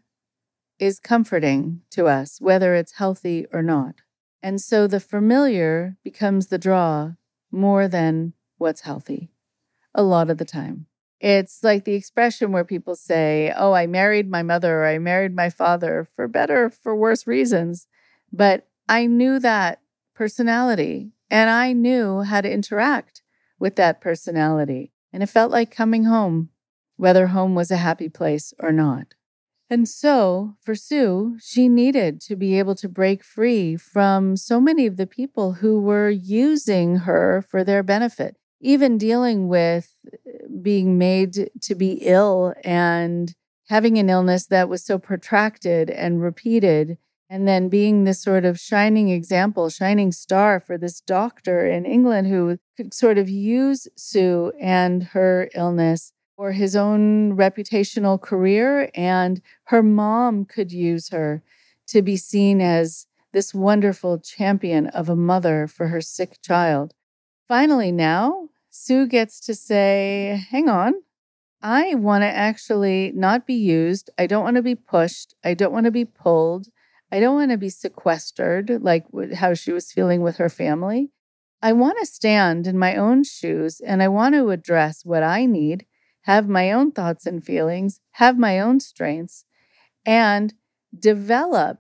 is 0.80 1.00
comforting 1.00 1.82
to 1.92 2.08
us, 2.08 2.42
whether 2.42 2.74
it's 2.76 2.94
healthy 2.94 3.46
or 3.54 3.62
not. 3.62 3.96
And 4.42 4.60
so 4.60 4.88
the 4.88 5.00
familiar 5.00 5.98
becomes 6.04 6.48
the 6.48 6.58
draw 6.58 7.14
more 7.52 7.88
than 7.88 8.34
what's 8.64 8.82
healthy 8.82 9.30
a 9.94 10.04
lot 10.04 10.30
of 10.30 10.38
the 10.38 10.46
time. 10.46 10.88
It's 11.20 11.64
like 11.64 11.86
the 11.86 11.94
expression 11.94 12.52
where 12.52 12.66
people 12.66 12.96
say, 12.96 13.54
Oh, 13.56 13.74
I 13.74 13.88
married 13.88 14.30
my 14.30 14.44
mother 14.44 14.82
or 14.82 14.86
I 14.86 14.98
married 15.00 15.36
my 15.36 15.50
father 15.50 16.08
for 16.16 16.28
better, 16.28 16.70
for 16.70 16.96
worse 16.96 17.28
reasons. 17.28 17.88
But 18.32 18.68
I 18.90 19.06
knew 19.06 19.40
that 19.40 19.80
personality 20.16 21.12
and 21.30 21.50
I 21.50 21.74
knew 21.74 22.22
how 22.22 22.42
to 22.42 22.52
interact 22.52 23.22
with 23.60 23.76
that 23.78 24.02
personality. 24.02 24.92
And 25.14 25.24
it 25.24 25.28
felt 25.28 25.52
like 25.52 25.72
coming 25.72 26.06
home, 26.06 26.50
whether 26.98 27.28
home 27.28 27.56
was 27.56 27.72
a 27.72 27.78
happy 27.78 28.10
place 28.10 28.54
or 28.60 28.72
not. 28.72 29.14
And 29.70 29.88
so 29.88 30.56
for 30.62 30.76
Sue, 30.76 31.38
she 31.42 31.70
needed 31.70 32.20
to 32.22 32.36
be 32.36 32.60
able 32.60 32.76
to 32.76 32.90
break 32.90 33.24
free 33.24 33.78
from 33.78 34.36
so 34.36 34.60
many 34.60 34.86
of 34.86 34.98
the 34.98 35.08
people 35.08 35.54
who 35.54 35.80
were 35.80 36.10
using 36.10 36.98
her 36.98 37.46
for 37.48 37.64
their 37.64 37.82
benefit 37.82 38.36
even 38.64 38.98
dealing 38.98 39.48
with 39.48 39.96
uh, 40.08 40.48
being 40.62 40.98
made 40.98 41.50
to 41.62 41.76
be 41.76 42.00
ill 42.02 42.54
and 42.64 43.36
having 43.70 43.98
an 43.98 44.10
illness 44.10 44.48
that 44.48 44.70
was 44.70 44.84
so 44.84 44.98
protracted 44.98 45.90
and 45.90 46.22
repeated 46.22 46.98
and 47.30 47.48
then 47.48 47.68
being 47.68 48.04
this 48.04 48.22
sort 48.22 48.46
of 48.46 48.60
shining 48.60 49.10
example, 49.10 49.68
shining 49.68 50.12
star 50.12 50.60
for 50.60 50.78
this 50.78 51.02
doctor 51.02 51.66
in 51.66 51.84
England 51.84 52.28
who 52.28 52.60
could 52.78 52.94
sort 52.94 53.18
of 53.18 53.28
use 53.28 53.88
Sue 53.96 54.52
and 54.60 55.02
her 55.04 55.50
illness 55.56 56.14
for 56.36 56.52
his 56.52 56.76
own 56.76 57.36
reputational 57.36 58.22
career. 58.22 58.92
And 58.94 59.42
her 59.66 59.82
mom 59.82 60.46
could 60.46 60.72
use 60.72 61.10
her 61.10 61.42
to 61.88 62.04
be 62.04 62.18
seen 62.18 62.62
as 62.62 63.08
this 63.32 63.52
wonderful 63.52 64.20
champion 64.20 64.86
of 64.88 65.10
a 65.10 65.16
mother 65.16 65.66
for 65.66 65.88
her 65.88 66.02
sick 66.02 66.38
child. 66.44 66.94
Finally, 67.48 67.92
now 67.92 68.50
Sue 68.76 69.06
gets 69.06 69.40
to 69.40 69.54
say, 69.54 70.44
hang 70.50 70.68
on, 70.68 70.96
I 71.62 71.94
want 71.94 72.24
to 72.24 72.28
actually 72.28 73.12
not 73.14 73.46
be 73.46 73.54
used. 73.54 74.10
I 74.18 74.26
don't 74.26 74.44
want 74.44 74.56
to 74.56 74.64
be 74.64 74.74
pushed. 74.74 75.36
I 75.44 75.54
don't 75.54 75.72
want 75.72 75.86
to 75.86 75.92
be 75.92 76.06
pulled. 76.06 76.70
I 77.12 77.20
don't 77.20 77.36
want 77.36 77.52
to 77.52 77.58
be 77.58 77.70
sequestered 77.70 78.82
like 78.82 79.06
how 79.36 79.54
she 79.54 79.72
was 79.72 79.92
feeling 79.92 80.24
with 80.24 80.38
her 80.38 80.50
family. 80.50 81.12
I 81.62 81.72
want 81.74 82.00
to 82.00 82.06
stand 82.08 82.66
in 82.66 82.76
my 82.80 82.96
own 82.96 83.24
shoes 83.24 83.80
and 83.80 84.02
I 84.02 84.08
want 84.08 84.34
to 84.34 84.50
address 84.50 85.06
what 85.06 85.22
I 85.22 85.46
need, 85.46 85.86
have 86.24 86.50
my 86.50 86.72
own 86.72 86.92
thoughts 86.92 87.28
and 87.28 87.46
feelings, 87.46 88.00
have 88.14 88.40
my 88.40 88.60
own 88.60 88.80
strengths, 88.80 89.46
and 90.04 90.56
develop 90.98 91.78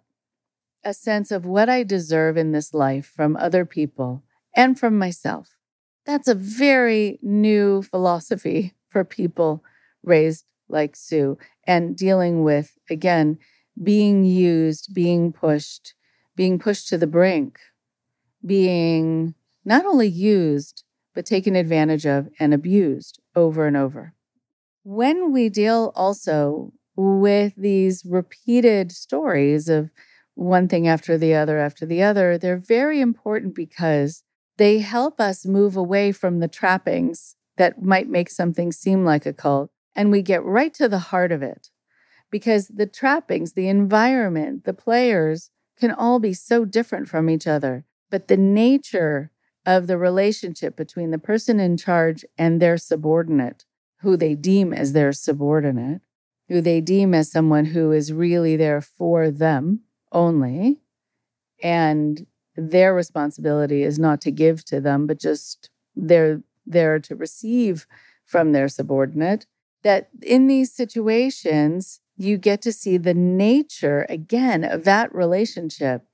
a 0.83 0.93
sense 0.93 1.31
of 1.31 1.43
what 1.43 1.69
I 1.69 1.81
deserve 1.81 2.37
in 2.37 2.51
this 2.51 2.71
life 2.71 3.07
from 3.07 3.35
other 3.35 3.65
people 3.65 4.21
and 4.55 4.79
from 4.79 4.95
myself. 4.99 5.57
That's 6.05 6.27
a 6.27 6.35
very 6.35 7.19
new 7.21 7.81
philosophy 7.81 8.73
for 8.89 9.03
people 9.03 9.63
raised 10.03 10.45
like 10.67 10.95
Sue 10.95 11.37
and 11.65 11.95
dealing 11.95 12.43
with, 12.43 12.77
again, 12.89 13.37
being 13.81 14.23
used, 14.23 14.93
being 14.93 15.31
pushed, 15.31 15.93
being 16.35 16.59
pushed 16.59 16.87
to 16.89 16.97
the 16.97 17.07
brink, 17.07 17.57
being 18.45 19.35
not 19.65 19.85
only 19.85 20.07
used, 20.07 20.83
but 21.13 21.25
taken 21.25 21.55
advantage 21.55 22.05
of 22.05 22.27
and 22.39 22.53
abused 22.53 23.19
over 23.35 23.65
and 23.67 23.77
over. 23.77 24.13
When 24.83 25.31
we 25.31 25.49
deal 25.49 25.93
also 25.95 26.73
with 26.95 27.53
these 27.55 28.05
repeated 28.05 28.91
stories 28.91 29.69
of 29.69 29.89
one 30.35 30.67
thing 30.67 30.87
after 30.87 31.17
the 31.17 31.35
other 31.35 31.59
after 31.59 31.85
the 31.85 32.03
other, 32.03 32.37
they're 32.37 32.57
very 32.57 32.99
important 32.99 33.55
because 33.55 34.23
they 34.57 34.79
help 34.79 35.19
us 35.19 35.45
move 35.45 35.75
away 35.75 36.11
from 36.11 36.39
the 36.39 36.47
trappings 36.47 37.35
that 37.57 37.81
might 37.81 38.09
make 38.09 38.29
something 38.29 38.71
seem 38.71 39.05
like 39.05 39.25
a 39.25 39.33
cult 39.33 39.71
and 39.95 40.11
we 40.11 40.21
get 40.21 40.43
right 40.43 40.73
to 40.73 40.87
the 40.87 40.99
heart 40.99 41.31
of 41.31 41.41
it. 41.41 41.69
Because 42.31 42.67
the 42.67 42.87
trappings, 42.87 43.53
the 43.53 43.67
environment, 43.67 44.63
the 44.63 44.73
players 44.73 45.51
can 45.79 45.91
all 45.91 46.19
be 46.19 46.33
so 46.33 46.65
different 46.65 47.07
from 47.07 47.29
each 47.29 47.45
other. 47.45 47.85
But 48.09 48.27
the 48.27 48.37
nature 48.37 49.31
of 49.65 49.87
the 49.87 49.97
relationship 49.97 50.75
between 50.75 51.11
the 51.11 51.17
person 51.17 51.59
in 51.59 51.77
charge 51.77 52.25
and 52.37 52.61
their 52.61 52.77
subordinate, 52.77 53.65
who 53.99 54.17
they 54.17 54.35
deem 54.35 54.73
as 54.73 54.93
their 54.93 55.13
subordinate, 55.13 56.01
who 56.49 56.59
they 56.59 56.81
deem 56.81 57.13
as 57.13 57.31
someone 57.31 57.65
who 57.65 57.91
is 57.91 58.11
really 58.11 58.55
there 58.55 58.81
for 58.81 59.31
them 59.31 59.81
only, 60.11 60.81
and 61.61 62.25
their 62.55 62.93
responsibility 62.93 63.83
is 63.83 63.97
not 63.97 64.21
to 64.21 64.31
give 64.31 64.63
to 64.65 64.79
them, 64.79 65.07
but 65.07 65.19
just 65.19 65.69
they're 65.95 66.41
there 66.65 66.99
to 66.99 67.15
receive 67.15 67.85
from 68.25 68.51
their 68.51 68.67
subordinate. 68.67 69.45
That 69.83 70.09
in 70.21 70.47
these 70.47 70.71
situations, 70.71 71.99
you 72.15 72.37
get 72.37 72.61
to 72.61 72.71
see 72.71 72.97
the 72.97 73.13
nature 73.13 74.05
again 74.07 74.63
of 74.63 74.83
that 74.85 75.13
relationship 75.13 76.05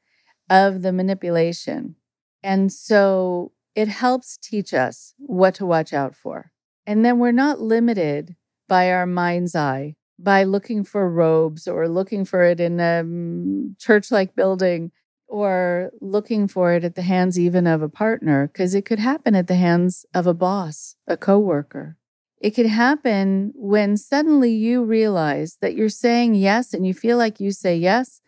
of 0.49 0.81
the 0.81 0.91
manipulation. 0.91 1.95
And 2.41 2.71
so 2.71 3.51
it 3.75 3.87
helps 3.87 4.37
teach 4.37 4.73
us 4.73 5.13
what 5.17 5.55
to 5.55 5.65
watch 5.65 5.93
out 5.93 6.15
for. 6.15 6.51
And 6.87 7.05
then 7.05 7.19
we're 7.19 7.31
not 7.31 7.61
limited 7.61 8.35
by 8.67 8.91
our 8.91 9.05
mind's 9.05 9.55
eye, 9.55 9.95
by 10.17 10.43
looking 10.43 10.83
for 10.83 11.09
robes 11.09 11.67
or 11.67 11.87
looking 11.87 12.25
for 12.25 12.43
it 12.43 12.59
in 12.59 12.79
a 12.79 13.01
um, 13.01 13.75
church 13.79 14.11
like 14.11 14.35
building 14.35 14.91
or 15.29 15.91
looking 16.01 16.47
for 16.47 16.73
it 16.73 16.83
at 16.83 16.95
the 16.95 17.03
hands 17.03 17.39
even 17.39 17.67
of 17.67 17.81
a 17.81 17.87
partner, 17.87 18.47
because 18.47 18.73
it 18.73 18.83
could 18.83 18.99
happen 18.99 19.35
at 19.35 19.47
the 19.47 19.55
hands 19.55 20.05
of 20.13 20.25
a 20.25 20.33
boss, 20.33 20.95
a 21.07 21.15
coworker. 21.15 21.95
It 22.41 22.51
could 22.51 22.65
happen 22.65 23.53
when 23.55 23.95
suddenly 23.95 24.51
you 24.51 24.83
realize 24.83 25.57
that 25.61 25.75
you're 25.75 25.89
saying 25.89 26.35
yes 26.35 26.73
and 26.73 26.85
you 26.87 26.93
feel 26.93 27.17
like 27.17 27.39
you 27.39 27.51
say 27.51 27.75
yes 27.75 28.21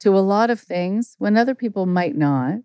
to 0.00 0.16
a 0.16 0.20
lot 0.20 0.50
of 0.50 0.60
things 0.60 1.16
when 1.18 1.36
other 1.36 1.54
people 1.54 1.86
might 1.86 2.14
not. 2.14 2.58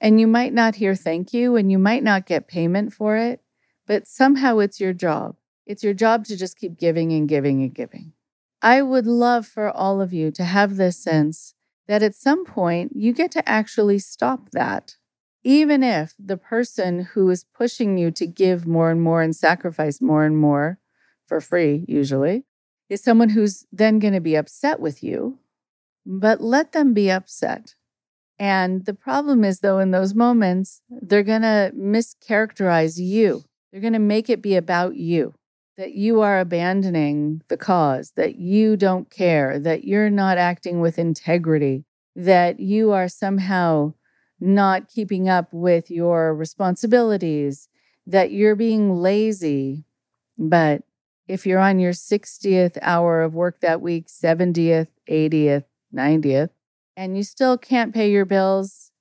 And 0.00 0.20
you 0.20 0.26
might 0.26 0.52
not 0.52 0.76
hear 0.76 0.94
thank 0.94 1.32
you 1.32 1.56
and 1.56 1.70
you 1.70 1.78
might 1.78 2.02
not 2.02 2.26
get 2.26 2.48
payment 2.48 2.92
for 2.92 3.16
it, 3.16 3.40
but 3.86 4.06
somehow 4.06 4.58
it's 4.58 4.80
your 4.80 4.92
job. 4.92 5.36
It's 5.66 5.82
your 5.82 5.94
job 5.94 6.24
to 6.26 6.36
just 6.36 6.58
keep 6.58 6.78
giving 6.78 7.12
and 7.12 7.28
giving 7.28 7.62
and 7.62 7.74
giving. 7.74 8.12
I 8.62 8.82
would 8.82 9.06
love 9.06 9.46
for 9.46 9.70
all 9.70 10.00
of 10.00 10.12
you 10.12 10.30
to 10.32 10.44
have 10.44 10.76
this 10.76 10.96
sense 10.96 11.54
that 11.88 12.02
at 12.02 12.14
some 12.14 12.44
point 12.44 12.92
you 12.94 13.12
get 13.12 13.30
to 13.32 13.48
actually 13.48 13.98
stop 13.98 14.50
that. 14.50 14.96
Even 15.44 15.82
if 15.82 16.14
the 16.18 16.36
person 16.36 17.08
who 17.14 17.30
is 17.30 17.44
pushing 17.44 17.96
you 17.96 18.10
to 18.10 18.26
give 18.26 18.66
more 18.66 18.90
and 18.90 19.00
more 19.00 19.22
and 19.22 19.34
sacrifice 19.34 20.00
more 20.00 20.24
and 20.24 20.36
more 20.36 20.78
for 21.26 21.40
free, 21.40 21.84
usually, 21.86 22.44
is 22.88 23.02
someone 23.02 23.30
who's 23.30 23.64
then 23.72 23.98
going 24.00 24.14
to 24.14 24.20
be 24.20 24.34
upset 24.34 24.80
with 24.80 25.04
you, 25.04 25.38
but 26.04 26.40
let 26.40 26.72
them 26.72 26.92
be 26.92 27.10
upset. 27.10 27.76
And 28.38 28.84
the 28.84 28.94
problem 28.94 29.44
is, 29.44 29.60
though, 29.60 29.78
in 29.78 29.92
those 29.92 30.14
moments, 30.14 30.82
they're 30.90 31.22
going 31.22 31.42
to 31.42 31.72
mischaracterize 31.76 32.98
you. 32.98 33.44
They're 33.70 33.80
going 33.80 33.92
to 33.92 33.98
make 33.98 34.28
it 34.28 34.42
be 34.42 34.56
about 34.56 34.96
you 34.96 35.34
that 35.76 35.92
you 35.92 36.22
are 36.22 36.40
abandoning 36.40 37.42
the 37.48 37.56
cause, 37.56 38.12
that 38.12 38.36
you 38.36 38.76
don't 38.76 39.10
care, 39.10 39.58
that 39.58 39.84
you're 39.84 40.10
not 40.10 40.38
acting 40.38 40.80
with 40.80 40.98
integrity, 40.98 41.84
that 42.14 42.58
you 42.58 42.92
are 42.92 43.08
somehow 43.08 43.92
not 44.40 44.88
keeping 44.88 45.28
up 45.28 45.48
with 45.52 45.90
your 45.90 46.34
responsibilities, 46.34 47.68
that 48.06 48.32
you're 48.32 48.56
being 48.56 48.96
lazy. 48.96 49.84
But 50.38 50.82
if 51.28 51.46
you're 51.46 51.58
on 51.58 51.78
your 51.78 51.92
60th 51.92 52.78
hour 52.80 53.22
of 53.22 53.34
work 53.34 53.60
that 53.60 53.80
week, 53.80 54.06
70th, 54.06 54.88
80th, 55.10 55.64
90th, 55.94 56.50
and 56.96 57.16
you 57.16 57.22
still 57.22 57.58
can't 57.58 57.94
pay 57.94 58.10
your 58.10 58.24
bills, 58.24 58.92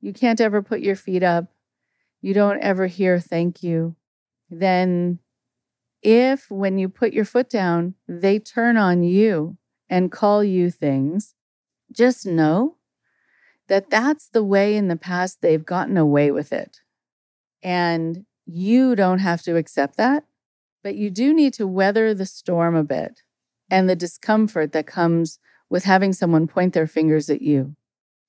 you 0.00 0.12
can't 0.12 0.40
ever 0.40 0.62
put 0.62 0.80
your 0.80 0.96
feet 0.96 1.22
up, 1.22 1.46
you 2.22 2.32
don't 2.32 2.60
ever 2.60 2.86
hear 2.86 3.18
thank 3.20 3.62
you, 3.62 3.96
then 4.48 5.18
if 6.04 6.50
when 6.50 6.78
you 6.78 6.88
put 6.88 7.12
your 7.12 7.24
foot 7.24 7.48
down, 7.48 7.94
they 8.06 8.38
turn 8.38 8.76
on 8.76 9.02
you 9.02 9.56
and 9.88 10.12
call 10.12 10.44
you 10.44 10.70
things, 10.70 11.34
just 11.90 12.26
know 12.26 12.76
that 13.68 13.88
that's 13.90 14.28
the 14.28 14.44
way 14.44 14.76
in 14.76 14.88
the 14.88 14.96
past 14.96 15.40
they've 15.40 15.64
gotten 15.64 15.96
away 15.96 16.30
with 16.30 16.52
it. 16.52 16.80
And 17.62 18.26
you 18.44 18.94
don't 18.94 19.20
have 19.20 19.42
to 19.42 19.56
accept 19.56 19.96
that, 19.96 20.24
but 20.82 20.94
you 20.94 21.10
do 21.10 21.32
need 21.32 21.54
to 21.54 21.66
weather 21.66 22.12
the 22.12 22.26
storm 22.26 22.76
a 22.76 22.84
bit 22.84 23.22
and 23.70 23.88
the 23.88 23.96
discomfort 23.96 24.72
that 24.72 24.86
comes 24.86 25.38
with 25.70 25.84
having 25.84 26.12
someone 26.12 26.46
point 26.46 26.74
their 26.74 26.86
fingers 26.86 27.30
at 27.30 27.40
you. 27.40 27.74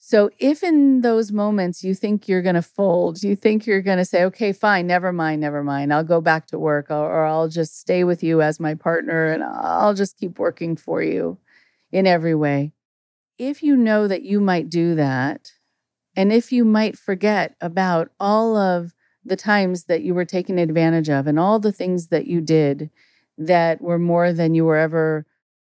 So 0.07 0.30
if 0.38 0.61
in 0.61 1.02
those 1.02 1.32
moments 1.32 1.84
you 1.84 1.95
think 1.95 2.27
you're 2.27 2.44
going 2.44 2.53
to 2.53 2.61
fold, 2.61 3.23
you 3.23 3.36
think 3.36 3.65
you're 3.65 3.82
going 3.82 3.98
to 3.98 4.06
say, 4.06 4.23
okay, 4.26 4.53
fine, 4.53 4.86
never 4.86 5.11
mind, 5.11 5.41
never 5.41 5.64
mind, 5.64 5.91
I'll 5.91 6.03
go 6.03 6.22
back 6.22 6.45
to 6.49 6.60
work 6.60 6.91
or, 6.91 7.11
or, 7.11 7.26
I'll 7.26 7.48
just 7.48 7.80
stay 7.80 8.03
with 8.03 8.22
you 8.22 8.40
as 8.40 8.60
my 8.60 8.76
partner 8.76 9.26
and 9.32 9.44
I'll 9.44 9.95
just 9.95 10.19
keep 10.19 10.38
working 10.38 10.76
for 10.76 11.02
you 11.02 11.40
in 11.91 12.06
every 12.06 12.36
way. 12.36 12.72
If 13.40 13.64
you 13.64 13.76
know 13.76 14.07
that 14.07 14.22
you 14.22 14.40
might 14.40 14.69
do 14.69 14.94
that, 14.94 15.53
and 16.15 16.32
if 16.32 16.52
you 16.52 16.65
might 16.65 16.99
forget 16.99 17.56
about 17.60 18.11
all 18.19 18.56
of 18.56 18.94
the 19.26 19.36
times 19.36 19.86
that 19.86 20.03
you 20.03 20.14
were 20.14 20.23
taken 20.23 20.60
advantage 20.60 21.10
of 21.10 21.26
and 21.26 21.40
all 21.40 21.57
the 21.57 21.72
things 21.72 22.10
that 22.10 22.27
you 22.27 22.41
did 22.41 22.91
that 23.40 23.82
were 23.82 23.98
more 23.98 24.34
than 24.34 24.53
you 24.53 24.65
were 24.65 24.77
ever 24.77 25.26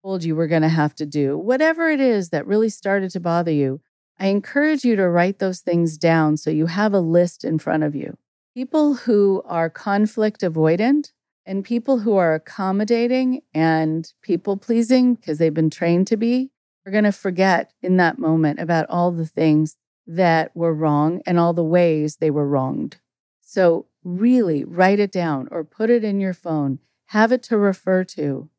told 0.03 0.23
you 0.23 0.35
were 0.35 0.45
going 0.45 0.61
to 0.61 0.69
have 0.69 0.93
to 0.93 1.07
do, 1.07 1.35
whatever 1.35 1.89
it 1.89 1.99
is 1.99 2.30
that 2.30 2.45
really 2.45 2.69
started 2.69 3.10
to 3.10 3.19
bother 3.19 3.51
you 3.51 3.81
I 4.20 4.28
encourage 4.28 4.84
you 4.84 4.98
to 4.98 5.08
write 5.08 5.40
those 5.40 5.62
things 5.62 5.98
down 5.98 6.36
so 6.36 6.50
you 6.50 6.66
have 6.66 6.94
a 6.94 7.00
list 7.00 7.46
in 7.46 7.58
front 7.58 7.84
of 7.84 7.96
you. 7.96 8.18
People 8.54 8.96
who 8.96 9.41
are 9.46 9.70
conflict 9.70 10.41
avoidant 10.41 11.12
and 11.46 11.64
people 11.64 12.00
who 12.00 12.18
are 12.18 12.36
accommodating 12.36 13.41
and 13.54 14.12
people 14.22 14.58
pleasing 14.58 15.16
because 15.16 15.38
they've 15.38 15.54
been 15.54 15.70
trained 15.70 16.08
to 16.08 16.18
be 16.18 16.52
are 16.86 16.91
going 16.91 17.06
to 17.06 17.12
forget 17.14 17.72
in 17.82 17.98
that 17.98 18.20
moment 18.20 18.60
about 18.60 18.90
all 18.90 19.12
the 19.12 19.26
things 19.26 19.78
that 20.06 20.56
were 20.56 20.74
wrong 20.74 21.22
and 21.26 21.40
all 21.40 21.54
the 21.54 21.64
ways 21.64 22.18
they 22.18 22.32
were 22.32 22.48
wronged. 22.48 22.98
So, 23.41 23.86
really 24.04 24.64
write 24.64 25.00
it 25.00 25.12
down 25.12 25.48
or 25.52 25.64
put 25.64 25.90
it 25.90 26.04
in 26.04 26.20
your 26.20 26.34
phone, 26.34 26.80
have 27.08 27.32
it 27.32 27.44
to 27.44 27.58
refer 27.58 28.04
to 28.06 28.50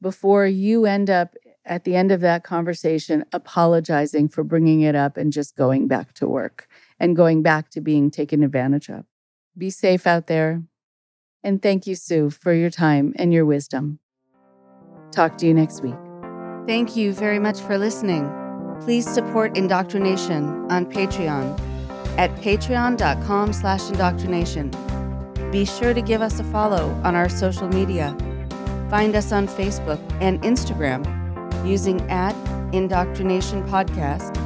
before 0.00 0.46
you 0.46 0.86
end 0.86 1.08
up 1.08 1.34
at 1.64 1.84
the 1.84 1.96
end 1.96 2.12
of 2.12 2.20
that 2.20 2.44
conversation 2.44 3.24
apologizing 3.32 4.28
for 4.28 4.44
bringing 4.44 4.82
it 4.82 4.94
up 4.94 5.16
and 5.16 5.32
just 5.32 5.56
going 5.56 5.88
back 5.88 6.12
to 6.14 6.26
work 6.26 6.68
and 6.98 7.16
going 7.16 7.42
back 7.42 7.70
to 7.70 7.80
being 7.80 8.10
taken 8.10 8.42
advantage 8.42 8.88
of. 8.88 9.04
Be 9.56 9.70
safe 9.70 10.06
out 10.06 10.26
there. 10.26 10.62
And 11.42 11.62
thank 11.62 11.86
you, 11.86 11.94
Sue, 11.94 12.30
for 12.30 12.52
your 12.52 12.70
time 12.70 13.12
and 13.16 13.32
your 13.32 13.44
wisdom. 13.44 13.98
Talk 15.12 15.38
to 15.38 15.46
you 15.46 15.54
next 15.54 15.82
week. 15.82 15.94
Thank 16.66 16.96
you 16.96 17.12
very 17.12 17.38
much 17.38 17.60
for 17.60 17.78
listening. 17.78 18.30
Please 18.80 19.08
support 19.08 19.56
Indoctrination 19.56 20.70
on 20.70 20.86
Patreon 20.86 21.58
at 22.18 22.34
patreon.com 22.36 23.52
slash 23.52 23.88
indoctrination. 23.88 24.70
Be 25.50 25.64
sure 25.64 25.94
to 25.94 26.02
give 26.02 26.20
us 26.20 26.40
a 26.40 26.44
follow 26.44 26.90
on 27.04 27.14
our 27.14 27.28
social 27.28 27.68
media. 27.68 28.16
Find 28.90 29.14
us 29.14 29.30
on 29.30 29.46
Facebook 29.46 30.00
and 30.20 30.40
Instagram 30.42 31.23
using 31.64 32.00
at 32.10 32.34
Indoctrination 32.74 33.62
Podcast. 33.68 34.36